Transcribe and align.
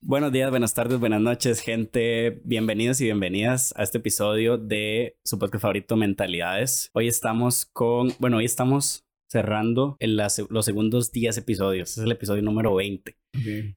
Buenos 0.00 0.32
días, 0.32 0.50
buenas 0.50 0.74
tardes, 0.74 0.98
buenas 1.00 1.20
noches, 1.20 1.60
gente. 1.60 2.40
Bienvenidos 2.44 3.00
y 3.00 3.04
bienvenidas 3.04 3.72
a 3.76 3.82
este 3.82 3.98
episodio 3.98 4.58
de 4.58 5.16
su 5.24 5.38
podcast 5.38 5.62
favorito, 5.62 5.96
Mentalidades. 5.96 6.90
Hoy 6.92 7.08
estamos 7.08 7.64
con, 7.66 8.12
bueno, 8.18 8.36
hoy 8.38 8.44
estamos 8.44 9.06
cerrando 9.30 9.96
en 10.00 10.16
las- 10.16 10.42
los 10.50 10.64
segundos 10.66 11.12
10 11.12 11.38
episodios. 11.38 11.92
Es 11.96 12.04
el 12.04 12.12
episodio 12.12 12.42
número 12.42 12.74
20. 12.74 13.16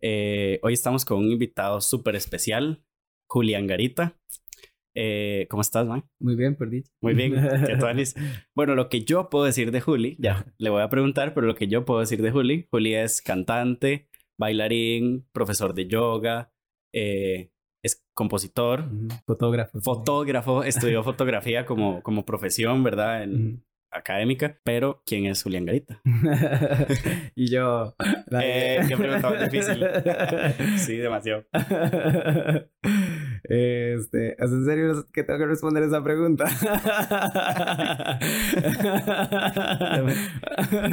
Eh, 0.01 0.59
hoy 0.63 0.73
estamos 0.73 1.05
con 1.05 1.19
un 1.19 1.31
invitado 1.31 1.79
súper 1.79 2.15
especial, 2.17 2.83
Julián 3.29 3.65
Garita. 3.67 4.19
Eh, 4.97 5.45
¿Cómo 5.49 5.61
estás, 5.61 5.85
man? 5.85 6.05
Muy 6.19 6.35
bien, 6.35 6.55
por 6.55 6.69
dicho. 6.69 6.89
Muy 7.01 7.13
bien, 7.13 7.33
¿qué 7.65 7.75
tal? 7.75 8.01
Bueno, 8.55 8.75
lo 8.75 8.87
que 8.87 9.01
yo 9.03 9.29
puedo 9.29 9.43
decir 9.45 9.71
de 9.71 9.81
Juli, 9.81 10.15
ya 10.19 10.45
le 10.57 10.69
voy 10.69 10.81
a 10.81 10.89
preguntar, 10.89 11.33
pero 11.33 11.45
lo 11.45 11.55
que 11.55 11.67
yo 11.67 11.83
puedo 11.83 11.99
decir 11.99 12.21
de 12.21 12.31
Juli, 12.31 12.67
Juli 12.71 12.95
es 12.95 13.21
cantante, 13.21 14.07
bailarín, 14.39 15.27
profesor 15.33 15.73
de 15.73 15.87
yoga, 15.87 16.51
eh, 16.93 17.51
es 17.83 18.03
compositor, 18.13 18.81
Ujú. 18.81 19.07
Fotógrafo. 19.27 19.81
fotógrafo, 19.81 20.63
estudió 20.93 21.03
fotografía 21.03 21.65
como, 21.65 22.01
como 22.01 22.25
profesión, 22.25 22.83
¿verdad? 22.83 23.23
En, 23.23 23.35
Ujú. 23.35 23.61
académica, 23.91 24.59
pero 24.63 25.03
¿quién 25.05 25.25
es 25.25 25.43
Julián 25.43 25.65
Garita? 25.65 26.01
y 27.35 27.49
yo. 27.49 27.95
Eh, 28.41 28.79
qué 28.87 28.95
pregunta 28.97 29.49
difícil. 29.49 29.85
Sí, 30.77 30.95
demasiado. 30.97 31.45
Este, 33.47 34.33
¿es 34.43 34.51
en 34.51 34.65
serio 34.65 35.07
que 35.13 35.23
tengo 35.23 35.37
que 35.39 35.45
responder 35.45 35.83
esa 35.83 36.03
pregunta? 36.03 36.45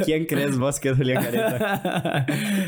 ¿Quién 0.05 0.25
crees 0.25 0.57
vos 0.57 0.79
que 0.79 0.89
es 0.89 0.97
Julián 0.97 1.23
Garita? 1.23 2.25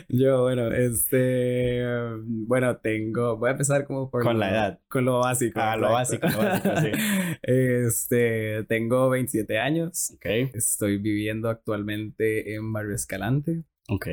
Yo, 0.10 0.42
bueno, 0.44 0.72
este, 0.72 1.84
bueno, 2.26 2.78
tengo, 2.78 3.38
voy 3.38 3.50
a 3.50 3.52
empezar 3.52 3.86
como 3.86 4.10
por 4.10 4.24
Con 4.24 4.40
la 4.40 4.50
edad. 4.50 4.80
Con 4.88 5.06
lo 5.06 5.20
básico. 5.20 5.60
Ah, 5.62 5.78
lo 5.78 5.92
básico, 5.92 6.28
lo 6.28 6.38
básico, 6.38 6.76
sí. 6.82 6.92
Este, 7.44 8.64
tengo 8.68 9.10
27 9.10 9.60
años. 9.60 10.12
Ok, 10.16 10.26
Estoy 10.56 10.98
viviendo 10.98 11.50
actualmente 11.50 12.56
en 12.56 12.72
Barrio 12.74 12.96
Escalante, 12.96 13.64
ok. 13.90 14.08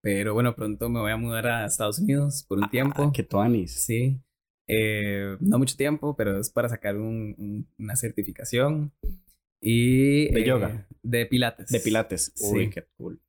pero 0.00 0.34
bueno, 0.34 0.54
pronto 0.54 0.88
me 0.88 1.00
voy 1.00 1.10
a 1.12 1.16
mudar 1.16 1.46
a 1.46 1.66
Estados 1.66 1.98
Unidos 1.98 2.44
por 2.48 2.58
un 2.58 2.70
tiempo. 2.70 3.04
Ah, 3.04 3.10
qué 3.12 3.22
tuanis. 3.22 3.72
Sí. 3.72 4.20
Eh, 4.70 5.36
no 5.40 5.58
mucho 5.58 5.76
tiempo, 5.76 6.14
pero 6.16 6.38
es 6.40 6.50
para 6.50 6.68
sacar 6.68 6.96
un- 6.96 7.34
un- 7.38 7.66
una 7.78 7.96
certificación. 7.96 8.92
Y, 9.60 10.28
¿De 10.32 10.40
eh, 10.40 10.44
yoga? 10.44 10.86
De 11.02 11.26
pilates. 11.26 11.68
De 11.70 11.80
pilates. 11.80 12.32
Uy, 12.40 12.64
Sí. 12.66 12.70
qué 12.70 12.84
cool. 12.96 13.20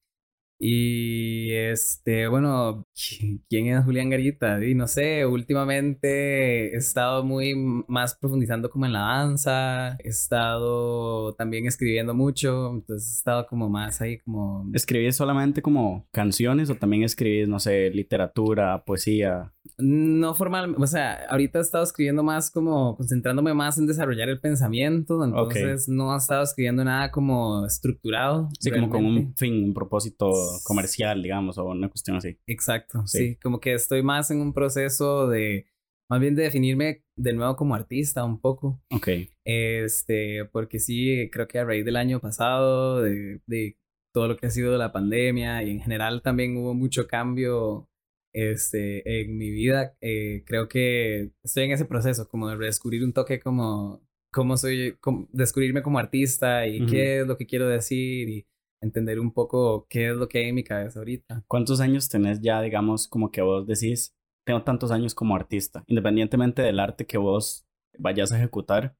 Y 0.63 1.53
este, 1.53 2.27
bueno, 2.27 2.85
¿qui- 2.95 3.41
¿quién 3.49 3.65
es 3.67 3.83
Julián 3.83 4.11
Garita? 4.11 4.63
Y 4.63 4.75
no 4.75 4.87
sé, 4.87 5.25
últimamente 5.25 6.71
he 6.73 6.77
estado 6.77 7.23
muy 7.23 7.55
más 7.87 8.15
profundizando 8.15 8.69
como 8.69 8.85
en 8.85 8.93
la 8.93 8.99
danza, 8.99 9.95
he 10.03 10.09
estado 10.09 11.33
también 11.33 11.65
escribiendo 11.65 12.13
mucho, 12.13 12.69
entonces 12.75 13.09
he 13.09 13.17
estado 13.17 13.47
como 13.47 13.69
más 13.69 14.01
ahí 14.01 14.19
como... 14.19 14.69
¿Escribís 14.73 15.15
solamente 15.15 15.63
como 15.63 16.05
canciones 16.11 16.69
o 16.69 16.75
también 16.75 17.01
escribís, 17.03 17.47
no 17.47 17.59
sé, 17.59 17.89
literatura, 17.89 18.83
poesía? 18.85 19.51
No 19.79 20.35
formal, 20.35 20.75
o 20.77 20.85
sea, 20.85 21.25
ahorita 21.29 21.57
he 21.57 21.61
estado 21.63 21.83
escribiendo 21.83 22.21
más 22.21 22.51
como 22.51 22.95
concentrándome 22.97 23.55
más 23.55 23.79
en 23.79 23.87
desarrollar 23.87 24.29
el 24.29 24.39
pensamiento, 24.39 25.23
entonces 25.23 25.87
no 25.89 26.13
he 26.13 26.17
estado 26.17 26.43
escribiendo 26.43 26.83
nada 26.83 27.09
como 27.09 27.65
estructurado. 27.65 28.49
Sí, 28.59 28.69
como 28.69 28.89
con 28.89 29.05
un 29.05 29.33
fin, 29.35 29.63
un 29.63 29.73
propósito 29.73 30.31
comercial, 30.63 31.21
digamos, 31.23 31.57
o 31.57 31.65
una 31.65 31.89
cuestión 31.89 32.17
así. 32.17 32.37
Exacto, 32.47 33.03
Sí. 33.07 33.17
sí. 33.17 33.35
como 33.41 33.59
que 33.59 33.73
estoy 33.73 34.03
más 34.03 34.31
en 34.31 34.41
un 34.41 34.53
proceso 34.53 35.27
de, 35.27 35.67
más 36.09 36.19
bien 36.19 36.35
de 36.35 36.43
definirme 36.43 37.03
de 37.15 37.33
nuevo 37.33 37.55
como 37.55 37.75
artista 37.75 38.23
un 38.25 38.39
poco, 38.39 38.81
Ok. 38.91 39.07
este, 39.45 40.45
porque 40.51 40.79
sí, 40.79 41.29
creo 41.31 41.47
que 41.47 41.59
a 41.59 41.65
raíz 41.65 41.85
del 41.85 41.95
año 41.97 42.19
pasado, 42.19 43.01
de, 43.01 43.41
de 43.45 43.77
todo 44.13 44.27
lo 44.27 44.37
que 44.37 44.47
ha 44.47 44.49
sido 44.51 44.77
la 44.77 44.91
pandemia 44.91 45.63
y 45.63 45.69
en 45.71 45.79
general 45.81 46.21
también 46.21 46.57
hubo 46.57 46.73
mucho 46.73 47.07
cambio, 47.07 47.87
este, 48.33 49.21
en 49.21 49.37
mi 49.37 49.49
vida, 49.51 49.95
eh, 50.01 50.43
creo 50.45 50.67
que 50.67 51.31
estoy 51.43 51.65
en 51.65 51.71
ese 51.71 51.85
proceso, 51.85 52.27
como 52.29 52.47
de 52.49 52.55
redescubrir 52.55 53.03
un 53.03 53.13
toque 53.13 53.39
como, 53.39 54.01
cómo 54.31 54.55
soy, 54.57 54.95
como 55.01 55.27
descubrirme 55.33 55.81
como 55.81 55.99
artista 55.99 56.65
y 56.67 56.81
Ujú. 56.81 56.91
qué 56.91 57.21
es 57.21 57.27
lo 57.27 57.37
que 57.37 57.45
quiero 57.45 57.67
decir 57.67 58.29
y 58.29 58.47
entender 58.81 59.19
un 59.19 59.31
poco 59.31 59.85
qué 59.89 60.09
es 60.09 60.15
lo 60.15 60.27
que 60.27 60.39
hay 60.39 60.49
en 60.49 60.55
mi 60.55 60.63
cabeza 60.63 60.99
ahorita. 60.99 61.43
¿Cuántos 61.47 61.79
años 61.79 62.09
tenés 62.09 62.41
ya, 62.41 62.61
digamos, 62.61 63.07
como 63.07 63.31
que 63.31 63.41
vos 63.41 63.65
decís, 63.67 64.15
tengo 64.43 64.63
tantos 64.63 64.91
años 64.91 65.13
como 65.15 65.35
artista, 65.35 65.83
independientemente 65.87 66.61
del 66.61 66.79
arte 66.79 67.05
que 67.05 67.17
vos 67.17 67.65
vayas 67.97 68.31
a 68.31 68.37
ejecutar? 68.37 68.95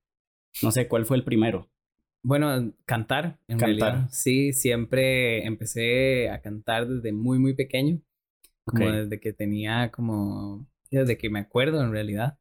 No 0.61 0.71
sé, 0.71 0.87
¿cuál 0.87 1.05
fue 1.05 1.17
el 1.17 1.23
primero? 1.23 1.69
Bueno, 2.23 2.71
cantar, 2.85 3.39
en 3.47 3.57
Cantar. 3.57 3.67
realidad. 3.67 4.09
Sí, 4.11 4.53
siempre 4.53 5.43
empecé 5.45 6.29
a 6.29 6.39
cantar 6.41 6.87
desde 6.87 7.11
muy, 7.11 7.39
muy 7.39 7.55
pequeño. 7.55 7.99
Como 8.65 8.85
Ok. 8.85 8.91
desde 8.93 9.19
que 9.19 9.33
tenía 9.33 9.89
como... 9.91 10.67
Desde 10.91 11.17
que 11.17 11.29
me 11.29 11.39
acuerdo, 11.39 11.81
en 11.83 11.91
realidad. 11.91 12.37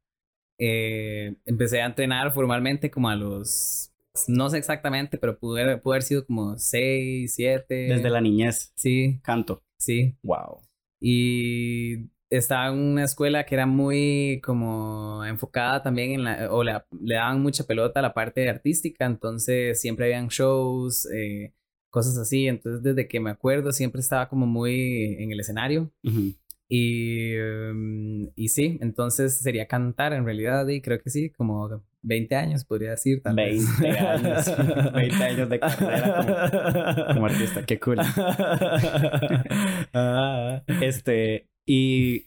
Eh, 0.58 1.36
empecé 1.46 1.80
a 1.80 1.86
entrenar 1.86 2.32
formalmente 2.32 2.90
como 2.90 3.08
a 3.08 3.16
los... 3.16 3.89
No 4.28 4.50
sé 4.50 4.58
exactamente, 4.58 5.18
pero 5.18 5.38
pudo 5.38 5.56
haber, 5.56 5.80
pudo 5.80 5.94
haber 5.94 6.02
sido 6.02 6.26
como 6.26 6.58
6, 6.58 7.32
7. 7.34 7.74
Desde 7.74 8.10
la 8.10 8.20
niñez, 8.20 8.72
Sí, 8.76 9.20
canto. 9.22 9.62
sí. 9.78 10.16
Wow. 10.22 10.60
Y 11.00 12.10
estaba 12.28 12.68
en 12.68 12.78
una 12.78 13.04
escuela 13.04 13.44
que 13.46 13.54
era 13.54 13.66
muy 13.66 14.40
como 14.44 15.24
enfocada 15.24 15.82
también 15.82 16.12
en 16.12 16.24
la, 16.24 16.52
o 16.52 16.62
le, 16.62 16.72
le 17.00 17.14
daban 17.14 17.40
mucha 17.42 17.64
pelota 17.64 18.00
a 18.00 18.02
la 18.02 18.14
parte 18.14 18.48
artística, 18.48 19.06
entonces 19.06 19.80
siempre 19.80 20.06
habían 20.06 20.28
shows, 20.28 21.06
eh, 21.12 21.54
cosas 21.90 22.16
así, 22.18 22.46
entonces 22.46 22.82
desde 22.82 23.08
que 23.08 23.18
me 23.18 23.30
acuerdo 23.30 23.72
siempre 23.72 24.00
estaba 24.00 24.28
como 24.28 24.46
muy 24.46 25.16
en 25.18 25.32
el 25.32 25.40
escenario 25.40 25.90
Ujú. 26.04 26.34
Y, 26.72 27.34
em, 27.34 28.30
y 28.36 28.48
sí, 28.48 28.78
entonces 28.80 29.38
sería 29.38 29.66
cantar 29.66 30.12
en 30.12 30.24
realidad 30.24 30.68
y 30.68 30.80
creo 30.80 31.00
que 31.02 31.10
sí, 31.10 31.30
como 31.30 31.82
20 32.02 32.36
años 32.36 32.64
podría 32.64 32.90
decir. 32.92 33.20
Tal 33.22 33.34
vez. 33.34 33.66
20 33.80 33.98
años. 33.98 34.46
20 34.94 35.14
años 35.24 35.48
de 35.48 35.58
carrera 35.58 37.04
como, 37.04 37.14
como 37.14 37.26
artista. 37.26 37.66
Qué 37.66 37.80
cool. 37.80 37.98
Ah. 39.92 40.62
Este, 40.80 41.48
y 41.66 42.26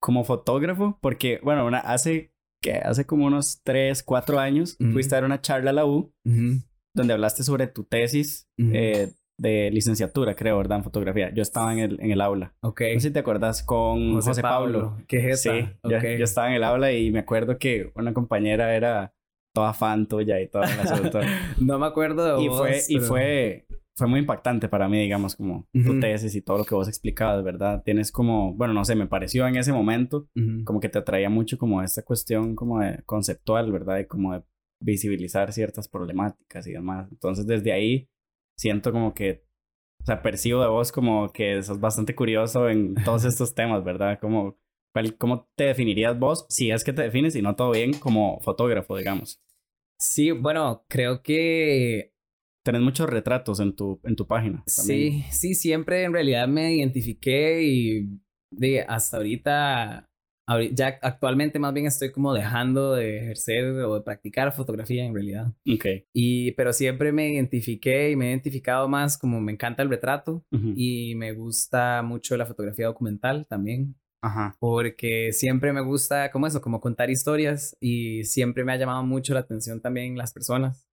como 0.00 0.24
fotógrafo, 0.24 0.98
porque, 1.00 1.38
bueno, 1.42 1.64
una, 1.64 1.78
hace, 1.78 2.32
que 2.60 2.72
Hace 2.74 3.06
como 3.06 3.26
unos 3.26 3.60
3, 3.62 4.02
4 4.02 4.40
años 4.40 4.76
Ujú. 4.80 4.92
fuiste 4.92 5.14
a 5.14 5.18
dar 5.18 5.24
una 5.24 5.40
charla 5.40 5.70
a 5.70 5.74
la 5.74 5.86
U 5.86 6.12
Ujú, 6.24 6.62
donde 6.94 7.12
hablaste 7.12 7.42
sobre 7.44 7.66
tu 7.68 7.84
tesis 7.84 8.48
ujú. 8.58 8.70
eh, 8.74 9.12
de 9.38 9.70
licenciatura, 9.72 10.34
creo, 10.36 10.56
¿verdad? 10.58 10.78
En 10.78 10.84
fotografía. 10.84 11.32
Yo 11.34 11.42
estaba 11.42 11.72
en 11.72 11.78
el, 11.80 12.00
en 12.00 12.12
el 12.12 12.20
aula. 12.20 12.54
Ok. 12.60 12.80
No 12.94 13.00
sé 13.00 13.08
si 13.08 13.12
te 13.12 13.18
acuerdas 13.20 13.62
con 13.62 14.20
José, 14.20 14.42
Pablo. 14.42 14.96
¿Qué 15.08 15.30
es 15.30 15.42
Sí, 15.42 15.48
esa? 15.50 15.76
yo, 15.82 15.98
yo 16.00 16.24
estaba 16.24 16.48
en 16.48 16.54
el 16.54 16.64
aula 16.64 16.92
y 16.92 17.10
me 17.10 17.20
acuerdo 17.20 17.58
que 17.58 17.90
una 17.94 18.12
compañera 18.14 18.74
era 18.76 19.12
toda 19.52 19.72
fan 19.72 20.06
tuya 20.06 20.40
y 20.40 20.48
asunto. 20.54 21.20
No 21.60 21.78
me 21.78 21.86
acuerdo 21.86 22.36
de 22.36 22.42
y 22.44 22.48
vos, 22.48 22.58
fue, 22.58 22.78
y 22.88 22.94
pero- 22.96 23.06
fue, 23.06 23.66
fue 23.96 24.06
muy 24.08 24.20
impactante 24.20 24.68
para 24.68 24.88
mí, 24.88 25.00
digamos, 25.00 25.36
como 25.36 25.68
tu 25.72 25.90
Ujú. 25.92 26.00
tesis 26.00 26.34
y 26.34 26.40
todo 26.42 26.58
lo 26.58 26.64
que 26.64 26.74
vos 26.74 26.88
explicabas, 26.88 27.42
¿verdad? 27.44 27.82
Tienes 27.84 28.10
como, 28.12 28.54
bueno, 28.54 28.74
no 28.74 28.84
sé, 28.84 28.94
me 28.96 29.06
pareció 29.06 29.46
en 29.46 29.56
ese 29.56 29.72
momento 29.72 30.28
Ujú. 30.36 30.64
como 30.64 30.80
que 30.80 30.88
te 30.88 30.98
atraía 30.98 31.30
mucho 31.30 31.58
como 31.58 31.82
esta 31.82 32.02
cuestión 32.02 32.54
como 32.56 32.80
de 32.80 33.02
conceptual, 33.04 33.70
¿verdad? 33.72 33.98
Y 33.98 34.06
como 34.06 34.32
de 34.34 34.42
visibilizar 34.80 35.52
ciertas 35.52 35.88
problemáticas 35.88 36.66
y 36.66 36.72
demás. 36.72 37.08
Entonces, 37.10 37.46
desde 37.46 37.72
ahí 37.72 38.08
siento 38.56 38.92
como 38.92 39.14
que, 39.14 39.44
o 40.02 40.06
sea, 40.06 40.22
percibo 40.22 40.60
de 40.62 40.68
vos 40.68 40.92
como 40.92 41.32
que 41.32 41.62
sos 41.62 41.80
bastante 41.80 42.14
curioso 42.14 42.68
en 42.68 42.94
todos 42.94 43.24
estos 43.24 43.54
temas, 43.54 43.84
¿verdad? 43.84 44.18
Como, 44.20 44.58
¿cuál- 44.92 45.16
¿cómo 45.16 45.48
te 45.56 45.64
definirías 45.64 46.18
vos, 46.18 46.46
si 46.48 46.70
es 46.70 46.84
que 46.84 46.92
te 46.92 47.02
defines 47.02 47.34
y 47.36 47.42
no 47.42 47.56
todo 47.56 47.70
bien, 47.72 47.92
como 47.94 48.40
fotógrafo, 48.40 48.96
digamos? 48.96 49.40
Sí, 49.98 50.30
bueno, 50.32 50.84
creo 50.88 51.22
que 51.22 52.12
Tenés 52.64 52.80
muchos 52.80 53.10
retratos 53.10 53.60
en 53.60 53.76
tu, 53.76 54.00
en 54.04 54.16
tu 54.16 54.26
página. 54.26 54.64
también. 54.74 55.12
sí, 55.12 55.24
sí, 55.30 55.54
siempre 55.54 56.04
en 56.04 56.14
realidad 56.14 56.48
me 56.48 56.74
identifiqué 56.74 57.62
y 57.62 58.08
de 58.50 58.80
hasta 58.82 59.18
ahorita, 59.18 59.98
ahori- 60.00 60.06
ya 60.72 60.98
actualmente 61.02 61.58
más 61.58 61.72
bien 61.72 61.86
estoy 61.86 62.12
como 62.12 62.34
dejando 62.34 62.94
de 62.94 63.18
ejercer 63.18 63.64
o 63.64 63.94
de 63.94 64.00
practicar 64.02 64.52
fotografía 64.52 65.04
en 65.04 65.14
realidad. 65.14 65.46
Ok. 65.72 65.86
Y, 66.12 66.52
pero 66.52 66.72
siempre 66.72 67.12
me 67.12 67.30
identifiqué 67.32 68.10
y 68.10 68.16
me 68.16 68.26
he 68.26 68.30
identificado 68.30 68.88
más 68.88 69.16
como 69.18 69.40
me 69.40 69.52
encanta 69.52 69.82
el 69.82 69.88
retrato 69.90 70.44
Ujú. 70.52 70.72
y 70.76 71.14
me 71.14 71.32
gusta 71.32 72.02
mucho 72.02 72.36
la 72.36 72.46
fotografía 72.46 72.86
documental 72.86 73.46
también. 73.46 73.96
Ajá. 74.26 74.56
porque 74.58 75.32
siempre 75.34 75.70
me 75.74 75.82
gusta 75.82 76.30
como 76.30 76.46
eso, 76.46 76.62
como 76.62 76.80
contar 76.80 77.10
historias 77.10 77.76
y 77.78 78.24
siempre 78.24 78.64
me 78.64 78.72
ha 78.72 78.76
llamado 78.78 79.02
mucho 79.02 79.34
la 79.34 79.40
atención 79.40 79.82
también 79.82 80.16
las 80.16 80.32
personas. 80.32 80.88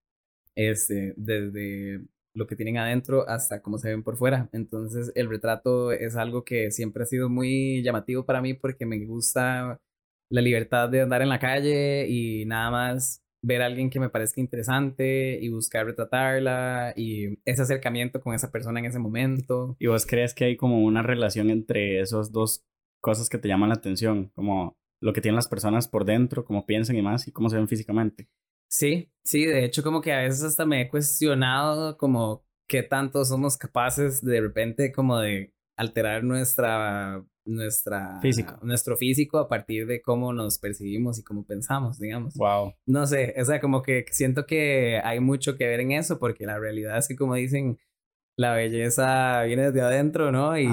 Este, 0.54 1.14
desde 1.16 2.02
lo 2.34 2.46
que 2.46 2.56
tienen 2.56 2.78
adentro 2.78 3.28
hasta 3.28 3.62
cómo 3.62 3.78
se 3.78 3.90
ven 3.90 4.02
por 4.02 4.16
fuera. 4.16 4.48
Entonces 4.52 5.12
el 5.14 5.28
retrato 5.28 5.92
es 5.92 6.16
algo 6.16 6.44
que 6.44 6.70
siempre 6.70 7.02
ha 7.02 7.06
sido 7.06 7.28
muy 7.28 7.82
llamativo 7.82 8.24
para 8.24 8.40
mí 8.40 8.54
porque 8.54 8.86
me 8.86 9.04
gusta 9.04 9.80
la 10.30 10.40
libertad 10.40 10.88
de 10.88 11.02
andar 11.02 11.22
en 11.22 11.28
la 11.28 11.38
calle 11.38 12.06
y 12.08 12.44
nada 12.46 12.70
más 12.70 13.22
ver 13.44 13.60
a 13.60 13.66
alguien 13.66 13.90
que 13.90 14.00
me 14.00 14.08
parezca 14.08 14.40
interesante 14.40 15.38
y 15.40 15.48
buscar 15.48 15.84
retratarla 15.84 16.94
y 16.96 17.38
ese 17.44 17.62
acercamiento 17.62 18.20
con 18.20 18.34
esa 18.34 18.50
persona 18.50 18.78
en 18.80 18.86
ese 18.86 18.98
momento. 18.98 19.76
¿Y 19.78 19.88
vos 19.88 20.06
crees 20.06 20.32
que 20.32 20.44
hay 20.44 20.56
como 20.56 20.84
una 20.84 21.02
relación 21.02 21.50
entre 21.50 22.00
esas 22.00 22.30
dos 22.30 22.64
cosas 23.00 23.28
que 23.28 23.38
te 23.38 23.48
llaman 23.48 23.68
la 23.68 23.74
atención? 23.74 24.30
Como 24.34 24.76
lo 25.00 25.12
que 25.12 25.20
tienen 25.20 25.36
las 25.36 25.48
personas 25.48 25.88
por 25.88 26.04
dentro, 26.04 26.44
cómo 26.44 26.64
piensan 26.64 26.96
y 26.96 27.02
más, 27.02 27.26
y 27.26 27.32
cómo 27.32 27.48
se 27.50 27.56
ven 27.56 27.68
físicamente. 27.68 28.28
Sí, 28.72 29.12
sí, 29.22 29.44
de 29.44 29.66
hecho 29.66 29.82
como 29.82 30.00
que 30.00 30.14
a 30.14 30.22
veces 30.22 30.42
hasta 30.44 30.64
me 30.64 30.80
he 30.80 30.88
cuestionado 30.88 31.98
como 31.98 32.42
qué 32.66 32.82
tanto 32.82 33.22
somos 33.26 33.58
capaces 33.58 34.24
de 34.24 34.40
repente 34.40 34.92
como 34.92 35.18
de 35.18 35.52
alterar 35.76 36.24
nuestra 36.24 37.22
nuestra 37.44 38.18
físico. 38.22 38.58
nuestro 38.62 38.96
físico 38.96 39.38
a 39.38 39.48
partir 39.48 39.86
de 39.86 40.00
cómo 40.00 40.32
nos 40.32 40.58
percibimos 40.58 41.18
y 41.18 41.22
cómo 41.22 41.44
pensamos, 41.44 41.98
digamos. 41.98 42.34
Wow. 42.34 42.72
No 42.86 43.06
sé, 43.06 43.34
o 43.38 43.44
sea, 43.44 43.60
como 43.60 43.82
que 43.82 44.06
siento 44.10 44.46
que 44.46 45.02
hay 45.04 45.20
mucho 45.20 45.58
que 45.58 45.66
ver 45.66 45.80
en 45.80 45.92
eso 45.92 46.18
porque 46.18 46.46
la 46.46 46.58
realidad 46.58 46.96
es 46.96 47.08
que 47.08 47.16
como 47.16 47.34
dicen 47.34 47.78
la 48.38 48.54
belleza 48.54 49.42
viene 49.42 49.64
desde 49.64 49.82
adentro, 49.82 50.32
¿no? 50.32 50.58
Y 50.58 50.66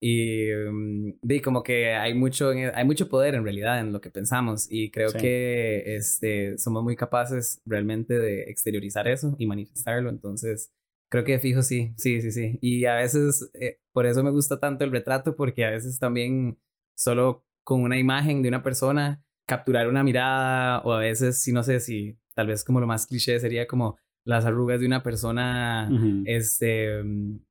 y 0.00 0.52
um, 0.52 1.14
como 1.42 1.62
que 1.62 1.94
hay 1.94 2.14
mucho 2.14 2.52
e, 2.52 2.70
hay 2.74 2.84
mucho 2.84 3.08
poder 3.08 3.34
en 3.34 3.44
realidad 3.44 3.80
en 3.80 3.92
lo 3.92 4.00
que 4.00 4.10
pensamos 4.10 4.66
y 4.70 4.90
creo 4.90 5.12
que 5.12 5.96
este 5.96 6.58
somos 6.58 6.82
muy 6.82 6.96
capaces 6.96 7.60
realmente 7.64 8.18
de 8.18 8.42
exteriorizar 8.42 9.08
eso 9.08 9.34
y 9.38 9.46
manifestarlo, 9.46 10.10
entonces 10.10 10.70
Creo 11.08 11.24
que 11.24 11.38
fijo 11.38 11.62
sí, 11.62 11.92
sí, 11.96 12.20
sí, 12.20 12.32
sí. 12.32 12.58
Y 12.60 12.84
a 12.86 12.96
veces, 12.96 13.50
eh, 13.54 13.78
por 13.92 14.06
eso 14.06 14.24
me 14.24 14.30
gusta 14.30 14.58
tanto 14.58 14.84
el 14.84 14.90
retrato, 14.90 15.36
porque 15.36 15.64
a 15.64 15.70
veces 15.70 15.98
también 15.98 16.58
solo 16.96 17.44
con 17.62 17.82
una 17.82 17.98
imagen 17.98 18.42
de 18.42 18.48
una 18.48 18.62
persona, 18.62 19.22
capturar 19.46 19.88
una 19.88 20.02
mirada, 20.02 20.80
o 20.80 20.92
a 20.92 20.98
veces, 20.98 21.40
si 21.40 21.52
no 21.52 21.62
sé 21.62 21.78
si 21.80 22.18
tal 22.34 22.48
vez 22.48 22.64
como 22.64 22.80
lo 22.80 22.86
más 22.86 23.06
cliché 23.06 23.38
sería 23.38 23.66
como 23.66 23.98
las 24.24 24.44
arrugas 24.44 24.80
de 24.80 24.86
una 24.86 25.02
persona 25.04 25.88
este, 26.24 27.02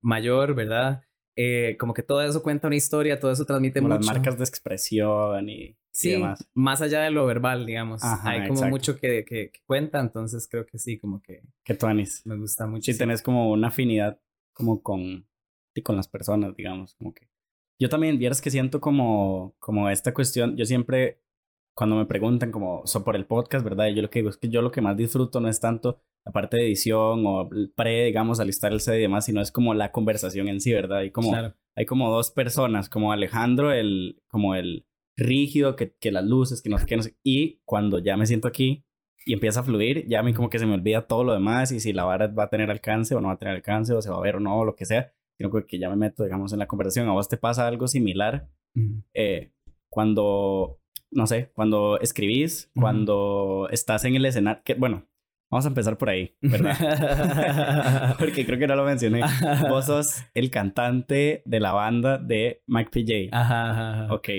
mayor, 0.02 0.54
¿verdad? 0.54 1.02
Eh, 1.38 1.76
como 1.78 1.94
que 1.94 2.02
todo 2.02 2.22
eso 2.22 2.42
cuenta 2.42 2.68
una 2.68 2.78
historia, 2.78 3.20
todo 3.20 3.32
eso 3.32 3.46
transmite 3.46 3.82
mucho. 3.82 3.96
Las 3.96 4.06
marcas 4.06 4.38
de 4.38 4.44
expresión 4.46 5.50
y, 5.50 5.78
sí, 5.92 6.16
más 6.54 6.82
allá 6.82 7.02
de 7.02 7.12
lo 7.12 7.26
verbal, 7.26 7.66
digamos. 7.66 8.02
Hay 8.24 8.48
como 8.48 8.64
mucho 8.70 8.98
que, 8.98 9.26
que, 9.26 9.52
cuenta, 9.66 10.00
entonces 10.00 10.48
creo 10.50 10.66
que 10.66 10.78
sí, 10.80 10.98
como 10.98 11.22
que... 11.22 11.42
Que 11.64 11.74
tú, 11.74 11.88
Anis. 11.88 12.22
Me 12.26 12.38
gusta 12.38 12.68
mucho. 12.68 12.90
Sí, 12.90 12.98
tenés 12.98 13.22
como 13.22 13.52
una 13.52 13.68
afinidad 13.68 14.20
como 14.54 14.82
con, 14.82 15.28
y 15.74 15.82
con 15.82 15.98
las 15.98 16.08
personas, 16.08 16.56
digamos, 16.56 16.96
como 16.96 17.14
que... 17.14 17.28
Yo 17.78 17.90
también, 17.90 18.18
vieras 18.18 18.40
que 18.40 18.50
siento 18.50 18.80
como, 18.80 19.56
como 19.60 19.90
esta 19.90 20.14
cuestión, 20.14 20.56
yo 20.56 20.66
siempre, 20.66 21.20
cuando 21.74 21.98
me 21.98 22.06
preguntan 22.06 22.50
como 22.50 22.88
so, 22.88 23.04
por 23.04 23.18
el 23.18 23.26
podcast, 23.26 23.66
¿verdad? 23.66 23.88
yo 23.88 24.02
lo 24.02 24.10
que 24.10 24.20
digo 24.20 24.30
es 24.30 24.38
que 24.38 24.48
yo 24.48 24.62
lo 24.62 24.72
que 24.72 24.80
más 24.80 24.96
disfruto 24.96 25.42
no 25.42 25.50
es 25.50 25.60
tanto 25.60 26.00
la 26.26 26.32
parte 26.32 26.58
de 26.58 26.66
edición 26.66 27.24
o 27.26 27.48
pre, 27.76 28.06
digamos, 28.06 28.40
alistar 28.40 28.74
el 28.74 28.82
CD 28.82 28.98
y 28.98 29.02
demás, 29.02 29.26
sino 29.26 29.42
es 29.42 29.52
como 29.52 29.74
la 29.74 29.92
conversación 29.92 30.48
en 30.48 30.60
sí, 30.60 30.74
¿verdad? 30.74 31.00
Hay 31.00 31.12
como, 31.12 31.34
hay 31.76 31.86
como 31.86 32.10
dos 32.10 32.32
personas, 32.32 32.90
como 32.90 33.12
Alejandro, 33.12 33.72
el, 33.72 34.22
como 34.28 34.56
el 34.56 34.88
rígido, 35.16 35.76
que, 35.76 35.96
que 35.96 36.12
las 36.12 36.26
luces, 36.26 36.62
que 36.62 36.70
no 36.70 36.80
sé 36.80 36.86
qué, 36.88 36.98
no 36.98 37.04
sé. 37.04 37.16
Y 37.24 37.62
cuando 37.64 38.00
ya 38.00 38.18
me 38.18 38.26
siento 38.26 38.48
aquí 38.48 38.84
y 39.26 39.34
empieza 39.34 39.60
a 39.60 39.64
fluir, 39.64 40.08
ya 40.08 40.20
a 40.20 40.24
mí 40.24 40.34
como 40.34 40.50
que 40.50 40.58
se 40.58 40.66
me 40.66 40.74
olvida 40.74 41.06
todo 41.06 41.24
lo 41.24 41.34
demás 41.34 41.72
y 41.72 41.80
si 41.80 41.94
la 41.94 42.04
vara 42.06 42.28
va 42.28 42.46
a 42.46 42.50
tener 42.50 42.72
alcance 42.72 43.14
o 43.14 43.22
no 43.22 43.28
va 43.28 43.36
a 43.36 43.40
tener 43.40 43.56
alcance 43.56 43.94
o 43.94 44.02
se 44.02 44.10
va 44.10 44.18
a 44.18 44.22
ver 44.22 44.38
o 44.38 44.40
no, 44.40 44.60
o 44.60 44.66
lo 44.66 44.76
que 44.76 44.86
sea, 44.86 45.14
sino 45.38 45.52
que 45.52 45.80
ya 45.80 45.90
me 45.90 45.96
meto, 45.96 46.24
digamos, 46.24 46.54
en 46.54 46.60
la 46.60 46.68
conversación. 46.68 47.08
¿A 47.08 47.14
vos 47.14 47.30
te 47.30 47.38
pasa 47.38 47.68
algo 47.68 47.88
similar 47.88 48.50
eh, 49.14 49.52
cuando, 49.90 50.80
no 51.12 51.28
sé, 51.28 51.52
cuando 51.54 52.00
escribís, 52.00 52.72
cuando 52.74 53.68
estás 53.72 54.06
en 54.06 54.16
el 54.16 54.26
escenario, 54.26 54.62
que, 54.64 54.74
bueno, 54.74 55.08
Vamos 55.52 55.66
a 55.66 55.70
empezar 55.70 55.98
por 55.98 56.10
ahí, 56.10 56.36
¿verdad? 56.42 58.16
Porque 58.20 58.46
creo 58.46 58.58
que 58.58 58.68
no 58.68 58.76
lo 58.76 58.84
mencioné. 58.84 59.22
Vos 59.70 59.86
sos 59.88 60.24
el 60.34 60.50
cantante 60.50 61.44
de 61.46 61.60
la 61.60 61.72
banda 61.72 62.18
de 62.18 62.64
Mike 62.68 62.90
PJ. 62.92 63.38
Ajá, 63.38 64.14
Ok. 64.14 64.30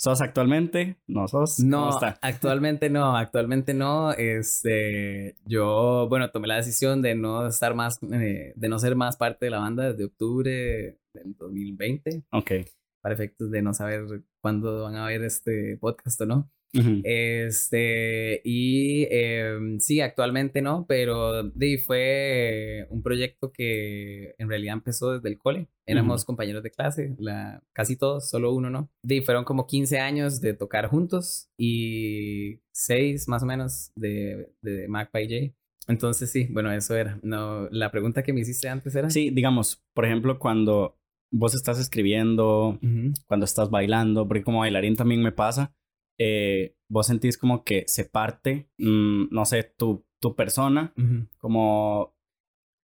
¿Sos 0.00 0.20
actualmente? 0.20 0.96
¿No 1.08 1.26
sos? 1.26 1.58
No, 1.58 1.90
actualmente 2.20 2.88
no, 2.88 3.16
actualmente 3.16 3.74
no. 3.74 4.12
Este, 4.12 5.34
yo, 5.44 6.06
bueno, 6.08 6.30
tomé 6.30 6.46
la 6.46 6.54
decisión 6.54 7.02
de 7.02 7.16
no 7.16 7.48
estar 7.48 7.74
más, 7.74 8.00
eh, 8.12 8.52
de 8.54 8.68
no 8.68 8.78
ser 8.78 8.94
más 8.94 9.16
parte 9.16 9.46
de 9.46 9.50
la 9.50 9.58
banda 9.58 9.90
desde 9.90 10.04
octubre 10.04 11.00
del 11.12 11.34
2020. 11.36 12.22
Ok. 12.30 12.52
Para 13.00 13.14
efectos 13.14 13.50
de 13.50 13.60
no 13.60 13.74
saber 13.74 14.22
cuándo 14.40 14.84
van 14.84 14.94
a 14.94 15.06
ver 15.06 15.24
este 15.24 15.76
podcast 15.80 16.20
o 16.20 16.26
no. 16.26 16.50
Este, 16.72 18.40
y 18.44 19.06
em, 19.10 19.78
sí, 19.80 20.00
actualmente 20.00 20.62
no, 20.62 20.86
pero 20.86 21.42
de, 21.42 21.78
fue 21.78 22.86
un 22.90 23.02
proyecto 23.02 23.52
que 23.52 24.34
en 24.38 24.48
realidad 24.48 24.74
empezó 24.74 25.12
desde 25.12 25.28
el 25.28 25.38
cole. 25.38 25.68
Éramos 25.86 26.26
compañeros 26.26 26.62
de 26.62 26.70
clase, 26.70 27.16
la, 27.18 27.62
casi 27.72 27.96
todos, 27.96 28.28
solo 28.28 28.52
uno 28.52 28.68
no. 28.68 28.90
De, 29.02 29.22
fueron 29.22 29.44
como 29.44 29.66
15 29.66 29.98
años 29.98 30.40
de 30.40 30.52
tocar 30.52 30.88
juntos 30.88 31.48
y 31.56 32.60
6 32.72 33.28
más 33.28 33.42
o 33.42 33.46
menos 33.46 33.92
de, 33.96 34.52
de 34.60 34.86
Mac 34.88 35.10
by 35.12 35.24
J. 35.24 35.54
Entonces 35.86 36.30
sí, 36.30 36.48
bueno, 36.50 36.70
eso 36.70 36.94
era. 36.94 37.18
No, 37.22 37.68
la 37.70 37.90
pregunta 37.90 38.22
que 38.22 38.34
me 38.34 38.40
hiciste 38.40 38.68
antes 38.68 38.94
era. 38.94 39.08
Sí, 39.08 39.30
digamos, 39.30 39.82
por 39.94 40.04
ejemplo, 40.04 40.38
cuando 40.38 40.98
vos 41.30 41.54
estás 41.54 41.78
escribiendo, 41.78 42.78
cuando 43.26 43.44
estás 43.44 43.70
bailando, 43.70 44.28
porque 44.28 44.42
como 44.42 44.60
bailarín 44.60 44.96
también 44.96 45.22
me 45.22 45.32
pasa 45.32 45.74
eh, 46.18 46.76
vos 46.88 47.06
sentís 47.06 47.38
como 47.38 47.64
que 47.64 47.84
se 47.86 48.04
parte, 48.04 48.68
mm, 48.78 49.28
no 49.30 49.44
sé, 49.44 49.62
tu, 49.76 50.04
tu 50.20 50.34
persona, 50.34 50.92
como... 51.38 52.14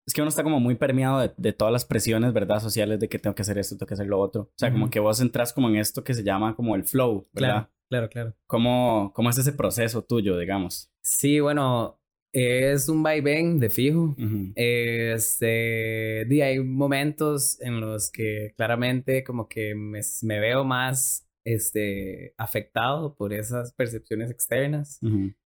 Es 0.07 0.13
que 0.13 0.21
uno 0.21 0.29
está 0.29 0.43
como 0.43 0.59
muy 0.59 0.75
permeado 0.75 1.19
de, 1.19 1.31
de, 1.35 1.51
todas 1.51 1.71
las 1.71 1.83
presiones, 1.83 2.31
¿verdad? 2.31 2.59
Sociales 2.59 2.99
de 2.99 3.09
que 3.09 3.17
tengo 3.17 3.33
que 3.33 3.41
hacer 3.41 3.57
esto, 3.57 3.75
tengo 3.75 3.87
que 3.87 3.95
hacer 3.95 4.05
lo 4.05 4.19
otro. 4.19 4.43
O 4.43 4.53
sea, 4.55 4.71
como 4.71 4.91
que 4.91 4.99
vos 4.99 5.19
entras 5.19 5.51
como 5.51 5.67
en 5.67 5.77
esto 5.77 6.03
que 6.03 6.13
se 6.13 6.23
llama 6.23 6.55
como 6.55 6.75
el 6.75 6.83
flow, 6.83 7.27
¿verdad? 7.33 7.69
Claro, 7.89 8.09
claro, 8.09 8.35
¿Cómo, 8.45 9.11
¿Cómo 9.15 9.31
es 9.31 9.37
ese 9.39 9.51
proceso 9.51 10.03
tuyo, 10.03 10.37
digamos? 10.37 10.91
Sí, 11.01 11.39
bueno, 11.39 11.99
es 12.35 12.89
un 12.89 13.01
vaivén 13.01 13.59
de 13.59 13.69
fijo. 13.69 14.15
Este, 14.55 16.27
hay 16.43 16.59
momentos 16.59 17.61
en 17.61 17.79
los 17.79 18.11
que 18.11 18.53
claramente 18.57 19.23
como 19.23 19.47
que 19.47 19.73
me, 19.73 20.01
me 20.23 20.39
veo 20.39 20.65
más 20.65 21.24
este, 21.45 22.33
afectado 22.37 23.15
por 23.15 23.31
esas 23.31 23.73
percepciones 23.73 24.31
externas. 24.31 24.99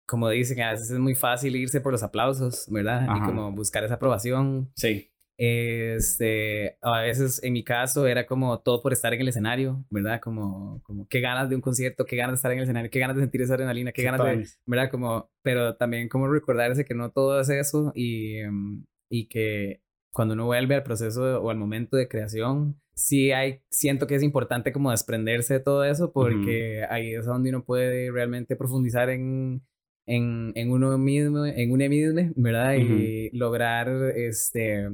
Como 0.07 0.29
dicen, 0.29 0.61
a 0.61 0.71
veces 0.71 0.89
es 0.89 0.99
muy 0.99 1.13
fácil 1.13 1.55
irse 1.55 1.81
por 1.81 1.91
los 1.91 2.01
aplausos, 2.01 2.65
¿verdad? 2.69 3.07
Y 3.15 3.21
como 3.21 3.51
buscar 3.51 3.83
esa 3.83 3.95
aprobación. 3.95 4.71
Sí. 4.75 5.11
Este, 5.41 6.77
a 6.81 7.01
veces 7.01 7.41
en 7.43 7.53
mi 7.53 7.63
caso 7.63 8.05
era 8.05 8.25
como 8.25 8.59
todo 8.59 8.81
por 8.81 8.91
estar 8.91 9.13
en 9.13 9.21
el 9.21 9.29
escenario, 9.29 9.85
¿verdad? 9.89 10.19
Como, 10.19 10.81
como 10.83 11.07
qué 11.07 11.21
ganas 11.21 11.49
de 11.49 11.55
un 11.55 11.61
concierto, 11.61 12.05
qué 12.05 12.17
ganas 12.17 12.33
de 12.33 12.35
estar 12.35 12.51
en 12.51 12.57
el 12.57 12.63
escenario, 12.63 12.91
qué 12.91 12.99
ganas 12.99 13.15
de 13.15 13.21
sentir 13.21 13.41
esa 13.43 13.53
adrenalina, 13.53 13.93
qué 13.93 14.03
ganas 14.03 14.21
de, 14.21 14.47
¿verdad? 14.65 14.91
Como, 14.91 15.31
pero 15.41 15.77
también 15.77 16.09
como 16.09 16.27
recordarse 16.27 16.83
que 16.83 16.93
no 16.93 17.11
todo 17.11 17.39
es 17.39 17.47
eso 17.47 17.93
y, 17.95 18.39
em, 18.39 18.85
y 19.09 19.27
que 19.29 19.81
cuando 20.11 20.33
uno 20.33 20.45
vuelve 20.45 20.75
al 20.75 20.83
proceso 20.83 21.41
o 21.41 21.49
al 21.49 21.57
momento 21.57 21.97
de 21.97 22.07
creación, 22.07 22.79
sí 22.93 23.31
hay, 23.31 23.61
siento 23.69 24.07
que 24.07 24.15
es 24.15 24.23
importante 24.23 24.71
como 24.71 24.91
desprenderse 24.91 25.55
de 25.55 25.59
todo 25.61 25.83
eso 25.83 26.11
porque 26.11 26.85
ahí 26.89 27.13
es 27.13 27.25
donde 27.25 27.49
uno 27.49 27.63
puede 27.63 28.11
realmente 28.11 28.55
profundizar 28.55 29.09
en, 29.09 29.63
en, 30.05 30.51
en 30.55 30.71
uno 30.71 30.97
mismo, 30.97 31.45
en 31.45 31.71
un 31.71 31.77
mismo, 31.77 32.33
¿verdad? 32.35 32.75
Y 32.75 33.29
lograr, 33.37 33.87
este, 34.15 34.89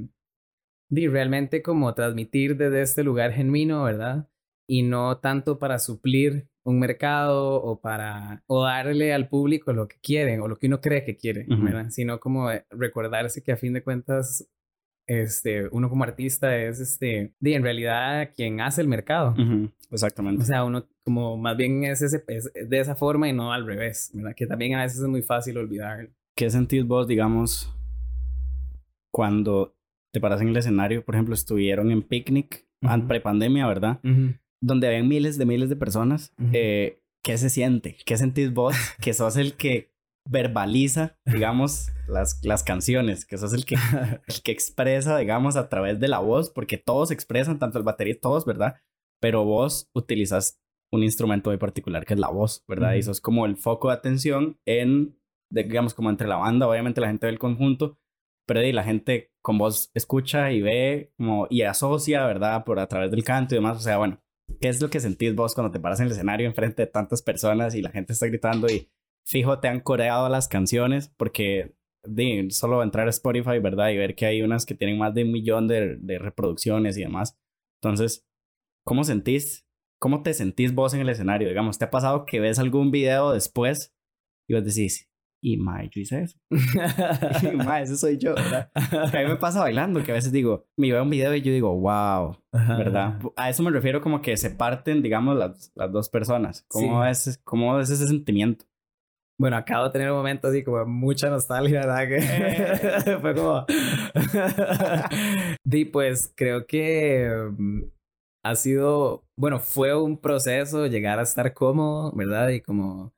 y 0.89 1.07
realmente 1.07 1.61
como 1.61 1.93
transmitir 1.93 2.57
desde 2.57 2.81
este 2.81 3.03
lugar 3.03 3.31
genuino, 3.31 3.83
¿verdad? 3.83 4.29
Y 4.67 4.83
no 4.83 5.19
tanto 5.19 5.57
para 5.57 5.79
suplir 5.79 6.47
un 6.63 6.79
mercado 6.79 7.61
o 7.61 7.79
para 7.79 8.43
o 8.47 8.63
darle 8.63 9.13
al 9.13 9.29
público 9.29 9.71
lo 9.71 9.87
que 9.87 9.97
quieren 10.01 10.41
o 10.41 10.47
lo 10.47 10.57
que 10.57 10.65
uno 10.67 10.81
cree 10.81 11.03
que 11.03 11.15
quiere, 11.15 11.45
¿verdad? 11.47 11.89
Sino 11.89 12.19
como 12.19 12.49
recordarse 12.71 13.43
que 13.43 13.51
a 13.51 13.57
fin 13.57 13.73
de 13.73 13.83
cuentas 13.83 14.47
este, 15.07 15.67
uno 15.67 15.89
como 15.89 16.03
artista 16.03 16.57
es, 16.57 16.79
este, 16.79 17.33
en 17.41 17.63
realidad 17.63 18.31
quien 18.35 18.61
hace 18.61 18.81
el 18.81 18.87
mercado. 18.87 19.35
Exactamente. 19.91 20.43
O 20.43 20.45
sea, 20.45 20.63
uno 20.63 20.87
como 21.03 21.37
más 21.37 21.55
bien 21.55 21.83
es, 21.83 22.01
ese, 22.01 22.23
de 22.27 22.79
esa 22.79 22.95
forma 22.95 23.29
y 23.29 23.33
no 23.33 23.53
al 23.53 23.65
revés, 23.65 24.11
¿verdad? 24.13 24.33
Que 24.35 24.47
también 24.47 24.75
a 24.75 24.83
veces 24.83 24.99
es 24.99 25.07
muy 25.07 25.21
fácil 25.21 25.57
olvidar. 25.57 26.09
¿Qué 26.35 26.49
sentís 26.49 26.85
vos, 26.85 27.07
digamos, 27.07 27.73
cuando 29.11 29.75
te 30.11 30.19
paras 30.19 30.41
en 30.41 30.49
el 30.49 30.57
escenario? 30.57 31.05
Por 31.05 31.15
ejemplo, 31.15 31.33
estuvieron 31.33 31.91
en 31.91 32.01
Picnic, 32.01 32.65
uh 32.81 33.07
pre-pandemia, 33.07 33.67
¿verdad? 33.67 33.99
Donde 34.61 34.87
habían 34.87 35.07
miles 35.07 35.37
de 35.37 35.45
miles 35.45 35.69
de 35.69 35.75
personas. 35.75 36.33
Eh, 36.51 36.99
¿Qué 37.23 37.37
se 37.37 37.49
siente? 37.49 37.97
¿Qué 38.05 38.17
sentís 38.17 38.53
vos? 38.53 38.75
que 39.01 39.13
sos 39.13 39.37
el 39.37 39.53
que 39.53 39.94
verbaliza, 40.27 41.17
digamos, 41.25 41.91
las, 42.07 42.39
las 42.43 42.63
canciones, 42.63 43.25
que 43.25 43.37
sos 43.37 43.53
el 43.53 43.65
que, 43.65 43.75
el 44.27 44.41
que 44.43 44.51
expresa, 44.51 45.17
digamos, 45.17 45.55
a 45.55 45.69
través 45.69 45.99
de 45.99 46.07
la 46.07 46.19
voz, 46.19 46.49
porque 46.49 46.77
todos 46.77 47.11
expresan, 47.11 47.59
tanto 47.59 47.77
el 47.77 47.83
batería, 47.83 48.19
todos, 48.19 48.45
¿verdad? 48.45 48.75
Pero 49.21 49.45
vos 49.45 49.89
utilizas 49.93 50.59
un 50.91 51.03
instrumento 51.03 51.49
muy 51.49 51.57
particular 51.57 52.05
que 52.05 52.13
es 52.13 52.19
la 52.19 52.29
voz, 52.29 52.63
¿verdad? 52.67 52.93
Y 52.93 53.03
sos 53.03 53.21
como 53.21 53.45
el 53.45 53.57
foco 53.57 53.89
de 53.89 53.95
atención 53.95 54.59
en, 54.65 55.17
digamos, 55.49 55.93
como 55.93 56.09
entre 56.09 56.27
la 56.27 56.37
banda, 56.37 56.67
obviamente 56.67 57.01
la 57.01 57.07
gente 57.07 57.27
del 57.27 57.39
conjunto, 57.39 57.97
pero 58.47 58.61
y 58.61 58.71
la 58.71 58.83
gente 58.83 59.31
con 59.41 59.57
voz 59.57 59.89
escucha 59.93 60.51
y 60.51 60.61
ve 60.61 61.11
como, 61.17 61.47
y 61.49 61.63
asocia, 61.63 62.25
¿verdad? 62.25 62.63
Por 62.63 62.79
a 62.79 62.87
través 62.87 63.11
del 63.11 63.23
canto 63.23 63.55
y 63.55 63.57
demás, 63.57 63.77
o 63.77 63.81
sea, 63.81 63.97
bueno, 63.97 64.21
¿qué 64.61 64.69
es 64.69 64.81
lo 64.81 64.89
que 64.89 64.99
sentís 64.99 65.35
vos 65.35 65.55
cuando 65.55 65.71
te 65.71 65.79
paras 65.79 65.99
en 65.99 66.07
el 66.07 66.11
escenario 66.11 66.47
enfrente 66.47 66.83
de 66.83 66.87
tantas 66.87 67.21
personas 67.21 67.75
y 67.75 67.81
la 67.81 67.89
gente 67.89 68.13
está 68.13 68.27
gritando 68.27 68.67
y 68.67 68.89
fijo 69.25 69.59
te 69.59 69.67
han 69.67 69.79
coreado 69.79 70.29
las 70.29 70.47
canciones? 70.47 71.09
Porque 71.17 71.75
de, 72.03 72.47
solo 72.51 72.83
entrar 72.83 73.07
a 73.07 73.11
Spotify, 73.11 73.59
¿verdad? 73.59 73.89
Y 73.89 73.97
ver 73.97 74.15
que 74.15 74.25
hay 74.25 74.41
unas 74.41 74.65
que 74.65 74.75
tienen 74.75 74.97
más 74.97 75.13
de 75.13 75.23
un 75.23 75.31
millón 75.31 75.67
de, 75.67 75.97
de 75.97 76.19
reproducciones 76.19 76.97
y 76.97 77.01
demás. 77.01 77.37
Entonces, 77.81 78.25
¿cómo 78.85 79.03
sentís? 79.03 79.65
¿Cómo 79.99 80.23
te 80.23 80.33
sentís 80.33 80.73
vos 80.73 80.93
en 80.93 81.01
el 81.01 81.09
escenario? 81.09 81.47
Digamos, 81.47 81.77
¿te 81.77 81.85
ha 81.85 81.91
pasado 81.91 82.25
que 82.25 82.39
ves 82.39 82.59
algún 82.59 82.91
video 82.91 83.31
después 83.31 83.95
y 84.47 84.53
vos 84.53 84.63
decís, 84.63 85.09
y 85.41 85.57
mae, 85.57 85.89
yo 85.91 86.01
hice 86.01 86.23
eso. 86.23 86.39
y 86.49 87.55
mae, 87.55 87.83
ese 87.83 87.97
soy 87.97 88.17
yo, 88.17 88.33
¿verdad? 88.33 88.71
Que 89.11 89.17
a 89.19 89.21
mí 89.21 89.27
me 89.27 89.35
pasa 89.35 89.59
bailando, 89.59 90.03
que 90.03 90.11
a 90.11 90.15
veces 90.15 90.31
digo, 90.31 90.65
me 90.75 90.91
veo 90.91 91.03
un 91.03 91.09
video 91.11 91.35
y 91.35 91.41
yo 91.41 91.51
digo, 91.51 91.79
wow, 91.79 92.37
¿verdad? 92.51 93.19
A 93.35 93.49
eso 93.51 93.61
me 93.61 93.69
refiero 93.69 94.01
como 94.01 94.21
que 94.21 94.37
se 94.37 94.49
parten, 94.49 95.03
digamos, 95.03 95.37
las, 95.37 95.71
las 95.75 95.91
dos 95.91 96.09
personas. 96.09 96.65
¿Cómo, 96.67 97.05
es, 97.05 97.39
¿Cómo 97.43 97.79
es 97.79 97.91
ese 97.91 98.07
sentimiento? 98.07 98.65
Bueno, 99.37 99.57
acabo 99.57 99.85
de 99.85 99.91
tener 99.91 100.11
un 100.11 100.17
momento 100.17 100.47
así 100.47 100.63
como 100.63 100.85
mucha 100.85 101.29
nostalgia, 101.29 101.81
¿verdad? 101.85 102.07
Que 102.07 103.17
fue 103.21 103.35
como... 103.35 103.65
y 105.65 105.85
pues 105.85 106.31
creo 106.35 106.65
que 106.65 107.29
mm, 107.57 107.83
ha 108.45 108.55
sido, 108.55 109.25
bueno, 109.37 109.59
fue 109.59 109.93
un 109.99 110.19
proceso 110.21 110.87
llegar 110.87 111.19
a 111.19 111.23
estar 111.23 111.53
cómodo, 111.53 112.13
¿verdad? 112.15 112.49
Y 112.49 112.61
como 112.61 113.13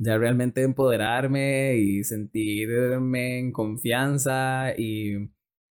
ya 0.00 0.18
realmente 0.18 0.62
empoderarme 0.62 1.76
y 1.76 2.02
sentirme 2.04 3.38
en 3.38 3.52
confianza 3.52 4.74
y, 4.76 5.30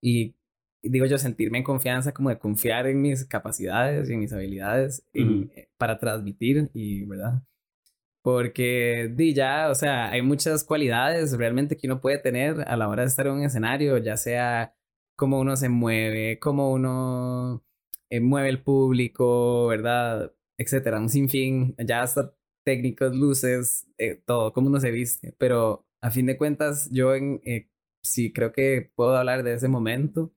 y 0.02 0.34
digo 0.82 1.06
yo, 1.06 1.18
sentirme 1.18 1.58
en 1.58 1.64
confianza 1.64 2.12
como 2.12 2.30
de 2.30 2.38
confiar 2.38 2.86
en 2.86 3.02
mis 3.02 3.24
capacidades 3.26 4.08
y 4.08 4.14
en 4.14 4.20
mis 4.20 4.32
habilidades 4.32 5.04
eh, 5.12 5.68
para 5.76 5.98
transmitir 5.98 6.70
y, 6.72 7.04
¿verdad? 7.04 7.42
Porque 8.22 9.10
di 9.14 9.34
ya, 9.34 9.68
o 9.70 9.74
sea, 9.74 10.10
hay 10.10 10.22
muchas 10.22 10.64
cualidades 10.64 11.36
realmente 11.36 11.76
que 11.76 11.86
uno 11.88 12.00
puede 12.00 12.18
tener 12.18 12.62
a 12.68 12.76
la 12.76 12.88
hora 12.88 13.02
de 13.02 13.08
estar 13.08 13.26
en 13.26 13.34
un 13.34 13.44
escenario, 13.44 13.98
ya 13.98 14.16
sea 14.16 14.74
cómo 15.16 15.40
uno 15.40 15.56
se 15.56 15.68
mueve, 15.68 16.38
cómo 16.38 16.72
uno 16.72 17.64
eh, 18.10 18.20
mueve 18.20 18.48
el 18.50 18.62
público, 18.62 19.66
¿verdad? 19.68 20.32
Etcétera, 20.58 21.00
un 21.00 21.08
sinfín, 21.08 21.74
ya 21.78 22.02
hasta 22.02 22.34
técnicos, 22.64 23.14
luces, 23.16 23.86
eh, 23.98 24.20
todo, 24.24 24.52
cómo 24.52 24.68
uno 24.68 24.80
se 24.80 24.90
viste. 24.90 25.34
Pero 25.38 25.86
a 26.00 26.10
fin 26.10 26.26
de 26.26 26.36
cuentas, 26.36 26.88
yo 26.92 27.14
en, 27.14 27.40
eh, 27.44 27.68
sí 28.02 28.32
creo 28.32 28.52
que 28.52 28.90
puedo 28.94 29.16
hablar 29.16 29.42
de 29.42 29.54
ese 29.54 29.68
momento. 29.68 30.32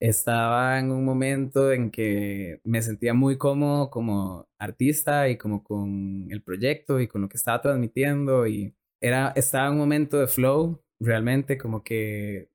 Estaba 0.00 0.78
en 0.78 0.90
un 0.90 1.04
momento 1.04 1.72
en 1.72 1.90
que 1.90 2.60
me 2.64 2.82
sentía 2.82 3.14
muy 3.14 3.38
cómodo 3.38 3.90
como 3.90 4.46
artista 4.58 5.28
y 5.28 5.38
como 5.38 5.64
con 5.64 6.26
el 6.30 6.42
proyecto 6.42 7.00
y 7.00 7.08
con 7.08 7.22
lo 7.22 7.28
que 7.28 7.38
estaba 7.38 7.62
transmitiendo 7.62 8.46
y 8.46 8.74
era, 9.00 9.32
estaba 9.36 9.68
en 9.68 9.74
un 9.74 9.78
momento 9.78 10.18
de 10.18 10.26
flow, 10.26 10.82
realmente 11.00 11.56
como 11.56 11.82
que 11.82 12.50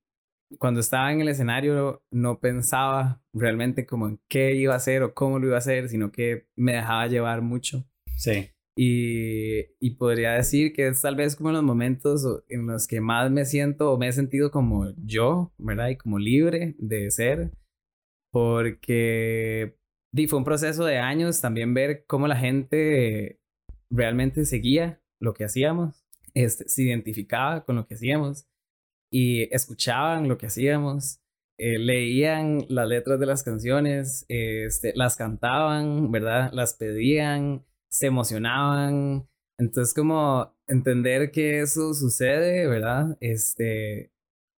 cuando 0.59 0.79
estaba 0.79 1.11
en 1.11 1.21
el 1.21 1.29
escenario 1.29 2.03
no 2.11 2.39
pensaba 2.39 3.21
realmente 3.33 3.85
como 3.85 4.07
en 4.07 4.19
qué 4.27 4.53
iba 4.55 4.73
a 4.73 4.77
hacer 4.77 5.03
o 5.03 5.13
cómo 5.13 5.39
lo 5.39 5.47
iba 5.47 5.55
a 5.55 5.59
hacer, 5.59 5.89
sino 5.89 6.11
que 6.11 6.47
me 6.55 6.73
dejaba 6.73 7.07
llevar 7.07 7.41
mucho. 7.41 7.85
Sí. 8.17 8.51
Y, 8.75 9.65
y, 9.79 9.95
podría 9.95 10.31
decir 10.31 10.71
que 10.71 10.87
es 10.87 11.01
tal 11.01 11.15
vez 11.17 11.35
como 11.35 11.51
los 11.51 11.61
momentos 11.61 12.25
en 12.47 12.67
los 12.67 12.87
que 12.87 13.01
más 13.01 13.29
me 13.29 13.43
siento 13.43 13.91
o 13.91 13.97
me 13.97 14.07
he 14.07 14.13
sentido 14.13 14.49
como 14.49 14.93
yo, 15.03 15.53
¿verdad? 15.57 15.89
Y 15.89 15.97
como 15.97 16.19
libre 16.19 16.75
de 16.79 17.11
ser, 17.11 17.51
porque 18.31 19.75
fue 20.27 20.39
un 20.39 20.45
proceso 20.45 20.85
de 20.85 20.97
años 20.99 21.41
también 21.41 21.73
ver 21.73 22.05
cómo 22.07 22.27
la 22.27 22.37
gente 22.37 23.39
realmente 23.89 24.45
seguía 24.45 25.01
lo 25.19 25.33
que 25.33 25.43
hacíamos, 25.43 26.05
este, 26.33 26.67
se 26.67 26.83
identificaba 26.83 27.65
con 27.65 27.75
lo 27.75 27.85
que 27.85 27.95
hacíamos 27.95 28.47
y 29.11 29.53
escuchaban 29.53 30.27
lo 30.27 30.37
que 30.37 30.47
hacíamos. 30.47 31.19
Eh, 31.57 31.77
leían 31.77 32.65
las 32.69 32.87
letras 32.87 33.19
de 33.19 33.25
las 33.27 33.43
canciones, 33.43 34.25
este, 34.29 34.93
las 34.95 35.15
cantaban, 35.15 36.11
¿verdad? 36.11 36.51
Las 36.53 36.73
pedían, 36.73 37.65
se 37.91 38.07
emocionaban. 38.07 39.27
Entonces, 39.57 39.93
como 39.93 40.55
entender 40.67 41.31
que 41.31 41.59
eso 41.59 41.93
sucede, 41.93 42.67
¿verdad? 42.67 43.17
Este, 43.19 44.11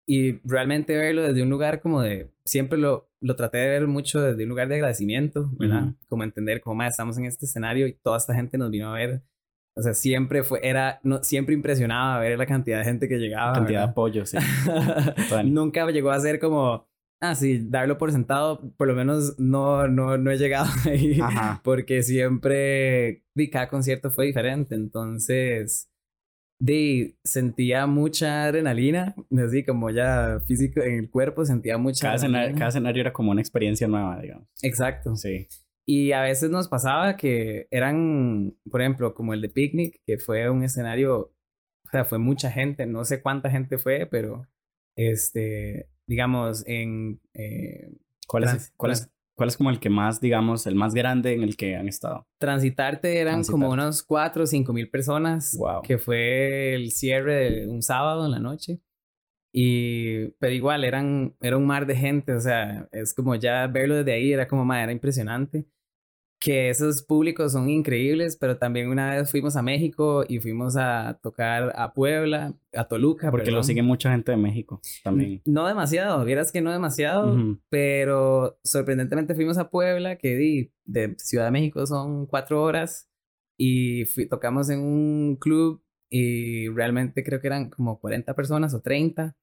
y 0.06 0.38
realmente 0.46 0.96
verlo 0.96 1.22
desde 1.22 1.42
un 1.42 1.50
lugar 1.50 1.80
como 1.80 2.02
de, 2.02 2.30
siempre 2.44 2.78
lo, 2.78 3.10
lo 3.20 3.34
traté 3.34 3.58
de 3.58 3.68
ver 3.68 3.86
mucho 3.86 4.20
desde 4.20 4.42
un 4.42 4.50
lugar 4.50 4.68
de 4.68 4.76
agradecimiento, 4.76 5.50
¿verdad? 5.58 5.94
Como 6.08 6.24
entender 6.24 6.60
cómo 6.60 6.82
estamos 6.82 7.18
en 7.18 7.24
este 7.24 7.46
escenario 7.46 7.86
y 7.86 7.94
toda 7.94 8.18
esta 8.18 8.34
gente 8.34 8.58
nos 8.58 8.70
vino 8.70 8.90
a 8.90 8.98
ver. 8.98 9.22
O 9.74 9.80
sea, 9.80 9.94
siempre 9.94 10.42
fue, 10.42 10.60
era, 10.62 11.00
no, 11.02 11.22
siempre 11.24 11.54
impresionaba 11.54 12.20
ver 12.20 12.36
la 12.38 12.44
cantidad 12.44 12.78
de 12.78 12.84
gente 12.84 13.08
que 13.08 13.18
llegaba. 13.18 13.54
cantidad 13.54 13.80
de 13.80 13.90
apoyo, 13.90 14.26
sí. 14.26 14.36
Nunca 15.44 15.90
llegó 15.90 16.10
a 16.10 16.20
ser 16.20 16.38
como, 16.38 16.86
Ah, 17.24 17.36
sí, 17.36 17.64
darlo 17.70 17.98
por 17.98 18.10
sentado, 18.10 18.74
por 18.76 18.88
lo 18.88 18.94
menos 18.94 19.38
no, 19.38 19.86
no, 19.86 20.18
no 20.18 20.30
he 20.32 20.38
llegado 20.38 20.66
ahí, 20.86 21.20
porque 21.62 22.02
siempre, 22.02 23.22
cada 23.52 23.68
concierto 23.68 24.10
fue 24.10 24.26
diferente, 24.26 24.74
entonces, 24.74 25.88
de, 26.60 27.14
sentía 27.22 27.86
mucha 27.86 28.42
adrenalina, 28.46 29.14
así 29.38 29.64
como 29.64 29.90
ya 29.90 30.40
físico 30.48 30.80
en 30.82 30.98
el 30.98 31.10
cuerpo, 31.10 31.44
sentía 31.44 31.78
mucha 31.78 32.08
cada 32.08 32.16
escenario, 32.16 32.56
cada 32.56 32.70
escenario 32.70 33.00
era 33.02 33.12
como 33.12 33.30
una 33.30 33.40
experiencia 33.40 33.86
nueva, 33.86 34.20
digamos. 34.20 34.48
Exacto. 34.60 35.14
Sí. 35.14 35.46
Y 35.86 36.10
a 36.10 36.22
veces 36.22 36.50
nos 36.50 36.66
pasaba 36.66 37.16
que 37.16 37.68
eran, 37.70 38.56
por 38.68 38.80
ejemplo, 38.80 39.14
como 39.14 39.32
el 39.32 39.40
de 39.42 39.48
Picnic, 39.48 40.00
que 40.04 40.18
fue 40.18 40.50
un 40.50 40.64
escenario, 40.64 41.32
o 41.86 41.90
sea, 41.92 42.04
fue 42.04 42.18
mucha 42.18 42.50
gente, 42.50 42.84
no 42.86 43.04
sé 43.04 43.22
cuánta 43.22 43.48
gente 43.48 43.78
fue, 43.78 44.06
pero 44.06 44.48
este, 44.96 45.88
digamos, 46.12 46.62
en... 46.66 47.20
Eh, 47.32 47.90
¿Cuál, 48.28 48.44
es, 48.44 48.70
cuál, 48.76 48.92
es, 48.92 49.10
¿Cuál 49.34 49.48
es 49.48 49.56
como 49.56 49.70
el 49.70 49.80
que 49.80 49.88
más, 49.88 50.20
digamos, 50.20 50.66
el 50.66 50.74
más 50.74 50.92
grande 50.92 51.32
en 51.32 51.42
el 51.42 51.56
que 51.56 51.74
han 51.74 51.88
estado? 51.88 52.26
Transitarte 52.38 53.18
eran 53.18 53.44
como 53.44 53.70
unos 53.70 54.02
4 54.02 54.42
o 54.42 54.46
5 54.46 54.72
mil 54.74 54.90
personas, 54.90 55.56
wow. 55.58 55.80
que 55.80 55.96
fue 55.96 56.74
el 56.74 56.90
cierre 56.92 57.50
de 57.50 57.66
un 57.66 57.80
sábado 57.80 58.26
en 58.26 58.30
la 58.30 58.40
noche. 58.40 58.80
Y, 59.54 60.28
pero 60.38 60.52
igual, 60.52 60.84
eran, 60.84 61.34
era 61.40 61.56
un 61.56 61.66
mar 61.66 61.86
de 61.86 61.96
gente, 61.96 62.34
o 62.34 62.40
sea, 62.40 62.88
es 62.92 63.14
como 63.14 63.34
ya 63.34 63.66
verlo 63.68 63.96
desde 63.96 64.12
ahí 64.12 64.32
era 64.34 64.46
como, 64.46 64.70
era 64.74 64.92
impresionante 64.92 65.66
que 66.42 66.70
esos 66.70 67.04
públicos 67.04 67.52
son 67.52 67.70
increíbles, 67.70 68.36
pero 68.36 68.58
también 68.58 68.88
una 68.88 69.14
vez 69.14 69.30
fuimos 69.30 69.54
a 69.54 69.62
México 69.62 70.24
y 70.28 70.40
fuimos 70.40 70.76
a 70.76 71.20
tocar 71.22 71.72
a 71.76 71.94
Puebla, 71.94 72.54
a 72.72 72.88
Toluca. 72.88 73.30
Porque 73.30 73.52
lo 73.52 73.62
sigue 73.62 73.82
mucha 73.82 74.10
gente 74.10 74.32
de 74.32 74.38
México 74.38 74.80
también. 75.04 75.40
No 75.44 75.68
demasiado, 75.68 76.24
vieras 76.24 76.50
que 76.50 76.60
no 76.60 76.72
demasiado, 76.72 77.36
pero 77.68 78.58
sorprendentemente 78.64 79.36
fuimos 79.36 79.56
a 79.56 79.70
Puebla, 79.70 80.16
que 80.16 80.70
de 80.84 81.14
Ciudad 81.18 81.44
de 81.44 81.52
México 81.52 81.86
son 81.86 82.26
cuatro 82.26 82.60
horas, 82.60 83.08
y 83.56 84.04
tocamos 84.26 84.68
en 84.68 84.80
un 84.80 85.36
club 85.36 85.84
y 86.10 86.68
realmente 86.70 87.22
creo 87.22 87.40
que 87.40 87.46
eran 87.46 87.70
como 87.70 88.00
40 88.00 88.34
personas 88.34 88.74
o 88.74 88.80
30, 88.80 89.36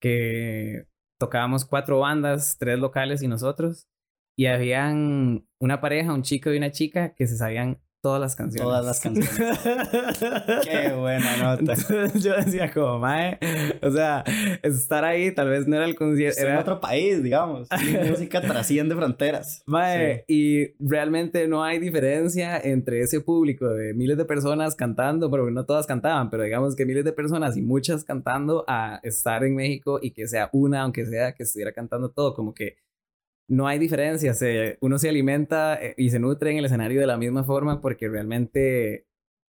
que 0.00 0.84
tocábamos 1.18 1.64
cuatro 1.64 2.00
bandas, 2.00 2.58
tres 2.58 2.78
locales 2.78 3.22
y 3.22 3.28
nosotros 3.28 3.88
y 4.36 4.46
habían 4.46 5.46
una 5.60 5.80
pareja, 5.80 6.12
un 6.12 6.22
chico 6.22 6.52
y 6.52 6.56
una 6.56 6.70
chica 6.70 7.14
que 7.14 7.26
se 7.26 7.36
sabían 7.36 7.78
todas 8.02 8.20
las 8.20 8.34
canciones. 8.34 8.64
Todas 8.64 8.84
las 8.84 9.00
canciones. 9.00 9.30
Qué 10.64 10.92
buena 10.92 11.36
nota. 11.36 11.74
yo 12.16 12.34
decía 12.36 12.70
como, 12.72 12.98
mae, 12.98 13.38
o 13.80 13.90
sea, 13.92 14.24
estar 14.62 15.04
ahí 15.04 15.32
tal 15.32 15.48
vez 15.48 15.68
no 15.68 15.76
era 15.76 15.84
el 15.84 15.94
concierto. 15.94 16.40
Era 16.40 16.60
otro 16.60 16.80
país, 16.80 17.22
digamos. 17.22 17.68
La 17.70 18.04
música 18.10 18.40
trasciende 18.40 18.96
fronteras. 18.96 19.62
Mae, 19.66 20.24
y 20.26 20.74
realmente 20.84 21.46
no 21.46 21.62
hay 21.62 21.78
diferencia 21.78 22.58
entre 22.58 23.02
ese 23.02 23.20
público 23.20 23.68
de 23.68 23.94
miles 23.94 24.18
de 24.18 24.24
personas 24.24 24.74
cantando, 24.74 25.30
pero 25.30 25.48
no 25.50 25.64
todas 25.64 25.86
cantaban, 25.86 26.28
pero 26.28 26.42
digamos 26.42 26.74
que 26.74 26.84
miles 26.84 27.04
de 27.04 27.12
personas 27.12 27.56
y 27.56 27.62
muchas 27.62 28.02
cantando 28.02 28.64
a 28.66 28.98
estar 29.04 29.44
en 29.44 29.54
México 29.54 30.00
y 30.02 30.10
que 30.10 30.26
sea 30.26 30.50
una, 30.52 30.82
aunque 30.82 31.06
sea 31.06 31.34
que 31.34 31.44
estuviera 31.44 31.72
cantando 31.72 32.10
todo, 32.10 32.34
como 32.34 32.52
que 32.52 32.78
no 33.52 33.66
hay 33.66 33.78
diferencia. 33.78 34.32
uno 34.80 34.98
se 34.98 35.08
alimenta 35.10 35.74
eh, 35.74 35.94
y 35.98 36.08
se 36.08 36.18
nutre 36.18 36.50
en 36.50 36.56
el 36.58 36.64
escenario 36.64 37.00
de 37.00 37.06
la 37.06 37.18
misma 37.18 37.44
forma 37.44 37.82
porque 37.82 38.08
realmente 38.08 39.06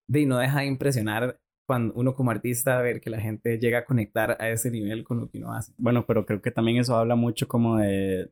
de, 0.10 0.26
no 0.26 0.40
deja 0.40 0.60
de 0.60 0.66
impresionar 0.66 1.40
cuando 1.66 1.94
uno 1.96 2.14
como 2.14 2.32
artista 2.32 2.82
ver 2.82 3.00
que 3.00 3.10
la 3.10 3.22
gente 3.22 3.58
llega 3.60 3.80
a 3.80 3.86
conectar 3.86 4.36
a 4.42 4.50
ese 4.50 4.70
nivel 4.72 5.06
con 5.06 5.22
lo 5.22 5.30
que 5.30 5.38
uno 5.38 5.54
hace. 5.54 5.74
Bueno, 5.78 6.06
pero 6.06 6.26
creo 6.26 6.42
que 6.42 6.52
también 6.52 6.78
eso 6.80 6.98
habla 6.98 7.16
mucho 7.16 7.48
como 7.48 7.78
de 7.78 8.30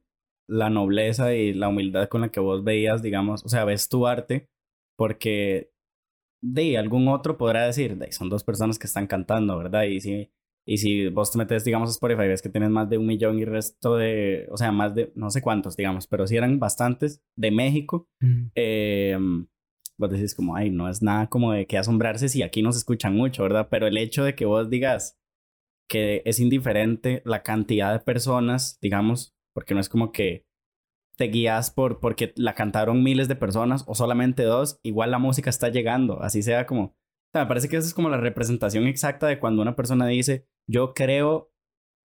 la 0.50 0.70
nobleza 0.70 1.34
y 1.34 1.54
la 1.54 1.70
humildad 1.70 2.10
con 2.10 2.20
la 2.20 2.30
que 2.30 2.42
vos 2.42 2.66
veías, 2.66 3.02
digamos, 3.02 3.46
o 3.46 3.48
sea, 3.48 3.64
ves 3.64 3.88
tu 3.88 4.06
arte, 4.06 4.50
porque 4.98 5.72
de 6.44 6.78
algún 6.78 7.08
otro 7.08 7.38
podrá 7.38 7.66
decir, 7.66 7.98
de, 7.98 8.12
son 8.12 8.30
dos 8.30 8.44
personas 8.44 8.78
que 8.78 8.88
están 8.88 9.08
cantando, 9.08 9.58
¿verdad? 9.58 9.84
Y 9.84 10.02
si, 10.02 10.32
y 10.72 10.78
si 10.78 11.10
vos 11.10 11.30
te 11.30 11.38
metes, 11.38 11.66
digamos, 11.66 11.90
a 11.90 11.92
Spotify, 11.92 12.30
ves 12.30 12.42
que 12.42 12.48
tienes 12.48 12.70
más 12.70 12.90
de 12.90 12.98
un 12.98 13.06
millón 13.06 13.38
y 13.40 13.44
resto 13.44 13.98
de, 13.98 14.48
o 14.50 14.56
sea, 14.56 14.72
más 14.72 14.96
de, 14.96 15.12
no 15.16 15.30
sé 15.30 15.42
cuántos, 15.42 15.76
digamos, 15.76 16.08
pero 16.08 16.26
si 16.28 16.38
eran 16.38 16.60
bastantes 16.60 17.22
de 17.36 17.52
México, 17.52 18.08
eh, 18.56 19.18
vos 19.98 20.10
decís 20.10 20.34
como, 20.34 20.56
ay, 20.56 20.70
no 20.70 20.88
es 20.88 21.02
nada 21.02 21.28
como 21.28 21.52
de 21.52 21.68
que 21.68 21.78
asombrarse 21.78 22.30
si 22.30 22.42
aquí 22.42 22.62
nos 22.62 22.78
escuchan 22.78 23.14
mucho, 23.14 23.44
¿verdad? 23.44 23.68
Pero 23.70 23.86
el 23.86 23.98
hecho 23.98 24.24
de 24.24 24.34
que 24.34 24.46
vos 24.46 24.70
digas 24.70 25.20
que 25.90 26.22
es 26.24 26.40
indiferente 26.40 27.22
la 27.26 27.44
cantidad 27.44 27.92
de 27.92 28.00
personas, 28.00 28.78
digamos, 28.82 29.36
porque 29.54 29.74
no 29.74 29.82
es 29.82 29.90
como 29.90 30.14
que 30.14 30.46
te 31.18 31.26
guías 31.26 31.70
por 31.70 32.00
porque 32.00 32.32
la 32.38 32.56
cantaron 32.56 33.04
miles 33.04 33.28
de 33.28 33.36
personas 33.36 33.84
o 33.88 33.94
solamente 33.94 34.44
dos, 34.44 34.80
igual 34.84 35.12
la 35.12 35.20
música 35.20 35.50
está 35.50 35.68
llegando, 35.68 36.22
así 36.22 36.42
sea 36.42 36.66
como, 36.66 36.96
me 37.40 37.46
parece 37.46 37.70
que 37.70 37.78
eso 37.78 37.88
es 37.88 37.94
como 37.94 38.10
la 38.10 38.18
representación 38.18 38.88
exacta 38.88 39.28
de 39.28 39.40
cuando 39.40 39.62
una 39.62 39.76
persona 39.76 40.08
dice, 40.08 40.48
yo 40.68 40.94
creo 40.94 41.52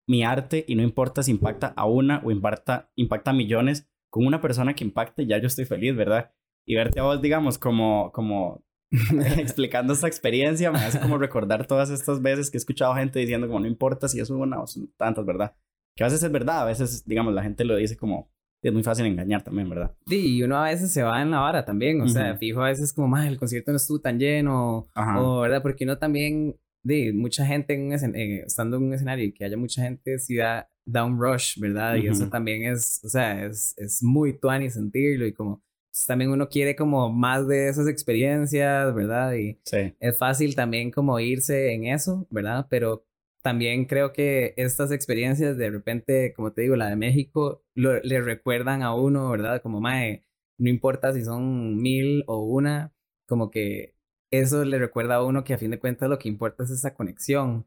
mi 0.09 0.23
arte 0.23 0.65
y 0.69 0.77
no 0.77 0.83
importa 0.83 1.23
si 1.23 1.33
impacta 1.33 1.69
a 1.77 1.87
una 1.87 2.21
o 2.25 2.31
impacta, 2.31 2.91
impacta 2.95 3.33
a 3.33 3.35
millones, 3.35 3.89
con 4.11 4.25
una 4.25 4.41
persona 4.41 4.75
que 4.75 4.85
impacte 4.85 5.27
ya 5.27 5.39
yo 5.39 5.49
estoy 5.49 5.65
feliz, 5.65 5.97
¿verdad? 5.97 6.33
Y 6.65 6.77
verte 6.77 7.01
a 7.01 7.05
vos, 7.05 7.21
digamos, 7.21 7.59
como, 7.59 8.13
como 8.13 8.65
explicando 9.39 9.93
esta 9.93 10.07
experiencia, 10.07 10.71
me 10.71 10.79
hace 10.79 11.01
como 11.01 11.19
recordar 11.19 11.67
todas 11.67 11.91
estas 11.91 12.23
veces 12.23 12.51
que 12.51 12.57
he 12.57 12.61
escuchado 12.61 12.95
gente 12.95 13.19
diciendo 13.19 13.49
como 13.49 13.61
no 13.61 13.67
importa 13.67 14.09
si 14.09 14.21
es 14.21 14.31
una 14.31 14.61
o 14.61 14.67
son 14.67 14.93
tantas, 14.97 15.27
¿verdad? 15.27 15.57
Que 15.97 16.05
a 16.05 16.07
veces 16.07 16.23
es 16.23 16.31
verdad, 16.31 16.63
a 16.63 16.65
veces, 16.67 17.05
digamos, 17.05 17.35
la 17.35 17.43
gente 17.43 17.65
lo 17.65 17.75
dice 17.77 17.97
como 17.97 18.31
es 18.63 18.73
muy 18.73 18.83
fácil 18.83 19.07
engañar 19.07 19.43
también, 19.43 19.69
¿verdad? 19.69 19.95
Sí, 20.07 20.37
y 20.37 20.43
uno 20.43 20.57
a 20.57 20.65
veces 20.69 20.93
se 20.93 21.03
va 21.03 21.23
en 21.23 21.31
la 21.31 21.41
vara 21.41 21.65
también, 21.65 22.01
o 22.01 22.09
sea, 22.09 22.37
fijo 22.37 22.63
a 22.63 22.69
veces 22.69 22.93
como, 22.93 23.09
más 23.09 23.27
el 23.27 23.39
concierto 23.39 23.71
no 23.71 23.77
estuvo 23.77 24.01
tan 24.01 24.19
lleno, 24.19 24.89
o, 24.95 25.41
¿verdad? 25.41 25.63
Porque 25.63 25.85
uno 25.85 25.99
también, 25.99 26.57
de 26.83 27.13
mucha 27.13 27.45
gente 27.47 27.75
en 27.75 27.93
estando 27.93 28.77
en 28.77 28.85
un 28.85 28.95
escenario 28.95 29.25
y 29.25 29.33
que 29.33 29.45
haya 29.45 29.57
mucha 29.57 29.83
gente, 29.83 30.19
sí 30.19 30.37
da, 30.37 30.69
da 30.85 31.05
un 31.05 31.21
rush, 31.21 31.59
¿verdad? 31.59 31.97
Y 31.97 32.09
eso 32.09 32.29
también 32.29 32.65
es, 32.65 33.01
o 33.05 33.09
sea, 33.09 33.45
es, 33.47 33.75
es 33.77 34.03
muy 34.03 34.39
tuani 34.39 34.71
sentirlo 34.71 35.27
y 35.27 35.33
como, 35.33 35.63
pues, 35.97 36.05
también 36.07 36.31
uno 36.31 36.49
quiere 36.49 36.77
como 36.77 37.11
más 37.11 37.49
de 37.49 37.69
esas 37.69 37.89
experiencias, 37.89 38.95
¿verdad? 38.95 39.33
Y 39.35 39.59
sí. 39.65 39.95
es 39.99 40.19
fácil 40.19 40.55
también 40.55 40.91
como 40.91 41.19
irse 41.19 41.73
en 41.73 41.87
eso, 41.87 42.27
¿verdad? 42.31 42.67
Pero 42.69 43.06
también 43.47 43.85
creo 43.85 44.13
que 44.13 44.55
estas 44.57 44.91
experiencias 44.91 45.57
de 45.57 45.71
repente, 45.71 46.33
como 46.35 46.53
te 46.53 46.63
digo, 46.63 46.75
la 46.75 46.89
de 46.89 46.97
México, 46.97 47.63
le 47.77 48.21
recuerdan 48.21 48.83
a 48.83 48.93
uno, 48.93 49.31
¿verdad? 49.31 49.63
Como, 49.63 49.81
mae, 49.81 50.25
no 50.59 50.69
importa 50.69 51.13
si 51.13 51.25
son 51.25 51.77
mil 51.77 52.25
o 52.27 52.41
una, 52.41 52.93
como 53.29 53.53
que 53.53 53.95
eso 54.33 54.65
le 54.65 54.81
recuerda 54.81 55.15
a 55.15 55.25
uno 55.25 55.45
que 55.45 55.55
a 55.55 55.59
fin 55.59 55.71
de 55.71 55.79
cuentas 55.79 56.11
lo 56.11 56.19
que 56.19 56.29
importa 56.29 56.65
es 56.65 56.71
esa 56.71 56.95
conexión. 56.95 57.67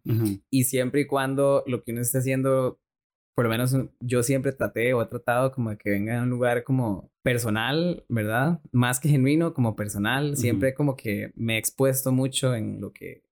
Y 0.49 0.65
siempre 0.65 0.99
y 0.99 1.07
cuando 1.07 1.63
lo 1.65 1.81
que 1.81 1.93
uno 1.93 2.01
esté 2.01 2.17
haciendo, 2.17 2.81
por 3.33 3.45
lo 3.45 3.49
menos 3.49 3.73
yo 4.01 4.21
siempre 4.21 4.51
traté 4.51 4.93
o 4.93 5.01
he 5.01 5.05
tratado 5.05 5.53
como 5.53 5.69
de 5.69 5.77
que 5.77 5.91
venga 5.91 6.19
a 6.19 6.23
un 6.23 6.29
lugar 6.29 6.65
como 6.65 7.09
personal, 7.23 8.03
¿verdad? 8.09 8.59
Más 8.73 8.99
que 8.99 9.07
genuino, 9.07 9.53
como 9.53 9.77
personal. 9.77 10.35
Siempre 10.35 10.73
como 10.73 10.97
que 10.97 11.31
me 11.35 11.55
he 11.55 11.57
expuesto 11.57 12.11
mucho 12.11 12.53
en 12.53 12.81
lo 12.81 12.91
que 12.91 13.23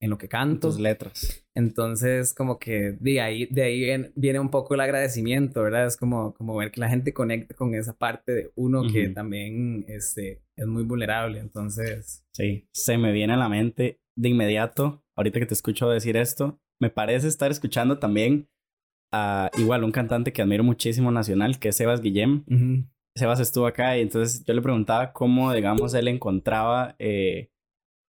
en 0.00 0.10
lo 0.10 0.18
que 0.18 0.28
canto. 0.28 0.68
Tus 0.68 0.80
letras. 0.80 1.44
Entonces, 1.54 2.34
como 2.34 2.58
que 2.58 2.96
de 2.98 3.20
ahí, 3.20 3.46
de 3.46 3.62
ahí 3.62 4.10
viene, 4.16 4.40
un 4.40 4.50
poco 4.50 4.74
el 4.74 4.80
agradecimiento, 4.80 5.62
¿verdad? 5.62 5.86
Es 5.86 5.96
como, 5.96 6.34
como 6.34 6.56
ver 6.56 6.70
que 6.70 6.80
la 6.80 6.88
gente 6.88 7.12
conecte 7.12 7.54
con 7.54 7.74
esa 7.74 7.96
parte 7.96 8.32
de 8.32 8.50
uno 8.54 8.82
que 8.90 9.08
también 9.10 9.84
este, 9.88 10.42
es 10.56 10.66
muy 10.66 10.84
vulnerable. 10.84 11.38
Entonces... 11.38 12.24
Sí, 12.32 12.66
se 12.72 12.96
me 12.96 13.12
viene 13.12 13.34
a 13.34 13.36
la 13.36 13.48
mente 13.48 14.00
de 14.16 14.28
inmediato, 14.30 15.04
ahorita 15.16 15.38
que 15.38 15.46
te 15.46 15.54
escucho 15.54 15.88
decir 15.90 16.16
esto, 16.16 16.58
me 16.80 16.90
parece 16.90 17.28
estar 17.28 17.50
escuchando 17.50 17.98
también 17.98 18.48
a 19.12 19.50
igual 19.58 19.84
un 19.84 19.92
cantante 19.92 20.32
que 20.32 20.40
admiro 20.40 20.64
muchísimo 20.64 21.10
nacional, 21.10 21.58
que 21.58 21.68
es 21.68 21.76
Sebas 21.76 22.00
Guillem. 22.00 22.44
Sebas 23.16 23.40
estuvo 23.40 23.66
acá 23.66 23.98
y 23.98 24.02
entonces 24.02 24.44
yo 24.44 24.54
le 24.54 24.62
preguntaba 24.62 25.12
cómo, 25.12 25.52
digamos, 25.52 25.92
él 25.92 26.08
encontraba... 26.08 26.96
Eh, 26.98 27.50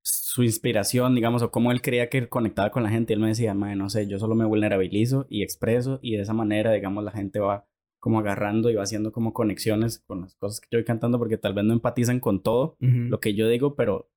su 0.04 0.44
inspiración, 0.44 1.16
digamos, 1.16 1.42
o 1.42 1.52
cómo 1.52 1.72
él 1.72 1.82
creía 1.82 2.10
que 2.10 2.28
conectaba 2.28 2.72
con 2.72 2.84
la 2.84 2.90
gente. 2.90 3.14
Él 3.14 3.20
me 3.20 3.28
decía, 3.28 3.54
no 3.54 3.90
sé, 3.90 4.08
yo 4.08 4.20
solo 4.20 4.36
me 4.36 4.46
vulnerabilizo 4.46 5.28
y 5.30 5.44
expreso 5.44 6.00
y 6.02 6.16
de 6.16 6.24
esa 6.24 6.34
manera, 6.34 6.72
digamos, 6.72 7.04
la 7.04 7.12
gente 7.12 7.40
va 7.40 7.68
como 8.00 8.20
agarrando 8.20 8.70
y 8.70 8.76
va 8.76 8.84
haciendo 8.84 9.12
como 9.12 9.32
conexiones 9.32 10.00
con 10.00 10.22
las 10.22 10.36
cosas 10.36 10.60
que 10.60 10.68
yo 10.72 10.80
voy 10.80 10.86
cantando 10.86 11.20
porque 11.20 11.38
tal 11.38 11.54
vez 11.54 11.66
no 11.66 11.74
empatizan 11.74 12.20
con 12.20 12.42
todo 12.42 12.76
lo 12.80 13.20
que 13.20 13.36
yo 13.36 13.48
digo, 13.48 13.76
pero 13.76 14.12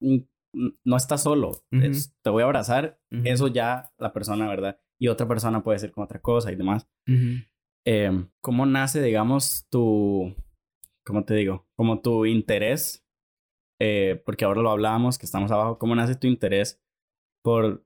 no 0.00 0.96
está 0.96 1.18
solo. 1.18 1.52
te 1.70 2.30
voy 2.30 2.42
a 2.42 2.46
abrazar, 2.46 2.98
eso 3.24 3.46
ya 3.48 3.92
la 3.98 4.12
persona, 4.12 4.48
¿verdad? 4.48 4.80
Y 4.98 5.08
otra 5.08 5.28
persona 5.28 5.62
puede 5.62 5.78
ser 5.78 5.92
con 5.92 6.04
otra 6.04 6.20
cosa 6.20 6.50
y 6.50 6.56
demás. 6.56 6.88
Em, 7.84 8.28
¿Cómo 8.40 8.66
nace, 8.66 9.00
digamos, 9.00 9.66
tu, 9.70 10.34
¿cómo 11.06 11.24
te 11.24 11.34
digo? 11.34 11.68
Como 11.76 12.00
tu 12.00 12.26
interés 12.26 13.07
eh, 13.80 14.22
porque 14.24 14.44
ahora 14.44 14.62
lo 14.62 14.70
hablábamos, 14.70 15.18
que 15.18 15.26
estamos 15.26 15.50
abajo, 15.50 15.78
¿cómo 15.78 15.94
nace 15.94 16.16
tu 16.16 16.26
interés 16.26 16.80
por 17.42 17.84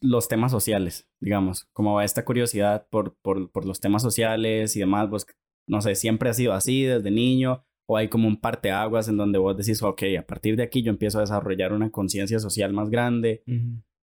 los 0.00 0.28
temas 0.28 0.50
sociales, 0.50 1.08
digamos? 1.20 1.64
¿Cómo 1.72 1.94
va 1.94 2.04
esta 2.04 2.24
curiosidad 2.24 2.86
por, 2.90 3.16
por, 3.22 3.50
por 3.50 3.64
los 3.66 3.80
temas 3.80 4.02
sociales 4.02 4.76
y 4.76 4.80
demás? 4.80 5.08
Vos, 5.10 5.26
no 5.66 5.80
sé, 5.80 5.94
¿siempre 5.94 6.30
ha 6.30 6.34
sido 6.34 6.52
así 6.52 6.84
desde 6.84 7.10
niño? 7.10 7.64
¿O 7.86 7.96
hay 7.98 8.08
como 8.08 8.28
un 8.28 8.40
parteaguas 8.40 9.08
en 9.08 9.18
donde 9.18 9.38
vos 9.38 9.56
decís, 9.56 9.82
ok, 9.82 10.02
a 10.18 10.26
partir 10.26 10.56
de 10.56 10.62
aquí 10.62 10.82
yo 10.82 10.90
empiezo 10.90 11.18
a 11.18 11.22
desarrollar 11.22 11.72
una 11.72 11.90
conciencia 11.90 12.38
social 12.38 12.72
más 12.72 12.88
grande, 12.88 13.42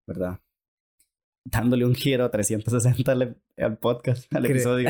¿verdad? 0.08 0.40
Dándole 1.44 1.86
un 1.86 1.96
giro 1.96 2.30
360 2.30 3.12
al, 3.12 3.38
al 3.58 3.78
podcast, 3.80 4.32
al 4.36 4.46
episodio. 4.46 4.88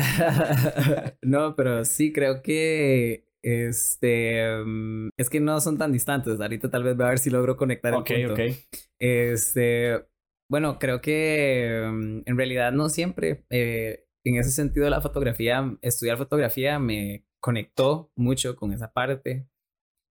no, 1.22 1.56
pero 1.56 1.86
sí 1.86 2.12
creo 2.12 2.42
que 2.42 3.31
este, 3.42 4.62
mm, 4.64 5.10
es 5.16 5.28
que 5.28 5.40
no 5.40 5.60
son 5.60 5.78
tan 5.78 5.92
distantes. 5.92 6.40
Ahorita 6.40 6.70
tal 6.70 6.84
vez 6.84 6.96
voy 6.96 7.06
a 7.06 7.10
ver 7.10 7.18
si 7.18 7.30
logro 7.30 7.56
conectar 7.56 7.92
el 7.92 8.02
punto. 8.04 8.34
Ok, 8.34 8.56
Este, 8.98 10.04
bueno, 10.48 10.78
creo 10.78 11.00
que 11.00 11.88
mm, 11.92 12.22
en 12.26 12.36
realidad 12.36 12.72
no 12.72 12.88
siempre. 12.88 13.44
Eh, 13.50 14.06
en 14.24 14.36
ese 14.36 14.50
sentido, 14.50 14.88
la 14.88 15.00
fotografía, 15.00 15.76
estudiar 15.82 16.16
fotografía 16.18 16.78
me 16.78 17.26
conectó 17.40 18.12
mucho 18.16 18.56
con 18.56 18.72
esa 18.72 18.92
parte. 18.92 19.48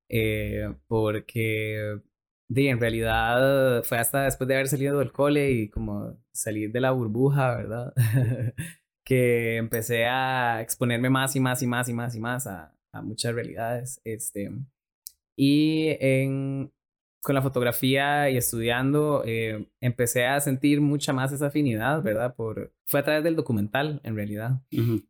Eh, 0.09 0.75
porque 0.87 2.01
de, 2.49 2.69
en 2.69 2.81
realidad 2.81 3.81
fue 3.83 3.97
hasta 3.97 4.23
después 4.23 4.45
de 4.49 4.55
haber 4.55 4.67
salido 4.67 4.99
del 4.99 5.13
cole 5.13 5.51
y 5.51 5.69
como 5.69 6.17
salir 6.33 6.73
de 6.73 6.81
la 6.81 6.91
burbuja, 6.91 7.55
¿verdad? 7.55 7.93
que 9.05 9.55
empecé 9.55 10.05
a 10.05 10.61
exponerme 10.61 11.09
más 11.09 11.35
y 11.37 11.39
más 11.39 11.61
y 11.61 11.67
más 11.67 11.87
y 11.87 11.93
más 11.93 12.15
y 12.15 12.19
más 12.19 12.47
a, 12.47 12.75
a 12.93 13.01
muchas 13.01 13.33
realidades. 13.33 14.01
Este, 14.03 14.51
y 15.35 15.97
en, 15.99 16.71
con 17.21 17.35
la 17.35 17.41
fotografía 17.41 18.29
y 18.29 18.37
estudiando, 18.37 19.23
eh, 19.25 19.67
empecé 19.79 20.25
a 20.25 20.39
sentir 20.39 20.81
mucha 20.81 21.13
más 21.13 21.31
esa 21.31 21.47
afinidad, 21.47 22.01
¿verdad? 22.03 22.35
Por, 22.35 22.73
fue 22.85 22.99
a 22.99 23.03
través 23.03 23.23
del 23.23 23.35
documental, 23.35 24.01
en 24.03 24.15
realidad, 24.15 24.61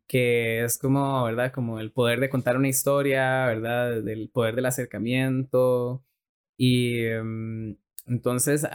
que 0.06 0.64
es 0.64 0.78
como, 0.78 1.24
¿verdad? 1.24 1.52
Como 1.52 1.80
el 1.80 1.92
poder 1.92 2.20
de 2.20 2.30
contar 2.30 2.56
una 2.56 2.68
historia, 2.68 3.46
¿verdad? 3.46 4.02
Del 4.02 4.30
poder 4.30 4.54
del 4.54 4.66
acercamiento. 4.66 6.04
Y 6.58 7.04
em, 7.06 7.76
entonces, 8.06 8.66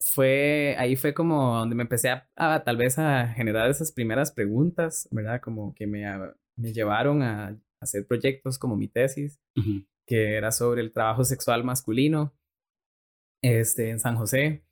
fue, 0.00 0.74
ahí 0.78 0.96
fue 0.96 1.14
como 1.14 1.58
donde 1.58 1.74
me 1.74 1.82
empecé 1.82 2.10
a, 2.10 2.62
tal 2.64 2.76
vez 2.76 2.98
a 2.98 3.28
generar 3.28 3.70
esas 3.70 3.92
primeras 3.92 4.32
preguntas, 4.32 5.08
¿verdad? 5.10 5.40
Como 5.40 5.74
que 5.74 5.86
me, 5.86 6.04
me 6.56 6.72
llevaron 6.72 7.22
a 7.22 7.58
hacer 7.84 8.06
proyectos 8.06 8.58
como 8.58 8.76
mi 8.76 8.88
tesis, 8.88 9.40
que 10.06 10.34
era 10.36 10.50
sobre 10.50 10.82
el 10.82 10.92
trabajo 10.92 11.24
sexual 11.24 11.64
masculino 11.64 12.34
este, 13.42 13.90
en 13.90 14.00
San 14.00 14.16
José. 14.16 14.64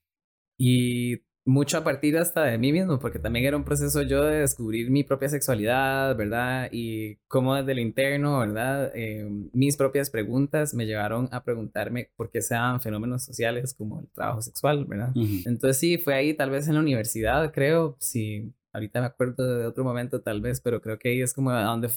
Y 0.59 1.23
mucho 1.45 1.79
a 1.79 1.85
partir 1.85 2.17
hasta 2.17 2.45
de 2.45 2.59
mí 2.59 2.73
mismo, 2.73 2.99
porque 2.99 3.19
también 3.19 3.45
era 3.45 3.57
un 3.57 3.65
proceso 3.65 4.03
yo 4.03 4.25
de 4.25 4.41
descubrir 4.41 4.91
mi 4.91 5.03
propia 5.03 5.29
sexualidad, 5.29 6.17
¿verdad? 6.17 6.69
Y 6.71 7.17
cómo 7.27 7.57
desde 7.57 7.75
lo 7.75 7.81
interno, 7.81 8.39
¿verdad? 8.39 8.93
Eh, 8.95 9.29
mis 9.53 9.77
propias 9.77 10.11
preguntas 10.11 10.73
me 10.75 10.87
llevaron 10.87 11.29
a 11.33 11.43
preguntarme 11.43 12.11
por 12.17 12.31
qué 12.31 12.43
sean 12.43 12.81
fenómenos 12.81 13.25
sociales 13.25 13.75
como 13.75 14.01
el 14.01 14.09
trabajo 14.11 14.41
sexual, 14.43 14.85
¿verdad? 14.85 15.13
Entonces 15.45 15.79
sí, 15.79 15.99
fue 15.99 16.15
ahí 16.15 16.35
tal 16.35 16.51
vez 16.51 16.69
en 16.69 16.75
la 16.75 16.81
universidad, 16.81 17.53
creo, 17.53 17.97
sí, 17.99 18.53
ahorita 18.73 19.01
me 19.01 19.07
acuerdo 19.07 19.59
de 19.59 19.67
otro 19.67 19.85
momento 19.85 20.23
tal 20.23 20.41
vez, 20.41 20.61
pero 20.61 20.81
creo 20.81 20.99
que 20.99 21.11
ahí 21.11 21.21
es 21.23 21.35
como 21.35 21.53
donde 21.53 21.91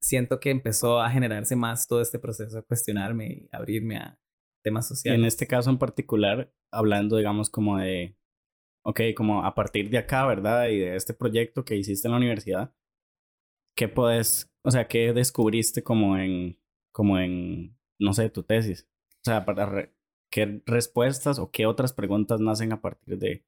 siento 0.00 0.40
que 0.40 0.50
empezó 0.50 1.00
a 1.00 1.10
generarse 1.10 1.56
más 1.56 1.86
todo 1.88 2.00
este 2.02 2.18
proceso, 2.18 2.58
a 2.58 2.62
cuestionarme 2.62 3.26
y 3.28 3.48
abrirme 3.52 3.96
a, 3.98 4.18
temas 4.62 4.90
Y 5.04 5.12
sociales. 5.12 5.20
en 5.20 5.24
este 5.24 5.46
caso 5.46 5.70
en 5.70 5.78
particular, 5.78 6.52
hablando, 6.72 7.16
digamos, 7.16 7.50
como 7.50 7.78
de, 7.78 8.16
ok, 8.84 9.00
como 9.16 9.44
a 9.44 9.54
partir 9.54 9.90
de 9.90 9.98
acá, 9.98 10.26
¿verdad? 10.26 10.68
Y 10.68 10.78
de 10.80 10.96
este 10.96 11.14
proyecto 11.14 11.64
que 11.64 11.76
hiciste 11.76 12.08
en 12.08 12.12
la 12.12 12.18
universidad, 12.18 12.74
¿qué 13.76 13.88
puedes, 13.88 14.50
o 14.64 14.70
sea, 14.70 14.88
qué 14.88 15.12
descubriste 15.12 15.82
como 15.82 16.18
en, 16.18 16.58
como 16.92 17.18
en, 17.18 17.76
no 18.00 18.12
sé, 18.12 18.30
tu 18.30 18.42
tesis? 18.42 18.88
O 19.22 19.24
sea, 19.24 19.44
para 19.44 19.66
re- 19.66 19.94
¿qué 20.30 20.62
respuestas 20.66 21.38
o 21.38 21.50
qué 21.50 21.66
otras 21.66 21.92
preguntas 21.92 22.40
nacen 22.40 22.72
a 22.72 22.80
partir 22.80 23.18
de, 23.18 23.44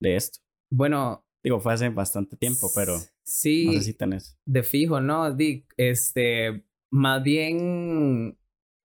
de 0.00 0.16
esto? 0.16 0.40
Bueno, 0.70 1.25
Digo, 1.46 1.60
fue 1.60 1.74
hace 1.74 1.88
bastante 1.90 2.36
tiempo, 2.36 2.72
pero 2.74 2.98
sí, 3.22 3.80
si 3.80 3.94
tenés. 3.94 4.36
de 4.46 4.64
fijo, 4.64 5.00
¿no? 5.00 5.32
Di, 5.32 5.64
este, 5.76 6.64
más 6.90 7.22
bien 7.22 8.36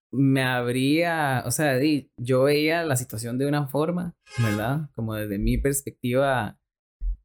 me 0.10 0.42
habría, 0.42 1.44
o 1.46 1.52
sea, 1.52 1.76
di, 1.76 2.14
yo 2.16 2.44
veía 2.44 2.86
la 2.86 2.96
situación 2.96 3.38
de 3.38 3.46
una 3.46 3.68
forma, 3.68 4.16
¿verdad? 4.42 4.90
Como 4.96 5.16
desde 5.16 5.38
mi 5.38 5.58
perspectiva 5.58 6.58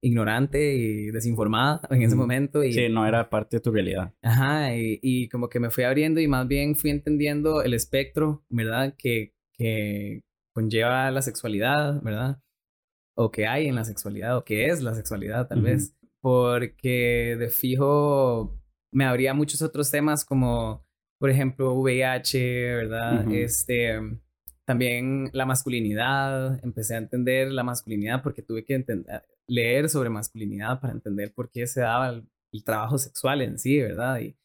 ignorante 0.01 0.75
y 0.75 1.13
desinformada 1.13 1.81
en 1.91 2.03
ese 2.03 2.17
momento. 2.17 2.65
Y, 2.65 2.73
Sí, 2.73 2.89
no 2.89 3.07
era 3.07 3.31
parte 3.31 3.59
de 3.59 3.61
tu 3.61 3.71
realidad. 3.71 4.13
Ajá, 4.23 4.77
y, 4.77 4.99
y 5.01 5.29
como 5.29 5.49
que 5.49 5.61
me 5.61 5.71
fui 5.71 5.85
abriendo 5.85 6.19
y 6.19 6.27
más 6.27 6.49
bien 6.49 6.75
fui 6.75 6.91
entendiendo 6.91 7.63
el 7.63 7.75
espectro, 7.75 8.45
¿verdad? 8.49 8.97
Que, 8.99 9.37
que 9.53 10.25
conlleva 10.53 11.09
la 11.13 11.23
sexualidad, 11.23 12.03
¿verdad? 12.03 12.43
O 13.23 13.31
que 13.31 13.47
hay 13.47 13.67
en 13.67 13.75
la 13.75 13.85
sexualidad, 13.85 14.37
o 14.39 14.45
que 14.45 14.67
es 14.67 14.83
la 14.83 14.95
sexualidad, 14.95 15.47
tal 15.47 15.59
Ujú. 15.59 15.67
vez. 15.67 15.95
Porque 16.23 17.37
de 17.39 17.49
fijo 17.51 18.59
me 18.93 19.05
abría 19.05 19.35
muchos 19.35 19.61
otros 19.63 19.91
temas 19.91 20.25
como, 20.25 20.87
por 21.19 21.29
ejemplo, 21.29 21.75
VIH, 21.75 22.75
¿verdad? 22.77 23.27
Ujú. 23.27 23.35
Este, 23.35 23.99
también 24.65 25.29
la 25.35 25.45
masculinidad. 25.45 26.65
Empecé 26.65 26.95
a 26.95 26.99
entender 26.99 27.53
la 27.53 27.63
masculinidad 27.63 28.23
porque 28.23 28.43
tuve 28.43 28.65
que 28.65 28.75
entender, 28.75 29.23
leer 29.47 29.89
sobre 29.91 30.09
masculinidad 30.09 30.81
para 30.81 30.93
entender 30.95 31.33
por 31.35 31.51
qué 31.51 31.67
se 31.67 31.81
daba 31.83 32.09
el, 32.11 32.27
el 32.53 32.65
trabajo 32.65 32.97
sexual 32.97 33.43
en 33.43 33.59
sí, 33.59 33.79
¿verdad? 33.81 34.21
Y, 34.21 34.37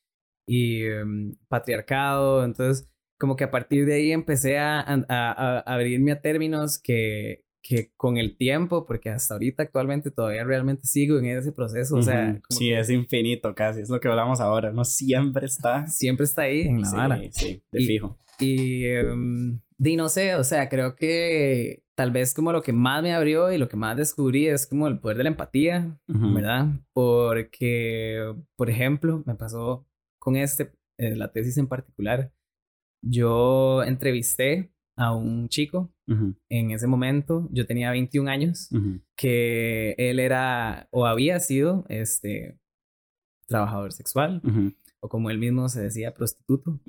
y 0.47 0.83
em, 0.83 1.35
patriarcado. 1.47 2.43
Entonces, 2.43 2.89
como 3.17 3.37
que 3.37 3.45
a 3.45 3.51
partir 3.51 3.85
de 3.85 3.93
ahí 3.95 4.11
empecé 4.11 4.57
a- 4.57 4.81
a- 4.81 5.05
a 5.07 5.59
abrirme 5.59 6.11
a 6.11 6.21
términos 6.21 6.77
que, 6.77 7.44
que 7.67 7.91
con 7.97 8.17
el 8.17 8.37
tiempo, 8.37 8.85
porque 8.85 9.09
hasta 9.09 9.33
ahorita 9.33 9.63
actualmente 9.63 10.11
todavía 10.11 10.43
realmente 10.43 10.85
sigo 10.85 11.17
en 11.17 11.25
ese 11.25 11.51
proceso, 11.51 11.95
o 11.95 12.01
sea, 12.03 12.29
Ujú. 12.33 12.41
como 12.47 12.59
sí, 12.59 12.65
que 12.69 12.79
es 12.79 12.89
infinito 12.91 13.55
casi, 13.55 13.81
es 13.81 13.89
lo 13.89 13.99
que 13.99 14.07
hablamos 14.07 14.39
ahora, 14.39 14.71
no 14.71 14.85
siempre 14.85 15.47
está. 15.47 15.87
siempre 15.87 16.25
está 16.25 16.43
ahí 16.43 16.61
en 16.61 16.81
la 16.81 16.87
Sí, 16.87 16.95
vara. 16.95 17.19
sí, 17.31 17.63
de 17.71 17.81
Y- 17.81 17.87
fijo. 17.87 18.19
Y, 18.39 18.85
em, 18.85 19.59
di, 19.77 19.95
no 19.95 20.09
sé, 20.09 20.35
o 20.35 20.43
sea, 20.43 20.69
creo 20.69 20.95
que 20.95 21.81
tal 21.95 22.11
vez 22.11 22.33
como 22.35 22.51
lo 22.51 22.61
que 22.61 22.73
más 22.73 23.01
me 23.01 23.13
abrió 23.13 23.51
y 23.51 23.57
lo 23.57 23.67
que 23.69 23.77
más 23.77 23.95
descubrí 23.97 24.45
es 24.47 24.67
como 24.67 24.87
el 24.87 24.99
poder 24.99 25.17
de 25.17 25.23
la 25.23 25.29
empatía, 25.29 25.97
Ujú. 26.09 26.33
¿verdad? 26.35 26.67
Porque, 26.93 28.35
por 28.55 28.69
ejemplo, 28.69 29.23
me 29.25 29.35
pasó 29.35 29.87
con 30.19 30.35
este, 30.35 30.71
eh, 30.97 31.15
la 31.15 31.31
tesis 31.31 31.57
en 31.57 31.67
particular, 31.67 32.31
yo 33.01 33.83
entrevisté 33.83 34.71
a 34.95 35.13
un 35.13 35.49
chico 35.49 35.91
en 36.49 36.71
ese 36.71 36.87
momento, 36.87 37.47
yo 37.51 37.65
tenía 37.65 37.91
21 37.91 38.29
años, 38.29 38.69
que 39.15 39.95
él 39.97 40.19
era 40.19 40.87
o 40.91 41.05
había 41.05 41.39
sido 41.39 41.85
este 41.89 42.59
trabajador 43.47 43.91
sexual 43.91 44.41
o 44.99 45.09
como 45.09 45.29
él 45.29 45.37
mismo 45.37 45.67
se 45.69 45.81
decía 45.81 46.13
prostituto, 46.13 46.79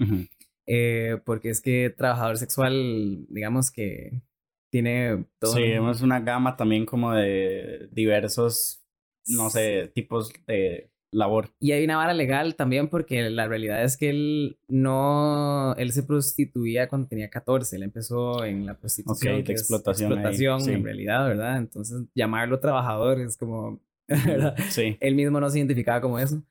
eh, 0.66 1.21
porque 1.25 1.51
es 1.51 1.61
que 1.61 1.90
trabajador 1.90 2.38
sexual, 2.38 3.27
digamos 3.29 3.71
que 3.71 4.23
tiene 4.71 5.27
todo. 5.38 5.55
Sí, 5.55 5.62
es 5.62 6.03
una 6.03 6.21
gama 6.21 6.57
también 6.57 6.87
como 6.87 7.12
de 7.12 7.88
diversos, 7.92 8.85
no 9.27 9.51
sé, 9.51 9.90
tipos 9.95 10.33
de 10.47 10.90
labor. 11.12 11.51
Y 11.61 11.73
hay 11.73 11.85
una 11.85 11.97
vara 11.97 12.14
legal 12.14 12.57
también 12.57 12.88
porque 12.88 13.31
la 13.31 13.49
realidad 13.49 13.83
es 13.83 13.97
que 13.97 14.11
él 14.11 14.59
no, 14.69 15.75
él 15.77 15.92
se 15.92 16.03
prostituía 16.03 16.88
cuando 16.88 17.09
tenía 17.09 17.31
14, 17.31 17.77
él 17.77 17.83
empezó 17.85 18.45
en 18.45 18.66
la 18.66 18.79
prostitución. 18.79 19.40
Ok, 19.40 19.49
es 19.49 19.61
explotación 19.61 20.12
explotación 20.12 20.61
sí. 20.61 20.73
en 20.73 20.85
realidad, 20.85 21.27
¿verdad? 21.27 21.57
Entonces 21.59 22.03
llamarlo 22.14 22.61
trabajador 22.61 23.21
es 23.21 23.37
como, 23.37 23.81
¿verdad? 24.09 24.57
Sí. 24.69 24.97
Él 25.01 25.14
mismo 25.14 25.40
no 25.40 25.49
se 25.51 25.59
identificaba 25.59 26.01
como 26.01 26.19
eso, 26.19 26.42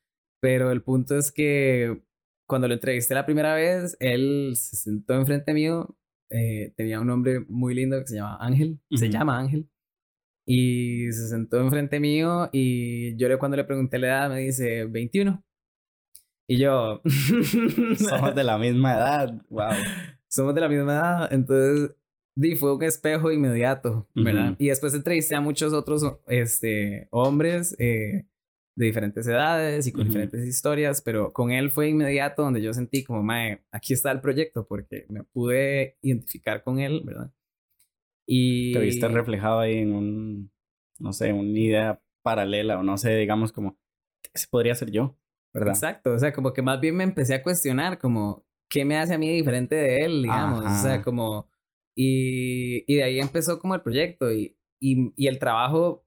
pero 0.41 0.71
el 0.71 0.81
punto 0.81 1.17
es 1.17 1.31
que 1.31 2.01
cuando 2.47 2.67
lo 2.67 2.73
entrevisté 2.73 3.13
la 3.13 3.25
primera 3.25 3.55
vez, 3.55 3.97
él 3.99 4.53
se 4.55 4.75
sentó 4.75 5.15
enfrente 5.15 5.53
mío, 5.53 5.97
eh, 6.29 6.73
tenía 6.75 6.99
un 6.99 7.07
nombre 7.07 7.41
muy 7.47 7.73
lindo 7.73 7.99
que 7.99 8.07
se 8.07 8.15
llama 8.15 8.37
Ángel, 8.39 8.79
se 8.91 9.05
Ujú. 9.05 9.13
llama 9.13 9.39
Ángel, 9.39 9.69
y 10.45 11.11
se 11.11 11.27
sentó 11.27 11.59
enfrente 11.59 11.99
mío 11.99 12.49
y 12.51 13.15
yo 13.17 13.39
cuando 13.39 13.57
le 13.57 13.63
pregunté 13.63 13.97
la 13.97 14.07
edad 14.07 14.29
me 14.29 14.39
dice 14.39 14.85
21. 14.85 15.43
Y 16.47 16.57
yo... 16.57 17.01
Somos 17.97 18.35
de 18.35 18.43
la 18.43 18.57
misma 18.57 18.93
edad. 18.93 19.41
Wow. 19.49 19.71
somos 20.27 20.53
de 20.53 20.61
la 20.61 20.69
misma 20.69 20.93
edad, 20.93 21.33
entonces 21.33 21.95
di, 22.35 22.55
fue 22.55 22.75
un 22.75 22.83
espejo 22.83 23.31
inmediato, 23.31 24.07
¿verdad? 24.13 24.51
Ujú. 24.51 24.55
Y 24.59 24.67
después 24.67 24.93
entrevisté 24.93 25.35
a 25.35 25.41
muchos 25.41 25.73
otros 25.73 26.03
este, 26.27 27.07
hombres 27.09 27.75
eh, 27.79 28.25
de 28.75 28.85
diferentes 28.85 29.25
edades 29.25 29.87
y 29.87 29.91
con 29.91 30.01
Ujú. 30.01 30.09
diferentes 30.09 30.45
historias, 30.45 31.01
pero 31.01 31.31
con 31.31 31.51
él 31.51 31.71
fue 31.71 31.89
inmediato 31.89 32.43
donde 32.43 32.61
yo 32.61 32.73
sentí 32.73 33.03
como, 33.03 33.23
mae, 33.23 33.63
aquí 33.71 33.93
está 33.93 34.11
el 34.11 34.21
proyecto, 34.21 34.67
porque 34.67 35.05
me 35.09 35.23
pude 35.23 35.97
identificar 36.01 36.61
con 36.63 36.79
él, 36.79 37.01
¿verdad? 37.05 37.31
Y... 38.25 38.73
Te 38.73 38.79
viste 38.79 39.07
reflejado 39.07 39.59
ahí 39.59 39.77
en 39.77 39.93
un, 39.93 40.51
no 40.99 41.13
sé, 41.13 41.31
una 41.33 41.57
idea 41.57 42.01
paralela 42.23 42.79
o 42.79 42.83
no 42.83 42.97
sé, 42.97 43.15
digamos 43.15 43.51
como, 43.51 43.77
ese 44.33 44.47
podría 44.49 44.75
ser 44.75 44.91
yo, 44.91 45.17
¿verdad? 45.53 45.73
Exacto, 45.73 46.13
o 46.13 46.19
sea, 46.19 46.33
como 46.33 46.53
que 46.53 46.61
más 46.61 46.79
bien 46.79 46.95
me 46.95 47.03
empecé 47.03 47.35
a 47.35 47.43
cuestionar 47.43 47.99
como, 47.99 48.45
¿qué 48.69 48.83
me 48.83 48.97
hace 48.97 49.13
a 49.13 49.17
mí 49.17 49.29
diferente 49.29 49.75
de 49.75 50.05
él, 50.05 50.23
digamos? 50.23 50.59
O 50.59 50.81
sea, 50.81 50.95
Ajá. 50.95 51.03
como, 51.03 51.49
y, 51.95 52.83
y 52.91 52.95
de 52.97 53.03
ahí 53.03 53.19
empezó 53.19 53.59
como 53.59 53.75
el 53.75 53.81
proyecto 53.81 54.31
y, 54.31 54.57
y, 54.79 55.13
y 55.15 55.27
el 55.27 55.37
trabajo, 55.39 56.05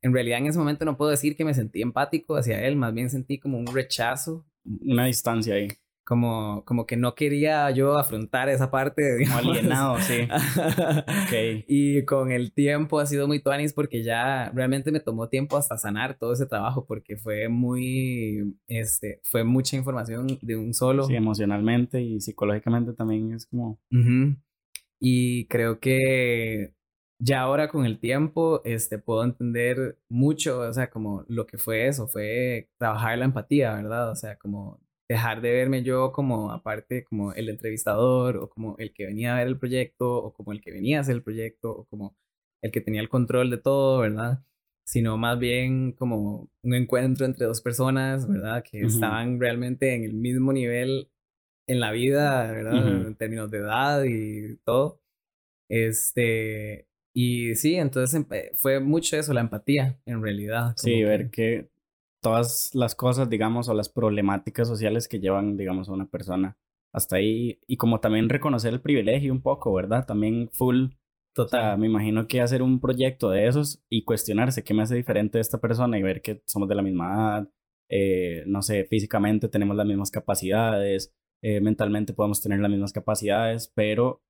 en 0.00 0.12
realidad 0.12 0.38
en 0.38 0.46
ese 0.46 0.58
momento 0.58 0.84
no 0.84 0.96
puedo 0.96 1.10
decir 1.10 1.36
que 1.36 1.44
me 1.44 1.54
sentí 1.54 1.82
empático 1.82 2.36
hacia 2.36 2.64
él, 2.64 2.76
más 2.76 2.94
bien 2.94 3.10
sentí 3.10 3.38
como 3.38 3.58
un 3.58 3.66
rechazo, 3.66 4.46
Una 4.64 5.06
distancia 5.06 5.54
ahí, 5.54 5.68
como, 6.08 6.64
como 6.64 6.86
que 6.86 6.96
no 6.96 7.14
quería 7.14 7.70
yo 7.70 7.98
afrontar 7.98 8.48
esa 8.48 8.70
parte, 8.70 9.02
como 9.28 9.40
digamos. 9.42 9.58
alienado, 9.58 9.98
sí. 9.98 10.26
Ok. 11.26 11.64
Y 11.68 12.02
con 12.06 12.32
el 12.32 12.52
tiempo 12.54 12.98
ha 12.98 13.04
sido 13.04 13.28
muy 13.28 13.40
tuanis 13.42 13.74
porque 13.74 14.02
ya 14.02 14.50
realmente 14.54 14.90
me 14.90 15.00
tomó 15.00 15.28
tiempo 15.28 15.58
hasta 15.58 15.76
sanar 15.76 16.16
todo 16.18 16.32
ese 16.32 16.46
trabajo 16.46 16.86
porque 16.86 17.18
fue 17.18 17.50
muy, 17.50 18.56
este, 18.68 19.20
fue 19.22 19.44
mucha 19.44 19.76
información 19.76 20.38
de 20.40 20.56
un 20.56 20.72
solo. 20.72 21.04
Sí, 21.04 21.14
emocionalmente 21.14 22.00
y 22.00 22.22
psicológicamente 22.22 22.94
también 22.94 23.34
es 23.34 23.44
como, 23.44 23.78
Ujú. 23.92 24.34
Y 25.00 25.46
creo 25.48 25.78
que 25.78 26.72
ya 27.20 27.42
ahora 27.42 27.68
con 27.68 27.84
el 27.84 28.00
tiempo, 28.00 28.62
este, 28.64 28.98
puedo 28.98 29.24
entender 29.24 29.98
mucho, 30.08 30.60
o 30.60 30.72
sea, 30.72 30.88
como 30.88 31.26
lo 31.28 31.46
que 31.46 31.58
fue 31.58 31.86
eso, 31.86 32.08
fue 32.08 32.70
trabajar 32.78 33.18
la 33.18 33.26
empatía, 33.26 33.74
¿verdad? 33.74 34.10
O 34.10 34.16
sea, 34.16 34.36
como 34.38 34.80
dejar 35.08 35.40
de 35.40 35.52
verme 35.52 35.82
yo 35.82 36.12
como 36.12 36.52
aparte 36.52 37.04
como 37.04 37.32
el 37.32 37.48
entrevistador 37.48 38.36
o 38.36 38.48
como 38.50 38.76
el 38.78 38.92
que 38.92 39.06
venía 39.06 39.34
a 39.34 39.38
ver 39.38 39.46
el 39.48 39.58
proyecto 39.58 40.14
o 40.16 40.32
como 40.32 40.52
el 40.52 40.60
que 40.60 40.70
venía 40.72 40.98
a 40.98 41.00
hacer 41.00 41.16
el 41.16 41.22
proyecto 41.22 41.70
o 41.70 41.84
como 41.86 42.16
el 42.62 42.70
que 42.72 42.80
tenía 42.80 43.00
el 43.00 43.08
control 43.08 43.50
de 43.50 43.58
todo, 43.58 44.00
¿verdad? 44.00 44.44
Sino 44.84 45.16
más 45.16 45.38
bien 45.38 45.92
como 45.92 46.50
un 46.62 46.74
encuentro 46.74 47.24
entre 47.26 47.46
dos 47.46 47.60
personas, 47.62 48.28
¿verdad? 48.28 48.62
Que 48.68 48.78
Ujú. 48.78 48.88
estaban 48.88 49.40
realmente 49.40 49.94
en 49.94 50.04
el 50.04 50.14
mismo 50.14 50.52
nivel 50.52 51.08
en 51.66 51.80
la 51.80 51.92
vida, 51.92 52.50
¿verdad? 52.50 53.06
En 53.06 53.14
términos 53.16 53.50
de 53.50 53.58
edad 53.58 54.04
y 54.04 54.56
todo. 54.64 55.00
Este, 55.68 56.86
y 57.14 57.54
sí, 57.54 57.74
entonces 57.76 58.18
empe- 58.20 58.50
fue 58.56 58.80
mucho 58.80 59.16
eso, 59.16 59.32
la 59.34 59.40
empatía, 59.42 59.98
en 60.06 60.22
realidad. 60.22 60.74
sí, 60.76 61.02
ver 61.02 61.30
que 61.30 61.68
todas 62.20 62.74
las 62.74 62.94
cosas, 62.94 63.28
digamos, 63.30 63.68
o 63.68 63.74
las 63.74 63.88
problemáticas 63.88 64.68
sociales 64.68 65.08
que 65.08 65.20
llevan, 65.20 65.56
digamos, 65.56 65.88
a 65.88 65.92
una 65.92 66.06
persona 66.06 66.56
hasta 66.92 67.16
ahí 67.16 67.60
y 67.66 67.76
como 67.76 68.00
también 68.00 68.28
reconocer 68.28 68.72
el 68.72 68.80
privilegio 68.80 69.32
un 69.32 69.42
poco, 69.42 69.72
¿verdad? 69.74 70.06
También 70.06 70.48
full 70.52 70.88
O 71.36 71.48
sea, 71.48 71.76
me 71.76 71.86
imagino 71.86 72.26
que 72.28 72.40
hacer 72.40 72.62
un 72.62 72.80
proyecto 72.80 73.30
de 73.30 73.46
esos 73.46 73.82
y 73.88 74.04
cuestionarse 74.04 74.64
qué 74.64 74.74
me 74.74 74.82
hace 74.82 74.96
diferente 74.96 75.38
de 75.38 75.42
esta 75.42 75.58
persona 75.60 75.98
y 75.98 76.02
ver 76.02 76.22
que 76.22 76.42
somos 76.46 76.68
de 76.68 76.74
la 76.74 76.82
misma 76.82 77.06
edad, 77.14 77.48
eh, 77.90 78.44
no 78.46 78.62
sé, 78.62 78.84
físicamente 78.84 79.48
tenemos 79.48 79.76
las 79.76 79.86
mismas 79.86 80.10
capacidades, 80.10 81.14
eh, 81.42 81.60
mentalmente 81.60 82.12
podemos 82.14 82.40
tener 82.42 82.60
las 82.60 82.70
mismas 82.70 82.92
capacidades, 82.92 83.68
pero 83.74 84.22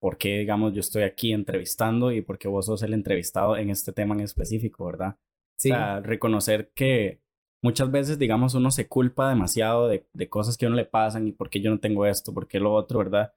¿por 0.00 0.18
qué, 0.18 0.38
digamos, 0.40 0.74
yo 0.74 0.80
estoy 0.80 1.04
aquí 1.04 1.32
entrevistando 1.32 2.12
y 2.12 2.22
por 2.22 2.38
qué 2.38 2.48
vos 2.48 2.66
sos 2.66 2.82
el 2.82 2.94
entrevistado 2.94 3.56
en 3.56 3.70
este 3.70 3.92
tema 3.92 4.14
en 4.14 4.20
específico, 4.20 4.84
verdad? 4.86 5.16
Sí, 5.56 5.70
O 5.70 5.74
sea, 5.74 6.00
reconocer 6.00 6.72
que 6.74 7.22
muchas 7.62 7.90
veces, 7.90 8.18
digamos, 8.18 8.54
uno 8.54 8.70
se 8.70 8.88
culpa 8.88 9.28
demasiado 9.28 9.88
de, 9.88 10.06
de 10.12 10.28
cosas 10.28 10.56
que 10.56 10.66
a 10.66 10.68
uno 10.68 10.76
le 10.76 10.84
pasan 10.84 11.26
y 11.26 11.32
por 11.32 11.48
qué 11.48 11.60
yo 11.60 11.70
no 11.70 11.80
tengo 11.80 12.06
esto, 12.06 12.34
por 12.34 12.46
qué 12.46 12.60
lo 12.60 12.72
otro, 12.74 12.98
¿verdad? 12.98 13.32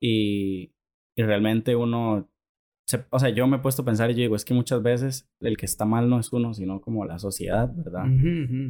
Y, 0.00 0.72
y 1.16 1.22
realmente 1.22 1.76
uno, 1.76 2.28
o 3.10 3.18
sea, 3.18 3.30
yo 3.30 3.46
me 3.46 3.56
he 3.56 3.60
puesto 3.60 3.82
a 3.82 3.84
pensar 3.84 4.10
y 4.10 4.14
yo 4.14 4.20
digo, 4.20 4.36
es 4.36 4.44
que 4.44 4.54
muchas 4.54 4.82
veces 4.82 5.30
el 5.40 5.56
que 5.56 5.66
está 5.66 5.84
mal 5.84 6.10
no 6.10 6.18
es 6.18 6.32
uno, 6.32 6.52
sino 6.54 6.80
como 6.80 7.04
la 7.04 7.18
sociedad, 7.18 7.70
¿verdad? 7.74 8.04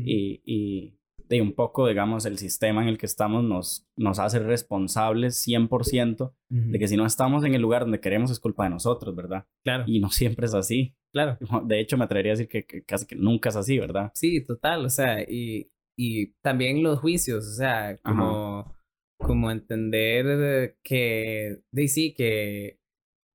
Y, 0.04 0.42
y 0.44 1.00
de 1.30 1.40
un 1.40 1.52
poco, 1.52 1.86
digamos, 1.86 2.26
el 2.26 2.38
sistema 2.38 2.82
en 2.82 2.88
el 2.88 2.98
que 2.98 3.06
estamos 3.06 3.44
nos, 3.44 3.86
nos 3.96 4.18
hace 4.18 4.40
responsables 4.40 5.46
100% 5.46 6.32
de 6.48 6.78
que 6.78 6.88
si 6.88 6.96
no 6.96 7.06
estamos 7.06 7.44
en 7.44 7.54
el 7.54 7.62
lugar 7.62 7.82
donde 7.82 8.00
queremos 8.00 8.32
es 8.32 8.40
culpa 8.40 8.64
de 8.64 8.70
nosotros, 8.70 9.14
¿verdad? 9.14 9.46
Claro. 9.62 9.84
Y 9.86 10.00
no 10.00 10.10
siempre 10.10 10.46
es 10.46 10.54
así. 10.54 10.96
Claro. 11.12 11.38
De 11.66 11.80
hecho, 11.80 11.96
me 11.96 12.04
atrevería 12.04 12.32
a 12.32 12.36
decir 12.36 12.48
que, 12.48 12.84
casi 12.84 13.06
que 13.06 13.16
nunca 13.16 13.48
es 13.48 13.56
así, 13.56 13.78
¿verdad? 13.78 14.10
Sí, 14.14 14.44
total. 14.44 14.84
O 14.84 14.90
sea, 14.90 15.22
y, 15.22 15.70
y 15.96 16.32
también 16.42 16.82
los 16.82 16.98
juicios, 17.00 17.46
o 17.46 17.52
sea, 17.52 17.98
como, 17.98 18.76
como 19.18 19.50
entender 19.50 20.76
que, 20.82 21.62
de 21.70 21.88
sí, 21.88 22.14
que 22.14 22.78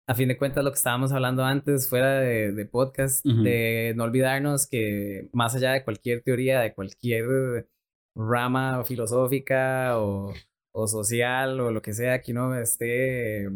a 0.08 0.14
fin 0.14 0.28
de 0.28 0.38
cuentas 0.38 0.64
lo 0.64 0.72
que 0.72 0.78
estábamos 0.78 1.12
hablando 1.12 1.44
antes 1.44 1.90
fuera 1.90 2.20
de, 2.20 2.52
de 2.52 2.66
podcast, 2.66 3.26
de 3.26 3.94
no 3.96 4.04
olvidarnos 4.04 4.68
que 4.68 5.30
más 5.34 5.56
allá 5.56 5.72
de 5.72 5.84
cualquier 5.84 6.22
teoría, 6.22 6.62
de 6.62 6.76
cualquier 6.76 7.68
rama 8.16 8.84
filosófica 8.86 10.00
o, 10.00 10.34
o 10.74 10.88
social 10.88 11.60
o 11.60 11.72
lo 11.72 11.82
que 11.82 11.94
sea 11.94 12.22
que 12.22 12.32
uno 12.32 12.56
esté 12.56 13.50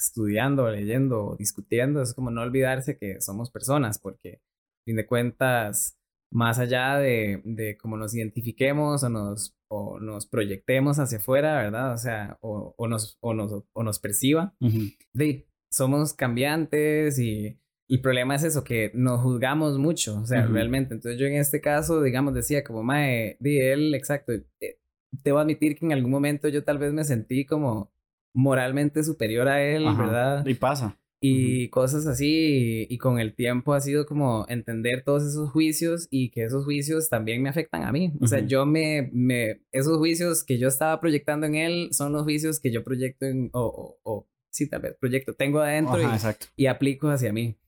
estudiando, 0.00 0.68
leyendo 0.70 1.36
discutiendo, 1.38 2.02
es 2.02 2.14
como 2.14 2.30
no 2.30 2.42
olvidarse 2.42 2.96
que 2.96 3.20
somos 3.20 3.50
personas, 3.50 3.98
porque, 3.98 4.34
a 4.34 4.84
fin 4.86 4.96
de 4.96 5.06
cuentas, 5.06 5.98
más 6.32 6.58
allá 6.58 6.98
de, 6.98 7.42
de 7.44 7.76
cómo 7.76 7.96
nos 7.96 8.14
identifiquemos 8.14 9.02
o 9.02 9.08
nos, 9.08 9.56
o 9.68 10.00
nos 10.00 10.26
proyectemos 10.26 10.98
hacia 10.98 11.18
afuera, 11.18 11.56
¿verdad? 11.56 11.92
O 11.92 11.98
sea, 11.98 12.38
o, 12.40 12.74
o 12.76 12.88
nos, 12.88 13.18
o, 13.20 13.34
nos, 13.34 13.64
o 13.72 13.82
nos 13.82 13.98
perciba, 13.98 14.54
de, 15.12 15.48
somos 15.70 16.14
cambiantes 16.14 17.18
y 17.18 17.58
el 17.88 18.00
problema 18.00 18.36
es 18.36 18.44
eso, 18.44 18.62
que 18.62 18.92
nos 18.94 19.20
juzgamos 19.20 19.78
mucho, 19.78 20.20
o 20.20 20.26
sea, 20.26 20.46
realmente. 20.46 20.94
Entonces 20.94 21.20
yo 21.20 21.26
en 21.26 21.34
este 21.34 21.60
caso, 21.60 22.00
digamos, 22.02 22.34
decía 22.34 22.62
como, 22.62 22.84
mae, 22.84 23.36
di 23.40 23.60
él, 23.60 23.94
exacto, 23.94 24.32
eh, 24.32 24.78
debo 25.10 25.40
admitir 25.40 25.76
que 25.76 25.84
en 25.84 25.92
algún 25.92 26.12
momento 26.12 26.48
yo 26.48 26.62
tal 26.62 26.78
vez 26.78 26.92
me 26.92 27.02
sentí 27.02 27.44
como 27.44 27.92
moralmente 28.34 29.02
superior 29.04 29.48
a 29.48 29.62
él, 29.62 29.84
¿verdad? 29.96 30.46
Y 30.46 30.54
pasa. 30.54 30.96
Y 31.22 31.68
cosas 31.68 32.06
así, 32.06 32.86
y, 32.88 32.96
con 32.96 33.20
el 33.20 33.34
tiempo 33.34 33.74
ha 33.74 33.80
sido 33.80 34.06
como 34.06 34.46
entender 34.48 35.04
todos 35.04 35.22
esos 35.22 35.50
juicios 35.50 36.08
y 36.10 36.30
que 36.30 36.44
esos 36.44 36.64
juicios 36.64 37.10
también 37.10 37.42
me 37.42 37.50
afectan 37.50 37.82
a 37.82 37.92
mí. 37.92 38.14
O 38.22 38.26
sea, 38.26 38.40
yo 38.40 38.64
me, 38.64 39.10
me, 39.12 39.60
esos 39.70 39.98
juicios 39.98 40.44
que 40.44 40.58
yo 40.58 40.68
estaba 40.68 40.98
proyectando 40.98 41.46
en 41.46 41.56
él 41.56 41.88
son 41.92 42.14
los 42.14 42.22
juicios 42.22 42.58
que 42.58 42.72
yo 42.72 42.82
proyecto 42.82 43.26
en, 43.26 43.50
o, 43.52 43.98
o, 44.02 44.26
sí, 44.50 44.66
tal 44.66 44.80
vez, 44.80 44.96
proyecto, 44.98 45.34
tengo 45.34 45.60
adentro 45.60 46.00
y, 46.00 46.06
y 46.56 46.66
aplico 46.66 47.08
hacia 47.10 47.34
mí. 47.34 47.58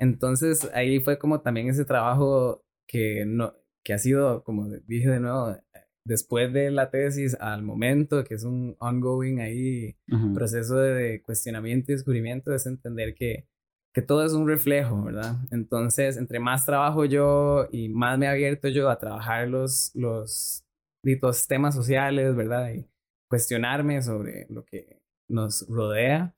Entonces 0.00 0.68
ahí 0.74 0.98
fue 0.98 1.16
como 1.16 1.40
también 1.42 1.68
ese 1.68 1.84
trabajo 1.84 2.64
que, 2.88 3.24
no, 3.24 3.54
que 3.84 3.92
ha 3.92 3.98
sido, 3.98 4.42
como 4.42 4.68
dije 4.88 5.10
de 5.10 5.20
nuevo, 5.20 5.56
después 6.06 6.52
de 6.52 6.70
la 6.70 6.90
tesis 6.90 7.36
al 7.40 7.62
momento, 7.62 8.24
que 8.24 8.34
es 8.34 8.44
un 8.44 8.76
ongoing 8.78 9.40
ahí 9.40 9.96
proceso 10.34 10.76
de 10.76 11.22
cuestionamiento 11.22 11.92
y 11.92 11.96
descubrimiento, 11.96 12.54
es 12.54 12.66
entender 12.66 13.14
que, 13.14 13.48
que 13.92 14.02
todo 14.02 14.24
es 14.24 14.32
un 14.32 14.48
reflejo, 14.48 15.02
¿verdad? 15.02 15.36
Entonces, 15.50 16.16
entre 16.16 16.38
más 16.38 16.64
trabajo 16.64 17.04
yo 17.04 17.68
y 17.72 17.88
más 17.88 18.18
me 18.18 18.26
he 18.26 18.28
abierto 18.28 18.68
yo 18.68 18.88
a 18.88 18.98
trabajar 18.98 19.48
los, 19.48 19.90
los, 19.94 20.64
los 21.02 21.46
temas 21.46 21.74
sociales, 21.74 22.34
¿verdad? 22.36 22.72
Y 22.72 22.86
cuestionarme 23.28 24.02
sobre 24.02 24.46
lo 24.48 24.64
que 24.64 25.00
nos 25.28 25.66
rodea 25.68 26.34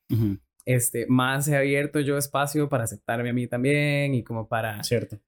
este, 0.68 1.07
más 1.09 1.48
he 1.48 1.57
abierto 1.57 1.98
yo 2.00 2.18
espacio 2.18 2.68
para 2.68 2.85
aceptarme 2.85 3.31
a 3.31 3.33
mí 3.33 3.46
también 3.46 4.12
y 4.12 4.22
como 4.22 4.48
para 4.48 4.83
Cierto. 4.85 5.18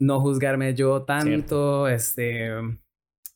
no 0.00 0.20
juzgarme 0.20 0.74
yo 0.74 1.04
tanto, 1.04 1.86
este, 1.86 2.50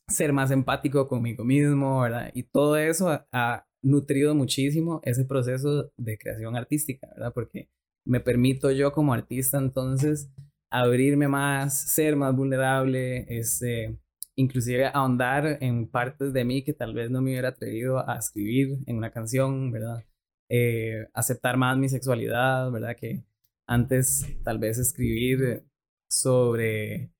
ser 0.07 0.33
más 0.33 0.51
empático 0.51 1.07
conmigo 1.07 1.43
mismo, 1.43 2.01
¿verdad? 2.01 2.31
Y 2.33 2.43
todo 2.43 2.77
eso 2.77 3.25
ha, 3.31 3.65
nutrido 3.85 4.33
muchísimo 4.33 5.01
ese 5.03 5.25
proceso 5.25 5.91
de 5.97 6.17
creación 6.17 6.55
artística, 6.55 7.05
¿verdad? 7.15 7.33
Porque 7.33 7.69
me 8.05 8.21
permito 8.21 8.71
yo 8.71 8.93
como 8.93 9.13
artista 9.13 9.57
entonces 9.57 10.29
abrirme 10.71 11.27
más, 11.27 11.91
ser 11.91 12.15
más 12.15 12.33
vulnerable, 12.33 13.25
este, 13.27 13.99
inclusive 14.35 14.87
ahondar 14.87 15.57
en 15.61 15.87
partes 15.87 16.31
de 16.31 16.45
mí 16.45 16.63
que 16.63 16.73
tal 16.73 16.93
vez 16.93 17.11
no 17.11 17.21
me 17.21 17.31
hubiera 17.31 17.49
atrevido 17.49 18.09
a 18.09 18.17
escribir 18.17 18.77
en 18.87 18.97
una 18.97 19.11
canción, 19.11 19.71
¿verdad? 19.71 20.05
Eh, 20.49 21.07
aceptar 21.13 21.57
más 21.57 21.77
mi 21.77 21.89
sexualidad, 21.89 22.71
¿verdad? 22.71 22.95
Que 22.95 23.23
antes 23.67 24.25
tal 24.43 24.59
vez 24.59 24.77
escribir 24.77 25.63
sobre, 26.09 27.12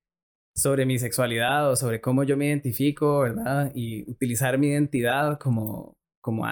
sobre 0.56 0.86
mi 0.86 1.00
sexualidad 1.00 1.70
o 1.72 1.76
sobre 1.76 2.00
cómo 2.00 2.24
yo 2.24 2.38
me 2.38 2.48
identifico, 2.48 3.20
¿verdad? 3.20 3.72
Y 3.74 4.10
utilizar 4.10 4.58
mi 4.58 4.68
identidad 4.68 5.40
como, 5.40 5.98
como, 6.22 6.48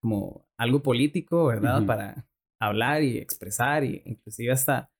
como 0.00 0.48
algo 0.56 0.82
político, 0.82 1.46
¿verdad? 1.46 1.84
Para 1.84 2.26
hablar 2.60 3.02
y 3.02 3.18
expresar 3.18 3.84
y 3.84 4.02
inclusive 4.04 4.52
hasta 4.52 4.90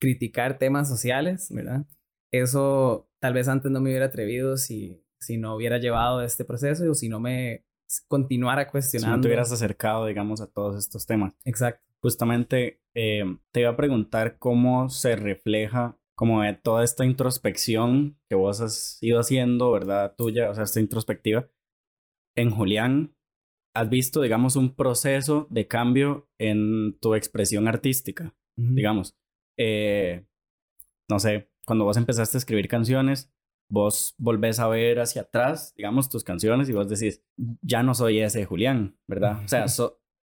criticar 0.00 0.58
temas 0.58 0.88
sociales, 0.88 1.48
¿verdad? 1.50 1.86
Eso 2.32 3.08
tal 3.20 3.34
vez 3.34 3.48
antes 3.48 3.70
no 3.70 3.80
me 3.80 3.90
hubiera 3.90 4.06
atrevido 4.06 4.56
si, 4.56 5.04
si 5.20 5.38
no 5.38 5.54
hubiera 5.54 5.78
llevado 5.78 6.22
este 6.22 6.44
proceso 6.44 6.90
o 6.90 6.94
si 6.94 7.08
no 7.08 7.20
me 7.20 7.64
continuara 8.08 8.68
cuestionando. 8.68 9.14
Si 9.14 9.18
no 9.18 9.22
te 9.22 9.28
hubieras 9.28 9.52
acercado, 9.52 10.06
digamos, 10.06 10.40
a 10.40 10.46
todos 10.46 10.76
estos 10.78 11.06
temas. 11.06 11.34
Exacto. 11.44 11.82
Justamente 12.00 12.80
eh, 12.94 13.24
te 13.52 13.60
iba 13.60 13.70
a 13.70 13.76
preguntar 13.76 14.38
cómo 14.38 14.88
se 14.88 15.14
refleja 15.14 15.96
como 16.22 16.42
de 16.42 16.52
toda 16.52 16.84
esta 16.84 17.04
introspección 17.04 18.16
que 18.28 18.36
vos 18.36 18.60
has 18.60 18.96
ido 19.02 19.18
haciendo, 19.18 19.72
¿verdad? 19.72 20.14
Tuya, 20.16 20.50
o 20.50 20.54
sea, 20.54 20.62
esta 20.62 20.78
introspectiva. 20.78 21.48
En 22.36 22.50
Julián, 22.50 23.16
¿has 23.74 23.90
visto, 23.90 24.22
digamos, 24.22 24.54
un 24.54 24.72
proceso 24.76 25.48
de 25.50 25.66
cambio 25.66 26.28
en 26.38 26.96
tu 27.00 27.16
expresión 27.16 27.66
artística? 27.66 28.36
Digamos, 28.54 29.18
eh, 29.58 30.24
no 31.10 31.18
sé, 31.18 31.50
cuando 31.66 31.86
vos 31.86 31.96
empezaste 31.96 32.36
a 32.36 32.38
escribir 32.38 32.68
canciones, 32.68 33.34
vos 33.68 34.14
volvés 34.16 34.60
a 34.60 34.68
ver 34.68 35.00
hacia 35.00 35.22
atrás, 35.22 35.74
digamos, 35.76 36.08
tus 36.08 36.22
canciones 36.22 36.68
y 36.68 36.72
vos 36.72 36.88
decís, 36.88 37.24
ya 37.62 37.82
no 37.82 37.94
soy 37.96 38.20
ese 38.20 38.44
Julián, 38.44 38.96
¿verdad? 39.08 39.42
O 39.44 39.48
sea, 39.48 39.66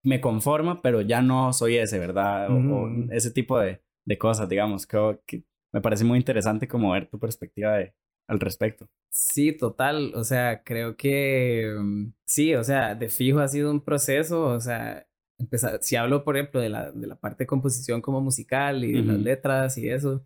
me 0.04 0.20
conforma, 0.20 0.82
pero 0.82 1.02
ya 1.02 1.22
no 1.22 1.54
soy 1.54 1.78
ese, 1.78 2.00
¿verdad? 2.00 2.50
O, 2.50 2.90
ese 3.12 3.30
tipo 3.30 3.60
de, 3.60 3.84
de, 4.06 4.18
cosas, 4.18 4.50
digamos. 4.50 4.88
Que 4.88 5.44
me 5.74 5.82
parece 5.82 6.06
muy 6.06 6.20
interesante 6.20 6.68
como 6.68 6.92
ver 6.92 7.10
tu 7.10 7.20
perspectiva 7.20 7.78
de, 7.78 7.94
al 8.28 8.40
respecto. 8.40 8.88
Sí, 9.10 9.52
total. 9.52 10.14
O 10.16 10.24
sea, 10.24 10.64
creo 10.64 10.96
que 10.96 11.76
mm, 11.78 12.14
sí, 12.26 12.56
o 12.56 12.64
sea, 12.64 12.96
de 12.96 13.10
fijo 13.10 13.40
ha 13.40 13.48
sido 13.48 13.72
un 13.72 13.82
proceso, 13.82 14.46
o 14.46 14.60
sea, 14.60 15.06
empezar, 15.38 15.80
si 15.82 15.96
hablo, 15.96 16.24
por 16.24 16.38
ejemplo, 16.38 16.62
de 16.62 16.70
la, 16.70 16.92
de 16.92 17.08
la 17.08 17.16
parte 17.16 17.44
de 17.44 17.48
composición 17.48 18.02
como 18.02 18.22
musical 18.22 18.84
y 18.84 18.94
de 18.94 19.02
las 19.04 19.20
letras 19.20 19.78
y 19.78 19.90
eso, 19.90 20.26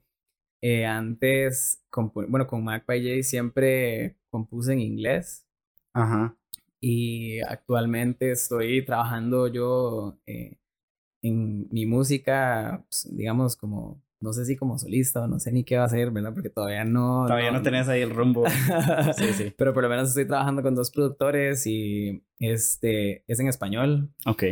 eh, 0.62 0.86
antes, 0.86 1.84
bueno, 2.14 2.48
con 2.48 2.64
MacPy 2.64 3.24
siempre 3.24 4.18
compuse 4.30 4.74
en 4.74 4.80
inglés. 4.80 5.46
Ajá. 5.94 6.38
Y 6.80 7.40
actualmente 7.42 8.32
estoy 8.32 8.86
trabajando 8.86 9.48
yo 9.48 10.20
eh, 10.28 10.60
en 11.24 11.68
mi 11.70 11.86
música, 11.86 12.86
pues, 12.90 13.08
digamos, 13.16 13.56
como, 13.56 14.02
no 14.20 14.34
sé 14.34 14.46
si 14.46 14.56
como 14.56 14.78
solista 14.80 15.24
o 15.24 15.28
no 15.28 15.40
sé 15.40 15.52
ni 15.52 15.64
qué 15.64 15.78
va 15.78 15.84
a 15.84 15.86
hacer, 15.86 16.12
¿verdad? 16.12 16.34
Porque 16.34 16.50
todavía 16.50 16.84
no... 16.84 17.26
Todavía 17.28 17.52
no, 17.52 17.62
tenés 17.62 17.88
ahí 17.88 18.02
el 18.02 18.10
rumbo. 18.10 18.46
sí, 19.18 19.34
sí. 19.34 19.54
Pero 19.58 19.74
por 19.74 19.84
lo 19.84 19.90
menos 19.90 20.10
estoy 20.10 20.26
trabajando 20.26 20.64
con 20.64 20.76
dos 20.76 20.92
productores 20.92 21.68
y 21.68 22.24
este 22.40 23.24
es 23.28 23.40
en 23.40 23.48
español. 23.48 24.10
Ok. 24.26 24.44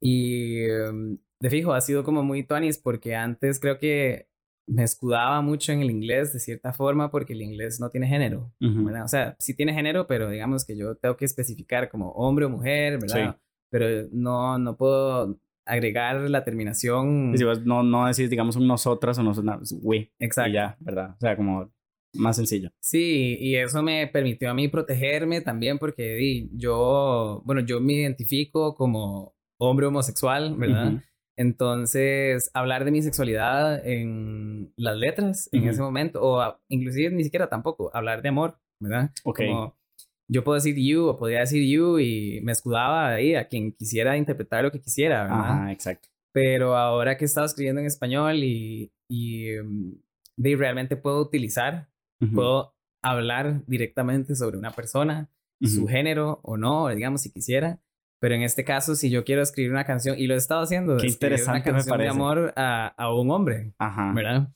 Y 0.00 0.62
em, 0.64 1.18
de 1.40 1.50
fijo, 1.50 1.72
ha 1.72 1.80
sido 1.80 2.02
como 2.02 2.22
muy 2.22 2.44
tuanis 2.44 2.78
porque 2.78 3.14
antes 3.14 3.60
creo 3.60 3.78
que 3.78 4.28
me 4.66 4.82
escudaba 4.82 5.40
mucho 5.40 5.72
en 5.72 5.80
el 5.80 5.90
inglés 5.90 6.32
de 6.32 6.40
cierta 6.40 6.72
forma 6.72 7.10
porque 7.10 7.32
el 7.32 7.42
inglés 7.42 7.80
no 7.80 7.90
tiene 7.90 8.06
género, 8.06 8.52
¿verdad? 8.60 9.04
O 9.04 9.08
sea, 9.08 9.34
sí 9.38 9.54
tiene 9.54 9.72
género, 9.72 10.06
pero 10.06 10.28
digamos 10.28 10.66
que 10.66 10.76
yo 10.76 10.94
tengo 10.96 11.16
que 11.16 11.24
especificar 11.24 11.88
como 11.88 12.10
hombre 12.10 12.44
o 12.44 12.50
mujer, 12.50 12.98
¿verdad? 13.00 13.34
Sí. 13.34 13.40
Pero 13.70 14.08
no, 14.12 14.58
no 14.58 14.76
puedo 14.76 15.38
agregar 15.68 16.16
la 16.30 16.44
terminación. 16.44 17.32
Y 17.34 17.38
si 17.38 17.44
vos 17.44 17.64
no, 17.64 17.82
no 17.82 18.06
decís, 18.06 18.30
digamos, 18.30 18.56
un 18.56 18.66
nosotras 18.66 19.18
o 19.18 19.22
nosotros, 19.22 19.74
we. 19.82 20.10
Exacto. 20.18 20.50
Y 20.50 20.54
ya, 20.54 20.76
¿verdad? 20.80 21.10
O 21.10 21.20
sea, 21.20 21.36
como 21.36 21.70
más 22.14 22.36
sencillo. 22.36 22.70
Sí, 22.80 23.36
y 23.40 23.56
eso 23.56 23.82
me 23.82 24.06
permitió 24.06 24.50
a 24.50 24.54
mí 24.54 24.68
protegerme 24.68 25.40
también 25.40 25.78
porque 25.78 26.48
yo, 26.52 27.42
bueno, 27.44 27.60
yo 27.60 27.80
me 27.80 27.94
identifico 27.94 28.74
como 28.74 29.34
hombre 29.58 29.86
homosexual, 29.86 30.56
¿verdad? 30.56 31.02
Entonces, 31.36 32.50
hablar 32.52 32.84
de 32.84 32.90
mi 32.90 33.02
sexualidad 33.02 33.86
en 33.86 34.72
las 34.76 34.96
letras 34.96 35.48
en 35.52 35.68
ese 35.68 35.80
momento, 35.80 36.20
o 36.20 36.60
inclusive 36.68 37.10
ni 37.10 37.22
siquiera 37.22 37.48
tampoco, 37.48 37.94
hablar 37.94 38.22
de 38.22 38.30
amor, 38.30 38.58
¿verdad? 38.80 39.10
Ok. 39.24 39.40
Yo 40.30 40.44
puedo 40.44 40.56
decir 40.56 40.76
you 40.76 41.06
o 41.06 41.16
podría 41.18 41.40
decir 41.40 41.66
you 41.68 41.98
y 41.98 42.40
me 42.42 42.52
escudaba 42.52 43.08
ahí 43.14 43.34
a 43.34 43.48
quien 43.48 43.72
quisiera 43.72 44.16
interpretar 44.16 44.62
lo 44.64 44.70
que 44.70 44.80
quisiera, 44.80 45.22
¿verdad? 45.24 45.40
Ajá, 45.52 45.72
exacto. 45.72 46.08
Pero 46.32 46.76
ahora 46.76 47.16
que 47.16 47.24
he 47.24 47.26
estado 47.26 47.46
escribiendo 47.46 47.80
en 47.80 47.86
español 47.86 48.36
y, 48.44 48.92
y 49.08 49.46
de 50.36 50.56
realmente 50.56 50.96
puedo 50.96 51.20
utilizar, 51.20 51.88
Ujú, 52.20 52.32
puedo 52.34 52.74
hablar 53.02 53.64
directamente 53.66 54.34
sobre 54.34 54.58
una 54.58 54.70
persona, 54.72 55.30
su 55.62 55.84
ujú. 55.84 55.88
género 55.88 56.40
o 56.42 56.56
no, 56.56 56.88
digamos, 56.88 57.22
si 57.22 57.32
quisiera. 57.32 57.80
Pero 58.20 58.34
en 58.34 58.42
este 58.42 58.64
caso, 58.64 58.96
si 58.96 59.10
yo 59.10 59.24
quiero 59.24 59.42
escribir 59.42 59.70
una 59.70 59.84
canción, 59.84 60.18
y 60.18 60.26
lo 60.26 60.34
he 60.34 60.36
estado 60.36 60.62
haciendo, 60.62 60.96
Qué 60.96 61.06
interesante 61.06 61.70
me 61.70 61.74
una 61.74 61.82
canción 61.82 61.98
de 61.98 62.04
parece. 62.04 62.16
amor 62.16 62.52
a, 62.56 62.88
a 62.88 63.14
un 63.14 63.30
hombre, 63.30 63.72
Ajá. 63.78 64.12
¿verdad? 64.12 64.48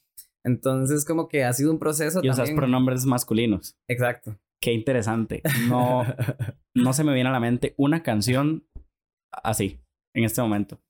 Entonces, 0.44 1.04
como 1.04 1.28
que 1.28 1.44
ha 1.44 1.52
sido 1.52 1.70
un 1.70 1.78
proceso 1.78 2.18
Y 2.22 2.26
usas 2.28 2.38
también. 2.38 2.56
pronombres 2.56 3.06
masculinos. 3.06 3.76
Exacto. 3.88 4.36
Qué 4.62 4.72
interesante. 4.72 5.42
No, 5.68 6.04
no 6.74 6.92
se 6.92 7.02
me 7.04 7.12
viene 7.12 7.28
a 7.28 7.32
la 7.32 7.40
mente 7.40 7.74
una 7.76 8.02
canción 8.02 8.66
así, 9.32 9.80
en 10.14 10.24
este 10.24 10.40
momento. 10.40 10.80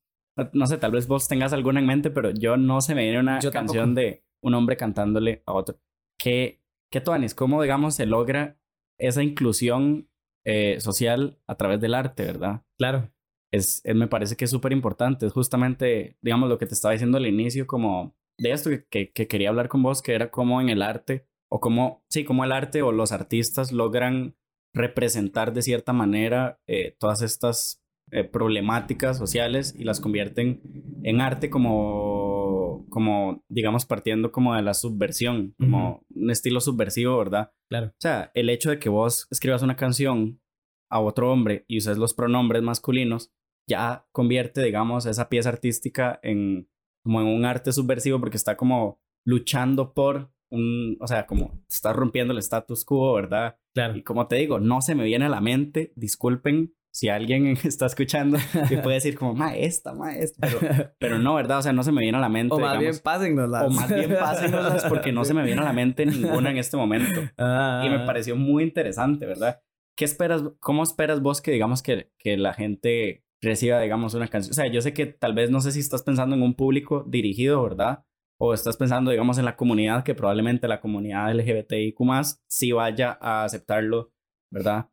No 0.53 0.67
sé, 0.67 0.77
tal 0.77 0.91
vez 0.91 1.07
vos 1.07 1.27
tengas 1.27 1.53
alguna 1.53 1.79
en 1.79 1.85
mente, 1.87 2.09
pero 2.11 2.31
yo 2.31 2.55
no 2.57 2.81
se 2.81 2.95
me 2.95 3.03
viene 3.03 3.19
una 3.19 3.39
Yo 3.39 3.51
canción 3.51 3.95
tampoco. 3.95 4.01
de 4.01 4.23
un 4.43 4.53
hombre 4.55 4.77
cantándole 4.77 5.43
a 5.45 5.53
otro. 5.53 5.79
¿Qué, 6.19 6.61
qué 6.91 7.01
tuanis? 7.01 7.35
¿Cómo, 7.35 7.61
digamos, 7.61 7.95
se 7.95 8.05
logra 8.05 8.57
esa 8.99 9.23
inclusión 9.23 10.07
eh, 10.45 10.79
social 10.79 11.39
a 11.47 11.55
través 11.55 11.79
del 11.81 11.93
arte, 11.95 12.25
verdad? 12.25 12.63
Claro. 12.79 13.11
Es, 13.51 13.81
es- 13.85 13.95
me 13.95 14.07
parece 14.07 14.35
que 14.35 14.45
es 14.45 14.51
súper 14.51 14.71
importante. 14.71 15.25
Es 15.27 15.33
justamente, 15.33 16.17
digamos, 16.21 16.49
lo 16.49 16.57
que 16.57 16.65
te 16.65 16.73
estaba 16.73 16.91
diciendo 16.93 17.17
al 17.17 17.27
inicio, 17.27 17.65
como 17.67 18.15
de 18.39 18.51
esto 18.51 18.69
que, 18.71 18.85
que, 18.85 19.11
que 19.11 19.27
quería 19.27 19.49
hablar 19.49 19.67
con 19.69 19.81
vos, 19.83 20.01
que 20.01 20.13
era 20.15 20.31
cómo 20.31 20.59
en 20.61 20.69
el 20.69 20.81
arte, 20.81 21.27
o 21.53 21.59
cómo, 21.59 22.03
sí, 22.09 22.23
cómo 22.23 22.43
el 22.43 22.51
arte 22.51 22.81
o 22.81 22.91
los 22.91 23.11
artistas 23.11 23.71
logran 23.71 24.35
representar 24.73 25.53
de 25.53 25.61
cierta 25.61 25.93
manera 25.93 26.59
eh, 26.65 26.95
todas 26.99 27.21
estas 27.21 27.83
eh, 28.11 28.23
problemáticas 28.23 29.19
sociales 29.19 29.75
y 29.77 29.83
las 29.83 29.99
convierten 29.99 30.61
en 31.03 31.21
arte 31.21 31.51
como, 31.51 32.87
como, 32.89 33.43
digamos, 33.49 33.85
partiendo 33.85 34.31
como 34.31 34.55
de 34.55 34.63
la 34.63 34.73
subversión, 34.73 35.53
como 35.59 36.03
un 36.09 36.31
estilo 36.31 36.59
subversivo, 36.59 37.19
¿verdad? 37.19 37.51
Claro. 37.69 37.89
O 37.89 38.01
sea, 38.01 38.31
el 38.33 38.49
hecho 38.49 38.71
de 38.71 38.79
que 38.79 38.89
vos 38.89 39.27
escribas 39.29 39.61
una 39.61 39.75
canción 39.75 40.41
a 40.89 41.01
otro 41.01 41.31
hombre 41.31 41.65
y 41.67 41.77
uses 41.77 41.99
los 41.99 42.15
pronombres 42.15 42.63
masculinos, 42.63 43.31
ya 43.69 44.07
convierte, 44.11 44.63
digamos, 44.63 45.05
esa 45.05 45.29
pieza 45.29 45.49
artística 45.49 46.19
en 46.23 46.67
como 47.03 47.21
en 47.21 47.27
un 47.27 47.45
arte 47.45 47.71
subversivo 47.71 48.19
porque 48.19 48.37
está 48.37 48.57
como 48.57 48.99
luchando 49.23 49.93
por 49.93 50.33
un, 50.53 50.97
o 50.99 51.07
sea, 51.07 51.25
como 51.25 51.63
está 51.67 51.93
rompiendo 51.93 52.31
el 52.31 52.39
status 52.39 52.85
quo, 52.85 53.13
¿verdad? 53.13 53.57
Claro. 53.73 53.97
Y 53.97 54.03
como 54.03 54.27
te 54.27 54.35
digo, 54.35 54.59
no 54.59 54.81
se 54.81 54.95
me 54.95 55.03
viene 55.03 55.25
a 55.25 55.29
la 55.29 55.41
mente, 55.41 55.91
disculpen 55.95 56.73
si 56.93 57.09
alguien 57.09 57.47
está 57.63 57.87
escuchando 57.87 58.37
que 58.69 58.77
puede 58.77 58.95
decir 58.95 59.17
como, 59.17 59.33
ma, 59.33 59.55
esta, 59.55 59.93
ma, 59.93 60.15
esta, 60.15 60.47
pero, 60.47 60.59
pero 60.99 61.19
no, 61.19 61.33
¿verdad? 61.33 61.57
O 61.57 61.61
sea, 61.63 61.73
no 61.73 61.83
se 61.83 61.91
me 61.91 62.01
viene 62.01 62.19
a 62.19 62.21
la 62.21 62.29
mente, 62.29 62.53
o 62.53 62.59
más 62.59 62.73
bien 62.73 62.79
digamos, 62.81 63.01
pásennoslas. 63.01 63.63
o 63.63 63.69
más 63.71 63.93
bien 63.93 64.13
pásennoslas 64.13 64.85
porque 64.85 65.11
no 65.11 65.25
se 65.25 65.33
me 65.33 65.43
viene 65.43 65.61
a 65.61 65.65
la 65.65 65.73
mente 65.73 66.05
ninguna 66.05 66.51
en 66.51 66.57
este 66.57 66.77
momento. 66.77 67.21
Ah, 67.37 67.83
Y 67.85 67.89
me 67.89 68.05
pareció 68.05 68.35
muy 68.35 68.63
interesante, 68.63 69.25
¿verdad? 69.25 69.61
¿Qué 69.97 70.05
esperas, 70.05 70.43
cómo 70.59 70.83
esperas 70.83 71.21
vos 71.21 71.41
que 71.41 71.51
digamos 71.51 71.81
que, 71.81 72.11
que 72.19 72.37
la 72.37 72.53
gente 72.53 73.23
reciba, 73.41 73.81
digamos, 73.81 74.13
una 74.13 74.27
canción? 74.27 74.51
O 74.51 74.53
sea, 74.53 74.67
yo 74.71 74.81
sé 74.81 74.93
que 74.93 75.07
tal 75.07 75.33
vez 75.33 75.49
no 75.49 75.61
sé 75.61 75.71
si 75.71 75.79
estás 75.79 76.03
pensando 76.03 76.35
en 76.35 76.43
un 76.43 76.53
público 76.53 77.05
dirigido, 77.07 77.63
¿verdad? 77.63 78.05
O 78.45 78.53
estás 78.53 78.75
pensando, 78.75 79.09
digamos, 79.09 79.37
en 79.37 79.45
la 79.45 79.55
comunidad, 79.55 80.03
que 80.03 80.15
probablemente 80.15 80.67
la 80.67 80.81
comunidad 80.81 81.33
LGBTIQ 81.33 81.97
sí 82.45 82.73
vaya 82.73 83.17
a 83.21 83.45
aceptarlo, 83.45 84.11
¿verdad? 84.51 84.89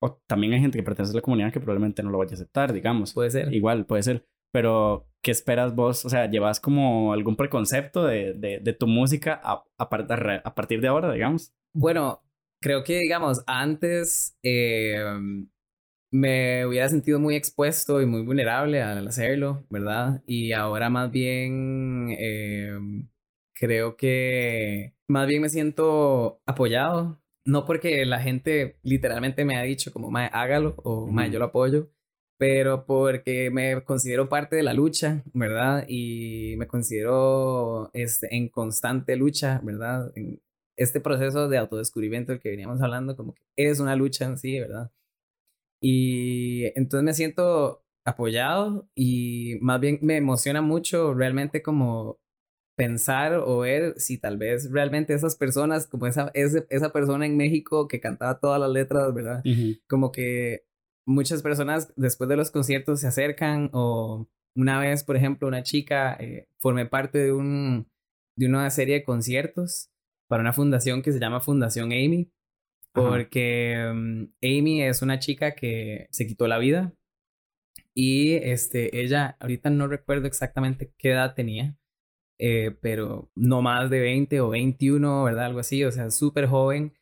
O 0.00 0.22
también 0.28 0.52
hay 0.52 0.60
gente 0.60 0.78
que 0.78 0.84
pertenece 0.84 1.12
a 1.12 1.16
la 1.16 1.22
comunidad 1.22 1.52
que 1.52 1.58
probablemente 1.58 2.04
no 2.04 2.10
lo 2.10 2.18
vaya 2.18 2.30
a 2.30 2.34
aceptar, 2.34 2.72
digamos. 2.72 3.12
Puede 3.12 3.30
ser. 3.30 3.52
Igual, 3.52 3.86
puede 3.86 4.04
ser. 4.04 4.24
Pero, 4.52 5.08
¿qué 5.20 5.32
esperas 5.32 5.74
vos? 5.74 6.04
O 6.04 6.10
sea, 6.10 6.30
¿llevas 6.30 6.60
como 6.60 7.12
algún 7.12 7.34
preconcepto 7.34 8.04
de, 8.04 8.34
de, 8.34 8.60
de 8.60 8.72
tu 8.72 8.86
música 8.86 9.40
a, 9.42 9.64
a, 9.78 10.40
a 10.44 10.54
partir 10.54 10.80
de 10.80 10.86
ahora, 10.86 11.12
digamos? 11.12 11.52
Bueno, 11.74 12.22
creo 12.62 12.84
que, 12.84 13.00
digamos, 13.00 13.42
antes 13.48 14.38
eh, 14.44 15.02
me 16.12 16.66
hubiera 16.66 16.88
sentido 16.88 17.18
muy 17.18 17.36
expuesto 17.36 18.00
y 18.02 18.06
muy 18.06 18.22
vulnerable 18.22 18.82
al 18.82 19.08
hacerlo, 19.08 19.66
¿verdad? 19.70 20.22
Y 20.26 20.52
ahora 20.52 20.90
más 20.90 21.10
bien 21.10 22.14
eh, 22.18 22.78
creo 23.54 23.96
que 23.96 24.94
más 25.08 25.26
bien 25.26 25.42
me 25.42 25.48
siento 25.48 26.40
apoyado. 26.46 27.20
No 27.44 27.64
porque 27.66 28.04
la 28.06 28.20
gente 28.20 28.78
literalmente 28.82 29.44
me 29.44 29.56
ha 29.56 29.62
dicho 29.62 29.92
como, 29.92 30.10
mae, 30.10 30.30
hágalo 30.32 30.74
o 30.84 31.08
mae, 31.08 31.30
yo 31.30 31.40
lo 31.40 31.46
apoyo, 31.46 31.90
pero 32.38 32.86
porque 32.86 33.50
me 33.50 33.82
considero 33.84 34.28
parte 34.28 34.56
de 34.56 34.62
la 34.62 34.74
lucha, 34.74 35.24
¿verdad? 35.34 35.84
Y 35.88 36.54
me 36.58 36.68
considero 36.68 37.90
este, 37.94 38.36
en 38.36 38.48
constante 38.48 39.16
lucha, 39.16 39.60
¿verdad? 39.64 40.12
En, 40.14 40.40
este 40.76 41.00
proceso 41.00 41.48
de 41.48 41.58
autodescubrimiento 41.58 42.32
del 42.32 42.40
que 42.40 42.50
veníamos 42.50 42.80
hablando, 42.82 43.16
como 43.16 43.34
que 43.34 43.42
es 43.56 43.80
una 43.80 43.96
lucha 43.96 44.24
en 44.24 44.38
sí, 44.38 44.58
¿verdad? 44.58 44.90
Y 45.84 46.66
entonces 46.76 47.04
me 47.04 47.12
siento 47.12 47.84
apoyado 48.04 48.88
y 48.94 49.56
más 49.60 49.80
bien 49.80 49.98
me 50.02 50.16
emociona 50.16 50.62
mucho 50.62 51.12
realmente 51.12 51.60
como 51.62 52.20
pensar 52.76 53.34
o 53.34 53.58
ver 53.58 53.94
si 53.98 54.16
tal 54.18 54.38
vez 54.38 54.70
realmente 54.70 55.12
esas 55.12 55.36
personas, 55.36 55.86
como 55.86 56.06
esa, 56.06 56.30
ese- 56.34 56.66
esa 56.70 56.92
persona 56.92 57.26
en 57.26 57.36
México 57.36 57.86
que 57.88 58.00
cantaba 58.00 58.38
todas 58.40 58.60
las 58.60 58.70
letras, 58.70 59.12
¿verdad? 59.12 59.42
Como 59.88 60.10
que 60.12 60.64
muchas 61.06 61.42
personas 61.42 61.92
después 61.96 62.28
de 62.30 62.36
los 62.36 62.50
conciertos 62.50 63.00
se 63.00 63.08
acercan 63.08 63.68
o 63.72 64.28
una 64.56 64.78
vez, 64.80 65.02
por 65.04 65.16
ejemplo, 65.16 65.48
una 65.48 65.62
chica 65.62 66.16
eh, 66.20 66.46
formé 66.58 66.86
parte 66.86 67.18
de, 67.18 67.32
un, 67.32 67.88
de 68.36 68.46
una 68.46 68.70
serie 68.70 68.96
de 68.96 69.04
conciertos 69.04 69.90
para 70.28 70.42
una 70.42 70.52
fundación 70.52 71.02
que 71.02 71.12
se 71.12 71.18
llama 71.20 71.40
Fundación 71.40 71.86
Amy. 71.92 72.30
Porque 72.92 73.76
um, 73.90 74.28
Amy 74.42 74.82
es 74.82 75.02
una 75.02 75.18
chica 75.18 75.54
que 75.54 76.08
se 76.10 76.26
quitó 76.26 76.46
la 76.46 76.58
vida 76.58 76.92
y 77.94 78.34
este, 78.34 79.00
ella, 79.00 79.36
ahorita 79.40 79.70
no 79.70 79.86
recuerdo 79.86 80.26
exactamente 80.26 80.92
qué 80.98 81.10
edad 81.10 81.34
tenía, 81.34 81.76
eh, 82.38 82.76
pero 82.80 83.30
no 83.34 83.62
más 83.62 83.90
de 83.90 84.00
20 84.00 84.40
o 84.40 84.50
21, 84.50 85.24
¿verdad? 85.24 85.46
Algo 85.46 85.60
así, 85.60 85.84
o 85.84 85.92
sea, 85.92 86.10
súper 86.10 86.46
joven. 86.46 86.94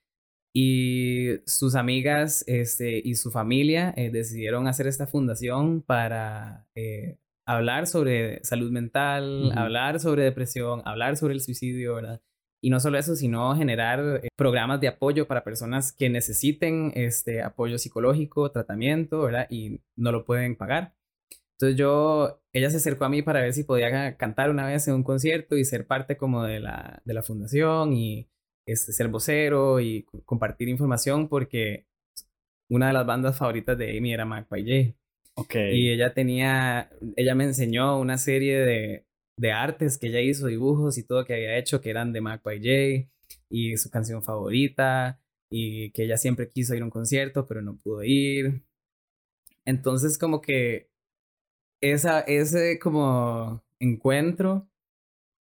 Y 0.53 1.39
sus 1.47 1.77
amigas 1.77 2.43
este, 2.49 3.01
y 3.05 3.15
su 3.15 3.31
familia 3.31 3.95
eh, 3.97 4.11
decidieron 4.11 4.67
hacer 4.67 4.89
esta 4.89 5.07
fundación 5.07 5.81
para 5.83 6.67
eh, 6.75 7.19
hablar 7.47 7.87
sobre 7.87 8.43
salud 8.45 8.73
mental, 8.73 9.53
hablar 9.57 10.01
sobre 10.01 10.25
depresión, 10.25 10.83
hablar 10.85 11.17
sobre 11.17 11.35
el 11.35 11.41
suicidio, 11.41 11.95
¿verdad? 11.95 12.21
Y 12.63 12.71
no 12.71 12.79
solo 12.81 12.99
eso, 12.99 13.17
sino 13.17 13.57
generar 13.57 14.21
eh, 14.23 14.29
programas 14.37 14.81
de 14.81 14.89
apoyo 14.89 15.27
para 15.27 15.45
personas 15.45 15.93
que 15.93 16.11
necesiten 16.11 16.93
este 16.95 17.43
apoyo 17.43 17.79
psicológico, 17.79 18.51
tratamiento, 18.51 19.23
¿verdad? 19.23 19.47
Y 19.51 19.81
no 19.97 20.13
lo 20.13 20.25
pueden 20.25 20.57
pagar. 20.57 20.95
Entonces 21.59 21.79
yo, 21.79 22.43
ella 22.55 22.71
se 22.71 22.79
acercó 22.79 23.05
a 23.05 23.09
mí 23.11 23.23
para 23.23 23.41
ver 23.41 23.53
si 23.53 23.65
podía 23.65 24.17
cantar 24.17 24.51
una 24.51 24.67
vez 24.67 24.89
en 24.89 24.95
un 24.95 25.03
concierto 25.05 25.57
y 25.57 25.65
ser 25.65 25.87
parte 25.87 26.17
como 26.17 26.43
de 26.45 26.61
la, 26.61 27.03
de 27.05 27.15
la 27.15 27.23
fundación 27.23 27.93
y 27.93 28.29
este, 28.67 28.93
ser 28.93 29.09
vocero 29.09 29.81
y 29.81 30.05
co- 30.05 30.23
compartir 30.25 30.69
información 30.69 31.29
porque 31.29 31.87
una 32.71 32.87
de 32.89 32.93
las 32.95 33.07
bandas 33.07 33.37
favoritas 33.37 33.77
de 33.77 33.97
Amy 33.99 34.13
era 34.13 34.27
J. 34.27 34.57
Ok. 35.35 35.55
Y 35.73 35.91
ella 35.91 36.15
tenía, 36.15 36.91
ella 37.17 37.35
me 37.35 37.45
enseñó 37.45 37.99
una 37.99 38.17
serie 38.17 38.59
de, 38.61 39.07
de 39.41 39.53
artes 39.53 39.97
que 39.97 40.09
ella 40.09 40.21
hizo, 40.21 40.49
dibujos 40.49 40.99
y 40.99 41.03
todo 41.03 41.25
que 41.25 41.33
había 41.33 41.57
hecho 41.57 41.81
que 41.81 41.89
eran 41.89 42.13
de 42.13 42.21
Magpie 42.21 42.59
J 42.59 43.11
y 43.49 43.77
su 43.79 43.89
canción 43.91 44.23
favorita 44.23 45.19
y 45.49 45.93
que 45.93 46.05
ella 46.05 46.19
siempre 46.19 46.51
quiso 46.51 46.75
ir 46.75 46.83
a 46.83 46.85
un 46.85 46.91
concierto 46.91 47.47
pero 47.47 47.63
no 47.63 47.77
pudo 47.79 48.05
ir. 48.05 48.63
Entonces 49.65 50.19
como 50.19 50.43
que 50.43 50.91
esa, 51.81 52.21
ese 52.21 52.79
como 52.79 53.65
encuentro 53.79 54.69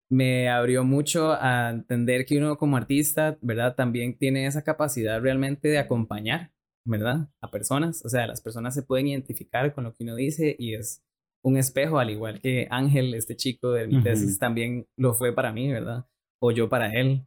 me 0.10 0.50
abrió 0.50 0.86
mucho 0.86 1.34
a 1.34 1.70
entender 1.70 2.26
que 2.26 2.38
uno 2.38 2.58
como 2.58 2.78
artista, 2.78 3.38
¿verdad? 3.42 3.76
También 3.76 4.18
tiene 4.18 4.46
esa 4.48 4.64
capacidad 4.64 5.22
realmente 5.22 5.68
de 5.68 5.78
acompañar, 5.78 6.54
¿verdad? 6.86 7.28
A 7.42 7.52
personas. 7.52 8.04
O 8.06 8.10
sea, 8.10 8.28
las 8.28 8.42
personas 8.42 8.74
se 8.74 8.82
pueden 8.82 9.08
identificar 9.08 9.74
con 9.74 9.84
lo 9.84 9.94
que 9.94 10.06
uno 10.06 10.16
dice 10.16 10.56
y 10.58 10.76
es 10.76 11.04
un 11.44 11.58
espejo, 11.58 12.00
al 12.00 12.10
igual 12.10 12.40
que 12.42 12.68
Ángel, 12.70 13.14
este 13.14 13.36
chico 13.36 13.72
de 13.72 13.88
mi 13.88 13.96
Ujú. 13.96 14.04
tesis, 14.04 14.40
también 14.40 14.88
lo 14.98 15.14
fue 15.14 15.34
para 15.34 15.52
mí, 15.52 15.72
¿verdad? 15.72 16.06
O 16.42 16.52
yo 16.52 16.70
para 16.70 16.94
él. 16.94 17.26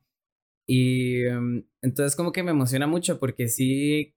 Y 0.66 1.26
um, 1.26 1.64
entonces 1.82 2.14
como 2.16 2.32
que 2.32 2.42
me 2.42 2.50
emociona 2.52 2.86
mucho 2.86 3.18
porque 3.18 3.48
sí, 3.48 4.14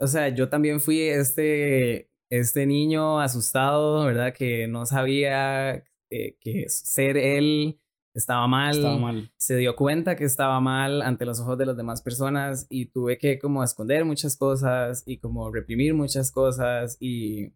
o 0.00 0.06
sea, 0.06 0.28
yo 0.28 0.48
también 0.48 0.80
fui 0.80 1.00
este, 1.02 2.10
este 2.30 2.66
niño 2.66 3.20
asustado, 3.20 4.04
¿verdad? 4.04 4.34
Que 4.34 4.66
no 4.66 4.86
sabía 4.86 5.84
eh, 6.10 6.36
que 6.40 6.64
ser 6.68 7.16
él 7.16 7.80
estaba 8.14 8.46
mal, 8.48 8.76
Estaba 8.76 8.98
mal. 8.98 9.30
se 9.36 9.56
dio 9.56 9.76
cuenta 9.76 10.16
que 10.16 10.24
estaba 10.24 10.58
mal 10.60 11.02
ante 11.02 11.24
los 11.24 11.40
ojos 11.40 11.56
de 11.58 11.66
las 11.66 11.76
demás 11.76 12.02
personas 12.02 12.66
y 12.68 12.86
tuve 12.86 13.18
que 13.18 13.38
como 13.38 13.62
esconder 13.62 14.04
muchas 14.04 14.36
cosas 14.36 15.04
y 15.06 15.18
como 15.18 15.50
reprimir 15.52 15.94
muchas 15.94 16.32
cosas 16.32 16.96
y, 16.98 17.52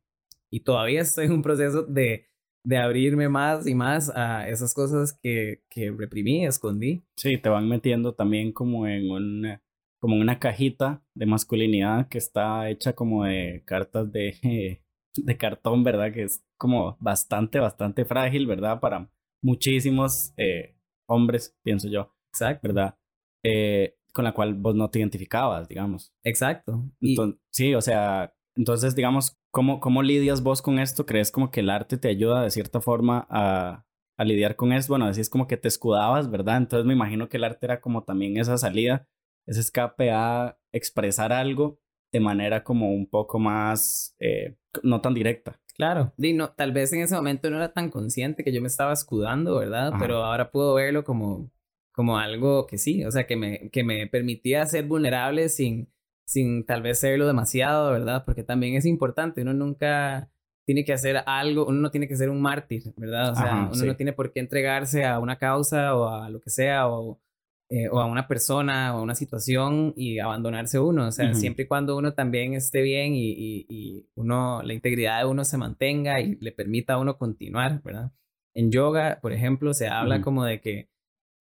y 0.52 0.60
todavía 0.60 1.00
estoy 1.00 1.26
en 1.26 1.32
un 1.32 1.42
proceso 1.42 1.82
de, 1.84 2.26
de 2.64 2.76
abrirme 2.76 3.28
más 3.28 3.66
y 3.66 3.74
más 3.74 4.10
a 4.14 4.48
esas 4.48 4.74
cosas 4.74 5.18
que, 5.22 5.62
que 5.70 5.90
reprimí, 5.90 6.44
escondí. 6.46 7.02
Sí, 7.16 7.38
te 7.38 7.48
van 7.48 7.68
metiendo 7.68 8.14
también 8.14 8.52
como 8.52 8.86
en 8.86 9.10
una, 9.10 9.62
como 10.00 10.14
en 10.16 10.20
una 10.22 10.38
cajita 10.38 11.02
de 11.14 11.26
masculinidad 11.26 12.08
que 12.08 12.18
está 12.18 12.68
hecha 12.68 12.92
como 12.92 13.24
de 13.24 13.62
cartas 13.64 14.12
de, 14.12 14.82
de 15.16 15.36
cartón, 15.38 15.82
¿verdad? 15.84 16.12
Que 16.12 16.24
es 16.24 16.44
como 16.58 16.96
bastante, 17.00 17.58
bastante 17.58 18.04
frágil, 18.04 18.46
¿verdad? 18.46 18.78
Para 18.78 19.10
muchísimos 19.42 20.32
eh, 20.36 20.76
hombres, 21.08 21.56
pienso 21.62 21.88
yo, 21.88 22.12
Exacto. 22.32 22.68
¿verdad? 22.68 22.94
Eh, 23.42 23.96
con 24.12 24.24
la 24.24 24.32
cual 24.34 24.54
vos 24.54 24.74
no 24.74 24.90
te 24.90 24.98
identificabas, 24.98 25.66
digamos. 25.68 26.12
Exacto. 26.22 26.84
Y, 27.00 27.16
Enton- 27.16 27.38
sí, 27.50 27.74
o 27.74 27.80
sea, 27.80 28.34
entonces, 28.54 28.94
digamos, 28.94 29.38
¿cómo, 29.52 29.78
¿cómo 29.78 30.02
lidias 30.02 30.42
vos 30.42 30.60
con 30.62 30.80
esto? 30.80 31.06
¿Crees 31.06 31.30
como 31.30 31.52
que 31.52 31.60
el 31.60 31.70
arte 31.70 31.96
te 31.98 32.08
ayuda 32.08 32.42
de 32.42 32.50
cierta 32.50 32.80
forma 32.80 33.26
a, 33.30 33.84
a 34.16 34.24
lidiar 34.24 34.56
con 34.56 34.72
eso? 34.72 34.88
Bueno, 34.88 35.06
decís 35.06 35.30
como 35.30 35.46
que 35.46 35.56
te 35.56 35.68
escudabas, 35.68 36.28
¿verdad? 36.28 36.56
Entonces 36.56 36.86
me 36.86 36.94
imagino 36.94 37.28
que 37.28 37.36
el 37.36 37.44
arte 37.44 37.66
era 37.66 37.80
como 37.80 38.02
también 38.02 38.36
esa 38.38 38.58
salida, 38.58 39.06
ese 39.46 39.60
escape 39.60 40.10
a 40.10 40.58
expresar 40.72 41.32
algo 41.32 41.78
de 42.10 42.20
manera 42.20 42.64
como 42.64 42.92
un 42.92 43.08
poco 43.08 43.38
más, 43.38 44.16
eh, 44.18 44.56
no 44.82 45.00
tan 45.00 45.14
directa. 45.14 45.60
Claro, 45.74 46.12
no, 46.16 46.50
tal 46.52 46.72
vez 46.72 46.92
en 46.92 47.00
ese 47.00 47.14
momento 47.14 47.48
no 47.48 47.56
era 47.56 47.72
tan 47.72 47.90
consciente 47.90 48.44
que 48.44 48.52
yo 48.52 48.60
me 48.60 48.68
estaba 48.68 48.92
escudando, 48.92 49.58
¿verdad? 49.58 49.88
Ajá. 49.88 49.98
Pero 49.98 50.22
ahora 50.24 50.50
puedo 50.50 50.74
verlo 50.74 51.04
como, 51.04 51.50
como 51.92 52.18
algo 52.18 52.66
que 52.66 52.78
sí, 52.78 53.04
o 53.04 53.10
sea, 53.10 53.26
que 53.26 53.36
me, 53.36 53.70
que 53.70 53.84
me 53.84 54.06
permitía 54.06 54.66
ser 54.66 54.86
vulnerable 54.86 55.48
sin, 55.48 55.91
sin 56.32 56.64
tal 56.64 56.80
vez 56.82 56.98
serlo 56.98 57.26
demasiado, 57.26 57.90
¿verdad? 57.92 58.24
Porque 58.24 58.42
también 58.42 58.74
es 58.74 58.86
importante, 58.86 59.42
uno 59.42 59.52
nunca 59.52 60.30
tiene 60.64 60.84
que 60.84 60.92
hacer 60.92 61.22
algo, 61.26 61.66
uno 61.66 61.80
no 61.80 61.90
tiene 61.90 62.08
que 62.08 62.16
ser 62.16 62.30
un 62.30 62.40
mártir, 62.40 62.94
¿verdad? 62.96 63.32
O 63.32 63.34
sea, 63.34 63.52
Ajá, 63.52 63.64
uno 63.66 63.74
sí. 63.74 63.86
no 63.86 63.96
tiene 63.96 64.12
por 64.12 64.32
qué 64.32 64.40
entregarse 64.40 65.04
a 65.04 65.18
una 65.18 65.36
causa 65.36 65.94
o 65.94 66.08
a 66.08 66.30
lo 66.30 66.40
que 66.40 66.50
sea 66.50 66.88
o, 66.88 67.20
eh, 67.68 67.88
o 67.90 68.00
a 68.00 68.06
una 68.06 68.28
persona 68.28 68.94
o 68.94 69.00
a 69.00 69.02
una 69.02 69.14
situación 69.14 69.92
y 69.96 70.20
abandonarse 70.20 70.78
uno. 70.78 71.08
O 71.08 71.12
sea, 71.12 71.30
Ujú. 71.30 71.34
siempre 71.40 71.64
y 71.64 71.66
cuando 71.68 71.96
uno 71.96 72.14
también 72.14 72.54
esté 72.54 72.80
bien 72.80 73.14
y, 73.14 73.30
y, 73.32 73.66
y 73.68 74.06
uno, 74.14 74.62
la 74.62 74.72
integridad 74.72 75.18
de 75.20 75.26
uno 75.26 75.44
se 75.44 75.58
mantenga 75.58 76.20
y 76.20 76.36
le 76.36 76.52
permita 76.52 76.94
a 76.94 76.98
uno 76.98 77.18
continuar, 77.18 77.82
¿verdad? 77.82 78.12
En 78.54 78.70
yoga, 78.70 79.18
por 79.20 79.32
ejemplo, 79.32 79.74
se 79.74 79.88
habla 79.88 80.16
Ujú. 80.16 80.24
como 80.24 80.44
de 80.44 80.60
que 80.60 80.88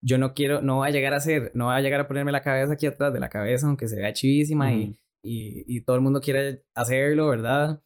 yo 0.04 0.18
no 0.18 0.34
quiero, 0.34 0.60
no 0.62 0.76
voy 0.76 0.88
a 0.88 0.92
llegar 0.92 1.14
a 1.14 1.20
ser, 1.20 1.52
no 1.54 1.66
voy 1.66 1.76
a 1.76 1.80
llegar 1.80 2.00
a 2.00 2.08
ponerme 2.08 2.32
la 2.32 2.42
cabeza 2.42 2.72
aquí 2.74 2.86
atrás 2.86 3.12
de 3.12 3.20
la 3.20 3.28
cabeza, 3.28 3.66
aunque 3.66 3.88
se 3.88 3.96
vea 3.96 4.12
chivísima 4.12 4.72
y, 4.72 4.82
Ujú. 4.84 4.96
y, 5.22 5.64
y 5.76 5.80
todo 5.82 5.96
el 5.96 6.02
mundo 6.02 6.20
quiere 6.20 6.64
hacerlo, 6.74 7.28
¿verdad? 7.28 7.80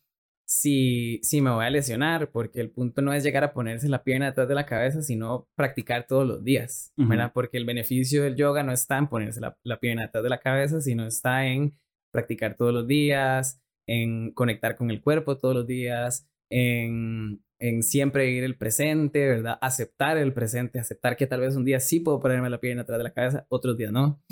Si, 0.49 1.19
si 1.23 1.41
me 1.43 1.51
voy 1.51 1.65
a 1.65 1.71
lesionar, 1.71 2.31
porque 2.31 2.61
el 2.61 2.71
punto 2.71 3.03
no 3.03 3.13
es 3.13 3.25
llegar 3.25 3.43
a 3.43 3.53
ponerse 3.53 3.89
la 3.89 4.05
pierna 4.05 4.27
detrás 4.27 4.47
de 4.47 4.55
la 4.55 4.65
cabeza, 4.65 5.03
sino 5.03 5.49
practicar 5.57 6.07
todos 6.07 6.27
los 6.27 6.45
días. 6.45 6.93
¿verdad? 6.97 7.33
Porque 7.35 7.59
el 7.59 7.65
beneficio 7.65 8.23
del 8.23 8.37
yoga 8.37 8.63
no 8.63 8.71
está 8.73 8.97
en 8.97 9.09
ponerse 9.09 9.41
la, 9.41 9.59
la 9.65 9.81
pierna 9.81 10.03
detrás 10.03 10.23
de 10.23 10.31
la 10.31 10.39
cabeza, 10.39 10.81
sino 10.81 11.05
está 11.05 11.47
en 11.47 11.77
practicar 12.13 12.57
todos 12.57 12.73
los 12.73 12.87
días, 12.87 13.61
en 13.89 14.33
conectar 14.33 14.77
con 14.77 14.91
el 14.91 15.03
cuerpo 15.03 15.37
todos 15.37 15.55
los 15.55 15.67
días, 15.67 16.29
en, 16.49 17.43
en 17.61 17.83
siempre 17.83 18.27
vivir 18.27 18.45
el 18.45 18.57
presente, 18.57 19.27
¿verdad? 19.27 19.59
Aceptar 19.61 20.19
el 20.19 20.33
presente, 20.33 20.79
aceptar 20.79 21.17
que 21.17 21.27
tal 21.27 21.41
vez 21.41 21.57
un 21.57 21.65
día 21.65 21.81
sí 21.81 22.01
puedo 22.01 22.21
ponerme 22.21 22.51
la 22.51 22.61
pierna 22.61 22.83
atrás 22.83 22.99
de 22.99 23.05
la 23.05 23.15
cabeza, 23.15 23.47
otros 23.49 23.77
días 23.77 23.93
no. 23.93 24.23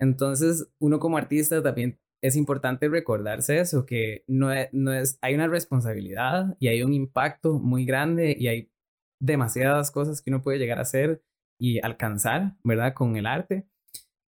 Entonces, 0.00 0.70
uno 0.80 0.98
como 0.98 1.16
artista 1.16 1.62
también 1.62 1.98
es 2.22 2.36
importante 2.36 2.88
recordarse 2.88 3.60
eso, 3.60 3.86
que 3.86 4.24
no 4.26 4.52
es, 4.52 4.68
no 4.72 4.92
es, 4.92 5.18
hay 5.22 5.34
una 5.34 5.46
responsabilidad 5.46 6.56
y 6.58 6.68
hay 6.68 6.82
un 6.82 6.92
impacto 6.92 7.58
muy 7.58 7.84
grande 7.84 8.36
y 8.38 8.48
hay 8.48 8.72
demasiadas 9.20 9.90
cosas 9.90 10.20
que 10.20 10.30
uno 10.30 10.42
puede 10.42 10.58
llegar 10.58 10.78
a 10.78 10.82
hacer 10.82 11.22
y 11.60 11.84
alcanzar, 11.84 12.56
¿verdad? 12.64 12.94
Con 12.94 13.16
el 13.16 13.26
arte, 13.26 13.68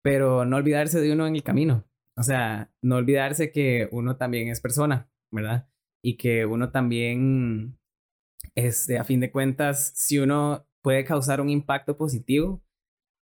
pero 0.03 0.45
no 0.45 0.57
olvidarse 0.57 1.01
de 1.01 1.11
uno 1.13 1.27
en 1.27 1.35
el 1.35 1.43
camino. 1.43 1.85
O 2.17 2.23
sea, 2.23 2.71
no 2.83 2.97
olvidarse 2.97 3.51
que 3.51 3.87
uno 3.91 4.17
también 4.17 4.49
es 4.49 4.61
persona, 4.61 5.09
¿verdad? 5.31 5.69
Y 6.03 6.17
que 6.17 6.45
uno 6.45 6.71
también, 6.71 7.78
este, 8.65 8.97
a 8.97 9.03
fin 9.03 9.19
de 9.19 9.31
cuentas, 9.31 9.91
si 9.95 10.19
uno 10.19 10.65
puede 10.81 11.03
causar 11.05 11.41
un 11.41 11.49
impacto 11.49 11.97
positivo, 11.97 12.63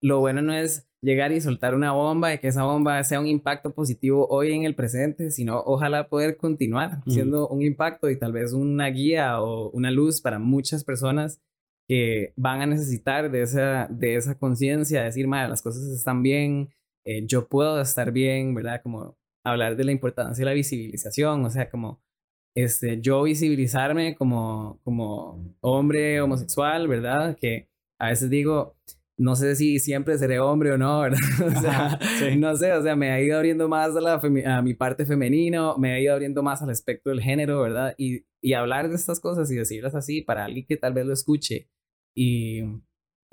lo 0.01 0.19
bueno 0.19 0.41
no 0.41 0.53
es 0.53 0.87
llegar 1.01 1.31
y 1.31 1.41
soltar 1.41 1.75
una 1.75 1.91
bomba 1.91 2.33
y 2.33 2.39
que 2.39 2.47
esa 2.47 2.63
bomba 2.63 3.03
sea 3.03 3.19
un 3.19 3.27
impacto 3.27 3.73
positivo 3.73 4.27
hoy 4.29 4.53
en 4.53 4.63
el 4.63 4.75
presente, 4.75 5.31
sino 5.31 5.61
ojalá 5.65 6.07
poder 6.07 6.37
continuar 6.37 6.99
Ujú. 6.99 7.11
siendo 7.11 7.47
un 7.49 7.61
impacto 7.61 8.09
y 8.09 8.17
tal 8.17 8.31
vez 8.31 8.53
una 8.53 8.87
guía 8.87 9.41
o 9.41 9.69
una 9.71 9.91
luz 9.91 10.21
para 10.21 10.39
muchas 10.39 10.83
personas 10.83 11.41
que 11.87 12.33
van 12.37 12.61
a 12.61 12.65
necesitar 12.65 13.29
de 13.29 13.41
esa, 13.41 13.87
de 13.89 14.15
esa 14.15 14.37
conciencia, 14.37 14.99
de 14.99 15.05
decir, 15.05 15.27
madre, 15.27 15.49
las 15.49 15.61
cosas 15.61 15.83
están 15.83 16.23
bien, 16.23 16.69
eh, 17.05 17.25
yo 17.27 17.47
puedo 17.47 17.81
estar 17.81 18.13
bien, 18.13 18.55
¿verdad? 18.55 18.81
Como 18.81 19.17
hablar 19.43 19.75
de 19.75 19.83
la 19.83 19.91
importancia 19.91 20.41
de 20.41 20.49
la 20.49 20.55
visibilización, 20.55 21.43
o 21.43 21.49
sea, 21.49 21.69
como 21.69 22.01
este, 22.55 23.01
yo 23.01 23.23
visibilizarme 23.23 24.15
como, 24.15 24.79
como 24.83 25.55
hombre 25.61 26.21
homosexual, 26.21 26.87
¿verdad? 26.87 27.37
Que 27.39 27.69
a 27.99 28.09
veces 28.09 28.29
digo, 28.29 28.75
no 29.17 29.35
sé 29.35 29.55
si 29.55 29.79
siempre 29.79 30.17
seré 30.17 30.39
hombre 30.39 30.71
o 30.71 30.77
no, 30.77 30.99
¿verdad? 31.01 31.19
O 31.45 31.61
sea, 31.61 31.85
Ajá, 31.85 31.99
sí. 32.19 32.35
no 32.37 32.55
sé, 32.55 32.73
o 32.73 32.81
sea, 32.81 32.95
me 32.95 33.11
ha 33.11 33.21
ido 33.21 33.37
abriendo 33.37 33.67
más 33.67 33.95
a, 33.95 34.01
la 34.01 34.21
a 34.57 34.61
mi 34.61 34.73
parte 34.73 35.05
femenino, 35.05 35.77
me 35.77 35.93
ha 35.93 35.99
ido 35.99 36.13
abriendo 36.13 36.43
más 36.43 36.61
al 36.61 36.69
aspecto 36.69 37.09
del 37.09 37.21
género, 37.21 37.61
¿verdad? 37.61 37.95
Y, 37.97 38.25
y 38.41 38.53
hablar 38.53 38.89
de 38.89 38.95
estas 38.95 39.19
cosas 39.19 39.49
y 39.51 39.55
decirlas 39.55 39.95
así 39.95 40.21
para 40.21 40.45
alguien 40.45 40.65
que 40.67 40.77
tal 40.77 40.93
vez 40.93 41.05
lo 41.05 41.13
escuche 41.13 41.69
y, 42.15 42.61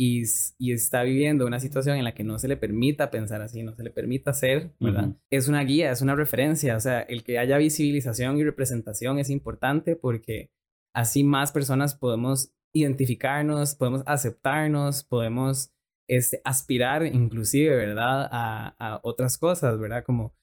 y, 0.03 0.72
está 0.72 1.03
viviendo 1.03 1.46
una 1.46 1.61
situación 1.61 1.98
en 1.98 2.05
la 2.05 2.14
que 2.14 2.24
no 2.24 2.38
se 2.38 2.48
le 2.48 2.57
permita 2.57 3.11
pensar 3.11 3.42
así, 3.42 3.62
no 3.62 3.74
se 3.74 3.82
le 3.82 3.90
permita 3.90 4.32
ser, 4.32 4.72
¿verdad? 4.80 5.14
Es 5.28 5.46
una 5.46 5.62
guía, 5.62 5.90
es 5.90 6.01
una 6.01 6.14
referencia, 6.14 6.74
o 6.74 6.80
sea, 6.80 7.03
el 7.03 7.22
que 7.22 7.38
haya 7.38 7.59
visibilización 7.59 8.38
y 8.38 8.44
representación 8.44 9.18
es 9.18 9.28
importante 9.28 9.96
porque 9.96 10.51
así 10.94 11.22
más 11.22 11.53
personas 11.53 11.94
podemos 11.94 12.55
identificarnos, 12.72 13.74
podemos 13.74 14.03
aceptarnos, 14.07 15.05
podemos 15.05 15.74
este, 16.09 16.40
aspirar 16.44 17.05
inclusive, 17.05 17.76
¿verdad? 17.76 18.26
A, 18.32 18.74
a 18.78 19.01
otras 19.03 19.36
cosas, 19.36 19.78
¿verdad? 19.78 20.03
Como 20.03 20.34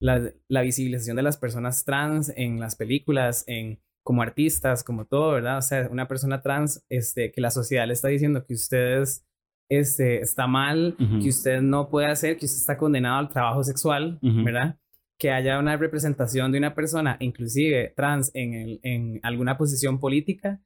la, 0.00 0.32
la 0.48 0.62
visibilización 0.62 1.14
de 1.14 1.22
las 1.22 1.36
personas 1.36 1.84
trans 1.84 2.32
en 2.34 2.58
las 2.58 2.74
películas, 2.74 3.44
en 3.46 3.80
como 4.04 4.22
artistas, 4.22 4.84
como 4.84 5.06
todo, 5.06 5.32
¿verdad? 5.32 5.58
O 5.58 5.62
sea, 5.62 5.88
una 5.90 6.06
persona 6.06 6.42
trans, 6.42 6.84
este, 6.90 7.32
que 7.32 7.40
la 7.40 7.50
sociedad 7.50 7.86
le 7.86 7.94
está 7.94 8.08
diciendo 8.08 8.44
que 8.44 8.54
usted 8.54 9.00
es, 9.00 9.26
este, 9.70 10.20
está 10.20 10.46
mal, 10.46 10.94
Ujú. 11.00 11.20
que 11.20 11.30
usted 11.30 11.62
no 11.62 11.88
puede 11.88 12.06
hacer, 12.08 12.36
que 12.36 12.44
usted 12.44 12.58
está 12.60 12.76
condenado 12.76 13.18
al 13.18 13.30
trabajo 13.30 13.64
sexual, 13.64 14.18
Ujú. 14.22 14.44
¿verdad? 14.44 14.78
Que 15.18 15.30
haya 15.30 15.58
una 15.58 15.76
representación 15.78 16.52
de 16.52 16.58
una 16.58 16.74
persona, 16.74 17.16
inclusive 17.20 17.94
trans, 17.96 18.30
en, 18.34 18.52
el, 18.54 18.80
en 18.82 19.20
alguna 19.22 19.56
posición 19.56 19.98
política, 19.98 20.60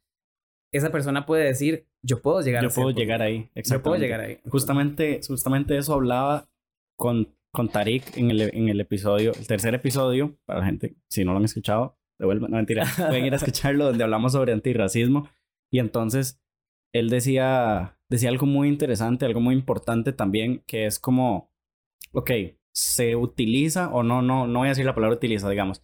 esa 0.73 0.91
persona 0.91 1.25
puede 1.25 1.45
decir, 1.45 1.87
yo 2.03 2.21
puedo 2.21 2.41
llegar 2.43 2.63
Yo 2.63 2.69
a 2.69 2.73
puedo 2.73 2.91
llegar 2.91 3.23
ahí. 3.23 3.49
Yo 3.55 3.83
puedo 3.83 3.97
llegar 3.97 4.21
ahí. 4.21 4.39
Justamente, 4.49 5.21
justamente 5.27 5.79
eso 5.79 5.95
hablaba 5.95 6.49
con, 6.97 7.35
con 7.53 7.69
Tarik 7.69 8.17
en 8.17 8.31
el, 8.33 8.41
en 8.43 8.69
el 8.69 8.81
episodio, 8.81 9.33
el 9.39 9.47
tercer 9.47 9.75
episodio, 9.75 10.37
para 10.45 10.61
la 10.61 10.67
gente, 10.67 10.97
si 11.09 11.25
no 11.25 11.33
lo 11.33 11.39
han 11.39 11.45
escuchado, 11.45 11.98
devuelvan, 12.19 12.51
no 12.51 12.57
mentira, 12.57 12.87
pueden 12.97 13.27
ir 13.27 13.33
a 13.33 13.37
escucharlo 13.37 13.87
donde 13.87 14.05
hablamos 14.05 14.33
sobre 14.33 14.53
antirracismo. 14.53 15.29
Y 15.71 15.79
entonces 15.79 16.41
él 16.93 17.11
decía, 17.11 17.99
decía 18.09 18.31
algo 18.31 18.47
muy 18.47 18.69
interesante, 18.69 19.27
algo 19.27 19.41
muy 19.41 19.55
importante 19.55 20.13
también, 20.13 20.63
que 20.67 20.87
es 20.87 20.99
como, 20.99 21.53
ok, 22.13 22.31
se 22.73 23.17
utiliza, 23.17 23.91
o 23.91 24.03
no, 24.03 24.23
no, 24.23 24.47
no 24.47 24.61
voy 24.61 24.69
a 24.69 24.71
decir 24.71 24.85
la 24.85 24.95
palabra 24.95 25.17
utiliza, 25.17 25.51
digamos, 25.51 25.83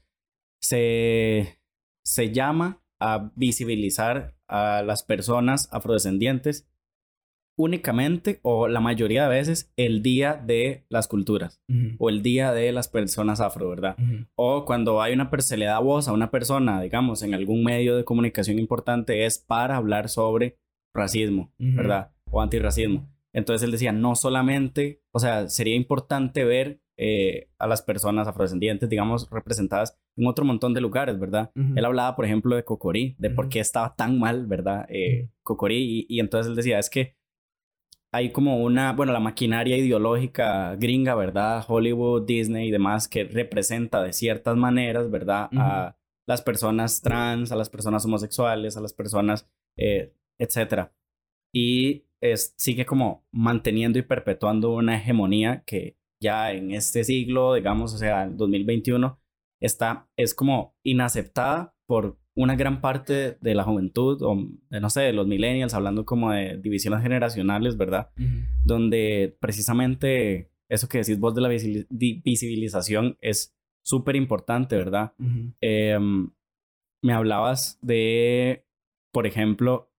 se, 0.60 1.60
se 2.04 2.32
llama 2.32 2.82
a 3.00 3.30
visibilizar 3.34 4.36
a 4.48 4.82
las 4.82 5.02
personas 5.02 5.68
afrodescendientes 5.72 6.68
únicamente 7.56 8.40
o 8.42 8.68
la 8.68 8.80
mayoría 8.80 9.24
de 9.24 9.28
veces 9.36 9.72
el 9.76 10.02
día 10.02 10.34
de 10.34 10.84
las 10.88 11.08
culturas 11.08 11.60
Ujú, 11.68 11.94
o 11.98 12.08
el 12.10 12.22
día 12.22 12.52
de 12.52 12.72
las 12.72 12.88
personas 12.88 13.40
afro, 13.40 13.68
¿verdad? 13.68 13.96
ujú, 13.98 14.26
O 14.36 14.64
cuando 14.64 15.00
hay 15.02 15.12
una 15.12 15.30
se 15.38 15.56
le 15.56 15.66
da 15.66 15.78
voz 15.78 16.08
a 16.08 16.12
una 16.12 16.30
persona, 16.30 16.80
digamos, 16.80 17.22
en 17.22 17.34
algún 17.34 17.64
medio 17.64 17.96
de 17.96 18.04
comunicación 18.04 18.58
importante 18.58 19.24
es 19.26 19.38
para 19.38 19.76
hablar 19.76 20.08
sobre 20.08 20.58
racismo, 20.94 21.52
Ujú. 21.58 21.76
¿verdad? 21.76 22.12
O 22.30 22.40
antirracismo. 22.40 23.08
Entonces 23.32 23.64
él 23.64 23.72
decía, 23.72 23.90
no 23.92 24.14
solamente, 24.14 25.02
o 25.12 25.18
sea, 25.18 25.48
sería 25.48 25.74
importante 25.74 26.44
ver 26.44 26.80
eh, 26.96 27.48
a 27.58 27.66
las 27.66 27.82
personas 27.82 28.28
afrodescendientes, 28.28 28.88
digamos, 28.88 29.28
representadas 29.28 29.98
en 30.16 30.28
otro 30.28 30.44
montón 30.44 30.72
de 30.74 30.80
lugares, 30.80 31.18
¿verdad? 31.18 31.50
ujú. 31.56 31.72
Él 31.74 31.84
hablaba, 31.84 32.14
por 32.14 32.24
ejemplo, 32.24 32.54
de 32.54 32.62
Cocorí, 32.64 33.16
de 33.18 33.30
por 33.30 33.46
Ujú. 33.46 33.50
qué 33.54 33.60
estaba 33.60 33.96
tan 33.96 34.18
mal, 34.20 34.46
¿verdad? 34.46 34.86
Eh, 34.88 35.22
Ujú. 35.24 35.32
Cocorí, 35.42 36.06
y, 36.08 36.16
y 36.16 36.20
entonces 36.20 36.48
él 36.50 36.54
decía, 36.56 36.78
es 36.78 36.88
que 36.90 37.16
hay 38.14 38.30
como 38.30 38.58
una, 38.58 38.92
bueno, 38.92 39.12
la 39.12 39.18
maquinaria 39.18 39.76
ideológica 39.76 40.76
gringa, 40.76 41.16
¿verdad? 41.16 41.64
Hollywood, 41.66 42.24
Disney 42.24 42.68
y 42.68 42.70
demás, 42.70 43.08
que 43.08 43.24
representa 43.24 44.04
de 44.04 44.12
ciertas 44.12 44.56
maneras, 44.56 45.10
¿verdad? 45.10 45.48
A 45.56 45.96
las 46.24 46.40
personas 46.40 47.02
trans, 47.02 47.50
a 47.50 47.56
las 47.56 47.68
personas 47.68 48.04
homosexuales, 48.04 48.76
a 48.76 48.80
las 48.80 48.92
personas, 48.92 49.50
eh, 49.76 50.14
etcétera. 50.38 50.94
Y 51.52 52.04
es, 52.20 52.54
sigue 52.56 52.86
como 52.86 53.26
manteniendo 53.32 53.98
y 53.98 54.02
perpetuando 54.02 54.72
una 54.72 54.96
hegemonía 54.96 55.64
que 55.66 55.98
ya 56.22 56.52
en 56.52 56.70
este 56.70 57.02
siglo, 57.02 57.54
digamos, 57.54 57.94
o 57.94 57.98
sea, 57.98 58.22
en 58.22 58.36
2021, 58.36 59.20
está, 59.60 60.08
es 60.16 60.36
como 60.36 60.76
inaceptada 60.84 61.74
por 61.88 62.16
una 62.36 62.56
gran 62.56 62.80
parte 62.80 63.38
de 63.40 63.54
la 63.54 63.62
juventud, 63.64 64.20
o 64.22 64.34
no 64.70 64.90
sé, 64.90 65.02
de 65.02 65.12
los 65.12 65.26
millennials, 65.26 65.74
hablando 65.74 66.04
como 66.04 66.32
de 66.32 66.56
divisiones 66.58 67.00
generacionales, 67.02 67.76
¿verdad? 67.76 68.10
Donde 68.64 69.36
precisamente 69.40 70.50
eso 70.68 70.88
que 70.88 70.98
decís 70.98 71.18
vos 71.18 71.34
de 71.34 71.40
la 71.42 71.48
visibilización 72.24 73.16
es 73.20 73.54
súper 73.84 74.16
importante, 74.16 74.76
¿verdad? 74.76 75.12
Em, 75.60 76.30
me 77.02 77.12
hablabas 77.12 77.78
de, 77.82 78.64
por 79.12 79.26
ejemplo, 79.26 79.90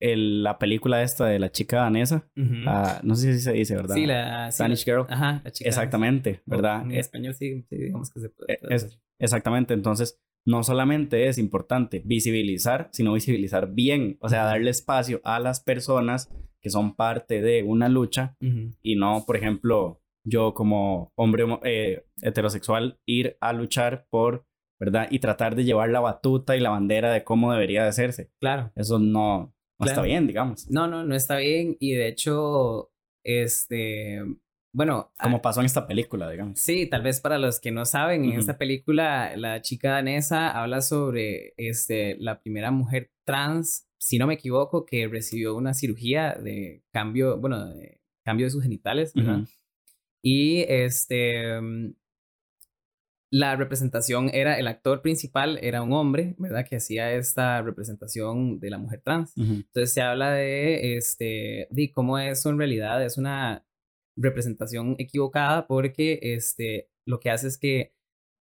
la 0.00 0.58
película 0.58 1.02
esta 1.02 1.26
de 1.26 1.38
la 1.38 1.50
chica 1.50 1.78
danesa. 1.78 2.28
Ah, 2.66 3.00
no 3.02 3.14
sé 3.14 3.32
si 3.34 3.40
se 3.40 3.52
dice, 3.52 3.74
¿verdad? 3.74 3.94
Sí, 3.94 4.06
la 4.06 4.52
Spanish 4.52 4.84
Girl. 4.84 5.06
Ajá, 5.08 5.40
la 5.44 5.50
chica 5.50 5.68
Exactamente, 5.68 6.42
¿verdad? 6.46 6.82
En 6.82 6.92
Eh, 6.92 6.98
español 7.00 7.34
sí, 7.34 7.62
sí, 7.68 7.76
digamos 7.76 8.10
que 8.10 8.20
se 8.20 8.28
puede. 8.28 8.52
eh, 8.54 8.58
es- 8.68 8.98
exactamente. 9.18 9.72
Entonces, 9.74 10.20
no 10.46 10.62
solamente 10.62 11.28
es 11.28 11.38
importante 11.38 12.02
visibilizar, 12.04 12.88
sino 12.92 13.14
visibilizar 13.14 13.72
bien, 13.72 14.18
o 14.20 14.28
sea, 14.28 14.44
darle 14.44 14.70
espacio 14.70 15.20
a 15.24 15.40
las 15.40 15.60
personas 15.60 16.30
que 16.60 16.70
son 16.70 16.94
parte 16.96 17.42
de 17.42 17.62
una 17.62 17.88
lucha 17.88 18.36
y 18.82 18.96
no, 18.96 19.24
por 19.26 19.36
ejemplo, 19.36 20.00
yo 20.24 20.54
como 20.54 21.12
hombre 21.14 21.44
eh, 21.64 22.04
heterosexual 22.22 22.98
ir 23.06 23.36
a 23.40 23.52
luchar 23.52 24.06
por, 24.08 24.46
¿verdad? 24.80 25.08
Y 25.10 25.18
tratar 25.18 25.54
de 25.54 25.64
llevar 25.64 25.90
la 25.90 26.00
batuta 26.00 26.56
y 26.56 26.60
la 26.60 26.70
bandera 26.70 27.12
de 27.12 27.22
cómo 27.22 27.52
debería 27.52 27.82
de 27.82 27.90
hacerse. 27.90 28.30
Claro. 28.40 28.72
Eso 28.74 28.98
no, 28.98 29.54
no 29.78 29.86
está 29.86 30.02
bien, 30.02 30.26
digamos. 30.26 30.70
No, 30.70 30.86
no, 30.86 31.04
no 31.04 31.14
está 31.14 31.36
bien. 31.36 31.76
Y 31.78 31.92
de 31.92 32.08
hecho, 32.08 32.90
este, 33.22 34.22
bueno, 34.74 35.12
Como 35.22 35.40
pasó 35.40 35.60
en 35.60 35.66
esta 35.66 35.86
película, 35.86 36.28
digamos. 36.28 36.58
Sí, 36.58 36.86
tal 36.86 37.02
vez 37.02 37.20
para 37.20 37.38
los 37.38 37.60
que 37.60 37.70
no 37.70 37.84
saben, 37.86 38.24
en 38.24 38.30
Ujú. 38.32 38.40
esta 38.40 38.58
película 38.58 39.36
la 39.36 39.62
chica 39.62 39.92
danesa 39.92 40.50
habla 40.50 40.82
sobre 40.82 41.54
este, 41.56 42.16
la 42.18 42.40
primera 42.40 42.72
mujer 42.72 43.12
trans, 43.24 43.88
si 43.98 44.18
no 44.18 44.26
me 44.26 44.34
equivoco, 44.34 44.84
que 44.84 45.06
recibió 45.06 45.54
una 45.54 45.74
cirugía 45.74 46.34
de 46.34 46.82
cambio, 46.92 47.38
bueno, 47.38 47.72
de 47.72 48.00
cambio 48.24 48.46
de 48.46 48.50
sus 48.50 48.64
genitales, 48.64 49.14
¿verdad? 49.14 49.42
Ujú. 49.42 49.48
Y 50.22 50.64
este, 50.68 51.60
mm, 51.60 51.94
la 53.30 53.54
representación 53.54 54.28
era, 54.32 54.58
el 54.58 54.66
actor 54.66 55.02
principal 55.02 55.60
era 55.62 55.82
un 55.82 55.92
hombre, 55.92 56.34
¿verdad? 56.38 56.66
Que 56.68 56.76
hacía 56.76 57.12
esta 57.12 57.62
representación 57.62 58.58
de 58.58 58.70
la 58.70 58.78
mujer 58.78 59.02
trans. 59.04 59.36
Ujú. 59.36 59.52
Entonces 59.52 59.92
se 59.92 60.02
habla 60.02 60.32
de, 60.32 60.96
este, 60.96 61.68
de 61.70 61.92
cómo 61.92 62.18
eso 62.18 62.50
en 62.50 62.58
realidad 62.58 63.04
es 63.04 63.18
una 63.18 63.64
representación 64.16 64.96
equivocada 64.98 65.66
porque 65.66 66.18
este, 66.22 66.90
lo 67.06 67.20
que 67.20 67.30
hace 67.30 67.48
es 67.48 67.58
que 67.58 67.94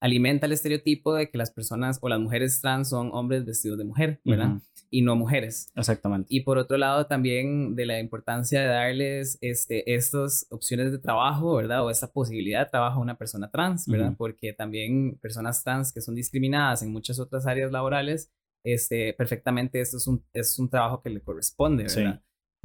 alimenta 0.04 0.48
el 0.48 0.52
estereotipo 0.52 1.14
de 1.14 1.30
que 1.30 1.38
las 1.38 1.50
personas 1.50 1.98
o 2.02 2.10
las 2.10 2.20
mujeres 2.20 2.60
trans 2.60 2.90
son 2.90 3.10
hombres 3.14 3.46
vestidos 3.46 3.78
de 3.78 3.86
mujer, 3.86 4.20
¿verdad? 4.26 4.58
Y 4.90 5.02
no 5.02 5.16
mujeres. 5.16 5.72
Exactamente. 5.78 6.28
Y 6.30 6.42
por 6.42 6.58
otro 6.58 6.76
lado 6.78 7.08
también 7.08 7.74
de 7.74 7.86
la 7.86 8.02
importancia 8.02 8.60
de 8.60 8.68
darles 8.68 9.38
este, 9.40 9.96
estas 9.96 10.46
opciones 10.50 10.92
de 10.92 11.00
trabajo, 11.00 11.56
¿verdad? 11.56 11.86
O 11.86 11.90
esta 11.90 12.12
posibilidad 12.12 12.66
de 12.66 12.70
trabajo 12.70 13.00
a 13.00 13.02
una 13.02 13.18
persona 13.18 13.50
trans, 13.50 13.88
¿verdad? 13.88 14.14
Porque 14.18 14.52
también 14.52 15.18
personas 15.22 15.64
trans 15.64 15.94
que 15.94 16.02
son 16.02 16.16
discriminadas 16.16 16.84
en 16.84 16.92
muchas 16.92 17.18
otras 17.18 17.48
áreas 17.48 17.72
laborales, 17.72 18.30
este, 18.66 19.14
perfectamente 19.14 19.80
esto 19.80 19.96
es 19.96 20.08
un, 20.08 20.22
es 20.34 20.60
un 20.60 20.70
trabajo 20.70 21.02
que 21.02 21.12
le 21.12 21.22
corresponde, 21.22 21.88
Sí. 21.88 22.04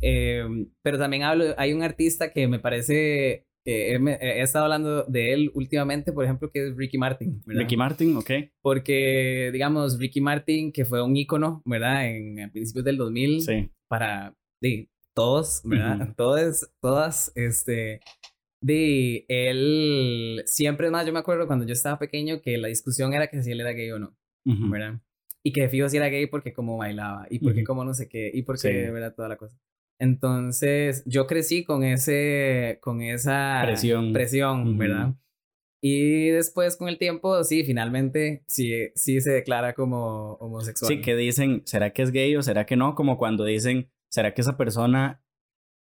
Eh, 0.01 0.44
pero 0.82 0.99
también 0.99 1.22
hablo, 1.24 1.55
hay 1.57 1.72
un 1.72 1.82
artista 1.82 2.32
que 2.32 2.46
me 2.49 2.59
parece 2.59 3.44
que 3.64 3.94
he, 3.94 3.96
he 3.96 4.40
estado 4.42 4.64
hablando 4.64 5.03
de 5.05 5.32
él 5.32 5.51
últimamente, 5.55 6.12
por 6.12 6.24
ejemplo, 6.24 6.51
que 6.51 6.68
es 6.68 6.76
Ricky 6.76 6.96
Martin, 6.99 7.42
¿verdad? 7.44 7.62
Ricky 7.62 7.76
Martin, 7.76 8.16
ok. 8.16 8.30
Porque, 8.62 9.51
digamos, 9.53 9.99
Ricky 9.99 10.20
Martin, 10.20 10.72
que 10.72 10.84
fue 10.84 11.03
un 11.03 11.16
ícono, 11.16 11.62
¿verdad? 11.64 12.09
En, 12.09 12.40
a 12.40 12.51
principios 12.51 12.84
del 12.84 12.96
2000, 12.96 13.42
Sí. 13.42 13.70
para 13.88 14.34
de, 14.62 14.88
todos, 15.14 15.62
¿verdad? 15.64 16.01
Ujú. 16.01 16.14
Todos, 16.16 16.70
todas, 16.80 17.32
este, 17.34 18.01
de 18.62 19.24
él, 19.28 20.42
siempre 20.46 20.90
más, 20.90 21.05
yo 21.07 21.12
me 21.12 21.18
acuerdo 21.18 21.46
cuando 21.46 21.66
yo 21.66 21.72
estaba 21.72 21.99
pequeño 21.99 22.40
que 22.40 22.57
la 22.57 22.68
discusión 22.68 23.12
era 23.12 23.26
que 23.26 23.42
si 23.42 23.51
él 23.51 23.61
era 23.61 23.72
gay 23.72 23.90
o 23.90 23.99
no, 23.99 24.16
Ujú. 24.46 24.70
¿verdad? 24.70 25.01
Y 25.42 25.53
que 25.53 25.68
fijo 25.68 25.88
si 25.88 25.96
era 25.96 26.09
gay 26.09 26.26
porque 26.26 26.53
como 26.53 26.76
bailaba, 26.76 27.26
y 27.30 27.40
porque 27.40 27.61
Ujú. 27.61 27.66
como 27.66 27.84
no 27.84 27.94
sé 27.94 28.09
qué, 28.09 28.30
y 28.32 28.42
porque, 28.42 28.61
Sí. 28.86 28.90
¿verdad? 28.92 29.14
Toda 29.14 29.28
la 29.28 29.36
cosa. 29.36 29.59
Entonces, 30.01 31.03
yo 31.07 31.26
crecí 31.26 31.64
con 31.64 31.82
ese, 31.84 32.78
con 32.80 33.03
esa 33.03 33.61
Presión. 33.64 34.12
presión. 34.12 34.78
¿verdad? 34.78 35.14
Y 35.80 36.28
después 36.28 36.76
con 36.76 36.88
el 36.88 36.99
tiempo, 36.99 37.42
sí, 37.44 37.62
finalmente, 37.64 38.42
sí, 38.49 38.72
sí 38.94 39.20
se 39.20 39.30
declara 39.32 39.74
como 39.74 40.34
homosexual. 40.34 40.88
Sí, 40.88 41.01
que 41.01 41.14
dicen, 41.14 41.62
¿será 41.66 41.92
que 41.92 42.03
es 42.03 42.11
gay 42.11 42.34
o 42.36 42.42
será 42.42 42.66
que 42.66 42.76
no? 42.76 42.94
Como 42.94 43.16
cuando 43.16 43.44
dicen, 43.44 43.90
¿será 44.11 44.34
que 44.34 44.40
esa 44.40 44.57
persona 44.57 45.22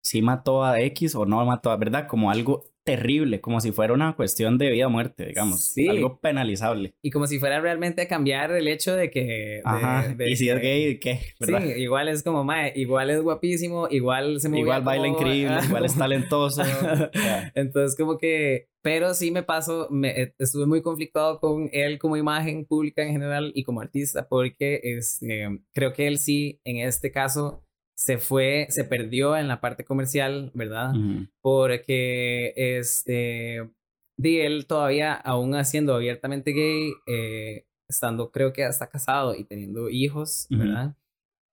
sí 0.02 0.20
mató 0.20 0.64
a 0.64 0.80
X 0.80 1.14
o 1.14 1.26
no 1.26 1.44
mató 1.44 1.70
a, 1.70 1.76
verdad? 1.76 2.08
Como 2.08 2.30
algo 2.30 2.64
terrible, 2.84 3.40
como 3.40 3.60
si 3.60 3.72
fuera 3.72 3.94
una 3.94 4.14
cuestión 4.14 4.58
de 4.58 4.70
vida 4.70 4.86
o 4.86 4.90
muerte, 4.90 5.26
digamos. 5.26 5.64
Sí. 5.72 5.88
Algo 5.88 6.20
penalizable. 6.20 6.94
Y 7.02 7.10
como 7.10 7.26
si 7.26 7.38
fuera 7.38 7.60
realmente 7.60 8.02
a 8.02 8.08
cambiar 8.08 8.52
el 8.52 8.68
hecho 8.68 8.94
de 8.94 9.10
que... 9.10 9.24
de- 9.24 9.62
Ajá. 9.64 10.08
de 10.14 10.30
y 10.30 10.36
si 10.36 10.48
es 10.50 10.60
gay, 10.60 10.98
¿qué? 10.98 11.20
¿Verdad? 11.40 11.62
Sí, 11.62 11.80
igual 11.80 12.08
es 12.08 12.22
como, 12.22 12.44
mae, 12.44 12.72
igual 12.76 13.10
es 13.10 13.20
guapísimo, 13.22 13.88
igual 13.90 14.40
se 14.40 14.48
mueve 14.48 14.62
Igual 14.62 14.82
baila 14.82 15.08
increíble, 15.08 15.56
igual 15.66 15.84
es 15.86 15.96
talentoso. 15.96 16.62
sea, 16.64 17.52
Entonces, 17.54 17.96
como 17.96 18.18
que, 18.18 18.68
pero 18.82 19.14
sí 19.14 19.30
me 19.30 19.42
paso, 19.42 19.88
me, 19.90 20.10
eh, 20.10 20.34
estuve 20.38 20.66
muy 20.66 20.82
conflictuado 20.82 21.40
con 21.40 21.70
él 21.72 21.98
como 21.98 22.16
imagen 22.18 22.66
pública 22.66 23.02
en 23.02 23.12
general 23.12 23.50
y 23.54 23.64
como 23.64 23.80
artista, 23.80 24.28
porque 24.28 24.80
este, 24.82 25.48
creo 25.72 25.92
que 25.94 26.06
él 26.06 26.18
sí, 26.18 26.60
en 26.64 26.76
este 26.86 27.10
caso, 27.10 27.63
se 27.96 28.18
fue, 28.18 28.66
se 28.70 28.84
perdió 28.84 29.36
en 29.36 29.48
la 29.48 29.60
parte 29.60 29.84
comercial, 29.84 30.50
¿verdad? 30.54 30.92
Porque, 31.40 32.52
este, 32.56 33.70
di 34.16 34.40
él 34.40 34.66
todavía, 34.66 35.14
aún 35.14 35.54
haciendo 35.54 35.94
abiertamente 35.94 36.52
gay, 36.52 36.92
eh, 37.06 37.66
estando 37.88 38.30
creo 38.30 38.52
que 38.52 38.64
hasta 38.64 38.88
casado 38.88 39.34
y 39.34 39.44
teniendo 39.44 39.88
hijos, 39.90 40.46
Ujú. 40.50 40.60
¿verdad? 40.60 40.96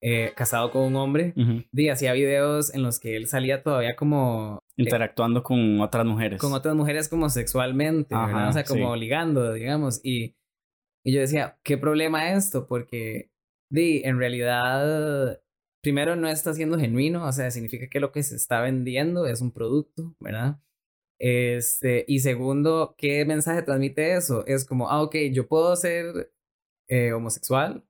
Eh, 0.02 0.34
casado 0.36 0.70
con 0.70 0.84
un 0.84 0.96
hombre, 0.96 1.34
Ujú. 1.36 1.64
di, 1.72 1.90
hacía 1.90 2.14
videos 2.14 2.72
en 2.76 2.84
los 2.84 3.00
que 3.00 3.16
él 3.16 3.28
salía 3.28 3.64
todavía 3.64 3.96
como 3.96 4.62
eh, 4.78 4.84
Interactuando 4.84 5.42
con 5.42 5.82
otras 5.82 6.06
mujeres. 6.06 6.40
con 6.40 6.54
otras 6.54 6.76
mujeres 6.76 7.10
como 7.10 7.30
sexualmente, 7.30 8.14
¿verdad? 8.14 8.50
Ajá, 8.50 8.50
O 8.50 8.54
sea, 8.54 8.64
como 8.64 8.94
sí. 8.94 9.00
ligando, 9.00 9.54
digamos. 9.54 10.00
Y, 10.04 10.36
y 11.04 11.14
yo 11.14 11.22
decía, 11.22 11.58
¿qué 11.64 11.80
problema 11.80 12.32
esto? 12.34 12.68
Porque, 12.68 13.32
di, 13.72 14.02
en 14.04 14.20
realidad, 14.20 15.42
primero 15.88 16.18
no 16.18 16.28
está 16.28 16.54
siendo 16.54 16.78
genuino, 16.78 17.26
o 17.26 17.32
sea, 17.32 17.50
significa 17.50 17.88
que 17.88 18.02
lo 18.02 18.12
que 18.12 18.22
se 18.22 18.36
está 18.36 18.60
vendiendo 18.60 19.26
es 19.26 19.40
un 19.40 19.54
producto, 19.54 20.14
¿verdad? 20.20 20.60
Este, 21.18 22.04
y 22.10 22.20
segundo, 22.20 22.94
¿qué 22.98 23.24
mensaje 23.24 23.62
transmite 23.62 24.18
eso? 24.18 24.46
Es 24.48 24.66
como, 24.66 24.90
ah, 24.90 25.02
ok, 25.02 25.16
yo 25.32 25.48
puedo 25.48 25.74
ser 25.78 26.34
eh, 26.90 27.14
homosexual, 27.14 27.86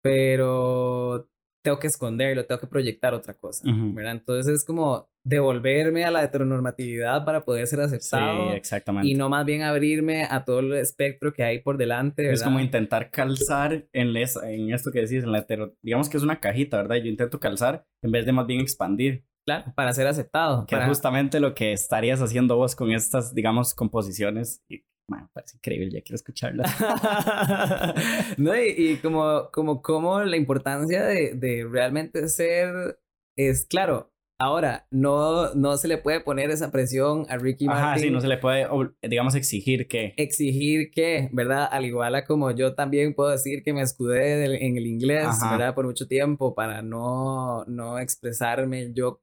pero 0.00 1.28
tengo 1.64 1.78
que 1.78 1.86
esconderlo, 1.86 2.44
tengo 2.44 2.60
que 2.60 2.66
proyectar 2.66 3.14
otra 3.14 3.32
cosa, 3.34 3.66
Ujú. 3.68 3.94
¿verdad? 3.94 4.12
Entonces 4.12 4.54
es 4.54 4.64
como 4.64 5.08
devolverme 5.24 6.04
a 6.04 6.10
la 6.10 6.22
heteronormatividad 6.22 7.24
para 7.24 7.42
poder 7.44 7.66
ser 7.66 7.78
Sí, 7.78 7.84
aceptado 7.86 8.52
exactamente. 8.52 9.08
y 9.08 9.14
no 9.14 9.30
más 9.30 9.46
bien 9.46 9.62
abrirme 9.62 10.24
a 10.30 10.44
todo 10.44 10.60
el 10.60 10.74
espectro 10.74 11.32
que 11.32 11.42
hay 11.42 11.60
por 11.60 11.78
delante, 11.78 12.22
¿verdad? 12.22 12.34
Es 12.34 12.42
como 12.42 12.60
intentar 12.60 13.10
calzar 13.10 13.86
en, 13.92 14.12
les- 14.12 14.36
en 14.42 14.72
esto 14.74 14.92
que 14.92 15.00
decís, 15.00 15.24
en 15.24 15.32
la 15.32 15.38
hetero... 15.38 15.74
Digamos 15.82 16.10
que 16.10 16.18
es 16.18 16.22
una 16.22 16.38
cajita, 16.38 16.76
¿verdad? 16.76 16.96
Yo 16.96 17.06
intento 17.06 17.40
calzar 17.40 17.86
en 18.02 18.12
vez 18.12 18.26
de 18.26 18.32
más 18.32 18.46
bien 18.46 18.60
expandir. 18.60 19.24
Claro, 19.46 19.72
para 19.74 19.92
ser 19.94 20.06
aceptado. 20.06 20.66
Que 20.66 20.76
para- 20.76 20.84
es 20.84 20.88
justamente 20.90 21.40
lo 21.40 21.54
que 21.54 21.72
estarías 21.72 22.20
haciendo 22.20 22.56
vos 22.56 22.76
con 22.76 22.92
estas, 22.92 23.34
digamos, 23.34 23.74
composiciones. 23.74 24.62
Man, 25.08 25.28
parece 25.34 25.56
increíble, 25.58 25.90
ya 25.90 26.00
quiero 26.00 26.16
escucharlas. 26.16 26.70
no, 28.38 28.56
y, 28.56 28.68
y 28.76 28.96
como, 28.98 29.50
como, 29.52 29.82
como 29.82 30.20
la 30.22 30.36
importancia 30.36 31.04
de, 31.04 31.34
de 31.34 31.66
realmente 31.70 32.26
ser 32.28 32.98
es, 33.36 33.66
claro, 33.66 34.12
ahora 34.40 34.86
no, 34.90 35.54
no 35.54 35.76
se 35.76 35.88
le 35.88 35.98
puede 35.98 36.20
poner 36.20 36.50
esa 36.50 36.70
presión 36.70 37.26
a 37.28 37.36
Ricky 37.36 37.66
Ajá, 37.66 37.80
Martin. 37.88 38.02
sí, 38.04 38.10
no 38.10 38.20
se 38.22 38.28
le 38.28 38.38
puede, 38.38 38.66
digamos, 39.02 39.34
exigir 39.34 39.88
que... 39.88 40.14
exigir 40.16 40.90
que, 40.90 41.28
¿verdad? 41.32 41.68
Al 41.70 41.84
igual 41.84 42.14
a 42.14 42.24
como 42.24 42.50
yo 42.52 42.74
también 42.74 43.14
puedo 43.14 43.30
decir 43.30 43.62
que 43.62 43.72
me 43.74 43.82
escudé 43.82 44.36
del- 44.38 44.62
en 44.62 44.76
el 44.78 44.86
inglés, 44.86 45.26
Ajá. 45.26 45.50
¿verdad? 45.50 45.74
Por 45.74 45.84
mucho 45.86 46.06
tiempo 46.08 46.54
para 46.54 46.80
no, 46.82 47.64
no 47.66 47.98
expresarme 47.98 48.92
yo 48.94 49.20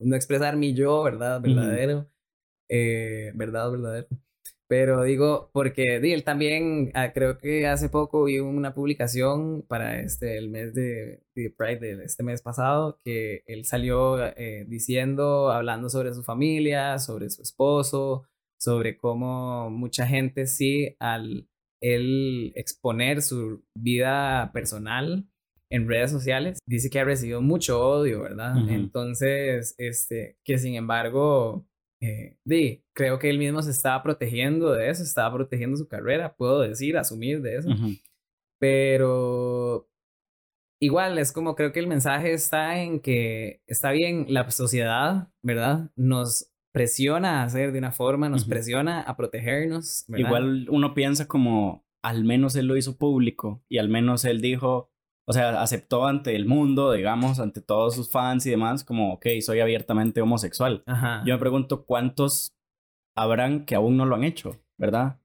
no 0.00 0.16
expresar 0.16 0.56
mi 0.56 0.74
yo, 0.74 1.02
¿verdad? 1.02 1.40
Verdadero. 1.40 2.08
eh, 2.68 3.32
verdad, 3.34 3.70
verdadero. 3.70 4.08
Pero 4.66 5.02
digo, 5.02 5.50
porque 5.52 6.00
di, 6.00 6.12
él 6.12 6.24
también, 6.24 6.90
ah, 6.94 7.12
creo 7.12 7.38
que 7.38 7.66
hace 7.66 7.90
poco 7.90 8.24
vi 8.24 8.38
una 8.38 8.74
publicación 8.74 9.62
para 9.68 10.00
este, 10.00 10.38
el 10.38 10.48
mes 10.48 10.72
de, 10.74 11.22
de 11.34 11.50
Pride 11.50 11.96
de 11.96 12.04
este 12.04 12.22
mes 12.22 12.40
pasado, 12.40 12.98
que 13.04 13.42
él 13.46 13.66
salió 13.66 14.24
eh, 14.24 14.64
diciendo, 14.66 15.50
hablando 15.50 15.90
sobre 15.90 16.14
su 16.14 16.22
familia, 16.22 16.98
sobre 16.98 17.28
su 17.28 17.42
esposo, 17.42 18.24
sobre 18.58 18.96
cómo 18.96 19.68
mucha 19.70 20.06
gente 20.06 20.46
sí, 20.46 20.96
al 20.98 21.48
él 21.84 22.52
exponer 22.56 23.20
su 23.20 23.62
vida 23.74 24.50
personal 24.54 25.28
en 25.70 25.88
redes 25.88 26.10
sociales, 26.10 26.58
dice 26.66 26.88
que 26.88 27.00
ha 27.00 27.04
recibido 27.04 27.42
mucho 27.42 27.80
odio, 27.86 28.22
¿verdad? 28.22 28.56
Entonces, 28.70 29.74
este, 29.76 30.38
que 30.44 30.58
sin 30.58 30.76
embargo, 30.76 31.66
eh, 32.04 32.82
creo 32.92 33.18
que 33.18 33.30
él 33.30 33.38
mismo 33.38 33.62
se 33.62 33.70
estaba 33.70 34.02
protegiendo 34.02 34.72
de 34.72 34.90
eso, 34.90 35.02
estaba 35.02 35.34
protegiendo 35.34 35.76
su 35.76 35.88
carrera, 35.88 36.34
puedo 36.36 36.60
decir, 36.60 36.96
asumir 36.96 37.42
de 37.42 37.56
eso. 37.56 37.68
Pero 38.58 39.88
igual 40.80 41.18
es 41.18 41.32
como 41.32 41.54
creo 41.54 41.72
que 41.72 41.80
el 41.80 41.86
mensaje 41.86 42.32
está 42.32 42.80
en 42.80 43.00
que 43.00 43.62
está 43.66 43.90
bien, 43.90 44.26
la 44.28 44.50
sociedad, 44.50 45.28
¿verdad? 45.42 45.90
Nos 45.96 46.50
presiona 46.72 47.40
a 47.40 47.44
hacer 47.44 47.72
de 47.72 47.78
una 47.78 47.92
forma, 47.92 48.28
nos 48.28 48.44
presiona 48.44 49.02
a 49.02 49.16
protegernos. 49.16 50.04
Igual 50.08 50.68
uno 50.70 50.92
piensa 50.94 51.28
como, 51.28 51.86
al 52.02 52.24
menos 52.24 52.56
él 52.56 52.66
lo 52.66 52.76
hizo 52.76 52.98
público 52.98 53.62
y 53.68 53.78
al 53.78 53.88
menos 53.88 54.24
él 54.24 54.40
dijo, 54.40 54.90
o 55.26 55.32
sea, 55.32 55.62
aceptó 55.62 56.06
ante 56.06 56.36
el 56.36 56.46
mundo, 56.46 56.92
digamos, 56.92 57.40
ante 57.40 57.60
todos 57.60 57.94
sus 57.94 58.10
fans 58.10 58.44
y 58.46 58.50
demás, 58.50 58.84
como, 58.84 59.14
ok, 59.14 59.26
soy 59.40 59.60
abiertamente 59.60 60.20
homosexual. 60.20 60.82
Yo 61.24 61.34
me 61.34 61.38
pregunto 61.38 61.84
cuántos 61.84 62.54
habrán 63.16 63.64
que 63.64 63.74
aún 63.74 63.96
no 63.96 64.06
lo 64.06 64.16
han 64.16 64.24
hecho, 64.24 64.60
¿verdad? 64.76 65.20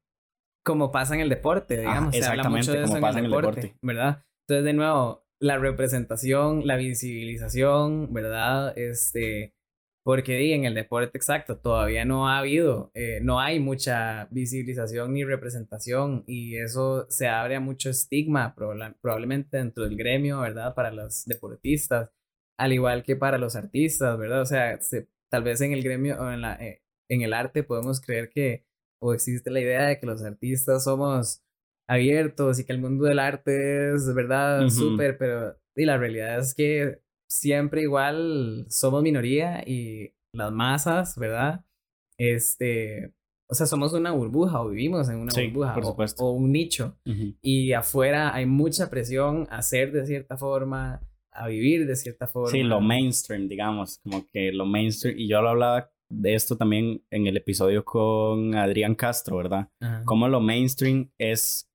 Como 0.63 0.91
pasa 0.91 1.15
en 1.15 1.21
el 1.21 1.29
deporte, 1.29 1.77
digamos. 1.77 2.13
exactamente, 2.13 2.81
como 2.83 3.01
pasa 3.01 3.19
en 3.19 3.25
el 3.25 3.31
deporte, 3.31 3.75
¿verdad? 3.81 4.23
Entonces, 4.47 4.65
de 4.65 4.73
nuevo, 4.73 5.25
la 5.39 5.57
representación, 5.57 6.65
la 6.65 6.75
visibilización, 6.75 8.13
¿verdad? 8.13 8.77
Este, 8.77 9.53
porque 10.09 10.55
en 10.55 10.65
el 10.65 10.73
deporte 10.73 11.15
exacto 11.19 11.59
todavía 11.59 12.03
no 12.03 12.27
ha 12.27 12.39
habido, 12.39 12.89
eh, 12.95 13.19
no 13.21 13.39
hay 13.39 13.59
mucha 13.59 14.27
visibilización 14.31 15.13
ni 15.13 15.23
representación 15.23 16.23
y 16.25 16.57
eso 16.57 17.05
se 17.09 17.27
abre 17.27 17.57
a 17.57 17.59
mucho 17.59 17.91
estigma 17.91 18.55
probablemente 18.55 19.57
dentro 19.57 19.83
del 19.83 19.95
gremio, 19.95 20.39
¿verdad? 20.39 20.73
Para 20.73 20.89
los 20.89 21.25
deportistas, 21.25 22.09
al 22.57 22.73
igual 22.73 23.03
que 23.03 23.17
para 23.17 23.37
los 23.37 23.55
artistas, 23.55 24.17
¿verdad? 24.17 24.41
O 24.41 24.45
sea, 24.47 24.79
tal 25.29 25.43
vez 25.43 25.61
en 25.61 25.73
el 25.73 25.83
gremio 25.83 26.19
o 26.19 26.31
en, 26.31 26.41
la, 26.41 26.55
eh, 26.55 26.81
en 27.07 27.21
el 27.21 27.31
arte 27.31 27.61
podemos 27.61 28.01
creer 28.01 28.31
que, 28.31 28.65
o 28.99 29.13
existe 29.13 29.51
la 29.51 29.61
idea 29.61 29.83
de 29.83 29.99
que 29.99 30.07
los 30.07 30.23
artistas 30.23 30.85
somos 30.85 31.43
abiertos 31.87 32.57
y 32.57 32.65
que 32.65 32.73
el 32.73 32.81
mundo 32.81 33.05
del 33.05 33.19
arte 33.19 33.93
es, 33.93 34.11
¿verdad? 34.15 34.69
Súper, 34.69 35.19
pero 35.19 35.55
y 35.75 35.85
la 35.85 35.99
realidad 35.99 36.39
es 36.39 36.55
que 36.55 36.99
siempre 37.29 37.83
igual 37.83 38.65
somos 38.69 39.03
minoría 39.03 39.63
y 39.65 40.13
las 40.33 40.51
masas, 40.51 41.15
¿verdad? 41.17 41.63
Este, 42.17 43.13
o 43.47 43.55
sea, 43.55 43.65
somos 43.65 43.93
una 43.93 44.11
burbuja 44.11 44.61
o 44.61 44.69
vivimos 44.69 45.09
en 45.09 45.17
una 45.17 45.33
burbuja 45.33 45.75
o, 46.17 46.31
un 46.31 46.51
nicho. 46.51 46.97
Y 47.41 47.73
afuera 47.73 48.33
hay 48.33 48.45
mucha 48.45 48.89
presión 48.89 49.47
a 49.49 49.61
ser 49.61 49.91
de 49.91 50.05
cierta 50.05 50.37
forma, 50.37 51.01
a 51.31 51.47
vivir 51.47 51.87
de 51.87 51.95
cierta 51.95 52.27
forma. 52.27 52.51
Sí, 52.51 52.63
lo 52.63 52.81
mainstream, 52.81 53.47
digamos, 53.47 53.99
como 54.03 54.25
que 54.31 54.51
lo 54.51 54.65
mainstream. 54.65 55.17
Y 55.17 55.27
yo 55.27 55.41
lo 55.41 55.49
hablaba 55.49 55.91
de 56.11 56.33
esto 56.33 56.57
también 56.57 57.03
en 57.11 57.27
el 57.27 57.37
episodio 57.37 57.85
con 57.85 58.55
Adrián 58.55 58.95
Castro, 58.95 59.37
¿verdad? 59.37 59.69
Como 60.05 60.27
lo 60.27 60.41
mainstream 60.41 61.11
es 61.17 61.69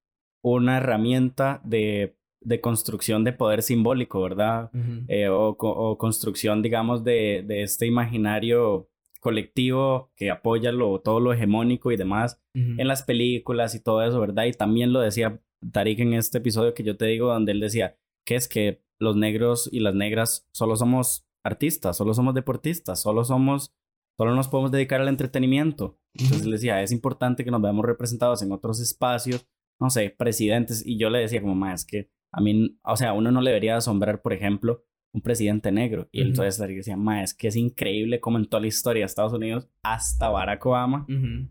una 0.45 0.77
herramienta 0.77 1.61
de 1.65 2.17
de 2.45 2.61
construcción 2.61 3.25
de 3.25 3.33
poder 3.33 3.63
simbólico, 3.63 4.21
¿verdad? 4.23 4.71
Eh, 5.09 5.29
o, 5.29 5.97
construcción, 5.99 6.63
digamos, 6.63 7.05
de, 7.05 7.45
de, 7.47 7.63
este 7.63 7.87
imaginario 7.87 8.89
colectivo 9.21 10.13
que 10.17 10.31
apoya 10.31 10.71
lo, 10.71 11.01
todo 11.01 11.19
lo 11.19 11.33
hegemónico 11.33 11.91
y 11.91 11.97
demás 11.97 12.41
en 12.55 12.87
las 12.87 13.03
películas 13.03 13.75
y 13.75 13.83
todo 13.83 14.03
eso, 14.03 14.21
¿verdad? 14.21 14.45
Y 14.45 14.53
también 14.53 14.93
lo 14.93 15.01
decía 15.01 15.41
Tarik 15.73 16.01
en 16.01 16.15
este 16.15 16.39
episodio 16.39 16.75
que 16.75 16.83
yo 16.83 16.97
te 16.97 17.07
digo, 17.07 17.33
donde 17.33 17.53
él 17.53 17.61
decía 17.61 17.97
que 18.27 18.37
es 18.37 18.49
que 18.49 18.83
los 19.01 19.17
negros 19.17 19.69
y 19.73 19.81
las 19.81 19.95
negras 19.95 20.47
solo 20.53 20.77
somos 20.77 21.27
artistas, 21.45 21.97
solo 21.97 22.15
somos 22.15 22.35
deportistas, 22.35 23.01
solo 23.01 23.25
somos, 23.25 23.75
solo 24.17 24.35
nos 24.35 24.49
podemos 24.49 24.71
dedicar 24.71 25.01
al 25.01 25.09
entretenimiento. 25.09 25.99
Entonces 26.15 26.45
él 26.45 26.53
decía, 26.53 26.83
es 26.83 26.93
importante 26.93 27.45
que 27.45 27.51
nos 27.51 27.63
veamos 27.63 27.85
representados 27.85 28.43
en 28.43 28.53
otros 28.53 28.81
espacios, 28.81 29.47
no 29.81 29.91
sé, 29.91 30.11
presidentes. 30.11 30.85
Y 30.87 30.99
yo 30.99 31.11
le 31.11 31.21
decía 31.21 31.41
como, 31.41 31.55
más 31.55 31.81
es 31.81 31.87
que 31.87 32.11
a 32.35 32.41
mí, 32.41 32.79
o 32.83 32.97
sea, 32.97 33.13
uno 33.13 33.31
no 33.31 33.41
le 33.41 33.51
debería 33.51 33.77
asombrar, 33.77 34.21
por 34.21 34.33
ejemplo, 34.33 34.85
un 35.15 35.21
presidente 35.21 35.71
negro. 35.71 36.09
Y 36.11 36.23
entonces 36.23 36.59
le 36.59 36.75
decía, 36.75 36.97
ma, 36.97 37.23
es 37.23 37.35
que 37.35 37.49
es 37.49 37.57
increíble 37.57 38.19
como 38.21 38.37
en 38.37 38.47
toda 38.47 38.61
la 38.61 38.67
historia 38.67 39.03
de 39.03 39.07
Estados 39.07 39.33
Unidos, 39.33 39.69
hasta 39.85 40.29
Barack 40.29 40.67
Obama, 40.67 41.07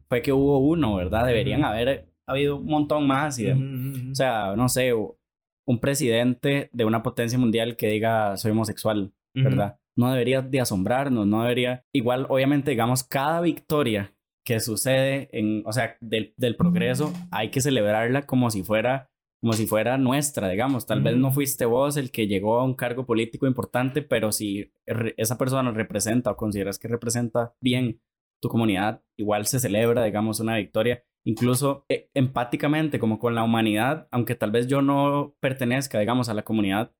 fue 0.10 0.22
que 0.22 0.34
hubo 0.34 0.60
uno, 0.60 0.96
¿verdad? 0.96 1.26
Deberían 1.26 1.64
haber 1.64 2.10
habido 2.28 2.58
un 2.58 2.66
montón 2.66 3.08
más. 3.08 3.40
Y 3.40 3.50
o 3.50 4.16
sea, 4.16 4.56
no 4.58 4.68
sé, 4.68 4.94
un 4.94 5.80
presidente 5.80 6.70
de 6.74 6.86
una 6.86 7.02
potencia 7.04 7.40
mundial 7.40 7.78
que 7.78 7.88
diga 7.88 8.36
soy 8.36 8.52
homosexual, 8.52 9.14
¿verdad? 9.34 9.80
No 9.96 10.12
debería 10.12 10.42
de 10.42 10.60
asombrarnos, 10.60 11.26
no 11.26 11.44
debería. 11.44 11.86
Igual, 11.94 12.26
obviamente, 12.28 12.72
digamos, 12.72 13.04
cada 13.04 13.40
victoria 13.40 14.14
que 14.46 14.60
sucede 14.60 15.30
en, 15.32 15.64
o 15.66 15.72
sea, 15.72 15.96
del, 16.02 16.34
del 16.36 16.58
progreso, 16.58 17.14
hay 17.32 17.50
que 17.50 17.62
celebrarla 17.62 18.24
como 18.24 18.52
si 18.52 18.62
fuera 18.62 19.13
como 19.44 19.52
si 19.52 19.68
fuera 19.68 19.98
nuestra, 19.98 20.48
digamos. 20.48 20.86
Tal 20.86 21.02
vez 21.04 21.18
no 21.18 21.30
fuiste 21.30 21.66
vos 21.66 21.98
el 21.98 22.12
que 22.12 22.28
llegó 22.28 22.62
a 22.62 22.64
un 22.64 22.76
cargo 22.76 23.06
político 23.06 23.46
importante, 23.46 24.02
pero 24.02 24.32
si 24.32 24.72
esa 25.18 25.38
persona 25.38 25.70
representa 25.72 26.32
o 26.32 26.38
consideras 26.38 26.80
que 26.80 26.88
representa 26.88 27.54
bien 27.60 28.00
tu 28.42 28.48
comunidad, 28.48 29.04
igual 29.18 29.46
se 29.46 29.60
celebra, 29.60 30.06
digamos, 30.06 30.40
una 30.40 30.56
victoria. 30.56 31.04
Incluso 31.26 31.86
eh, 31.90 32.10
empáticamente, 32.14 33.00
como 33.00 33.20
con 33.20 33.36
la 33.36 33.44
humanidad, 33.44 34.08
aunque 34.12 34.36
tal 34.36 34.52
vez 34.52 34.68
yo 34.68 34.82
no 34.82 35.36
pertenezca, 35.42 36.00
digamos, 36.00 36.30
a 36.30 36.34
la 36.34 36.44
comunidad 36.44 36.94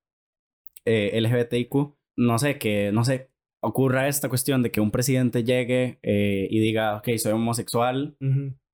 eh, 0.84 1.18
LGBTIQ, 1.18 1.96
no 2.18 2.38
sé, 2.38 2.58
que, 2.58 2.92
no 2.92 3.06
sé, 3.06 3.30
ocurra 3.62 4.06
esta 4.06 4.28
cuestión 4.28 4.62
de 4.62 4.70
que 4.70 4.82
un 4.82 4.90
presidente 4.90 5.44
llegue 5.44 5.98
eh, 6.02 6.46
y 6.50 6.60
diga, 6.60 6.98
ok, 6.98 7.08
soy 7.16 7.32
homosexual, 7.32 8.18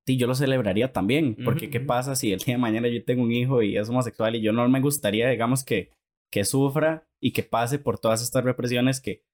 sí, 0.07 0.17
yo 0.17 0.27
lo 0.27 0.35
celebraría 0.35 0.93
también, 0.93 1.37
porque 1.45 1.71
¿qué 1.71 1.81
pasa 1.81 2.17
si 2.17 2.33
el 2.33 2.41
día 2.41 2.55
de 2.55 2.61
mañana 2.61 2.89
yo 2.89 3.05
tengo 3.05 3.23
un 3.23 3.33
hijo 3.33 3.63
y 3.63 3.77
es 3.77 3.89
homosexual 3.89 4.37
y 4.37 4.43
yo 4.43 4.53
no 4.53 4.69
me 4.69 4.81
gustaría, 4.81 5.29
digamos, 5.29 5.65
que, 5.65 5.91
que 6.31 6.45
sufra 6.45 7.07
y 7.21 7.33
que 7.33 7.43
pase 7.43 7.79
por 7.79 7.99
todas 7.99 8.23
estas 8.23 8.45
represiones 8.45 9.01
que, 9.01 9.25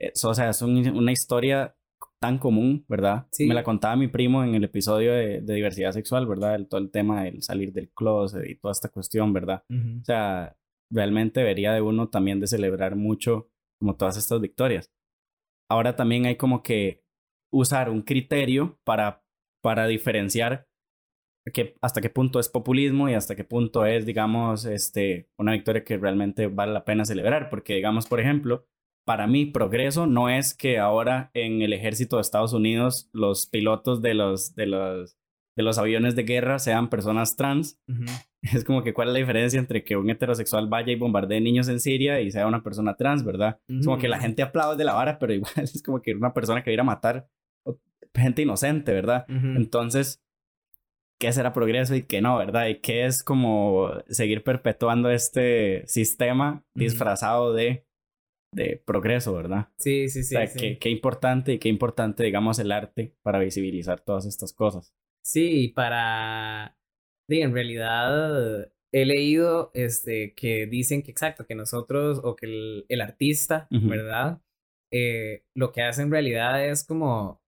eh, 0.00 0.12
o 0.24 0.34
sea, 0.34 0.50
es 0.50 0.62
una 0.62 1.12
historia 1.12 1.76
tan 2.20 2.38
común, 2.38 2.84
¿verdad? 2.88 3.26
Me 3.38 3.54
la 3.54 3.62
contaba 3.62 3.96
mi 3.96 4.08
primo 4.08 4.42
en 4.42 4.54
el 4.54 4.64
episodio 4.64 5.12
de, 5.12 5.40
diversidad 5.42 5.92
sexual, 5.92 6.26
¿verdad? 6.26 6.54
El, 6.54 6.68
todo 6.68 6.80
el 6.80 6.90
tema 6.90 7.24
del 7.24 7.42
salir 7.42 7.72
del 7.72 7.90
closet 7.90 8.48
y 8.48 8.56
toda 8.56 8.72
esta 8.72 8.88
cuestión, 8.88 9.32
¿verdad? 9.32 9.62
O 9.70 10.04
sea, 10.04 10.56
realmente 10.90 11.40
debería 11.40 11.72
de 11.72 11.82
uno 11.82 12.08
también 12.08 12.40
de 12.40 12.46
celebrar 12.46 12.96
mucho 12.96 13.50
como 13.78 13.96
todas 13.96 14.16
estas 14.16 14.40
victorias. 14.40 14.90
Ahora 15.68 15.96
también 15.96 16.26
hay 16.26 16.36
como 16.36 16.62
que 16.62 17.04
usar 17.52 17.90
un 17.90 18.02
criterio 18.02 18.78
para 18.84 19.22
para 19.66 19.88
diferenciar 19.88 20.68
hasta 21.80 22.00
qué 22.00 22.08
punto 22.08 22.38
es 22.38 22.48
populismo 22.48 23.08
y 23.08 23.14
hasta 23.14 23.34
qué 23.34 23.42
punto 23.42 23.84
es, 23.84 24.06
digamos, 24.06 24.64
este, 24.64 25.28
una 25.36 25.54
victoria 25.54 25.82
que 25.82 25.98
realmente 25.98 26.46
vale 26.46 26.72
la 26.72 26.84
pena 26.84 27.04
celebrar. 27.04 27.50
Porque, 27.50 27.74
digamos, 27.74 28.06
por 28.06 28.20
ejemplo, 28.20 28.64
para 29.04 29.26
mí 29.26 29.44
progreso 29.46 30.06
no 30.06 30.28
es 30.28 30.54
que 30.54 30.78
ahora 30.78 31.32
en 31.34 31.62
el 31.62 31.72
ejército 31.72 32.14
de 32.14 32.22
Estados 32.22 32.52
Unidos 32.52 33.10
los 33.12 33.46
pilotos 33.46 34.02
de 34.02 34.14
los, 34.14 34.54
de 34.54 34.66
los, 34.66 35.18
de 35.56 35.64
los 35.64 35.78
aviones 35.78 36.14
de 36.14 36.22
guerra 36.22 36.60
sean 36.60 36.88
personas 36.88 37.34
trans. 37.34 37.76
Es 38.54 38.62
como 38.62 38.84
que 38.84 38.94
cuál 38.94 39.08
es 39.08 39.14
la 39.14 39.18
diferencia 39.18 39.58
entre 39.58 39.82
que 39.82 39.96
un 39.96 40.08
heterosexual 40.08 40.68
vaya 40.68 40.92
y 40.92 40.96
bombardee 40.96 41.40
niños 41.40 41.66
en 41.66 41.80
Siria 41.80 42.20
y 42.20 42.30
sea 42.30 42.46
una 42.46 42.62
persona 42.62 42.94
trans, 42.94 43.24
¿verdad? 43.24 43.58
Es 43.66 43.84
como 43.84 43.98
que 43.98 44.06
la 44.06 44.20
gente 44.20 44.40
aplaude 44.40 44.76
de 44.76 44.84
la 44.84 44.92
vara, 44.92 45.18
pero 45.18 45.32
igual 45.34 45.52
es 45.56 45.82
como 45.82 46.00
que 46.00 46.14
una 46.14 46.32
persona 46.32 46.62
que 46.62 46.70
viera 46.70 46.82
a 46.82 46.86
matar 46.86 47.26
gente 48.16 48.42
inocente, 48.42 48.92
¿verdad? 48.92 49.26
Entonces, 49.28 50.22
¿qué 51.18 51.32
será 51.32 51.52
progreso 51.52 51.94
y 51.94 52.02
qué 52.02 52.20
no, 52.20 52.36
verdad? 52.38 52.68
Y 52.68 52.80
qué 52.80 53.06
es 53.06 53.22
como 53.22 53.90
seguir 54.08 54.42
perpetuando 54.42 55.10
este 55.10 55.86
sistema 55.86 56.64
disfrazado 56.74 57.52
de, 57.52 57.86
de 58.52 58.82
progreso, 58.84 59.34
¿verdad? 59.34 59.68
Sí, 59.78 60.08
sí, 60.08 60.22
sí. 60.22 60.36
O 60.36 60.46
sea, 60.46 60.78
Qué, 60.78 60.90
importante 60.90 61.54
y 61.54 61.58
qué 61.58 61.68
importante, 61.68 62.24
digamos, 62.24 62.58
el 62.58 62.72
arte 62.72 63.14
para 63.22 63.38
visibilizar 63.38 64.00
todas 64.00 64.26
estas 64.26 64.52
cosas. 64.52 64.94
Sí, 65.24 65.68
para... 65.68 66.78
Sí, 67.28 67.40
en 67.40 67.52
realidad 67.52 68.70
he 68.92 69.04
leído 69.04 69.72
este, 69.74 70.32
que 70.34 70.66
dicen 70.66 71.02
que 71.02 71.10
exacto, 71.10 71.44
que 71.44 71.56
nosotros 71.56 72.20
o 72.22 72.36
que 72.36 72.84
el, 72.88 73.00
artista, 73.00 73.66
¿verdad? 73.70 74.40
eh, 74.92 75.44
lo 75.54 75.72
que 75.72 75.82
hace 75.82 76.02
en 76.02 76.10
realidad 76.10 76.64
es 76.64 76.84
como 76.84 77.42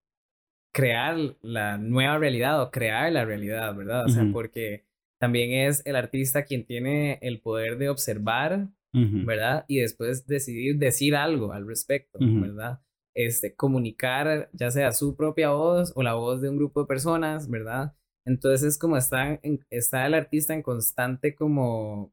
crear 0.72 1.16
la 1.42 1.78
nueva 1.78 2.18
realidad 2.18 2.62
o 2.62 2.70
crear 2.70 3.10
la 3.12 3.24
realidad, 3.24 3.74
¿verdad? 3.74 4.04
O 4.06 4.08
sea, 4.08 4.26
porque 4.32 4.84
también 5.18 5.68
es 5.68 5.84
el 5.86 5.96
artista 5.96 6.44
quien 6.44 6.64
tiene 6.64 7.18
el 7.22 7.40
poder 7.40 7.78
de 7.78 7.88
observar, 7.88 8.68
¿verdad? 8.92 9.64
Y 9.68 9.78
después 9.78 10.26
decidir 10.26 10.78
decir 10.78 11.14
algo 11.16 11.52
al 11.52 11.66
respecto, 11.66 12.18
¿verdad? 12.20 12.80
Este, 13.14 13.54
comunicar 13.54 14.48
ya 14.52 14.70
sea 14.70 14.92
su 14.92 15.16
propia 15.16 15.50
voz 15.50 15.92
o 15.96 16.02
la 16.02 16.14
voz 16.14 16.40
de 16.40 16.48
un 16.48 16.56
grupo 16.56 16.82
de 16.82 16.86
personas, 16.86 17.50
¿verdad? 17.50 17.94
Entonces 18.24 18.62
es 18.74 18.78
como 18.78 18.96
está, 18.96 19.40
está 19.70 20.06
el 20.06 20.14
artista 20.14 20.54
en 20.54 20.62
constante 20.62 21.34
como 21.34 22.12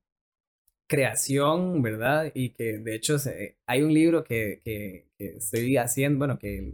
creación, 0.88 1.82
¿verdad? 1.82 2.32
Y 2.34 2.52
que 2.52 2.80
de 2.80 2.96
hecho 2.96 3.18
hay 3.68 3.82
un 3.82 3.94
libro 3.94 4.24
que, 4.24 4.62
que, 4.64 5.08
estoy 5.18 5.78
haciendo, 5.78 6.20
bueno, 6.20 6.40
que 6.40 6.74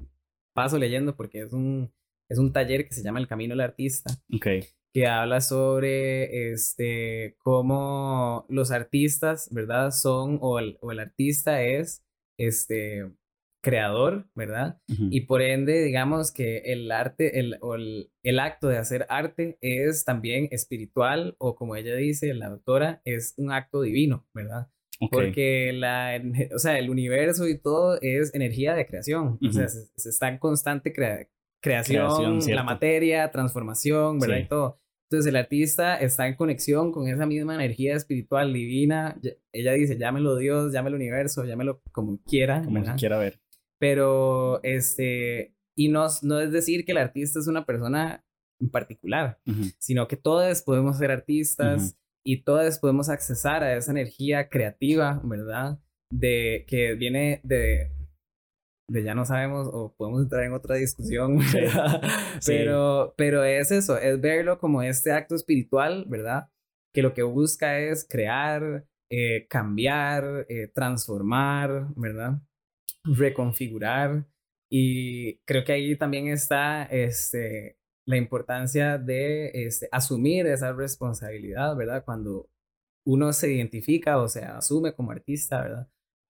paso 0.54 0.78
leyendo 0.78 1.16
porque 1.16 1.42
es 1.42 1.54
un, 1.54 1.94
es 2.30 2.38
un 2.38 2.54
taller 2.54 2.88
que 2.88 2.94
se 2.94 3.04
llama 3.04 3.20
El 3.20 3.28
Camino 3.28 3.54
del 3.54 3.62
Artista. 3.62 4.12
Okay. 4.34 4.66
Que 4.94 5.08
habla 5.08 5.42
sobre 5.42 6.52
este, 6.52 7.36
cómo 7.40 8.46
los 8.50 8.72
artistas, 8.72 9.48
¿verdad? 9.52 9.92
Son, 9.92 10.38
o 10.42 10.60
el, 10.60 10.78
o 10.82 10.92
el 10.92 11.00
artista 11.00 11.64
es, 11.64 12.04
este, 12.38 13.10
creador, 13.62 14.28
¿verdad? 14.36 14.80
Y 14.88 15.22
por 15.22 15.42
ende, 15.42 15.84
digamos 15.84 16.32
que 16.32 16.58
el 16.66 16.92
arte, 16.92 17.40
el, 17.40 17.58
o 17.62 17.76
el, 17.76 18.12
el, 18.24 18.40
acto 18.40 18.68
de 18.68 18.78
hacer 18.78 19.06
arte 19.08 19.58
es 19.62 20.04
también 20.04 20.48
espiritual 20.52 21.36
o 21.38 21.56
como 21.56 21.76
ella 21.76 21.96
dice, 21.96 22.34
la 22.34 22.50
doctora, 22.50 23.02
es 23.06 23.36
un 23.38 23.52
acto 23.52 23.82
divino, 23.82 24.26
¿verdad? 24.34 24.68
Porque 25.10 25.72
la, 25.74 26.22
o 26.54 26.60
sea, 26.60 26.78
el 26.78 26.90
universo 26.90 27.48
y 27.48 27.58
todo 27.58 28.00
es 28.02 28.34
energía 28.36 28.76
de 28.76 28.86
creación, 28.86 29.40
o 29.42 29.52
sea, 29.52 29.68
se, 29.68 30.10
está 30.10 30.28
en 30.30 30.38
constante 30.38 30.94
creación, 31.62 32.40
la 32.48 32.64
materia, 32.64 33.32
transformación, 33.32 34.20
¿verdad? 34.20 34.38
Y 34.38 34.48
todo. 34.48 34.82
Entonces 35.10 35.30
el 35.30 35.36
artista 35.36 35.98
está 35.98 36.28
en 36.28 36.36
conexión 36.36 36.94
con 36.94 37.10
esa 37.10 37.26
misma 37.26 37.56
energía 37.56 37.96
espiritual 37.96 38.54
divina. 38.54 39.20
Ella 39.52 39.74
dice, 39.74 39.98
llámelo 39.98 40.38
Dios, 40.38 40.72
llámelo 40.72 40.96
universo, 40.96 41.44
llámelo 41.44 41.82
como 41.92 42.22
quiera. 42.24 42.64
Como 42.64 42.82
quiera 42.96 43.18
ver. 43.18 43.42
Pero, 43.78 44.64
este, 44.64 45.54
y 45.76 45.90
no, 45.90 46.08
no 46.22 46.40
es 46.40 46.54
decir 46.54 46.86
que 46.86 46.94
el 46.94 46.98
artista 46.98 47.40
es 47.40 47.48
una 47.48 47.66
persona 47.66 48.24
en 48.62 48.70
particular, 48.70 49.40
sino 49.80 50.08
que 50.08 50.16
todos 50.16 50.62
podemos 50.62 50.98
ser 50.98 51.12
artistas 51.12 51.98
y 52.26 52.44
todos 52.44 52.80
podemos 52.80 53.10
accesar 53.10 53.64
a 53.64 53.76
esa 53.76 53.92
energía 53.92 54.50
creativa, 54.50 55.22
¿verdad? 55.24 55.80
De 56.12 56.66
que 56.68 56.94
viene 56.96 57.42
de, 57.44 57.92
de 58.90 59.04
ya 59.04 59.16
no 59.16 59.26
sabemos 59.26 59.70
o 59.72 59.96
podemos 59.98 60.22
entrar 60.22 60.44
en 60.44 60.54
otra 60.54 60.76
discusión, 60.76 61.38
¿verdad? 61.54 62.02
Pero, 62.46 63.14
pero 63.18 63.44
es 63.44 63.72
eso, 63.72 63.98
es 63.98 64.20
verlo 64.20 64.60
como 64.60 64.82
este 64.82 65.12
acto 65.12 65.36
espiritual, 65.36 66.06
¿verdad? 66.08 66.50
Que 66.94 67.02
lo 67.02 67.14
que 67.14 67.24
busca 67.24 67.80
es 67.80 68.06
crear, 68.08 68.86
eh, 69.10 69.48
cambiar, 69.48 70.46
eh, 70.50 70.68
transformar, 70.74 71.88
¿verdad? 71.96 72.42
reconfigurar 73.04 74.26
y 74.72 75.38
creo 75.40 75.64
que 75.64 75.74
ahí 75.74 75.98
también 75.98 76.28
está 76.28 76.84
este, 76.84 77.78
la 78.08 78.18
importancia 78.18 78.98
de 78.98 79.52
este, 79.54 79.88
asumir 79.92 80.48
esa 80.48 80.74
responsabilidad, 80.74 81.76
¿verdad? 81.76 82.04
Cuando 82.04 82.50
uno 83.06 83.34
se 83.34 83.52
identifica 83.52 84.20
o 84.22 84.28
se 84.28 84.44
asume 84.44 84.94
como 84.94 85.12
artista, 85.12 85.62
¿verdad? 85.62 85.90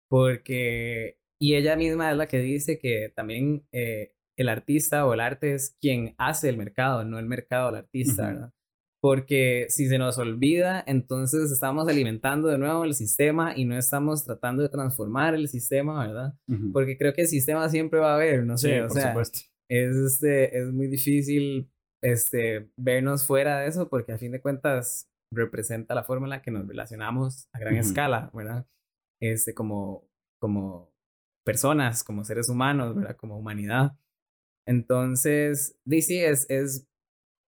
Porque, 0.09 1.19
y 1.39 1.55
ella 1.55 1.76
misma 1.76 2.11
es 2.11 2.17
la 2.17 2.28
que 2.28 2.39
dice 2.39 2.80
que 2.80 3.11
también 3.15 3.65
eh, 3.72 4.13
el 4.38 4.49
artista 4.49 5.05
o 5.05 5.13
el 5.13 5.22
arte 5.22 5.53
es 5.53 5.78
quien 5.80 6.15
hace 6.17 6.49
el 6.49 6.57
mercado, 6.57 7.03
no 7.05 7.19
el 7.19 7.26
mercado 7.26 7.69
al 7.69 7.76
artista, 7.76 8.28
¿verdad? 8.28 8.53
porque 9.01 9.65
si 9.69 9.88
se 9.88 9.97
nos 9.97 10.19
olvida, 10.19 10.84
entonces 10.86 11.51
estamos 11.51 11.88
alimentando 11.88 12.47
de 12.49 12.59
nuevo 12.59 12.86
el 12.86 12.93
sistema 12.93 13.57
y 13.57 13.65
no 13.65 13.76
estamos 13.76 14.24
tratando 14.24 14.61
de 14.61 14.69
transformar 14.69 15.34
el 15.34 15.47
sistema, 15.47 16.05
¿verdad? 16.05 16.36
Porque 16.72 16.97
creo 16.97 17.11
que 17.11 17.22
el 17.22 17.28
sistema 17.28 17.67
siempre 17.67 17.99
va 17.99 18.11
a 18.11 18.15
haber, 18.15 18.45
no 18.45 18.57
sé, 18.57 18.84
o 18.84 18.89
sea, 18.89 19.09
supuesto. 19.09 19.39
Es, 19.72 19.95
este, 19.95 20.57
es 20.57 20.67
muy 20.74 20.88
difícil 20.88 21.72
este, 22.03 22.69
vernos 22.76 23.26
fuera 23.26 23.59
de 23.59 23.67
eso 23.67 23.88
porque 23.88 24.11
a 24.11 24.17
fin 24.17 24.34
de 24.34 24.41
cuentas 24.41 25.09
representa 25.34 25.95
la 25.95 26.03
forma 26.03 26.26
en 26.26 26.32
la 26.32 26.41
que 26.41 26.51
nos 26.51 26.67
relacionamos 26.67 27.47
a 27.53 27.59
gran 27.59 27.78
escala, 27.78 28.30
¿verdad? 28.34 28.67
Este, 29.22 29.53
como, 29.53 30.09
como 30.41 30.91
personas, 31.45 32.03
como 32.03 32.26
seres 32.26 32.49
humanos, 32.49 32.95
¿verdad? 32.95 33.15
Como 33.15 33.38
humanidad. 33.38 33.97
Entonces, 34.67 35.80
sí, 35.89 36.19
es, 36.19 36.49
es 36.49 36.86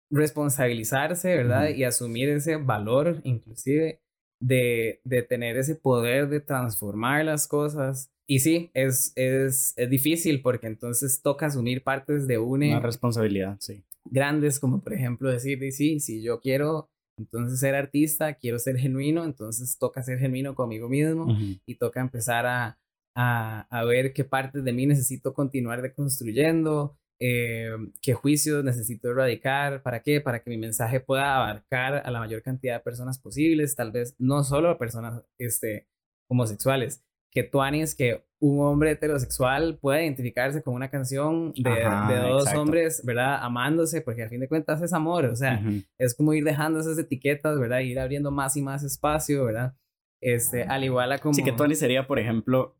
responsabilizarse, 0.08 1.36
¿verdad? 1.36 1.70
Y 1.70 1.82
asumir 1.82 2.28
ese 2.28 2.56
valor, 2.56 3.20
inclusive, 3.24 4.00
de, 4.40 5.00
de, 5.04 5.22
tener 5.22 5.56
ese 5.56 5.74
poder 5.74 6.28
de 6.28 6.40
transformar 6.40 7.24
las 7.24 7.48
cosas. 7.48 8.13
Y 8.26 8.38
sí, 8.40 8.70
es, 8.74 9.12
es, 9.16 9.74
es 9.76 9.90
difícil 9.90 10.40
porque 10.40 10.66
entonces 10.66 11.20
toca 11.20 11.46
asumir 11.46 11.82
partes 11.82 12.26
de 12.26 12.38
una... 12.38 12.66
Una 12.68 12.80
responsabilidad, 12.80 13.56
sí. 13.60 13.82
Grandes, 14.06 14.58
como 14.58 14.80
por 14.80 14.94
ejemplo 14.94 15.30
decir, 15.30 15.58
sí, 15.72 16.00
si 16.00 16.22
yo 16.22 16.40
quiero 16.40 16.90
entonces 17.16 17.60
ser 17.60 17.74
artista, 17.74 18.34
quiero 18.34 18.58
ser 18.58 18.76
genuino, 18.76 19.24
entonces 19.24 19.78
toca 19.78 20.02
ser 20.02 20.18
genuino 20.18 20.54
conmigo 20.54 20.88
mismo 20.88 21.28
y 21.64 21.76
toca 21.76 22.00
empezar 22.00 22.46
a, 22.46 22.78
a, 23.14 23.66
a, 23.70 23.84
ver 23.84 24.12
qué 24.12 24.24
partes 24.24 24.64
de 24.64 24.72
mí 24.72 24.86
necesito 24.86 25.32
continuar 25.32 25.80
deconstruyendo, 25.80 26.98
eh, 27.20 27.70
qué 28.02 28.14
juicios 28.14 28.64
necesito 28.64 29.10
erradicar, 29.10 29.82
para 29.82 30.02
qué, 30.02 30.20
para 30.20 30.42
que 30.42 30.50
mi 30.50 30.58
mensaje 30.58 31.00
pueda 31.00 31.36
abarcar 31.36 32.02
a 32.04 32.10
la 32.10 32.18
mayor 32.18 32.42
cantidad 32.42 32.78
de 32.78 32.84
personas 32.84 33.18
posibles, 33.18 33.76
tal 33.76 33.92
vez 33.92 34.16
no 34.18 34.42
solo 34.42 34.68
a 34.70 34.78
personas 34.78 35.22
este, 35.38 35.86
homosexuales, 36.28 37.04
que 37.34 37.50
es 37.82 37.94
que 37.96 38.24
un 38.40 38.60
hombre 38.60 38.92
heterosexual 38.92 39.78
pueda 39.78 40.02
identificarse 40.02 40.62
con 40.62 40.74
una 40.74 40.88
canción 40.88 41.52
de, 41.56 41.70
de 41.70 42.28
dos 42.28 42.52
hombres, 42.54 43.02
¿verdad? 43.04 43.38
Amándose, 43.42 44.02
porque 44.02 44.22
a 44.22 44.28
fin 44.28 44.38
de 44.38 44.48
cuentas 44.48 44.80
es 44.82 44.92
amor, 44.92 45.24
o 45.24 45.34
sea, 45.34 45.60
es 45.98 46.14
como 46.14 46.32
ir 46.32 46.44
dejando 46.44 46.78
esas 46.78 46.96
etiquetas, 46.96 47.58
¿verdad? 47.58 47.80
Ir 47.80 47.98
abriendo 47.98 48.30
más 48.30 48.56
y 48.56 48.62
más 48.62 48.84
espacio, 48.84 49.46
¿verdad? 49.46 49.74
Este, 50.22 50.62
al 50.62 50.84
igual 50.84 51.10
a 51.10 51.18
como... 51.18 51.34
Sí, 51.34 51.42
que 51.42 51.52
Tony 51.52 51.74
sería, 51.74 52.06
por 52.06 52.20
ejemplo, 52.20 52.78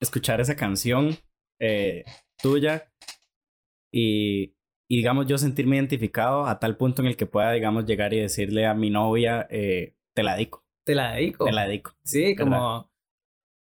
escuchar 0.00 0.40
esa 0.40 0.56
canción 0.56 1.16
eh, 1.60 2.04
tuya 2.42 2.90
y, 3.92 4.56
digamos, 4.88 5.26
yo 5.26 5.36
sentirme 5.36 5.76
identificado 5.76 6.46
a 6.46 6.58
tal 6.58 6.76
punto 6.78 7.02
en 7.02 7.08
el 7.08 7.16
que 7.16 7.26
pueda, 7.26 7.52
digamos, 7.52 7.84
llegar 7.84 8.14
y 8.14 8.20
decirle 8.20 8.64
a 8.64 8.74
mi 8.74 8.88
novia, 8.88 9.46
eh, 9.50 9.94
te 10.14 10.22
la 10.22 10.34
dedico. 10.34 10.64
Te 10.86 10.94
la 10.94 11.12
dedico. 11.12 11.44
Te 11.44 11.52
la 11.52 11.66
dedico. 11.66 11.92
Sí, 12.02 12.34
como... 12.34 12.89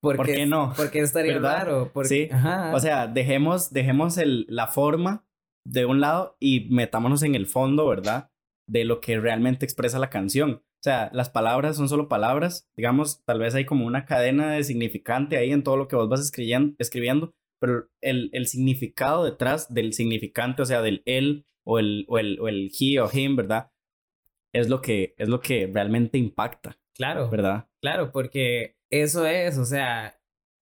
Porque, 0.01 0.17
¿Por 0.17 0.25
qué 0.27 0.45
no? 0.45 0.73
Porque 0.75 0.99
estaría 0.99 1.39
raro. 1.39 1.91
Porque, 1.93 2.09
sí. 2.09 2.29
O 2.73 2.79
sea, 2.79 3.07
dejemos, 3.07 3.71
dejemos 3.71 4.17
el, 4.17 4.45
la 4.47 4.67
forma 4.67 5.25
de 5.65 5.85
un 5.85 5.99
lado 5.99 6.37
y 6.39 6.69
metámonos 6.69 7.23
en 7.23 7.35
el 7.35 7.47
fondo, 7.47 7.87
¿verdad? 7.87 8.31
De 8.67 8.85
lo 8.85 9.01
que 9.01 9.19
realmente 9.19 9.65
expresa 9.65 9.99
la 9.99 10.09
canción. 10.09 10.63
O 10.79 10.83
sea, 10.83 11.09
las 11.13 11.29
palabras 11.29 11.75
son 11.75 11.89
solo 11.89 12.07
palabras. 12.07 12.69
Digamos, 12.77 13.23
tal 13.25 13.39
vez 13.39 13.53
hay 13.55 13.65
como 13.65 13.85
una 13.85 14.05
cadena 14.05 14.51
de 14.51 14.63
significante 14.63 15.37
ahí 15.37 15.51
en 15.51 15.63
todo 15.63 15.75
lo 15.75 15.87
que 15.89 15.97
vos 15.97 16.07
vas 16.07 16.21
escribiendo, 16.21 16.75
escribiendo 16.79 17.33
pero 17.59 17.89
el, 18.01 18.29
el 18.33 18.47
significado 18.47 19.25
detrás 19.25 19.73
del 19.73 19.93
significante, 19.93 20.61
o 20.61 20.65
sea, 20.65 20.81
del 20.81 21.03
él 21.05 21.45
o 21.65 21.79
el, 21.79 22.05
o 22.07 22.17
el, 22.17 22.39
o 22.39 22.47
el 22.47 22.71
he 22.79 22.99
o 22.99 23.09
him, 23.11 23.35
¿verdad? 23.35 23.71
Es 24.53 24.69
lo 24.69 24.81
que, 24.81 25.13
es 25.17 25.27
lo 25.27 25.41
que 25.41 25.67
realmente 25.67 26.17
impacta. 26.17 26.79
Claro. 26.95 27.29
¿Verdad? 27.29 27.67
Claro, 27.81 28.11
porque 28.11 28.77
eso 28.89 29.25
es, 29.25 29.57
o 29.57 29.65
sea, 29.65 30.19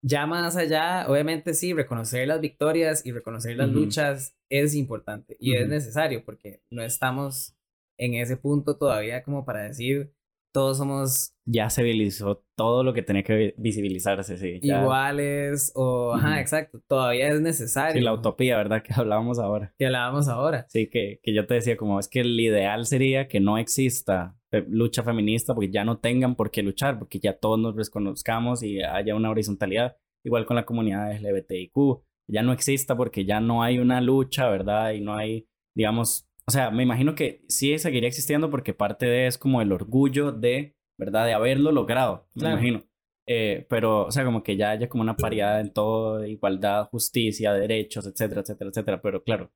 ya 0.02 0.26
más 0.26 0.56
allá, 0.56 1.06
obviamente 1.08 1.54
sí, 1.54 1.74
reconocer 1.74 2.28
las 2.28 2.42
victorias 2.42 3.06
y 3.06 3.12
reconocer 3.12 3.58
las 3.58 3.70
luchas 3.70 4.36
es 4.50 4.74
importante 4.76 5.36
y 5.40 5.56
es 5.56 5.68
necesario 5.68 6.24
porque 6.24 6.62
no 6.70 6.84
estamos 6.84 7.56
en 7.98 8.14
ese 8.14 8.38
punto 8.38 8.78
todavía 8.78 9.24
como 9.24 9.46
para 9.46 9.64
decir, 9.64 10.14
todos 10.52 10.78
somos... 10.78 11.36
Ya 11.46 11.70
se 11.70 11.84
visibilizó 11.84 12.44
todo 12.56 12.84
lo 12.84 12.94
que 12.94 13.04
tenía 13.04 13.24
que 13.24 13.54
visibilizarse, 13.58 14.38
sí. 14.38 14.60
Iguales 14.62 15.72
o... 15.76 16.14
Ajá, 16.14 16.40
exacto. 16.42 16.82
Todavía 16.88 17.28
es 17.28 17.42
necesario. 17.42 17.94
Sí, 17.94 18.02
la 18.02 18.14
utopía, 18.14 18.58
¿verdad? 18.58 18.82
Que 18.84 18.94
hablábamos 18.96 19.38
ahora. 19.38 19.74
Que 19.78 19.86
hablábamos 19.86 20.28
ahora. 20.28 20.66
Sí, 20.70 20.90
que, 20.90 21.20
que 21.22 21.34
yo 21.34 21.46
te 21.46 21.56
decía 21.56 21.78
como 21.78 22.00
es 22.00 22.08
que 22.08 22.22
el 22.22 22.40
ideal 22.40 22.86
sería 22.86 23.28
que 23.28 23.40
no 23.40 23.58
exista 23.58 24.39
lucha 24.68 25.04
feminista 25.04 25.54
porque 25.54 25.72
ya 25.72 25.84
no 25.84 26.00
tengan 26.00 26.36
por 26.36 26.52
qué 26.52 26.64
luchar, 26.64 26.98
porque 27.00 27.20
ya 27.20 27.38
todos 27.38 27.60
nos 27.60 27.76
reconozcamos 27.76 28.64
y 28.64 28.82
haya 28.82 29.16
una 29.16 29.30
horizontalidad. 29.30 29.98
Igual 30.24 30.46
con 30.46 30.56
la 30.56 30.66
comunidad 30.66 31.14
LGBTIQ. 31.14 32.02
Ya 32.28 32.44
no 32.44 32.54
exista 32.54 32.96
porque 32.96 33.26
ya 33.26 33.40
no 33.40 33.64
hay 33.64 33.80
una 33.80 34.02
lucha, 34.02 34.50
¿verdad? 34.50 34.92
Y 34.92 35.02
no 35.02 35.16
hay, 35.16 35.48
digamos, 35.76 36.30
o 36.50 36.52
sea, 36.52 36.72
me 36.72 36.84
imagino 36.84 37.14
que 37.14 37.44
sí 37.48 37.78
seguiría 37.78 38.10
existiendo 38.10 38.50
porque 38.50 38.74
parte 38.74 39.06
de 39.06 39.28
es 39.28 39.38
como 39.38 39.62
el 39.62 39.72
orgullo 39.72 40.32
de, 40.32 40.76
¿verdad? 40.98 41.26
De 41.26 41.34
haberlo 41.34 41.72
logrado, 41.72 42.28
me 42.34 42.50
imagino. 42.50 42.84
Eh, 43.28 43.68
pero, 43.70 44.08
o 44.08 44.12
sea, 44.12 44.26
como 44.26 44.42
que 44.42 44.58
ya 44.58 44.72
haya 44.72 44.90
como 44.90 45.04
una 45.04 45.16
paridad 45.16 45.62
en 45.62 45.72
todo, 45.72 46.26
igualdad, 46.26 46.88
justicia, 46.90 47.54
derechos, 47.54 48.08
etcétera, 48.08 48.42
etcétera, 48.42 48.72
etcétera. 48.72 49.00
Pero 49.00 49.24
claro, 49.24 49.52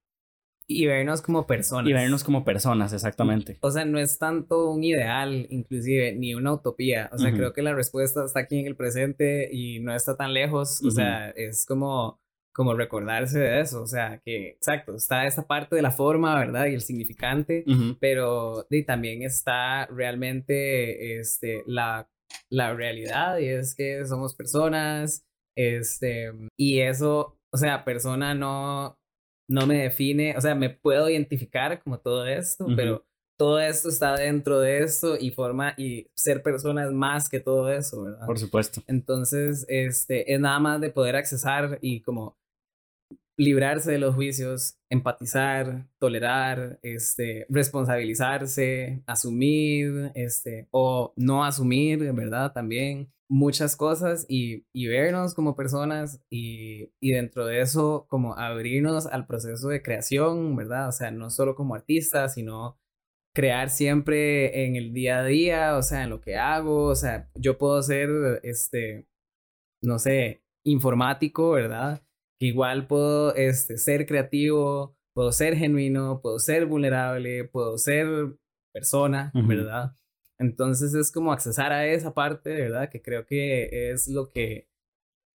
y 0.68 0.86
vernos 0.86 1.22
como 1.22 1.46
personas. 1.46 1.90
Y 1.90 1.94
vernos 1.94 2.24
como 2.24 2.46
personas, 2.46 2.94
exactamente. 2.94 3.58
O 3.62 3.72
sea, 3.72 3.86
no 3.86 4.00
es 4.00 4.18
tanto 4.18 4.70
un 4.70 4.84
ideal, 4.84 5.48
inclusive, 5.50 6.14
ni 6.14 6.34
una 6.36 6.54
utopía. 6.54 7.10
O 7.12 7.18
sea, 7.18 7.32
creo 7.32 7.54
que 7.54 7.62
la 7.62 7.74
respuesta 7.74 8.26
está 8.26 8.42
aquí 8.42 8.60
en 8.60 8.68
el 8.68 8.76
presente 8.76 9.50
y 9.52 9.80
no 9.80 9.94
está 9.94 10.16
tan 10.16 10.34
lejos. 10.34 10.82
O 10.84 10.92
sea, 10.92 11.30
es 11.32 11.66
como, 11.66 12.20
como 12.54 12.74
recordarse 12.74 13.40
de 13.40 13.62
eso. 13.62 13.82
O 13.82 13.88
sea, 13.88 14.22
que, 14.24 14.50
exacto, 14.50 14.96
está 14.96 15.26
esa 15.26 15.48
parte 15.48 15.76
de 15.76 15.82
la 15.82 15.92
forma, 15.92 16.38
¿verdad? 16.40 16.68
Y 16.68 16.76
el 16.76 16.82
significante, 16.82 17.66
pero 18.00 18.66
y 18.70 18.84
también 18.86 19.24
está 19.24 19.86
realmente 19.88 21.20
este, 21.20 21.64
la, 21.66 22.10
la 22.50 22.74
realidad 22.74 23.38
y 23.40 23.48
es 23.48 23.76
que 23.76 24.06
somos 24.06 24.36
personas. 24.36 25.26
Este, 25.56 26.32
y 26.58 26.80
eso, 26.80 27.38
o 27.52 27.58
sea, 27.58 27.86
persona 27.86 28.34
no 28.34 28.98
no 29.48 29.68
me 29.68 29.78
define, 29.84 30.36
o 30.38 30.42
sea, 30.42 30.56
me 30.56 30.70
puedo 30.70 31.10
identificar 31.10 31.82
como 31.84 32.00
todo 32.00 32.26
esto, 32.26 32.68
pero 32.76 33.06
todo 33.38 33.60
esto 33.60 33.90
está 33.90 34.16
dentro 34.16 34.60
de 34.60 34.84
esto 34.84 35.18
y 35.20 35.32
forma 35.32 35.74
y 35.78 36.08
ser 36.14 36.42
persona 36.44 36.86
es 36.86 36.92
más 36.92 37.30
que 37.30 37.40
todo 37.40 37.72
eso, 37.72 38.04
¿verdad? 38.04 38.26
Por 38.26 38.40
supuesto. 38.40 38.82
Entonces, 38.88 39.66
este, 39.68 40.34
es 40.34 40.40
nada 40.40 40.60
más 40.60 40.82
de 40.82 40.90
poder 40.90 41.16
accesar 41.16 41.80
y 41.82 42.02
como 42.02 42.38
librarse 43.36 43.92
de 43.92 43.98
los 43.98 44.16
juicios, 44.16 44.78
empatizar, 44.90 45.88
tolerar, 45.98 46.80
este, 46.84 47.46
responsabilizarse, 47.50 49.04
asumir, 49.08 50.12
este, 50.16 50.68
o 50.72 51.14
no 51.16 51.44
asumir, 51.44 52.00
¿verdad? 52.14 52.54
También 52.54 53.12
muchas 53.30 53.76
cosas 53.76 54.26
y, 54.30 54.66
y 54.74 54.88
vernos 54.88 55.34
como 55.34 55.56
personas 55.56 56.22
y, 56.30 56.92
y, 57.02 57.12
dentro 57.12 57.46
de 57.46 57.62
eso 57.62 58.06
como 58.10 58.38
abrirnos 58.38 59.08
al 59.08 59.26
proceso 59.28 59.70
de 59.70 59.82
creación, 59.82 60.56
¿verdad? 60.56 60.90
O 60.90 60.92
sea, 60.92 61.12
no 61.12 61.30
solo 61.30 61.56
como 61.56 61.76
artista, 61.76 62.30
sino 62.30 62.80
crear 63.36 63.70
siempre 63.70 64.66
en 64.66 64.76
el 64.76 64.94
día 64.94 65.20
a 65.20 65.26
día, 65.26 65.78
o 65.78 65.84
sea, 65.84 66.04
en 66.04 66.12
lo 66.12 66.22
que 66.22 66.38
hago, 66.38 66.86
o 66.86 66.96
sea, 66.96 67.30
yo 67.36 67.58
puedo 67.58 67.82
ser, 67.82 68.10
este, 68.44 69.08
no 69.82 70.00
sé, 70.00 70.44
informático, 70.66 71.52
¿verdad? 71.52 72.04
igual 72.44 72.88
puedo 72.88 73.34
este, 73.36 73.78
ser 73.78 74.06
creativo, 74.06 74.98
puedo 75.14 75.32
ser 75.32 75.56
genuino, 75.56 76.22
puedo 76.22 76.40
ser 76.40 76.66
vulnerable, 76.66 77.46
puedo 77.46 77.78
ser 77.78 78.38
persona, 78.74 79.32
¿verdad? 79.34 79.96
Entonces 80.44 80.94
es 80.94 81.12
como 81.12 81.32
accesar 81.32 81.72
a 81.72 81.88
esa 81.88 82.14
parte, 82.14 82.54
¿verdad? 82.54 82.90
Que 82.90 83.02
creo 83.02 83.26
que 83.26 83.92
es 83.92 84.08
lo 84.08 84.30
que 84.30 84.70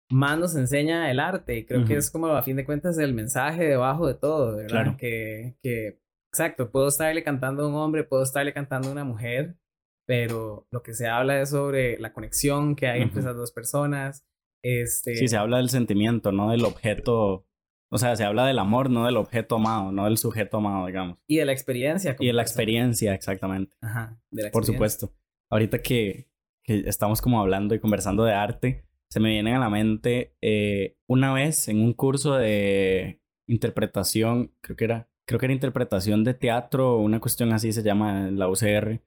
más 0.09 0.37
nos 0.37 0.55
enseña 0.55 1.09
el 1.11 1.19
arte 1.19 1.57
y 1.57 1.65
creo 1.65 1.85
que 1.85 1.95
es 1.95 2.11
como 2.11 2.27
a 2.27 2.43
fin 2.43 2.57
de 2.57 2.65
cuentas 2.65 2.97
el 2.97 3.13
mensaje 3.13 3.63
debajo 3.65 4.07
de 4.07 4.15
todo, 4.15 4.55
¿verdad? 4.55 4.67
Claro. 4.67 4.97
Que, 4.97 5.55
que, 5.61 5.99
exacto, 6.29 6.71
puedo 6.71 6.87
estarle 6.87 7.23
cantando 7.23 7.63
a 7.63 7.67
un 7.67 7.75
hombre, 7.75 8.03
puedo 8.03 8.23
estarle 8.23 8.53
cantando 8.53 8.89
a 8.89 8.91
una 8.91 9.03
mujer, 9.03 9.57
pero 10.05 10.67
lo 10.71 10.83
que 10.83 10.93
se 10.93 11.07
habla 11.07 11.41
es 11.41 11.49
sobre 11.49 11.97
la 11.99 12.13
conexión 12.13 12.75
que 12.75 12.87
hay 12.87 13.01
entre 13.01 13.21
esas 13.21 13.35
dos 13.35 13.51
personas. 13.51 14.25
Este... 14.63 15.15
Sí, 15.15 15.27
se 15.27 15.37
habla 15.37 15.57
del 15.57 15.69
sentimiento, 15.69 16.31
no 16.31 16.51
del 16.51 16.65
objeto 16.65 17.47
o 17.89 17.97
sea, 17.97 18.15
se 18.15 18.23
habla 18.23 18.45
del 18.45 18.59
amor, 18.59 18.89
no 18.89 19.05
del 19.05 19.17
objeto 19.17 19.55
amado, 19.55 19.91
no 19.91 20.05
del 20.05 20.17
sujeto 20.17 20.57
amado, 20.57 20.87
digamos. 20.87 21.17
Y 21.27 21.37
de 21.37 21.45
la 21.45 21.51
experiencia. 21.51 22.15
Y 22.19 22.27
de 22.27 22.33
la 22.33 22.41
experiencia, 22.41 23.13
exactamente. 23.13 23.75
Ajá. 23.81 24.19
Por 24.51 24.65
supuesto. 24.65 25.13
Ahorita 25.49 25.79
que, 25.81 26.27
que, 26.63 26.83
estamos 26.87 27.21
como 27.21 27.39
hablando 27.39 27.75
y 27.75 27.79
conversando 27.79 28.23
de 28.23 28.33
arte, 28.33 28.85
se 29.09 29.19
me 29.19 29.29
viene 29.29 29.53
a 29.53 29.59
la 29.59 29.69
mente 29.69 30.35
eh, 30.41 30.97
una 31.07 31.33
vez 31.33 31.67
en 31.67 31.81
un 31.81 31.93
curso 31.93 32.35
de 32.35 33.21
interpretación, 33.47 34.51
creo 34.61 34.75
que 34.75 34.83
era, 34.85 35.09
creo 35.25 35.39
que 35.39 35.45
era 35.45 35.53
interpretación 35.53 36.23
de 36.23 36.33
teatro, 36.33 36.97
una 36.97 37.19
cuestión 37.19 37.53
así 37.53 37.71
se 37.71 37.83
llama 37.83 38.27
en 38.27 38.39
la 38.39 38.49
UCR. 38.49 39.01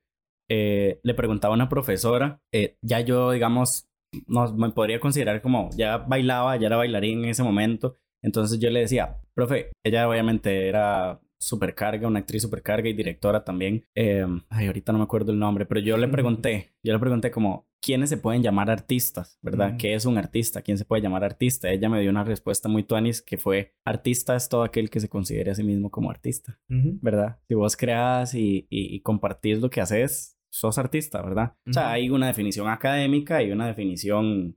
Eh, 0.49 1.01
le 1.03 1.15
preguntaba 1.15 1.53
a 1.53 1.57
una 1.57 1.69
profesora, 1.69 2.41
eh, 2.53 2.79
ya 2.81 3.01
yo, 3.01 3.33
digamos, 3.33 3.91
no, 4.27 4.51
me 4.55 4.71
podría 4.71 5.01
considerar 5.01 5.43
como, 5.43 5.69
ya 5.77 5.99
bailaba, 5.99 6.57
ya 6.57 6.69
era 6.69 6.77
bailarín 6.77 7.25
en 7.25 7.31
ese 7.31 7.43
momento, 7.43 7.97
entonces 8.23 8.59
yo 8.59 8.71
le 8.71 8.81
decía, 8.81 9.19
profe, 9.35 9.71
ella 9.85 10.09
obviamente 10.09 10.69
era 10.69 11.21
supercarga, 11.39 12.09
una 12.09 12.19
actriz 12.19 12.43
supercarga 12.43 12.89
y 12.89 12.93
directora 12.93 13.45
también. 13.45 13.85
Eh, 13.95 14.27
ay, 14.51 14.67
ahorita 14.67 14.93
no 14.93 14.99
me 14.99 15.05
acuerdo 15.05 15.33
el 15.33 15.39
nombre, 15.39 15.67
pero 15.67 15.81
yo 15.81 15.97
le 15.97 16.09
pregunté, 16.09 16.75
yo 16.83 16.93
le 16.93 16.99
pregunté 16.99 17.31
como, 17.31 17.69
¿quiénes 17.81 18.11
se 18.11 18.17
pueden 18.17 18.43
llamar 18.43 18.71
artistas? 18.71 19.39
¿Verdad? 19.41 19.77
¿Qué 19.79 19.95
es 19.95 20.05
un 20.05 20.19
artista? 20.19 20.63
¿Quién 20.63 20.79
se 20.79 20.85
puede 20.85 21.03
llamar 21.03 21.25
artista? 21.25 21.71
Ella 21.71 21.89
me 21.89 22.01
dio 22.01 22.11
una 22.11 22.25
respuesta 22.25 22.69
muy 22.69 22.83
tuanis 22.83 23.23
que 23.23 23.39
fue, 23.39 23.75
artista 23.85 24.35
es 24.35 24.49
todo 24.49 24.65
aquel 24.65 24.91
que 24.91 25.01
se 25.01 25.09
considere 25.09 25.53
a 25.53 25.55
sí 25.55 25.63
mismo 25.63 25.91
como 25.91 26.11
artista, 26.11 26.59
¿verdad? 26.69 27.39
Si 27.47 27.55
vos 27.55 27.77
creas 27.77 28.35
y, 28.35 28.67
y, 28.69 28.95
y 28.97 29.01
compartís 29.01 29.61
lo 29.61 29.71
que 29.71 29.81
haces, 29.81 30.39
sos 30.51 30.79
artista, 30.79 31.23
¿verdad? 31.23 31.55
O 31.69 31.73
sea, 31.73 31.93
hay 31.93 32.11
una 32.11 32.27
definición 32.27 32.69
académica 32.69 33.43
y 33.43 33.53
una 33.53 33.67
definición 33.67 34.57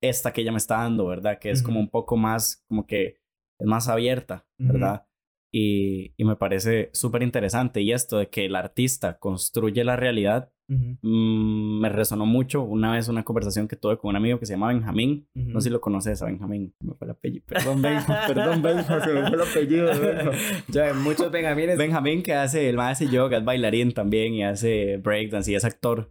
esta 0.00 0.32
que 0.32 0.42
ella 0.42 0.52
me 0.52 0.58
está 0.58 0.78
dando, 0.78 1.06
¿verdad? 1.06 1.38
Que 1.38 1.50
es 1.50 1.62
como 1.62 1.80
un 1.80 1.88
poco 1.88 2.16
más, 2.16 2.64
como 2.68 2.86
que 2.86 3.18
es 3.58 3.66
más 3.66 3.88
abierta, 3.88 4.46
¿verdad? 4.58 5.06
y, 5.52 6.12
y, 6.16 6.24
me 6.24 6.36
parece 6.36 6.90
súper 6.92 7.22
interesante. 7.22 7.80
Y 7.80 7.92
esto 7.92 8.18
de 8.18 8.28
que 8.28 8.46
el 8.46 8.54
artista 8.54 9.18
construye 9.18 9.82
la 9.82 9.96
realidad, 9.96 10.52
mm, 10.68 11.80
me 11.80 11.88
resonó 11.88 12.24
mucho. 12.24 12.62
Una 12.62 12.92
vez 12.92 13.08
una 13.08 13.24
conversación 13.24 13.66
que 13.66 13.76
tuve 13.76 13.98
con 13.98 14.10
un 14.10 14.16
amigo 14.16 14.38
que 14.38 14.46
se 14.46 14.52
llama 14.52 14.68
Benjamín. 14.68 15.28
No 15.34 15.60
sé 15.60 15.64
si 15.68 15.70
lo 15.70 15.80
conoces 15.80 16.22
a 16.22 16.26
Benjamín. 16.26 16.72
Me 16.80 16.94
fue 16.94 17.06
el 17.06 17.12
apellido. 17.12 17.44
Perdón, 17.46 17.82
Benjo. 17.82 18.12
Perdón, 18.28 18.62
Benjo. 18.62 19.00
Se 19.00 19.12
me 19.12 19.28
fue 19.28 19.36
el 19.36 19.42
apellido. 19.42 19.90
ya, 20.68 20.94
muchos 20.94 21.30
Benjamines. 21.32 21.76
Benjamín 21.76 22.22
que 22.22 22.34
hace, 22.34 22.68
el 22.68 22.76
más 22.76 22.92
hace 22.92 23.10
yoga, 23.10 23.38
es 23.38 23.44
bailarín 23.44 23.92
también 23.92 24.34
y 24.34 24.44
hace 24.44 24.98
breakdance 24.98 25.50
y 25.50 25.56
es 25.56 25.64
actor. 25.64 26.10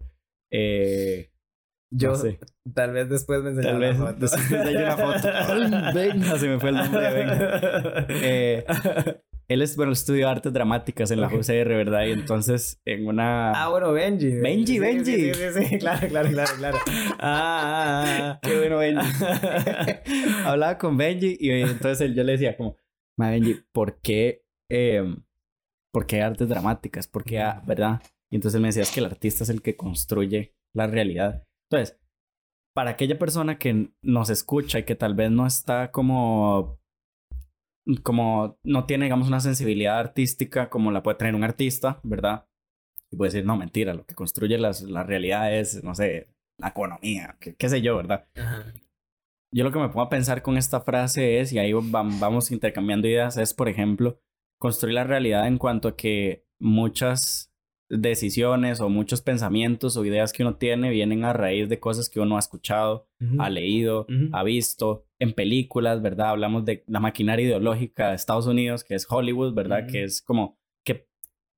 Eh, 0.52 1.30
yo, 1.92 2.14
tal 2.74 2.94
vez 2.94 3.10
después 3.10 3.42
me 3.42 3.50
enseñó 3.50 3.70
Tal 3.70 3.80
vez 3.80 3.98
foto. 3.98 4.14
después 4.20 4.52
me 4.52 4.84
una 4.84 4.98
foto. 4.98 5.28
venga, 5.94 6.38
se 6.38 6.48
me 6.48 6.60
fue 6.60 6.70
el 6.70 6.76
nombre, 6.76 7.14
venga. 7.14 8.06
Eh, 8.10 8.66
él 9.50 9.64
es, 9.64 9.76
bueno, 9.76 9.94
estudio 9.94 10.30
artes 10.30 10.54
dramáticas 10.54 11.10
en 11.10 11.22
la 11.22 11.28
UCR, 11.28 11.70
¿verdad? 11.70 12.06
Y 12.06 12.12
entonces 12.12 12.80
en 12.86 13.08
una... 13.08 13.52
Ah, 13.52 13.70
bueno, 13.70 13.92
Benji. 13.92 14.36
Benji, 14.36 14.78
Benji. 14.78 15.12
Sí, 15.12 15.34
sí, 15.34 15.64
sí, 15.66 15.80
claro, 15.80 16.08
claro, 16.08 16.30
claro, 16.30 16.52
claro. 16.58 16.78
Ah, 17.20 17.20
ah, 17.20 18.06
ah, 18.06 18.06
ah. 18.22 18.40
qué 18.44 18.58
bueno, 18.60 18.78
Benji. 18.78 19.08
Hablaba 20.46 20.78
con 20.78 20.96
Benji 20.96 21.38
y 21.40 21.50
entonces 21.50 22.14
yo 22.14 22.24
le 22.24 22.34
decía 22.34 22.56
como, 22.56 22.78
ma, 23.18 23.32
Benji, 23.32 23.56
¿por 23.74 24.00
qué, 24.02 24.46
eh, 24.70 25.04
¿por 25.92 26.06
qué 26.06 26.22
artes 26.22 26.48
dramáticas? 26.48 27.08
¿Por 27.08 27.24
qué, 27.24 27.44
verdad? 27.66 28.00
Y 28.32 28.36
entonces 28.36 28.62
me 28.62 28.68
decías 28.68 28.92
que 28.92 29.00
el 29.00 29.08
artista 29.08 29.44
es 29.44 29.50
el 29.50 29.64
que 29.64 29.76
construye 29.76 30.54
la 30.76 30.86
realidad. 30.86 31.49
Entonces, 31.70 32.00
para 32.74 32.92
aquella 32.92 33.20
persona 33.20 33.58
que 33.58 33.92
nos 34.02 34.30
escucha 34.30 34.80
y 34.80 34.86
que 34.86 34.96
tal 34.96 35.14
vez 35.14 35.32
no 35.32 35.46
está 35.46 35.92
como 35.92 36.80
como 38.04 38.60
no 38.64 38.86
tiene, 38.86 39.06
digamos, 39.06 39.28
una 39.28 39.40
sensibilidad 39.40 40.00
artística 40.00 40.70
como 40.70 40.92
la 40.92 41.02
puede 41.02 41.18
tener 41.18 41.36
un 41.36 41.44
artista, 41.44 42.00
¿verdad? 42.04 42.46
Y 43.12 43.18
puede 43.18 43.32
decir, 43.32 43.46
no, 43.46 43.58
mentira, 43.58 43.94
lo 43.94 44.06
que 44.06 44.14
construye 44.14 44.58
las, 44.58 44.84
la 44.84 45.04
realidad 45.04 45.54
es, 45.54 45.84
no 45.84 45.96
sé, 45.96 46.28
la 46.60 46.70
economía, 46.70 47.38
qué, 47.40 47.70
sé 47.70 47.82
yo, 47.82 47.98
¿verdad? 47.98 48.28
Yo 49.52 49.64
lo 49.64 49.72
que 49.72 49.80
me 49.80 49.88
pongo 49.88 50.04
a 50.04 50.10
pensar 50.10 50.44
con 50.44 50.58
esta 50.58 50.82
frase 50.82 51.40
es, 51.40 51.52
y 51.52 51.58
ahí 51.58 51.74
vamos 51.74 52.52
intercambiando 52.52 53.08
ideas, 53.08 53.38
es, 53.38 53.54
por 53.54 53.70
ejemplo, 53.70 54.22
construir 54.60 54.96
la 54.96 55.06
realidad 55.06 55.48
en 55.48 55.58
cuanto 55.58 55.88
a 55.88 55.96
que 55.96 56.46
muchas 56.60 57.49
decisiones 57.90 58.82
o 58.82 58.90
muchos 58.90 59.22
pensamientos 59.22 59.98
o 59.98 60.06
ideas 60.06 60.32
que 60.32 60.44
uno 60.44 60.56
tiene 60.56 60.90
vienen 60.92 61.26
a 61.26 61.34
raíz 61.34 61.68
de 61.70 61.80
cosas 61.80 62.10
que 62.10 62.20
uno 62.20 62.38
ha 62.38 62.40
escuchado, 62.40 63.08
ha 63.40 63.50
leído, 63.50 64.06
ha 64.32 64.44
visto 64.44 65.06
en 65.20 65.34
películas, 65.34 66.02
¿verdad? 66.02 66.30
Hablamos 66.30 66.66
de 66.66 66.84
la 66.88 67.00
maquinaria 67.00 67.46
ideológica 67.46 68.10
de 68.10 68.16
Estados 68.16 68.48
Unidos, 68.48 68.84
que 68.84 68.96
es 68.96 69.08
Hollywood, 69.10 69.54
¿verdad? 69.54 69.88
Que 69.88 70.04
es 70.04 70.22
como 70.22 70.58
que 70.86 71.08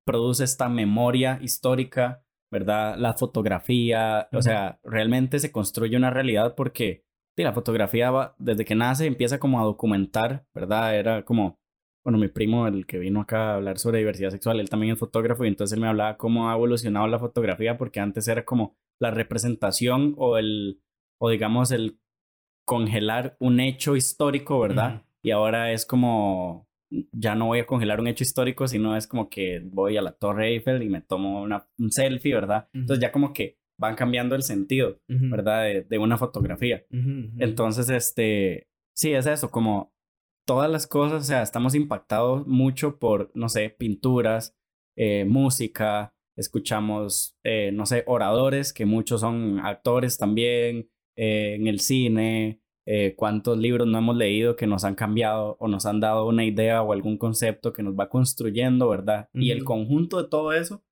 produce 0.06 0.44
esta 0.44 0.70
memoria 0.70 1.38
histórica, 1.42 2.24
¿verdad? 2.52 2.98
La 2.98 3.14
fotografía, 3.14 4.30
o 4.32 4.42
sea, 4.42 4.80
realmente 4.84 5.40
se 5.40 5.52
construye 5.52 5.98
una 5.98 6.10
realidad 6.10 6.56
porque 6.56 7.04
la 7.44 7.54
fotografía 7.54 8.12
va, 8.12 8.36
desde 8.38 8.66
que 8.66 8.76
nace 8.76 9.06
empieza 9.06 9.40
como 9.40 9.60
a 9.60 9.64
documentar, 9.64 10.46
¿verdad? 10.54 10.96
Era 10.96 11.26
como 11.26 11.61
bueno, 12.04 12.18
mi 12.18 12.28
primo, 12.28 12.68
el 12.68 12.86
que 12.86 12.98
vino 12.98 13.22
acá 13.22 13.52
a 13.52 13.56
hablar 13.56 13.78
sobre 13.78 14.00
diversidad 14.00 14.32
sexual, 14.32 14.60
él 14.60 14.70
también 14.70 14.94
es 14.94 15.00
fotógrafo 15.00 15.46
y 15.46 15.50
entonces 15.50 15.76
él 15.76 15.82
me 15.82 15.88
hablaba 15.88 16.18
cómo 16.18 16.50
ha 16.50 16.56
evolucionado 16.56 17.08
la 17.08 17.20
fotografía 17.20 17.78
porque 17.78 18.00
antes 18.00 18.28
era 18.28 18.44
como 18.44 18.76
la 19.00 19.12
representación 19.12 20.16
o 20.18 20.38
el, 20.38 20.82
o 21.20 21.30
digamos 21.30 21.72
el 21.72 22.00
congelar 22.66 23.38
un 23.40 23.60
hecho 23.60 23.96
histórico, 23.96 24.60
¿verdad? 24.60 25.04
Y 25.22 25.32
ahora 25.32 25.72
es 25.72 25.86
como, 25.86 26.68
ya 27.12 27.36
no 27.36 27.48
voy 27.48 27.60
a 27.60 27.66
congelar 27.66 28.00
un 28.00 28.08
hecho 28.08 28.24
histórico, 28.24 28.68
sino 28.68 28.96
es 28.96 29.08
como 29.08 29.30
que 29.30 29.62
voy 29.64 29.98
a 29.98 30.02
la 30.02 30.14
Torre 30.14 30.50
Eiffel 30.50 30.82
y 30.82 30.90
me 30.90 31.02
tomo 31.02 31.42
una, 31.42 31.68
un 31.78 31.92
selfie, 31.92 32.34
¿verdad? 32.34 32.68
Entonces 32.74 33.02
ya 33.02 33.12
como 33.12 33.34
que 33.34 33.58
van 33.78 33.96
cambiando 33.96 34.36
el 34.36 34.44
sentido, 34.44 35.00
¿verdad? 35.08 35.64
De, 35.64 35.82
de 35.82 35.98
una 35.98 36.18
fotografía. 36.18 36.84
Entonces, 37.40 37.90
este, 37.90 38.68
sí, 38.94 39.12
es 39.14 39.26
eso, 39.26 39.50
como 39.50 39.92
todas 40.52 40.70
las 40.70 40.86
cosas, 40.86 41.24
o 41.24 41.26
sea, 41.26 41.44
estamos 41.44 41.76
impactados 41.76 42.46
mucho 42.46 43.00
por, 43.00 43.32
no 43.34 43.48
sé, 43.48 43.70
pinturas, 43.70 44.54
eh, 44.98 45.24
música, 45.24 46.14
escuchamos, 46.36 47.38
eh, 47.46 47.72
no 47.72 47.86
sé, 47.86 48.04
oradores, 48.06 48.74
que 48.74 48.86
muchos 48.86 49.22
son 49.22 49.62
actores 49.62 50.18
también, 50.18 50.90
eh, 51.16 51.56
en 51.56 51.68
el 51.68 51.80
cine, 51.80 52.60
cuántos 53.16 53.58
libros 53.58 53.88
no 53.88 53.98
hemos 53.98 54.18
leído 54.18 54.58
que 54.58 54.68
nos 54.68 54.84
han 54.84 54.96
cambiado 54.96 55.56
o 55.62 55.70
nos 55.70 55.86
han 55.86 56.02
dado 56.02 56.28
una 56.28 56.44
idea 56.44 56.82
o 56.82 56.92
algún 56.92 57.18
concepto 57.18 57.72
que 57.72 57.84
nos 57.84 57.94
va 57.94 58.10
construyendo, 58.10 58.90
¿verdad? 58.90 59.30
Y 59.34 59.52
el 59.52 59.64
conjunto 59.64 60.22
de 60.22 60.28
todo 60.28 60.52
eso 60.52 60.84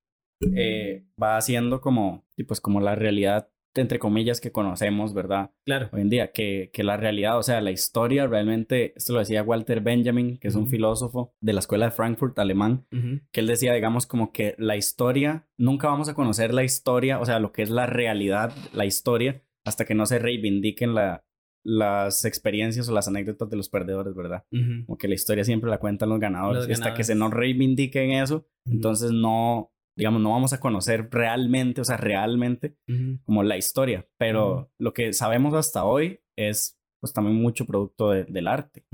va 1.22 1.36
haciendo 1.36 1.82
como, 1.82 2.26
pues 2.48 2.62
como 2.62 2.80
la 2.80 2.96
realidad 2.96 3.50
entre 3.76 4.00
comillas, 4.00 4.42
que 4.42 4.52
conocemos, 4.52 5.14
¿verdad? 5.14 5.52
Claro. 5.66 5.90
Hoy 5.92 6.02
en 6.02 6.10
día, 6.10 6.32
que, 6.32 6.70
que 6.74 6.84
la 6.84 6.98
realidad, 6.98 7.38
o 7.38 7.44
sea, 7.44 7.62
la 7.62 7.72
historia 7.72 8.28
realmente, 8.28 8.94
esto 8.96 9.14
lo 9.14 9.20
decía 9.20 9.44
Walter 9.44 9.82
Benjamin, 9.82 10.38
que 10.38 10.48
es 10.48 10.56
un 10.56 10.68
filósofo 10.68 11.34
de 11.42 11.54
la 11.54 11.60
escuela 11.60 11.86
de 11.86 11.92
Frankfurt, 11.92 12.38
alemán, 12.40 12.86
que 13.32 13.40
él 13.40 13.48
decía, 13.48 13.74
digamos, 13.74 14.06
como 14.06 14.32
que 14.32 14.56
la 14.58 14.76
historia, 14.76 15.48
nunca 15.58 15.88
vamos 15.88 16.10
a 16.10 16.14
conocer 16.14 16.54
la 16.54 16.64
historia, 16.64 17.20
o 17.20 17.26
sea, 17.26 17.40
lo 17.40 17.52
que 17.52 17.62
es 17.62 17.70
la 17.70 17.86
realidad, 17.86 18.54
la 18.74 18.86
historia, 18.86 19.44
hasta 19.66 19.86
que 19.86 19.96
no 19.96 20.06
se 20.06 20.20
reivindiquen 20.20 20.96
la, 20.96 21.24
las 21.64 22.26
experiencias 22.26 22.88
o 22.90 22.94
las 22.94 23.08
anécdotas 23.08 23.50
de 23.50 23.58
los 23.58 23.70
perdedores, 23.70 24.16
¿verdad? 24.16 24.46
Como 24.86 24.98
que 24.98 25.08
la 25.08 25.16
historia 25.16 25.44
siempre 25.44 25.70
la 25.70 25.80
cuentan 25.80 26.10
los 26.10 26.20
ganadores. 26.20 26.68
y 26.68 26.72
hasta 26.72 26.94
que 26.94 27.04
se 27.04 27.16
nos 27.16 27.32
reivindiquen 27.32 28.12
eso, 28.12 28.48
entonces 28.66 29.12
no, 29.12 29.72
digamos, 30.00 30.22
no 30.22 30.32
vamos 30.32 30.54
a 30.54 30.62
conocer 30.62 31.10
realmente, 31.12 31.82
o 31.82 31.84
sea, 31.84 31.98
realmente 31.98 32.78
como 33.26 33.44
la 33.44 33.58
historia, 33.58 34.08
pero 34.18 34.72
lo 34.80 34.94
que 34.94 35.12
sabemos 35.12 35.54
hasta 35.54 35.84
hoy 35.84 36.22
es 36.38 36.80
pues 37.02 37.14
también 37.14 37.36
mucho 37.36 37.66
producto 37.66 38.12
del 38.12 38.48
arte. 38.48 38.86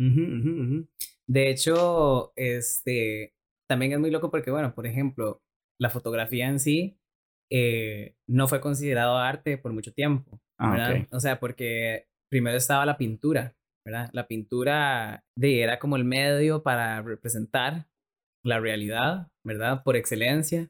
de 1.27 1.49
hecho, 1.49 2.33
este, 2.35 3.35
también 3.69 3.93
es 3.93 3.99
muy 3.99 4.09
loco 4.09 4.31
porque, 4.31 4.51
bueno, 4.51 4.73
por 4.73 4.87
ejemplo, 4.87 5.43
la 5.79 5.89
fotografía 5.89 6.47
en 6.47 6.59
sí 6.59 6.97
eh, 7.51 8.15
no 8.27 8.47
fue 8.47 8.61
considerado 8.61 9.17
arte 9.17 9.59
por 9.59 9.73
mucho 9.73 9.93
tiempo, 9.93 10.41
ah, 10.59 10.71
¿verdad? 10.71 11.07
O 11.11 11.19
sea, 11.19 11.39
porque 11.39 12.07
primero 12.31 12.57
estaba 12.57 12.85
la 12.85 12.97
pintura, 12.97 13.55
¿verdad? 13.85 14.09
La 14.13 14.27
pintura 14.27 15.23
de, 15.37 15.61
era 15.61 15.77
como 15.77 15.97
el 15.97 16.03
medio 16.03 16.63
para 16.63 17.01
representar 17.03 17.87
la 18.45 18.59
realidad, 18.59 19.27
¿verdad? 19.43 19.83
Por 19.83 19.95
excelencia, 19.95 20.69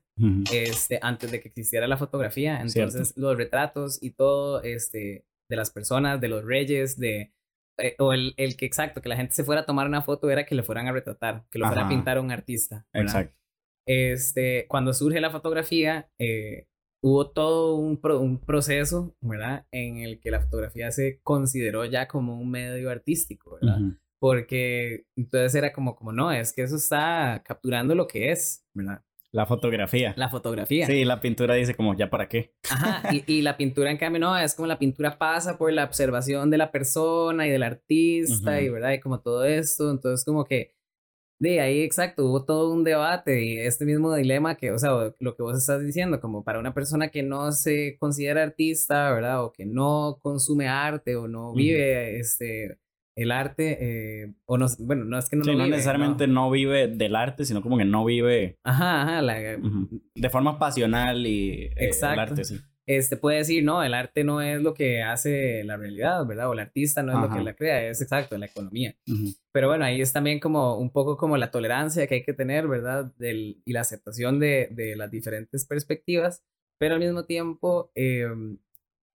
este, 0.51 0.97
antes 1.01 1.29
de 1.31 1.41
que 1.41 1.49
existiera 1.49 1.87
la 1.87 1.97
fotografía. 1.97 2.61
Entonces, 2.61 3.13
los 3.17 3.37
retratos 3.37 4.01
y 4.01 4.11
todo, 4.11 4.63
este, 4.63 5.25
de 5.49 5.55
las 5.55 5.71
personas, 5.71 6.19
de 6.21 6.29
los 6.29 6.43
reyes, 6.43 6.97
de... 6.97 7.33
Eh, 7.77 7.95
o 7.99 8.13
el, 8.13 8.33
el, 8.37 8.55
que 8.55 8.65
exacto, 8.65 9.01
que 9.01 9.09
la 9.09 9.17
gente 9.17 9.33
se 9.33 9.43
fuera 9.43 9.61
a 9.61 9.65
tomar 9.65 9.87
una 9.87 10.01
foto 10.01 10.29
era 10.29 10.45
que 10.45 10.55
le 10.55 10.63
fueran 10.63 10.87
a 10.87 10.93
retratar, 10.93 11.43
que 11.51 11.59
lo 11.59 11.67
fuera 11.67 11.85
a 11.85 11.89
pintar 11.89 12.17
a 12.17 12.21
un 12.21 12.31
artista. 12.31 12.87
Exacto. 12.93 13.37
Este, 13.85 14.65
cuando 14.69 14.93
surge 14.93 15.19
la 15.19 15.29
fotografía, 15.29 16.09
eh, 16.17 16.67
hubo 17.03 17.31
todo 17.31 17.75
un, 17.75 17.99
un, 18.01 18.39
proceso, 18.39 19.17
¿verdad? 19.19 19.67
En 19.71 19.97
el 19.97 20.21
que 20.21 20.31
la 20.31 20.39
fotografía 20.39 20.89
se 20.91 21.19
consideró 21.21 21.83
ya 21.83 22.07
como 22.07 22.39
un 22.39 22.49
medio 22.49 22.89
artístico, 22.89 23.59
¿verdad? 23.61 23.97
Porque 24.19 25.05
entonces 25.15 25.55
era 25.55 25.73
como, 25.73 25.95
como, 25.95 26.11
no, 26.11 26.31
es 26.31 26.53
que 26.53 26.63
eso 26.63 26.75
está 26.75 27.41
capturando 27.45 27.95
lo 27.95 28.07
que 28.07 28.31
es, 28.31 28.65
¿verdad? 28.73 29.01
La 29.35 29.45
fotografía. 29.45 30.13
La 30.15 30.29
fotografía. 30.29 30.87
Sí, 30.87 31.03
la 31.03 31.19
pintura 31.19 31.55
dice 31.55 31.75
como, 31.75 31.93
¿ya 31.93 32.09
para 32.09 32.29
qué? 32.29 32.53
Ajá, 32.69 33.13
y, 33.13 33.23
y 33.27 33.41
la 33.41 33.57
pintura 33.57 33.91
en 33.91 33.97
cambio 33.97 34.21
no, 34.21 34.37
es 34.37 34.55
como 34.55 34.65
la 34.65 34.79
pintura 34.79 35.17
pasa 35.17 35.57
por 35.57 35.73
la 35.73 35.83
observación 35.83 36.49
de 36.49 36.57
la 36.57 36.71
persona 36.71 37.45
y 37.45 37.49
del 37.49 37.63
artista 37.63 38.61
y, 38.61 38.69
¿verdad? 38.69 38.93
Y 38.93 39.01
como 39.01 39.19
todo 39.19 39.43
esto, 39.43 39.91
entonces 39.91 40.23
como 40.23 40.45
que, 40.45 40.73
de 41.37 41.59
ahí 41.59 41.81
exacto, 41.81 42.25
hubo 42.25 42.45
todo 42.45 42.71
un 42.71 42.85
debate 42.85 43.43
y 43.43 43.59
este 43.59 43.83
mismo 43.83 44.15
dilema 44.15 44.55
que, 44.55 44.71
o 44.71 44.79
sea, 44.79 44.91
lo 45.19 45.35
que 45.35 45.43
vos 45.43 45.57
estás 45.57 45.83
diciendo, 45.83 46.21
como 46.21 46.45
para 46.45 46.59
una 46.59 46.73
persona 46.73 47.09
que 47.09 47.21
no 47.21 47.51
se 47.51 47.97
considera 47.99 48.41
artista, 48.41 49.11
¿verdad? 49.11 49.43
O 49.43 49.51
que 49.51 49.65
no 49.65 50.17
consume 50.21 50.69
arte 50.69 51.17
o 51.17 51.27
no 51.27 51.53
vive, 51.53 52.19
este 52.19 52.79
el 53.15 53.31
arte, 53.31 53.77
eh, 53.79 54.33
o 54.45 54.57
no, 54.57 54.67
bueno, 54.79 55.05
no 55.05 55.17
es 55.17 55.29
que 55.29 55.37
no, 55.37 55.43
no 55.45 55.67
necesariamente 55.67 56.27
no. 56.27 56.51
vive 56.51 56.87
del 56.87 57.15
arte, 57.15 57.45
sino 57.45 57.61
como 57.61 57.77
que 57.77 57.85
no 57.85 58.03
vive 58.03 58.57
ajá, 58.63 59.19
ajá, 59.21 59.21
de 60.15 60.29
forma 60.29 60.59
pasional 60.59 61.25
y 61.25 61.63
eh, 61.63 61.73
Exacto. 61.77 62.13
el 62.13 62.19
arte, 62.19 62.43
sí. 62.43 62.59
Este 62.87 63.17
puede 63.17 63.39
decir, 63.39 63.63
no, 63.63 63.81
el 63.81 63.95
arte 63.95 64.23
no 64.23 64.41
es 64.41 64.61
lo 64.61 64.75
que 64.75 65.01
hace 65.01 65.63
la 65.63 65.75
realidad, 65.75 66.23
¿verdad? 66.27 66.49
O 66.49 66.53
el 66.53 66.59
artista 66.59 67.01
no 67.01 67.13
es 67.13 67.29
lo 67.29 67.35
que 67.35 67.43
la 67.43 67.55
crea, 67.55 67.87
es 67.89 67.99
exacto, 67.99 68.37
la 68.37 68.45
economía. 68.45 68.95
Pero 69.51 69.69
bueno, 69.69 69.85
ahí 69.85 70.01
es 70.01 70.13
también 70.13 70.39
como 70.39 70.77
un 70.77 70.91
poco 70.91 71.17
como 71.17 71.35
la 71.37 71.49
tolerancia 71.49 72.05
que 72.05 72.15
hay 72.15 72.23
que 72.23 72.33
tener, 72.33 72.67
¿verdad? 72.67 73.11
Del, 73.17 73.59
y 73.65 73.73
la 73.73 73.81
aceptación 73.81 74.39
de, 74.39 74.67
de 74.69 74.95
las 74.95 75.09
diferentes 75.09 75.65
perspectivas, 75.65 76.43
pero 76.77 76.93
al 76.93 76.99
mismo 76.99 77.25
tiempo 77.25 77.91
em, 77.95 78.59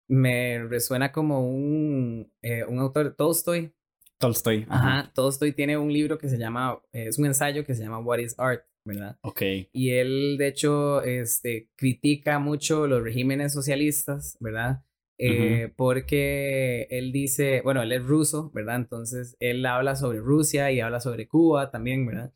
me 0.08 0.66
resuena 0.66 1.12
como 1.12 1.48
un, 1.48 2.32
eh, 2.42 2.64
un 2.64 2.80
autor, 2.80 3.14
Tolstoy, 3.14 3.72
Tolstoy. 4.20 4.66
Ajá. 4.68 5.10
Tolstoy 5.14 5.52
tiene 5.52 5.78
un 5.78 5.92
libro 5.92 6.18
que 6.18 6.28
se 6.28 6.36
llama, 6.36 6.78
es 6.92 7.18
un 7.18 7.24
ensayo 7.24 7.64
que 7.64 7.74
se 7.74 7.82
llama 7.82 7.98
What 8.00 8.18
is 8.18 8.34
Art, 8.38 8.64
¿verdad? 8.84 9.18
Ok. 9.22 9.42
Y 9.72 9.90
él, 9.92 10.36
de 10.38 10.46
hecho, 10.46 11.02
este, 11.02 11.70
critica 11.74 12.38
mucho 12.38 12.86
los 12.86 13.02
regímenes 13.02 13.54
socialistas, 13.54 14.36
¿verdad? 14.38 14.84
Eh, 15.18 15.72
porque 15.76 16.86
él 16.90 17.12
dice, 17.12 17.62
bueno, 17.62 17.82
él 17.82 17.92
es 17.92 18.04
ruso, 18.04 18.50
¿verdad? 18.54 18.76
Entonces, 18.76 19.36
él 19.40 19.64
habla 19.64 19.96
sobre 19.96 20.18
Rusia 20.18 20.70
y 20.70 20.80
habla 20.80 21.00
sobre 21.00 21.26
Cuba 21.26 21.70
también, 21.70 22.06
¿verdad? 22.06 22.32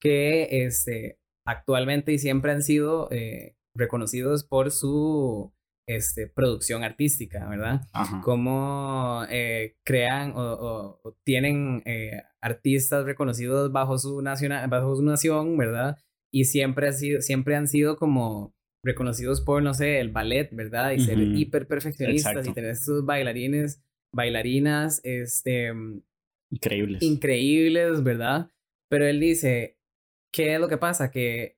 Que 0.00 0.64
este, 0.64 1.18
actualmente 1.46 2.12
y 2.12 2.18
siempre 2.18 2.50
han 2.52 2.62
sido 2.62 3.08
eh, 3.12 3.56
reconocidos 3.74 4.44
por 4.44 4.72
su 4.72 5.52
este, 5.88 6.26
producción 6.26 6.84
artística, 6.84 7.48
¿verdad? 7.48 7.80
Cómo 8.22 9.24
eh, 9.30 9.76
crean 9.84 10.34
o, 10.36 11.00
tienen 11.24 11.82
eh, 11.86 12.22
artistas 12.42 13.06
reconocidos 13.06 13.72
bajo 13.72 13.98
su, 13.98 14.20
nacional, 14.20 14.68
bajo 14.68 14.94
su 14.94 15.02
nación, 15.02 15.56
¿verdad? 15.56 15.96
Y 16.30 16.44
siempre, 16.44 16.88
ha 16.88 16.92
sido, 16.92 17.22
siempre 17.22 17.56
han 17.56 17.68
sido 17.68 17.96
como 17.96 18.54
reconocidos 18.84 19.40
por, 19.40 19.62
no 19.62 19.72
sé, 19.72 19.98
el 19.98 20.12
ballet, 20.12 20.50
¿verdad? 20.52 20.92
Y 20.92 21.00
ser 21.00 21.18
hiper 21.18 21.66
perfeccionistas 21.66 22.46
y 22.46 22.52
tener 22.52 22.70
estos 22.72 23.04
bailarines, 23.06 23.82
bailarinas, 24.12 25.00
este... 25.04 25.72
Increíbles. 26.50 27.02
Increíbles, 27.02 28.02
¿verdad? 28.02 28.50
Pero 28.90 29.06
él 29.06 29.20
dice, 29.20 29.78
¿qué 30.32 30.54
es 30.54 30.60
lo 30.60 30.68
que 30.68 30.76
pasa? 30.76 31.10
Que 31.10 31.57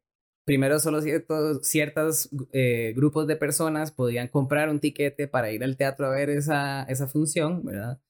primero 0.50 0.80
solo 0.80 1.00
ciertos 1.00 1.64
ciertos, 1.64 2.28
eh, 2.52 2.92
grupos 2.96 3.28
de 3.28 3.36
personas 3.36 3.92
podían 3.92 4.26
comprar 4.26 4.68
un 4.68 4.80
tiquete 4.80 5.28
para 5.28 5.52
ir 5.52 5.62
al 5.62 5.76
teatro 5.76 6.08
a 6.08 6.10
ver 6.10 6.28
esa, 6.28 6.82
esa 6.88 7.06
función, 7.06 7.64
¿verdad? 7.64 8.00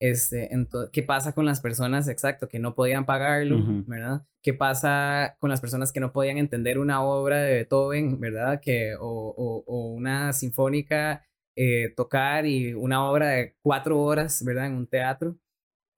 Este, 0.00 0.48
¿Qué 0.92 1.02
pasa 1.02 1.34
con 1.34 1.44
las 1.44 1.60
personas, 1.60 2.08
exacto, 2.08 2.48
que 2.48 2.58
no 2.58 2.74
podían 2.74 3.04
pagarlo, 3.04 3.62
¿verdad? 3.86 4.26
¿Qué 4.42 4.54
pasa 4.54 5.36
con 5.40 5.50
las 5.50 5.60
personas 5.60 5.92
que 5.92 6.00
no 6.00 6.10
podían 6.10 6.38
entender 6.38 6.78
una 6.78 7.04
obra 7.04 7.42
de 7.42 7.52
Beethoven, 7.52 8.18
¿verdad? 8.18 8.62
Que, 8.62 8.94
o, 8.98 9.34
o, 9.66 9.88
una 9.92 10.32
sinfónica, 10.32 11.26
eh, 11.54 11.92
tocar 11.94 12.46
y 12.46 12.72
una 12.72 13.04
obra 13.10 13.28
de 13.28 13.56
cuatro 13.60 14.00
horas, 14.00 14.42
¿verdad? 14.42 14.68
En 14.68 14.76
un 14.76 14.86
teatro. 14.86 15.36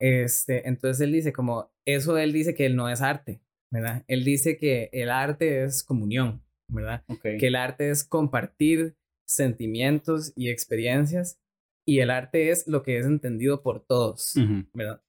Este, 0.01 0.69
entonces 0.69 1.01
él 1.03 1.13
dice 1.13 1.33
como, 1.33 1.71
eso 1.85 2.19
él 2.19 2.33
dice 2.33 2.57
que 2.57 2.67
él 2.67 2.75
no 2.75 2.89
es 2.89 3.03
arte, 3.03 3.41
¿verdad? 3.73 4.05
Él 4.07 4.23
dice 4.23 4.59
que 4.59 4.91
el 4.93 5.11
arte 5.11 5.64
es 5.64 5.83
comunión, 5.83 6.45
¿verdad? 6.68 7.05
Que 7.23 7.47
el 7.47 7.57
arte 7.57 7.91
es 7.91 8.05
compartir 8.05 8.97
sentimientos 9.27 10.33
y 10.37 10.51
experiencias 10.51 11.41
y 11.87 12.01
el 12.01 12.11
arte 12.11 12.51
es 12.51 12.68
lo 12.68 12.83
que 12.83 12.99
es 12.99 13.07
entendido 13.07 13.62
por 13.62 13.85
todos, 13.85 14.35
¿verdad? 14.75 15.03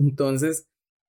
Entonces, 0.00 0.66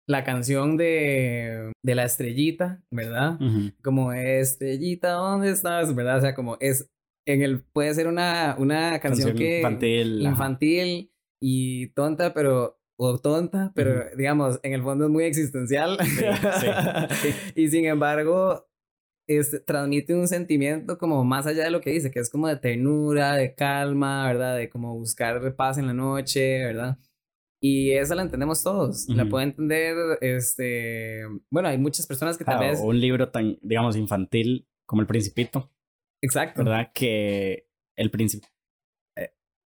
la 0.08 0.24
canción 0.24 0.78
de, 0.78 1.72
de 1.84 1.96
la 1.96 2.04
estrellita, 2.04 2.84
¿verdad? 2.92 3.40
Como 3.82 4.12
estrellita, 4.14 5.12
¿dónde 5.12 5.52
estás? 5.52 5.96
¿Verdad? 5.96 6.18
O 6.18 6.22
sea, 6.22 6.36
como 6.36 6.58
es, 6.60 6.90
en 7.26 7.42
el, 7.42 7.64
puede 7.64 7.94
ser 7.94 8.08
una, 8.08 8.56
una 8.60 9.00
canción, 9.00 9.36
que... 9.36 9.58
Infantil. 9.58 10.22
Infantil 10.22 11.12
y 11.42 11.88
tonta, 11.94 12.34
pero 12.34 12.77
o 12.98 13.18
tonta, 13.20 13.72
pero 13.76 14.06
digamos, 14.18 14.60
en 14.64 14.74
el 14.74 14.82
fondo 14.82 15.06
es 15.06 15.12
muy 15.12 15.24
existencial. 15.24 15.98
y 17.56 17.68
sin 17.70 17.86
embargo, 17.86 18.68
es, 19.28 19.64
transmite 19.66 20.16
un 20.16 20.28
sentimiento 20.28 20.98
como 20.98 21.24
más 21.24 21.46
allá 21.46 21.66
de 21.66 21.72
lo 21.72 21.82
que 21.82 21.92
dice, 21.92 22.12
que 22.12 22.20
es 22.20 22.30
como 22.30 22.48
de 22.48 22.58
ternura, 22.58 23.36
de 23.36 23.54
calma, 23.54 24.26
¿verdad? 24.26 24.58
De 24.58 24.70
como 24.70 24.96
buscar 24.98 25.56
paz 25.56 25.78
en 25.78 25.88
la 25.88 25.94
noche, 25.94 26.64
¿verdad? 26.66 26.98
Y 27.62 27.92
esa 27.92 28.16
la 28.16 28.24
entendemos 28.24 28.64
todos. 28.64 29.08
La 29.10 29.26
puede 29.26 29.46
entender, 29.46 29.96
este... 30.22 31.24
Bueno, 31.50 31.70
hay 31.70 31.78
muchas 31.78 32.06
personas 32.06 32.38
que 32.38 32.46
tal 32.46 32.60
vez... 32.60 32.80
un 32.82 33.00
libro 33.00 33.30
tan, 33.30 33.58
digamos, 33.62 33.96
infantil 33.96 34.68
como 34.86 35.02
El 35.02 35.08
Principito. 35.08 35.72
Exacto. 36.22 36.64
¿Verdad? 36.64 36.92
Que 36.94 37.68
el 37.96 38.12
principio. 38.12 38.50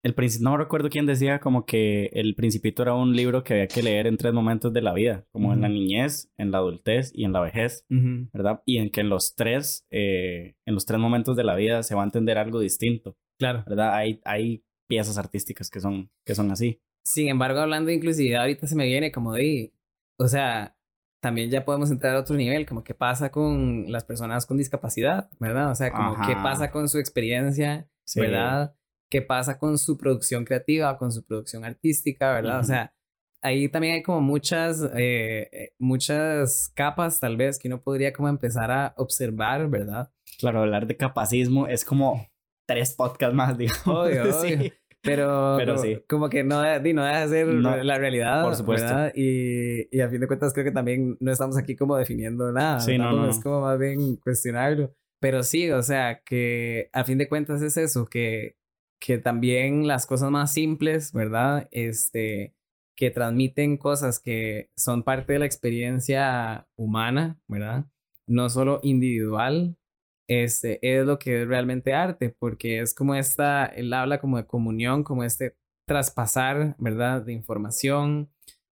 El 0.09 0.41
no 0.41 0.57
recuerdo 0.57 0.89
quién 0.89 1.05
decía 1.05 1.39
como 1.39 1.65
que 1.65 2.09
El 2.13 2.35
Principito 2.35 2.83
era 2.83 2.93
un 2.93 3.15
libro 3.15 3.43
que 3.43 3.53
había 3.53 3.67
que 3.67 3.83
leer 3.83 4.07
en 4.07 4.17
tres 4.17 4.33
momentos 4.33 4.73
de 4.73 4.81
la 4.81 4.93
vida, 4.93 5.25
como 5.31 5.53
en 5.53 5.61
la 5.61 5.69
niñez, 5.69 6.31
en 6.37 6.51
la 6.51 6.59
adultez 6.59 7.11
y 7.13 7.25
en 7.25 7.33
la 7.33 7.41
vejez, 7.41 7.85
¿verdad? 7.89 8.61
Y 8.65 8.77
en 8.77 8.89
que 8.89 9.01
en 9.01 9.09
los 9.09 9.35
tres, 9.35 9.85
eh, 9.91 10.55
en 10.65 10.73
los 10.73 10.85
tres 10.85 10.99
momentos 10.99 11.35
de 11.35 11.43
la 11.43 11.55
vida 11.55 11.83
se 11.83 11.95
va 11.95 12.01
a 12.01 12.05
entender 12.05 12.37
algo 12.37 12.59
distinto. 12.59 13.17
Claro. 13.37 13.63
¿Verdad? 13.67 13.93
Hay, 13.93 14.19
hay 14.25 14.63
piezas 14.87 15.17
artísticas 15.17 15.69
que 15.69 15.79
son, 15.79 16.11
que 16.25 16.35
son 16.35 16.51
así. 16.51 16.81
Sin 17.03 17.29
embargo, 17.29 17.59
hablando 17.59 17.89
de 17.89 17.95
inclusividad, 17.95 18.41
ahorita 18.41 18.67
se 18.67 18.75
me 18.75 18.85
viene 18.85 19.11
como 19.11 19.33
de, 19.33 19.73
o 20.17 20.27
sea, 20.27 20.75
también 21.21 21.49
ya 21.49 21.65
podemos 21.65 21.91
entrar 21.91 22.15
a 22.15 22.19
otro 22.19 22.35
nivel, 22.35 22.65
como 22.65 22.83
qué 22.83 22.93
pasa 22.93 23.29
con 23.29 23.91
las 23.91 24.03
personas 24.05 24.45
con 24.45 24.57
discapacidad, 24.57 25.29
¿verdad? 25.39 25.71
O 25.71 25.75
sea, 25.75 25.91
como 25.91 26.15
qué 26.25 26.33
pasa 26.35 26.71
con 26.71 26.87
su 26.87 26.97
experiencia, 26.97 27.89
¿verdad? 28.15 28.75
Qué 29.09 29.21
pasa 29.21 29.57
con 29.57 29.77
su 29.77 29.97
producción 29.97 30.45
creativa, 30.45 30.97
con 30.97 31.11
su 31.11 31.23
producción 31.23 31.65
artística, 31.65 32.33
¿verdad? 32.33 32.59
O 32.59 32.63
sea, 32.63 32.93
ahí 33.41 33.69
también 33.69 33.95
hay 33.95 34.03
como 34.03 34.21
muchas, 34.21 34.81
eh, 34.95 35.49
eh, 35.51 35.73
muchas 35.79 36.71
capas 36.75 37.19
tal 37.19 37.37
vez 37.37 37.57
que 37.57 37.67
uno 37.67 37.81
podría 37.81 38.13
como 38.13 38.29
empezar 38.29 38.71
a 38.71 38.93
observar, 38.97 39.69
¿verdad? 39.69 40.11
Claro, 40.39 40.61
hablar 40.61 40.87
de 40.87 40.97
capacismo 40.97 41.67
es 41.67 41.83
como 41.83 42.27
tres 42.67 42.93
podcasts 42.93 43.35
más, 43.35 43.57
digo. 43.57 43.73
Obvio, 43.85 44.31
sí. 44.33 44.71
Pero, 45.01 45.55
Pero 45.57 45.77
sí. 45.77 46.03
como 46.09 46.29
que 46.29 46.43
no, 46.43 46.57
no 46.57 47.03
deja 47.05 47.21
de 47.21 47.27
ser 47.29 47.47
la 47.47 47.97
realidad. 47.97 48.43
Por 48.43 48.55
supuesto. 48.55 48.85
¿verdad? 48.85 49.13
Y, 49.15 49.95
y 49.95 50.01
a 50.01 50.09
fin 50.09 50.19
de 50.19 50.27
cuentas 50.27 50.51
creo 50.53 50.65
que 50.65 50.71
también 50.71 51.15
no 51.21 51.31
estamos 51.31 51.57
aquí 51.57 51.77
como 51.77 51.95
definiendo 51.95 52.51
nada. 52.51 52.81
Sí, 52.81 52.97
no, 52.97 53.13
no, 53.13 53.29
Es 53.29 53.39
como 53.39 53.61
más 53.61 53.79
bien 53.79 54.17
cuestionarlo. 54.17 54.93
Pero 55.21 55.43
sí, 55.43 55.71
o 55.71 55.81
sea, 55.81 56.21
que 56.25 56.89
a 56.91 57.05
fin 57.05 57.17
de 57.17 57.29
cuentas 57.29 57.61
es 57.61 57.77
eso, 57.77 58.07
que 58.07 58.58
que 58.99 59.17
también 59.17 59.87
las 59.87 60.05
cosas 60.05 60.31
más 60.31 60.53
simples, 60.53 61.13
¿verdad? 61.13 61.67
Este, 61.71 62.53
que 62.95 63.11
transmiten 63.11 63.77
cosas 63.77 64.19
que 64.19 64.69
son 64.75 65.03
parte 65.03 65.33
de 65.33 65.39
la 65.39 65.45
experiencia 65.45 66.67
humana, 66.75 67.39
¿verdad? 67.47 67.85
No 68.27 68.49
solo 68.49 68.81
individual, 68.83 69.77
este, 70.27 70.79
es 70.81 71.05
lo 71.05 71.17
que 71.17 71.41
es 71.41 71.47
realmente 71.47 71.93
arte, 71.93 72.35
porque 72.37 72.81
es 72.81 72.93
como 72.93 73.15
esta, 73.15 73.65
él 73.65 73.93
habla 73.93 74.19
como 74.19 74.37
de 74.37 74.45
comunión, 74.45 75.03
como 75.03 75.23
este 75.23 75.55
traspasar, 75.87 76.75
¿verdad? 76.77 77.23
De 77.23 77.33
información, 77.33 78.29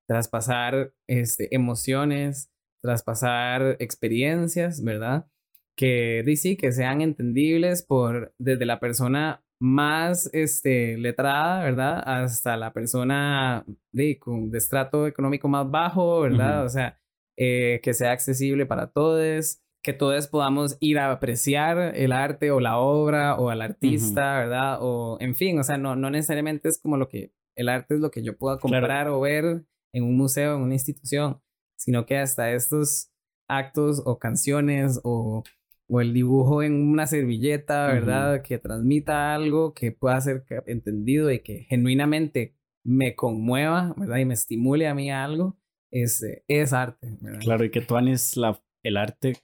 traspasar 0.07 0.93
este, 1.07 1.55
emociones, 1.55 2.51
traspasar 2.83 3.77
experiencias, 3.79 4.83
¿verdad? 4.83 5.27
Que 5.75 6.23
sí, 6.37 6.57
que 6.57 6.71
sean 6.71 7.01
entendibles 7.01 7.81
por 7.81 8.33
desde 8.37 8.65
la 8.65 8.79
persona 8.79 9.43
más 9.59 10.29
este, 10.33 10.97
letrada, 10.97 11.63
¿verdad? 11.63 12.03
Hasta 12.05 12.57
la 12.57 12.73
persona 12.73 13.65
de, 13.91 14.19
con, 14.19 14.51
de 14.51 14.57
estrato 14.57 15.07
económico 15.07 15.47
más 15.47 15.69
bajo, 15.69 16.21
¿verdad? 16.21 16.65
O 16.65 16.69
sea, 16.69 16.99
eh, 17.37 17.79
que 17.83 17.93
sea 17.93 18.11
accesible 18.11 18.65
para 18.65 18.91
todos, 18.91 19.61
que 19.83 19.93
todos 19.93 20.27
podamos 20.27 20.77
ir 20.79 20.99
a 20.99 21.11
apreciar 21.11 21.95
el 21.95 22.11
arte 22.11 22.51
o 22.51 22.59
la 22.59 22.77
obra 22.77 23.35
o 23.35 23.49
al 23.49 23.61
artista, 23.61 24.39
¿verdad? 24.39 24.79
O, 24.81 25.17
en 25.19 25.35
fin, 25.35 25.59
o 25.59 25.63
sea, 25.63 25.77
no, 25.77 25.95
no 25.95 26.09
necesariamente 26.09 26.69
es 26.69 26.79
como 26.79 26.97
lo 26.97 27.07
que 27.07 27.31
el 27.55 27.69
arte 27.69 27.95
es 27.95 27.99
lo 27.99 28.11
que 28.11 28.23
yo 28.23 28.37
pueda 28.37 28.59
comprar 28.59 29.07
o 29.07 29.19
ver 29.19 29.65
en 29.93 30.03
un 30.03 30.15
museo, 30.15 30.55
en 30.55 30.61
una 30.61 30.75
institución, 30.75 31.41
sino 31.77 32.05
que 32.05 32.17
hasta 32.17 32.51
estos 32.51 33.11
actos 33.49 34.01
o 34.05 34.19
canciones 34.19 34.99
o 35.03 35.43
o 35.87 36.01
el 36.01 36.13
dibujo 36.13 36.63
en 36.63 36.89
una 36.89 37.07
servilleta, 37.07 37.87
¿verdad? 37.87 38.41
Que 38.41 38.57
transmita 38.57 39.33
algo 39.33 39.73
que 39.73 39.91
pueda 39.91 40.19
ser 40.19 40.43
entendido 40.67 41.31
y 41.31 41.39
que 41.39 41.65
genuinamente 41.69 42.55
me 42.83 43.15
conmueva, 43.15 43.93
¿verdad? 43.97 44.17
Y 44.17 44.25
me 44.25 44.33
estimule 44.33 44.87
a 44.87 44.93
mí 44.93 45.11
algo, 45.11 45.57
es, 45.91 46.23
es 46.47 46.73
arte, 46.73 47.17
¿verdad? 47.21 47.39
Claro, 47.39 47.63
y 47.63 47.71
que 47.71 47.81
tú 47.81 47.95
la, 48.35 48.61
el 48.83 48.97
arte, 48.97 49.37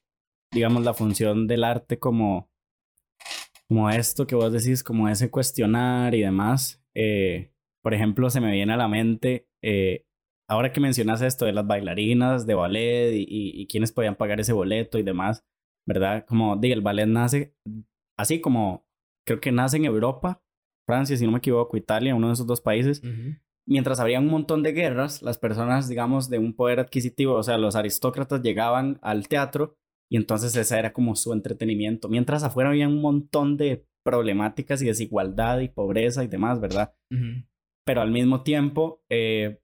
digamos, 0.51 0.83
la 0.83 0.93
función 0.93 1.47
del 1.47 1.63
arte 1.63 1.97
como, 1.97 2.51
como 3.67 3.89
esto 3.89 4.27
que 4.27 4.35
vos 4.35 4.51
decís, 4.51 4.83
como 4.83 5.07
ese 5.07 5.31
cuestionar 5.31 6.13
y 6.13 6.21
demás. 6.21 6.83
Eh, 6.93 7.51
por 7.81 7.93
ejemplo, 7.93 8.29
se 8.29 8.41
me 8.41 8.51
viene 8.51 8.73
a 8.73 8.77
la 8.77 8.87
mente, 8.87 9.47
eh, 9.61 10.05
ahora 10.47 10.71
que 10.71 10.81
mencionas 10.81 11.21
esto 11.21 11.45
de 11.45 11.53
las 11.53 11.65
bailarinas 11.65 12.45
de 12.45 12.53
ballet 12.53 13.13
y, 13.13 13.21
y, 13.21 13.61
y 13.61 13.67
quiénes 13.67 13.93
podían 13.93 14.15
pagar 14.15 14.39
ese 14.39 14.53
boleto 14.53 14.99
y 14.99 15.03
demás, 15.03 15.45
¿verdad? 15.85 16.25
Como, 16.27 16.55
diga, 16.57 16.75
el 16.75 16.81
ballet 16.81 17.07
nace 17.07 17.55
así 18.17 18.41
como, 18.41 18.85
creo 19.25 19.39
que 19.39 19.51
nace 19.51 19.77
en 19.77 19.85
Europa, 19.85 20.41
Francia, 20.85 21.15
si 21.15 21.25
no 21.25 21.31
me 21.31 21.37
equivoco, 21.37 21.77
Italia, 21.77 22.15
uno 22.15 22.27
de 22.27 22.33
esos 22.33 22.47
dos 22.47 22.61
países. 22.61 23.01
Mientras 23.65 23.99
había 23.99 24.19
un 24.19 24.27
montón 24.27 24.61
de 24.61 24.73
guerras, 24.73 25.21
las 25.21 25.37
personas, 25.37 25.87
digamos, 25.87 26.29
de 26.29 26.37
un 26.37 26.53
poder 26.53 26.79
adquisitivo, 26.81 27.35
o 27.35 27.43
sea, 27.43 27.57
los 27.57 27.75
aristócratas 27.75 28.41
llegaban 28.41 28.99
al 29.01 29.27
teatro 29.27 29.77
y 30.11 30.17
entonces 30.17 30.55
ese 30.55 30.77
era 30.77 30.91
como 30.91 31.15
su 31.15 31.31
entretenimiento. 31.31 32.09
Mientras 32.09 32.43
afuera 32.43 32.71
había 32.71 32.87
un 32.87 33.01
montón 33.01 33.55
de 33.55 33.87
problemáticas 34.03 34.81
y 34.81 34.85
desigualdad 34.85 35.61
y 35.61 35.69
pobreza 35.69 36.23
y 36.23 36.27
demás, 36.27 36.59
¿verdad? 36.59 36.93
Pero 37.85 38.01
al 38.01 38.11
mismo 38.11 38.43
tiempo, 38.43 39.01
eh, 39.09 39.61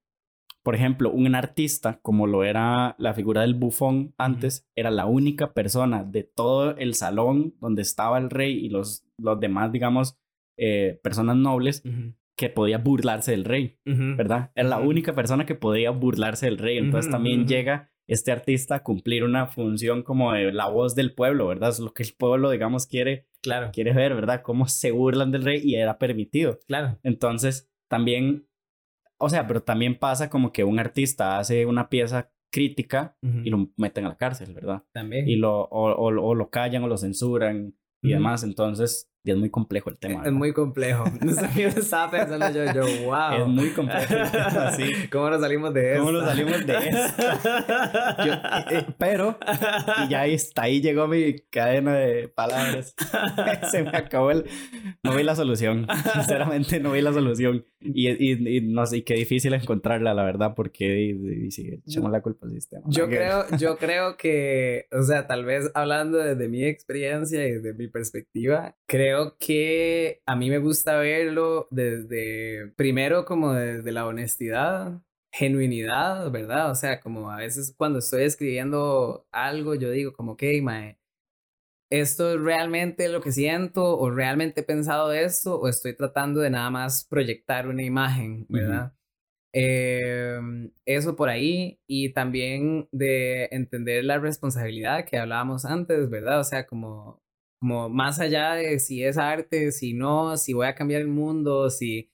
por 0.64 0.76
ejemplo, 0.76 1.12
un 1.12 1.34
artista, 1.36 2.00
como 2.02 2.28
lo 2.28 2.44
era 2.44 2.96
la 3.00 3.14
figura 3.14 3.42
del 3.42 3.54
bufón 3.54 4.14
antes, 4.18 4.68
era 4.76 4.92
la 4.92 5.06
única 5.06 5.54
persona 5.54 6.04
de 6.04 6.24
todo 6.24 6.76
el 6.78 6.96
salón 6.96 7.56
donde 7.60 7.82
estaba 7.82 8.18
el 8.18 8.30
rey 8.30 8.66
y 8.66 8.70
los, 8.70 9.06
los 9.18 9.40
demás, 9.40 9.72
digamos, 9.72 10.18
eh, 10.58 11.00
personas 11.02 11.38
nobles 11.38 11.84
que 12.36 12.50
podía 12.50 12.78
burlarse 12.78 13.32
del 13.32 13.46
rey, 13.46 13.78
¿verdad? 13.86 14.52
Era 14.56 14.70
la 14.70 14.80
única 14.80 15.14
persona 15.14 15.46
que 15.46 15.56
podía 15.56 15.92
burlarse 15.92 16.46
del 16.48 16.58
rey. 16.58 16.78
Entonces 16.78 17.12
también 17.12 17.48
llega 17.48 17.92
este 18.08 18.32
artista 18.32 18.76
a 18.76 18.84
cumplir 18.84 19.24
una 19.24 19.48
función 19.48 20.04
como 20.04 20.34
de 20.34 20.52
la 20.52 20.68
voz 20.68 20.96
del 20.96 21.14
pueblo, 21.14 21.48
¿verdad? 21.48 21.70
Es 21.70 21.80
lo 21.80 21.94
que 21.94 22.04
el 22.04 22.14
pueblo, 22.18 22.50
digamos, 22.50 22.88
quiere, 22.88 23.28
claro. 23.42 23.70
quiere 23.72 23.94
ver, 23.94 24.16
¿verdad? 24.16 24.42
Cómo 24.42 24.68
se 24.68 24.92
burlan 24.92 25.32
del 25.32 25.44
rey 25.44 25.62
y 25.64 25.76
era 25.76 25.98
permitido. 26.00 26.60
Claro. 26.68 26.98
Entonces, 27.04 27.70
también 27.88 28.49
o 29.20 29.30
sea, 29.30 29.48
pero 29.48 29.62
también 29.62 29.98
pasa 29.98 30.30
como 30.30 30.52
que 30.52 30.64
un 30.64 30.80
artista 30.80 31.38
hace 31.40 31.66
una 31.66 31.90
pieza 31.90 32.32
crítica 32.52 33.16
y 33.22 33.50
lo 33.50 33.70
meten 33.78 34.06
a 34.06 34.10
la 34.10 34.18
cárcel, 34.18 34.54
¿verdad? 34.54 34.84
También. 34.92 35.30
Y 35.30 35.36
lo, 35.36 35.64
o, 35.66 35.94
o, 35.94 36.36
lo 36.36 36.50
callan 36.50 36.84
o 36.84 36.88
lo 36.88 36.98
censuran 36.98 37.76
y 38.02 38.10
demás. 38.10 38.44
Entonces, 38.44 39.12
es 39.32 39.38
muy 39.38 39.50
complejo 39.50 39.90
el 39.90 40.00
tema. 40.00 40.24
Es 40.26 40.32
muy 40.32 40.54
complejo. 40.54 41.06
Estaba 41.56 42.12
pensando 42.12 42.50
yo, 42.52 42.74
yo, 42.74 43.06
wow. 43.06 43.42
Es 43.42 43.48
muy 43.48 43.70
complejo. 43.70 44.16
¿Cómo 45.12 45.30
nos 45.30 45.42
salimos 45.42 45.74
de 45.74 45.94
eso? 45.94 46.00
¿Cómo 46.00 46.12
nos 46.12 46.26
salimos 46.26 46.66
de 46.66 46.78
eso? 46.78 47.00
Eh, 48.72 48.86
pero, 48.98 49.38
y 50.06 50.10
ya 50.10 50.26
está, 50.28 50.64
ahí 50.64 50.82
llegó 50.82 51.08
mi 51.08 51.40
cadena 51.50 51.96
de 51.96 52.28
palabras. 52.28 52.94
Se 53.72 53.84
me 53.84 53.90
acabó 53.90 54.32
el... 54.32 54.46
No 55.04 55.16
vi 55.16 55.24
la 55.24 55.36
solución. 55.36 55.88
Sinceramente, 56.14 56.80
no 56.80 56.92
vi 56.92 57.02
la 57.02 57.14
solución. 57.14 57.66
Y, 57.82 58.10
y, 58.10 58.58
y 58.58 58.62
no 58.62 58.86
sé, 58.86 59.04
qué 59.04 59.16
difícil 59.16 59.54
encontrarla, 59.54 60.14
la 60.14 60.24
verdad, 60.24 60.54
porque 60.56 61.10
y, 61.10 61.52
sí, 61.52 61.82
echamos 61.88 62.12
la 62.12 62.22
culpa 62.22 62.46
al 62.46 62.54
sistema. 62.54 62.84
Yo 62.88 63.08
creo, 63.08 63.46
yo 63.58 63.78
creo 63.78 64.18
que, 64.18 64.88
o 64.92 65.04
sea, 65.04 65.28
tal 65.28 65.46
vez 65.46 65.72
hablando 65.74 66.18
desde 66.18 66.48
mi 66.50 66.64
experiencia 66.64 67.48
y 67.48 67.54
desde 67.54 67.74
mi 67.74 67.88
perspectiva, 67.88 68.76
creo 68.86 69.19
que 69.40 70.22
a 70.26 70.36
mí 70.36 70.50
me 70.50 70.60
gusta 70.60 70.98
verlo 70.98 71.68
desde, 71.72 72.72
primero 72.76 73.26
como 73.26 73.54
desde 73.54 73.92
la 73.92 74.06
honestidad, 74.06 75.02
genuinidad, 75.32 76.32
¿verdad? 76.32 76.72
O 76.72 76.76
sea, 76.76 77.00
como 77.00 77.32
a 77.32 77.38
veces 77.38 77.74
cuando 77.78 78.00
estoy 78.00 78.24
escribiendo 78.24 79.28
algo, 79.32 79.76
yo 79.76 79.92
digo 79.92 80.14
como, 80.14 80.34
ok, 80.34 80.44
mae, 80.62 81.00
¿esto 81.92 82.34
es 82.34 82.42
realmente 82.42 83.10
lo 83.10 83.22
que 83.22 83.32
siento 83.32 83.98
o 83.98 84.12
realmente 84.12 84.62
he 84.62 84.64
pensado 84.64 85.12
esto 85.14 85.60
o 85.60 85.68
estoy 85.68 85.96
tratando 85.96 86.42
de 86.42 86.50
nada 86.52 86.70
más 86.70 87.06
proyectar 87.06 87.68
una 87.68 87.84
imagen, 87.84 88.46
¿verdad? 88.50 88.94
Em, 89.54 90.72
eso 90.86 91.16
por 91.16 91.30
ahí 91.30 91.80
y 91.88 92.14
también 92.14 92.88
de 92.92 93.50
entender 93.52 94.06
la 94.06 94.20
responsabilidad 94.20 95.06
que 95.06 95.18
hablábamos 95.18 95.66
antes, 95.66 96.10
¿verdad? 96.10 96.40
O 96.40 96.44
sea, 96.44 96.68
como 96.68 97.22
como 97.60 97.90
más 97.90 98.20
allá 98.20 98.54
de 98.54 98.80
si 98.80 99.04
es 99.04 99.18
arte, 99.18 99.72
si 99.72 99.94
no, 99.94 100.38
si 100.38 100.54
voy 100.54 100.68
a 100.68 100.76
cambiar 100.76 101.02
el 101.02 101.08
mundo, 101.08 101.70
si, 101.70 102.12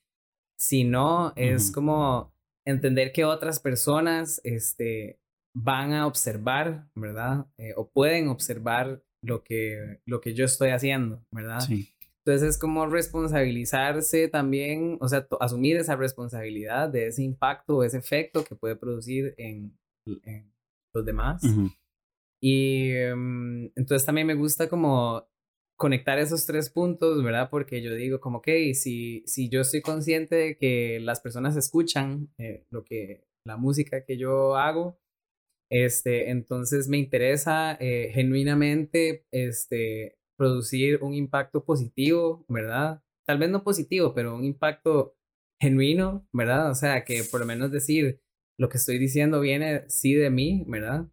si 0.58 0.84
no, 0.84 1.34
es 1.36 1.72
como 1.72 2.34
entender 2.66 3.12
que 3.12 3.26
otras 3.26 3.60
personas 3.60 4.42
este, 4.44 5.20
van 5.56 5.94
a 5.94 6.08
observar, 6.08 6.90
¿verdad? 6.96 7.46
Eh, 7.58 7.74
o 7.78 7.90
pueden 7.90 8.28
observar 8.28 9.04
lo 9.24 9.44
que, 9.44 10.02
lo 10.06 10.20
que 10.20 10.34
yo 10.34 10.46
estoy 10.46 10.70
haciendo, 10.70 11.24
¿verdad? 11.32 11.60
Sí. 11.60 11.90
Entonces 12.26 12.50
es 12.50 12.58
como 12.58 12.88
responsabilizarse 12.88 14.28
también, 14.30 14.98
o 15.00 15.08
sea, 15.08 15.28
asumir 15.40 15.78
esa 15.78 15.96
responsabilidad 15.96 16.90
de 16.90 17.08
ese 17.08 17.22
impacto 17.22 17.78
o 17.78 17.84
ese 17.84 18.00
efecto 18.00 18.44
que 18.44 18.56
puede 18.56 18.76
producir 18.76 19.36
en, 19.38 19.78
en 20.24 20.52
los 20.92 21.06
demás. 21.06 21.44
Y 22.42 22.90
em, 22.94 23.66
entonces 23.76 24.06
también 24.06 24.26
me 24.26 24.34
gusta 24.34 24.68
como 24.68 25.28
conectar 25.78 26.18
esos 26.20 26.46
tres 26.46 26.70
puntos, 26.70 27.24
¿verdad? 27.24 27.50
Porque 27.50 27.82
yo 27.82 27.94
digo 27.94 28.20
como, 28.20 28.40
ok, 28.40 28.48
si, 28.74 29.24
si 29.26 29.50
yo 29.50 29.62
estoy 29.62 29.82
consciente 29.82 30.36
de 30.36 30.58
que 30.58 31.00
las 31.02 31.20
personas 31.20 31.56
escuchan 31.58 32.30
eh, 32.38 32.66
lo 32.72 32.84
que, 32.84 33.26
la 33.46 33.58
música 33.58 34.06
que 34.06 34.18
yo 34.18 34.56
hago, 34.56 34.98
este, 35.72 36.30
entonces 36.30 36.88
me 36.88 36.98
interesa 36.98 37.78
eh, 37.80 38.12
genuinamente, 38.14 39.26
este, 39.32 40.18
producir 40.38 41.04
un 41.04 41.14
impacto 41.14 41.66
positivo, 41.66 42.46
¿verdad? 42.48 43.02
Tal 43.26 43.40
vez 43.40 43.50
no 43.50 43.64
positivo, 43.64 44.14
pero 44.14 44.36
un 44.36 44.46
impacto 44.46 45.16
genuino, 45.62 46.28
¿verdad? 46.34 46.70
O 46.72 46.76
sea, 46.76 47.04
que 47.04 47.24
por 47.24 47.40
lo 47.40 47.46
menos 47.46 47.72
decir 47.72 48.22
lo 48.60 48.70
que 48.70 48.78
estoy 48.78 48.98
diciendo 48.98 49.42
viene 49.42 49.84
sí 49.90 50.14
de 50.14 50.30
mí, 50.30 50.64
¿verdad? 50.68 51.10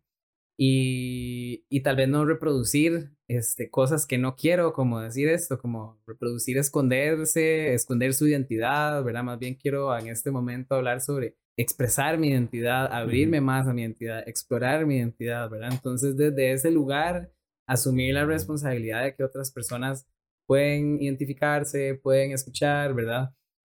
Y, 0.59 1.65
y 1.69 1.83
tal 1.83 1.97
vez 1.97 2.09
no 2.09 2.25
reproducir 2.25 3.11
este, 3.29 3.71
cosas 3.71 4.07
que 4.07 4.19
no 4.19 4.37
quiero, 4.37 4.73
como 4.73 5.01
decir 5.01 5.29
esto, 5.29 5.59
como 5.59 6.01
reproducir, 6.07 6.59
esconderse, 6.59 7.75
esconder 7.75 8.15
su 8.15 8.29
identidad, 8.29 9.03
¿verdad? 9.03 9.25
Más 9.25 9.39
bien 9.39 9.55
quiero 9.55 9.97
en 9.97 10.09
este 10.09 10.31
momento 10.31 10.75
hablar 10.75 11.01
sobre 11.01 11.37
expresar 11.57 12.19
mi 12.19 12.29
identidad, 12.29 12.93
abrirme 12.93 13.41
más 13.41 13.67
a 13.69 13.73
mi 13.73 13.83
identidad, 13.83 14.27
explorar 14.29 14.87
mi 14.87 14.97
identidad, 14.97 15.49
¿verdad? 15.51 15.71
Entonces, 15.73 16.17
desde 16.17 16.53
ese 16.53 16.71
lugar, 16.71 17.33
asumir 17.67 18.15
la 18.15 18.25
responsabilidad 18.25 19.05
de 19.05 19.15
que 19.15 19.25
otras 19.25 19.51
personas 19.53 20.07
pueden 20.47 21.01
identificarse, 21.01 21.95
pueden 21.95 22.33
escuchar, 22.33 22.95
¿verdad? 22.95 23.35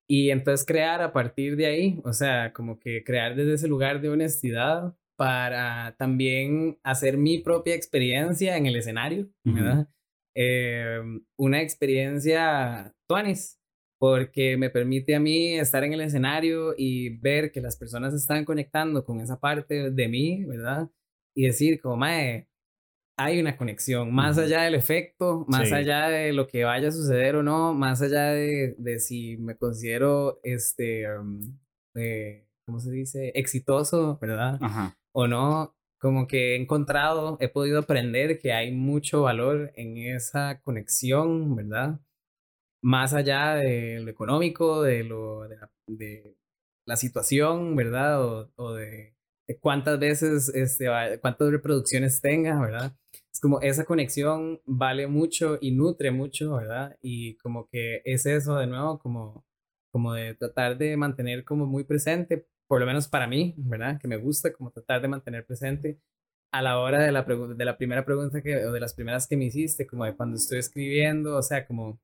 Y 0.07 0.31
entonces 0.31 0.65
crear 0.65 1.01
a 1.01 1.13
partir 1.13 1.55
de 1.55 1.65
ahí, 1.65 2.01
o 2.03 2.13
sea, 2.13 2.53
como 2.53 2.79
que 2.79 3.03
crear 3.03 3.35
desde 3.35 3.53
ese 3.53 3.67
lugar 3.67 4.01
de 4.01 4.09
honestidad 4.09 4.95
para 5.15 5.95
también 5.97 6.79
hacer 6.83 7.17
mi 7.17 7.39
propia 7.39 7.75
experiencia 7.75 8.57
en 8.57 8.65
el 8.65 8.75
escenario, 8.75 9.29
¿verdad? 9.43 9.87
Em, 10.35 11.23
una 11.37 11.61
experiencia 11.61 12.93
tuanis, 13.07 13.59
porque 13.99 14.57
me 14.57 14.69
permite 14.69 15.15
a 15.15 15.19
mí 15.19 15.53
estar 15.53 15.83
en 15.83 15.93
el 15.93 16.01
escenario 16.01 16.73
y 16.75 17.17
ver 17.17 17.51
que 17.51 17.61
las 17.61 17.77
personas 17.77 18.13
están 18.13 18.43
conectando 18.43 19.05
con 19.05 19.21
esa 19.21 19.39
parte 19.39 19.91
de 19.91 20.07
mí, 20.07 20.43
¿verdad? 20.45 20.89
Y 21.35 21.43
decir 21.43 21.79
como, 21.79 21.97
mae, 21.97 22.49
hay 23.17 23.39
una 23.39 23.55
conexión, 23.55 24.11
más 24.11 24.39
allá 24.39 24.63
del 24.63 24.73
efecto, 24.73 25.45
más 25.47 25.71
allá 25.71 26.09
de 26.09 26.33
lo 26.33 26.47
que 26.47 26.63
vaya 26.63 26.87
a 26.87 26.91
suceder 26.91 27.35
o 27.35 27.43
no, 27.43 27.75
más 27.75 28.01
allá 28.01 28.31
de, 28.31 28.75
de 28.79 28.99
si 28.99 29.37
me 29.37 29.55
considero, 29.55 30.39
este, 30.43 31.03
em, 31.03 31.41
eh, 31.95 32.47
¿cómo 32.65 32.79
se 32.79 32.91
dice? 32.91 33.31
Exitoso, 33.35 34.17
¿verdad? 34.19 34.57
Ajá 34.59 34.97
o 35.13 35.27
no, 35.27 35.75
como 35.99 36.27
que 36.27 36.55
he 36.55 36.61
encontrado, 36.61 37.37
he 37.39 37.49
podido 37.49 37.79
aprender 37.79 38.39
que 38.39 38.53
hay 38.53 38.71
mucho 38.73 39.21
valor 39.23 39.71
en 39.75 39.97
esa 39.97 40.59
conexión, 40.61 41.55
¿verdad? 41.55 42.01
Más 42.81 43.13
allá 43.13 43.55
de 43.55 44.01
lo 44.01 44.11
económico, 44.11 44.83
de, 44.83 45.03
lo, 45.05 45.47
de, 45.87 46.35
la, 46.85 46.97
situación, 46.97 47.75
¿verdad? 47.75 48.21
O, 48.25 48.51
o 48.57 48.73
de, 48.73 49.15
cuántas 49.61 49.99
veces, 49.99 50.49
este, 50.55 50.87
cuántas 51.21 51.51
reproducciones 51.51 52.21
tenga, 52.21 52.59
¿verdad? 52.59 52.97
Es 53.33 53.39
como 53.39 53.61
esa 53.61 53.85
conexión 53.85 54.61
vale 54.65 55.07
mucho 55.07 55.57
y 55.61 55.71
nutre 55.71 56.11
mucho, 56.11 56.55
¿verdad? 56.55 56.97
Y 57.01 57.37
como 57.37 57.67
que 57.69 58.01
es 58.05 58.25
eso 58.25 58.57
de 58.57 58.67
nuevo, 58.67 58.99
como, 58.99 59.45
como 59.91 60.13
de 60.13 60.35
tratar 60.35 60.77
de 60.77 60.97
mantener 60.97 61.45
como 61.45 61.65
muy 61.65 61.85
presente 61.85 62.47
por 62.67 62.79
lo 62.79 62.85
menos 62.85 63.07
para 63.07 63.27
mí, 63.27 63.53
¿verdad? 63.57 63.99
Que 63.99 64.07
me 64.07 64.17
gusta 64.17 64.53
como 64.53 64.71
tratar 64.71 65.01
de 65.01 65.07
mantener 65.07 65.45
presente 65.45 65.99
a 66.53 66.61
la 66.61 66.79
hora 66.79 67.01
de 67.01 67.11
la, 67.11 67.23
de 67.23 67.65
la 67.65 67.77
primera 67.77 68.05
pregunta 68.05 68.41
que, 68.41 68.65
o 68.65 68.71
de 68.71 68.79
las 68.79 68.93
primeras 68.93 69.27
que 69.27 69.35
me 69.35 69.45
hiciste, 69.45 69.87
como 69.87 70.05
de 70.05 70.15
cuando 70.15 70.37
estoy 70.37 70.59
escribiendo, 70.59 71.35
o 71.35 71.41
sea, 71.41 71.65
como, 71.65 71.99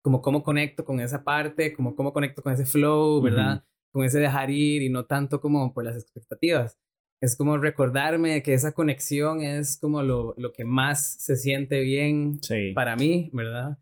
como 0.00 0.22
cómo 0.22 0.44
conecto 0.44 0.84
con 0.84 1.00
esa 1.00 1.24
parte, 1.24 1.72
como 1.72 1.96
cómo 1.96 2.12
conecto 2.12 2.40
con 2.40 2.52
ese 2.52 2.64
flow, 2.64 3.20
¿verdad? 3.20 3.64
Con 3.92 4.04
ese 4.04 4.20
dejar 4.20 4.50
ir 4.50 4.82
y 4.82 4.90
no 4.90 5.06
tanto 5.06 5.40
como 5.40 5.74
por 5.74 5.84
las 5.84 5.96
expectativas. 5.96 6.78
Es 7.20 7.36
como 7.36 7.58
recordarme 7.58 8.44
que 8.44 8.54
esa 8.54 8.72
conexión 8.72 9.42
es 9.42 9.76
como 9.76 10.04
lo, 10.04 10.34
lo 10.38 10.52
que 10.52 10.64
más 10.64 11.16
se 11.18 11.34
siente 11.34 11.80
bien 11.80 12.38
para 12.76 12.94
mí, 12.94 13.28
¿verdad? 13.32 13.76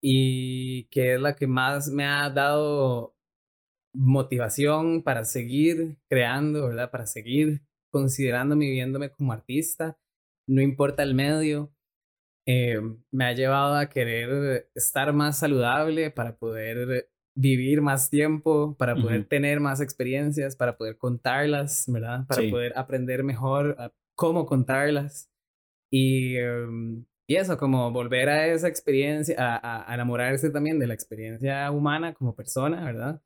Y 0.00 0.84
que 0.84 1.14
es 1.14 1.20
la 1.20 1.34
que 1.34 1.48
más 1.48 1.88
me 1.88 2.04
ha 2.04 2.30
dado 2.30 3.15
motivación 3.96 5.02
para 5.02 5.24
seguir 5.24 5.98
creando, 6.08 6.68
¿verdad? 6.68 6.90
Para 6.90 7.06
seguir 7.06 7.62
considerándome 7.90 8.66
y 8.66 8.72
viéndome 8.72 9.10
como 9.10 9.32
artista, 9.32 9.98
no 10.46 10.60
importa 10.60 11.02
el 11.02 11.14
medio. 11.14 11.72
Eh, 12.46 12.80
me 13.10 13.24
ha 13.24 13.32
llevado 13.32 13.74
a 13.74 13.88
querer 13.88 14.70
estar 14.74 15.12
más 15.12 15.38
saludable 15.38 16.10
para 16.10 16.36
poder 16.36 17.10
vivir 17.34 17.82
más 17.82 18.08
tiempo, 18.08 18.76
para 18.78 18.94
poder 18.94 19.26
tener 19.28 19.60
más 19.60 19.80
experiencias, 19.80 20.56
para 20.56 20.76
poder 20.76 20.96
contarlas, 20.96 21.84
¿verdad? 21.88 22.26
Para 22.26 22.42
poder 22.50 22.72
aprender 22.76 23.24
mejor 23.24 23.76
cómo 24.14 24.46
contarlas. 24.46 25.30
Y, 25.90 26.36
em, 26.36 27.04
y 27.28 27.36
eso, 27.36 27.58
como 27.58 27.90
volver 27.90 28.28
a 28.28 28.46
esa 28.46 28.68
experiencia, 28.68 29.36
a, 29.38 29.90
a 29.90 29.94
enamorarse 29.94 30.50
también 30.50 30.78
de 30.78 30.86
la 30.86 30.94
experiencia 30.94 31.70
humana 31.70 32.14
como 32.14 32.34
persona, 32.34 32.84
¿verdad? 32.84 33.20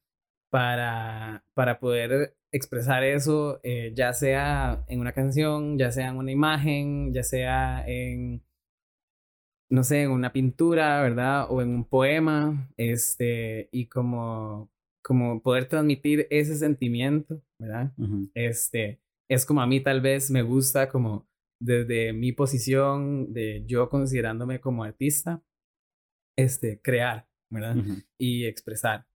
Para, 0.50 1.44
para 1.54 1.78
poder 1.80 2.36
expresar 2.52 3.04
eso, 3.04 3.60
eh, 3.62 3.92
ya 3.94 4.12
sea 4.12 4.84
en 4.88 5.00
una 5.00 5.12
canción, 5.12 5.78
ya 5.78 5.92
sea 5.92 6.08
en 6.08 6.16
una 6.16 6.32
imagen, 6.32 7.12
ya 7.14 7.22
sea 7.22 7.84
en, 7.86 8.42
no 9.70 9.84
sé, 9.84 10.02
en 10.02 10.10
una 10.10 10.32
pintura, 10.32 11.00
¿verdad? 11.02 11.46
O 11.48 11.62
en 11.62 11.70
un 11.70 11.84
poema, 11.84 12.68
este, 12.76 13.68
y 13.72 13.86
como, 13.86 14.70
como 15.02 15.40
poder 15.42 15.66
transmitir 15.66 16.26
ese 16.30 16.56
sentimiento, 16.56 17.42
¿verdad? 17.58 17.92
Este, 18.34 19.00
es 19.28 19.46
como 19.46 19.62
a 19.62 19.66
mí 19.66 19.80
tal 19.80 20.00
vez 20.00 20.30
me 20.30 20.42
gusta 20.42 20.88
como 20.88 21.28
desde 21.60 22.12
mi 22.12 22.32
posición 22.32 23.32
de 23.32 23.64
yo 23.66 23.88
considerándome 23.88 24.60
como 24.60 24.82
artista, 24.82 25.42
este, 26.36 26.80
crear, 26.80 27.28
¿verdad? 27.50 27.76
Y 28.18 28.46
expresar. 28.46 29.06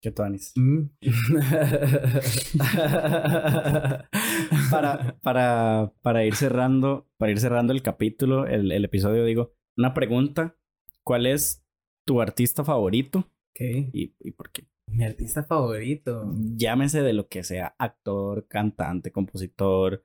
Qué 0.00 0.10
tuanis. 0.10 0.52
Mm. 0.60 0.90
para, 4.70 5.18
para, 5.22 5.92
para 6.02 6.24
ir 6.24 6.34
cerrando, 6.34 7.08
para 7.18 7.32
ir 7.32 7.38
cerrando 7.38 7.72
el 7.72 7.82
capítulo, 7.82 8.46
el, 8.46 8.72
el, 8.72 8.84
episodio, 8.84 9.24
digo, 9.24 9.54
una 9.76 9.94
pregunta. 9.94 10.56
¿Cuál 11.04 11.26
es 11.26 11.64
tu 12.06 12.20
artista 12.20 12.64
favorito? 12.64 13.30
¿Qué? 13.54 13.90
¿Y, 13.92 14.14
¿Y 14.20 14.32
por 14.32 14.50
qué? 14.52 14.66
Mi 14.86 15.04
artista 15.04 15.44
favorito. 15.44 16.30
Llámese 16.56 17.02
de 17.02 17.12
lo 17.12 17.28
que 17.28 17.44
sea, 17.44 17.74
actor, 17.78 18.46
cantante, 18.48 19.12
compositor, 19.12 20.04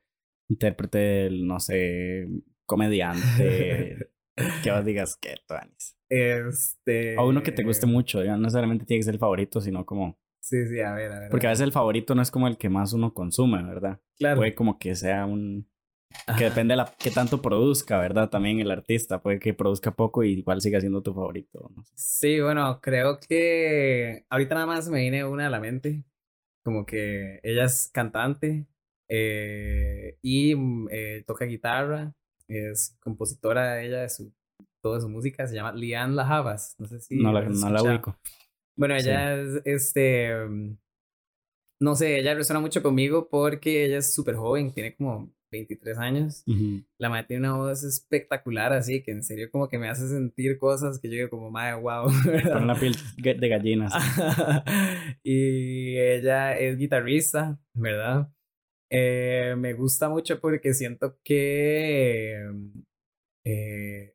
intérprete, 0.50 1.30
no 1.32 1.60
sé, 1.60 2.28
comediante, 2.66 4.10
que 4.64 4.72
vos 4.72 4.86
digas 4.86 5.18
que 5.18 5.36
Tuanis. 5.48 5.95
Este. 6.10 7.18
O 7.18 7.28
uno 7.28 7.44
que 7.44 7.52
te 7.52 7.64
guste 7.64 7.86
mucho, 7.86 8.24
no 8.24 8.38
necesariamente 8.38 8.86
tiene 8.86 9.00
que 9.00 9.06
ser 9.06 9.16
el 9.16 9.20
favorito, 9.20 9.62
sino 9.62 9.86
como. 9.86 10.18
Sí, 10.40 10.68
sí, 10.68 10.80
a 10.80 10.94
ver, 10.94 11.12
a 11.12 11.20
ver. 11.22 11.30
Porque 11.30 11.48
a 11.48 11.50
veces 11.50 11.64
el 11.64 11.72
favorito 11.72 12.14
no 12.14 12.22
es 12.22 12.30
como 12.30 12.48
el 12.48 12.58
que 12.58 12.70
más 12.70 12.94
uno 12.94 13.14
consume, 13.14 13.64
¿verdad? 13.64 14.00
Claro. 14.18 14.38
Puede 14.38 14.54
como 14.54 14.78
que 14.78 14.96
sea 14.96 15.26
un. 15.26 15.68
Que 16.38 16.46
depende 16.46 16.74
de 16.74 16.78
la, 16.78 16.94
qué 16.98 17.12
tanto 17.12 17.42
produzca, 17.42 18.00
¿verdad? 18.00 18.30
También 18.30 18.60
el 18.60 18.72
artista. 18.72 19.22
Puede 19.22 19.40
que 19.40 19.54
produzca 19.54 19.92
poco 19.92 20.24
y 20.24 20.34
igual 20.34 20.62
siga 20.62 20.80
siendo 20.80 21.02
tu 21.02 21.14
favorito. 21.14 21.72
Sí, 21.96 22.40
bueno, 22.40 22.80
creo 22.82 23.20
que 23.20 24.24
ahorita 24.30 24.56
nada 24.56 24.68
más 24.68 24.88
me 24.88 25.02
viene 25.02 25.26
una 25.26 25.48
a 25.48 25.50
la 25.50 25.60
mente. 25.60 26.04
Como 26.64 26.86
que 26.86 27.40
ella 27.44 27.66
es 27.66 27.90
cantante 27.94 28.66
eh, 29.10 30.18
y 30.22 30.56
mm, 30.56 30.88
eh, 30.90 31.24
toca 31.28 31.46
guitarra 31.46 32.14
es 32.48 32.98
compositora 33.00 33.82
ella 33.82 34.02
de 34.02 34.10
su, 34.10 34.32
toda 34.86 35.02
su 35.02 35.10
música, 35.10 35.48
se 35.48 35.56
llama 35.56 35.74
Lian 35.74 36.16
Lajavas, 36.16 36.76
no 36.78 36.86
sé 36.86 37.00
si... 37.00 37.18
No 37.18 37.34
la, 37.34 37.42
no 37.42 37.70
la 37.72 37.82
ubico. 37.82 38.20
Bueno, 38.78 38.94
ella 38.94 39.34
es, 39.42 39.62
este, 39.66 40.30
no 41.82 41.96
sé, 41.96 42.20
ella 42.20 42.36
resuena 42.36 42.60
mucho 42.60 42.84
conmigo 42.84 43.28
porque 43.28 43.86
ella 43.86 43.98
es 43.98 44.14
súper 44.14 44.36
joven, 44.36 44.72
tiene 44.76 44.96
como 44.96 45.34
23 45.52 45.98
años. 45.98 46.44
La 47.00 47.10
madre 47.10 47.26
tiene 47.26 47.50
una 47.50 47.58
voz 47.58 47.84
espectacular, 47.84 48.74
así 48.74 49.02
que 49.02 49.10
en 49.10 49.24
serio 49.24 49.50
como 49.52 49.70
que 49.70 49.80
me 49.80 49.90
hace 49.90 50.08
sentir 50.08 50.60
cosas 50.60 51.00
que 51.00 51.08
yo 51.08 51.16
digo 51.16 51.30
como, 51.32 51.50
madre, 51.50 51.82
wow. 51.82 52.06
Con 52.54 52.68
la 52.68 52.76
piel 52.76 52.96
de 53.18 53.50
gallinas. 53.50 53.92
y 55.24 55.98
ella 55.98 56.56
es 56.60 56.78
guitarrista, 56.78 57.60
¿verdad? 57.74 58.32
Eh, 58.92 59.56
me 59.58 59.74
gusta 59.74 60.10
mucho 60.10 60.40
porque 60.40 60.76
siento 60.76 61.18
que 61.24 62.38
eh, 63.46 64.15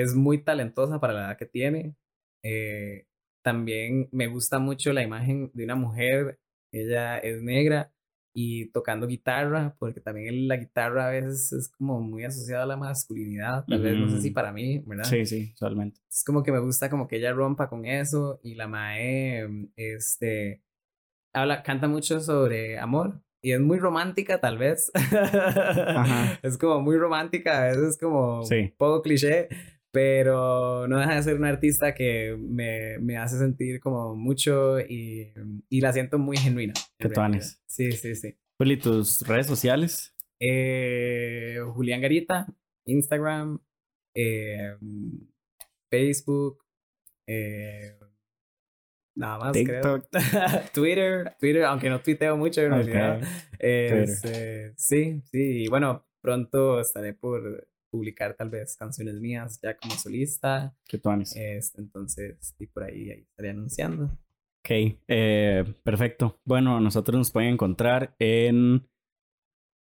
es 0.00 0.14
muy 0.14 0.42
talentosa 0.42 1.00
para 1.00 1.12
la 1.12 1.20
edad 1.20 1.38
que 1.38 1.46
tiene. 1.46 1.94
Eh, 2.42 3.06
también 3.42 4.08
me 4.12 4.26
gusta 4.26 4.58
mucho 4.58 4.92
la 4.92 5.02
imagen 5.02 5.50
de 5.54 5.64
una 5.64 5.74
mujer, 5.74 6.38
ella 6.72 7.18
es 7.18 7.42
negra, 7.42 7.92
y 8.40 8.70
tocando 8.70 9.08
guitarra, 9.08 9.74
porque 9.80 10.00
también 10.00 10.46
la 10.46 10.58
guitarra 10.58 11.08
a 11.08 11.10
veces 11.10 11.52
es 11.52 11.68
como 11.76 12.00
muy 12.00 12.24
asociada 12.24 12.62
a 12.62 12.66
la 12.66 12.76
masculinidad, 12.76 13.64
tal 13.66 13.82
vez, 13.82 13.98
no 13.98 14.08
sé 14.08 14.20
si 14.20 14.30
para 14.30 14.52
mí, 14.52 14.80
¿verdad? 14.86 15.04
Sí, 15.04 15.26
sí, 15.26 15.54
totalmente. 15.54 16.00
Es 16.08 16.22
como 16.24 16.44
que 16.44 16.52
me 16.52 16.60
gusta 16.60 16.88
como 16.88 17.08
que 17.08 17.16
ella 17.16 17.32
rompa 17.32 17.68
con 17.68 17.84
eso 17.84 18.38
y 18.44 18.54
la 18.54 18.68
Mae, 18.68 19.44
este, 19.74 20.62
habla, 21.32 21.64
canta 21.64 21.88
mucho 21.88 22.20
sobre 22.20 22.78
amor 22.78 23.20
y 23.42 23.52
es 23.52 23.60
muy 23.60 23.78
romántica 23.78 24.40
tal 24.40 24.56
vez. 24.56 24.92
es 26.42 26.58
como 26.58 26.80
muy 26.80 26.96
romántica, 26.96 27.64
a 27.64 27.66
veces 27.70 27.82
es 27.90 27.98
como 27.98 28.42
un 28.42 28.74
poco 28.76 29.02
cliché, 29.02 29.48
pero 29.90 30.86
no 30.86 30.98
deja 30.98 31.16
de 31.16 31.22
ser 31.22 31.36
una 31.36 31.48
artista 31.48 31.94
que 31.94 32.36
me, 32.38 32.98
me 32.98 33.16
hace 33.16 33.38
sentir 33.38 33.80
como 33.80 34.14
mucho 34.14 34.80
y, 34.80 35.32
y 35.68 35.80
la 35.80 35.92
siento 35.92 36.18
muy 36.18 36.36
genuina. 36.36 36.74
¿Qué 36.98 37.08
tones? 37.08 37.62
Sí, 37.66 37.92
sí, 37.92 38.14
sí. 38.14 38.36
Juli, 38.58 38.76
¿tus 38.76 39.22
redes 39.22 39.46
sociales? 39.46 40.14
Eh, 40.40 41.58
Julián 41.74 42.00
Garita, 42.00 42.46
Instagram, 42.86 43.60
eh, 44.14 44.76
Facebook, 45.90 46.64
eh, 47.26 47.98
nada 49.16 49.38
más 49.38 49.52
TikTok. 49.52 50.08
creo. 50.10 50.62
Twitter, 50.74 51.36
Twitter, 51.38 51.64
aunque 51.64 51.88
no 51.88 52.00
tuiteo 52.00 52.36
mucho 52.36 52.60
en 52.62 52.70
realidad. 52.72 53.20
Este, 53.58 54.74
sí, 54.76 55.22
sí, 55.24 55.64
y 55.64 55.68
bueno, 55.68 56.06
pronto 56.20 56.80
estaré 56.80 57.14
por 57.14 57.68
publicar 57.90 58.34
tal 58.34 58.50
vez 58.50 58.76
canciones 58.76 59.20
mías 59.20 59.60
ya 59.62 59.76
como 59.76 59.94
solista. 59.94 60.74
¿Qué 60.86 60.98
tú 60.98 61.10
este, 61.10 61.80
entonces, 61.80 62.54
y 62.58 62.66
por 62.66 62.84
ahí, 62.84 63.10
ahí 63.10 63.20
estaré 63.20 63.50
anunciando. 63.50 64.04
Ok, 64.60 64.98
eh, 65.08 65.64
perfecto. 65.82 66.40
Bueno, 66.44 66.80
nosotros 66.80 67.16
nos 67.16 67.30
pueden 67.30 67.54
encontrar 67.54 68.14
en 68.18 68.86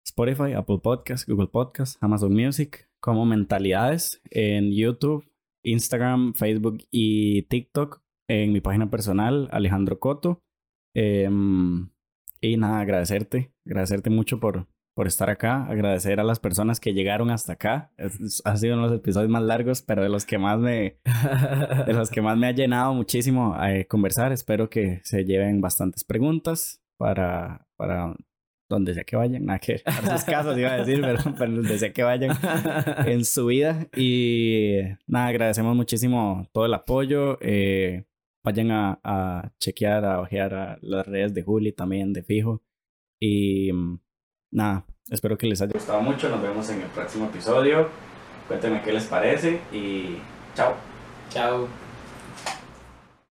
Spotify, 0.04 0.52
Apple 0.52 0.80
Podcasts, 0.82 1.26
Google 1.26 1.48
Podcasts, 1.48 1.98
Amazon 2.00 2.34
Music, 2.34 2.88
como 3.00 3.24
Mentalidades, 3.24 4.20
en 4.30 4.72
YouTube, 4.72 5.24
Instagram, 5.62 6.34
Facebook 6.34 6.84
y 6.90 7.42
TikTok, 7.42 8.02
en 8.28 8.52
mi 8.52 8.60
página 8.60 8.90
personal, 8.90 9.48
Alejandro 9.50 9.98
Coto. 9.98 10.42
Em, 10.94 11.88
y 12.40 12.56
nada, 12.56 12.80
agradecerte, 12.80 13.52
agradecerte 13.66 14.10
mucho 14.10 14.38
por, 14.38 14.68
por 14.94 15.08
estar 15.08 15.28
acá, 15.28 15.66
agradecer 15.66 16.20
a 16.20 16.24
las 16.24 16.38
personas 16.38 16.78
que 16.78 16.94
llegaron 16.94 17.30
hasta 17.30 17.54
acá. 17.54 17.90
ha 18.44 18.56
sido 18.56 18.74
uno 18.74 18.84
de 18.84 18.90
los 18.90 19.00
episodios 19.00 19.30
más 19.30 19.42
largos, 19.42 19.82
pero 19.82 20.02
de 20.02 20.08
los 20.08 20.24
que 20.24 20.38
más 20.38 20.58
me, 20.58 20.98
de 21.86 21.92
los 21.92 22.10
que 22.10 22.22
más 22.22 22.38
me 22.38 22.46
ha 22.46 22.52
llenado 22.52 22.94
muchísimo 22.94 23.56
eh, 23.64 23.86
conversar. 23.86 24.32
Espero 24.32 24.70
que 24.70 25.00
se 25.02 25.24
lleven 25.24 25.60
bastantes 25.60 26.04
preguntas 26.04 26.80
para, 26.96 27.66
para 27.76 28.14
donde 28.68 28.94
sea 28.94 29.04
que 29.04 29.16
vayan, 29.16 29.44
nada 29.44 29.58
que 29.58 29.82
a 29.84 30.16
sus 30.16 30.24
casos 30.24 30.56
iba 30.56 30.72
a 30.72 30.78
decir, 30.78 31.00
pero, 31.00 31.18
pero 31.36 31.52
donde 31.52 31.78
sea 31.78 31.92
que 31.92 32.02
vayan 32.04 32.36
en 33.06 33.24
su 33.24 33.46
vida. 33.46 33.88
Y 33.96 34.78
nada, 35.08 35.26
agradecemos 35.26 35.74
muchísimo 35.74 36.48
todo 36.52 36.66
el 36.66 36.74
apoyo. 36.74 37.36
Eh, 37.40 38.04
vayan 38.44 38.70
a, 38.70 39.00
a 39.02 39.52
chequear, 39.58 40.04
a 40.04 40.20
ojear 40.20 40.54
a 40.54 40.78
las 40.82 41.04
redes 41.04 41.34
de 41.34 41.42
Juli 41.42 41.72
también, 41.72 42.12
de 42.12 42.22
Fijo. 42.22 42.62
Y 43.20 43.72
nada, 44.54 44.86
espero 45.10 45.36
que 45.36 45.46
les 45.46 45.60
haya 45.60 45.72
gustado 45.72 46.00
mucho. 46.00 46.28
Nos 46.30 46.40
vemos 46.40 46.68
en 46.70 46.80
el 46.80 46.88
próximo 46.88 47.26
episodio. 47.26 47.88
Cuéntenme 48.48 48.82
qué 48.82 48.92
les 48.92 49.04
parece 49.04 49.60
y 49.72 50.18
chao. 50.54 50.74
Chao. 51.30 51.83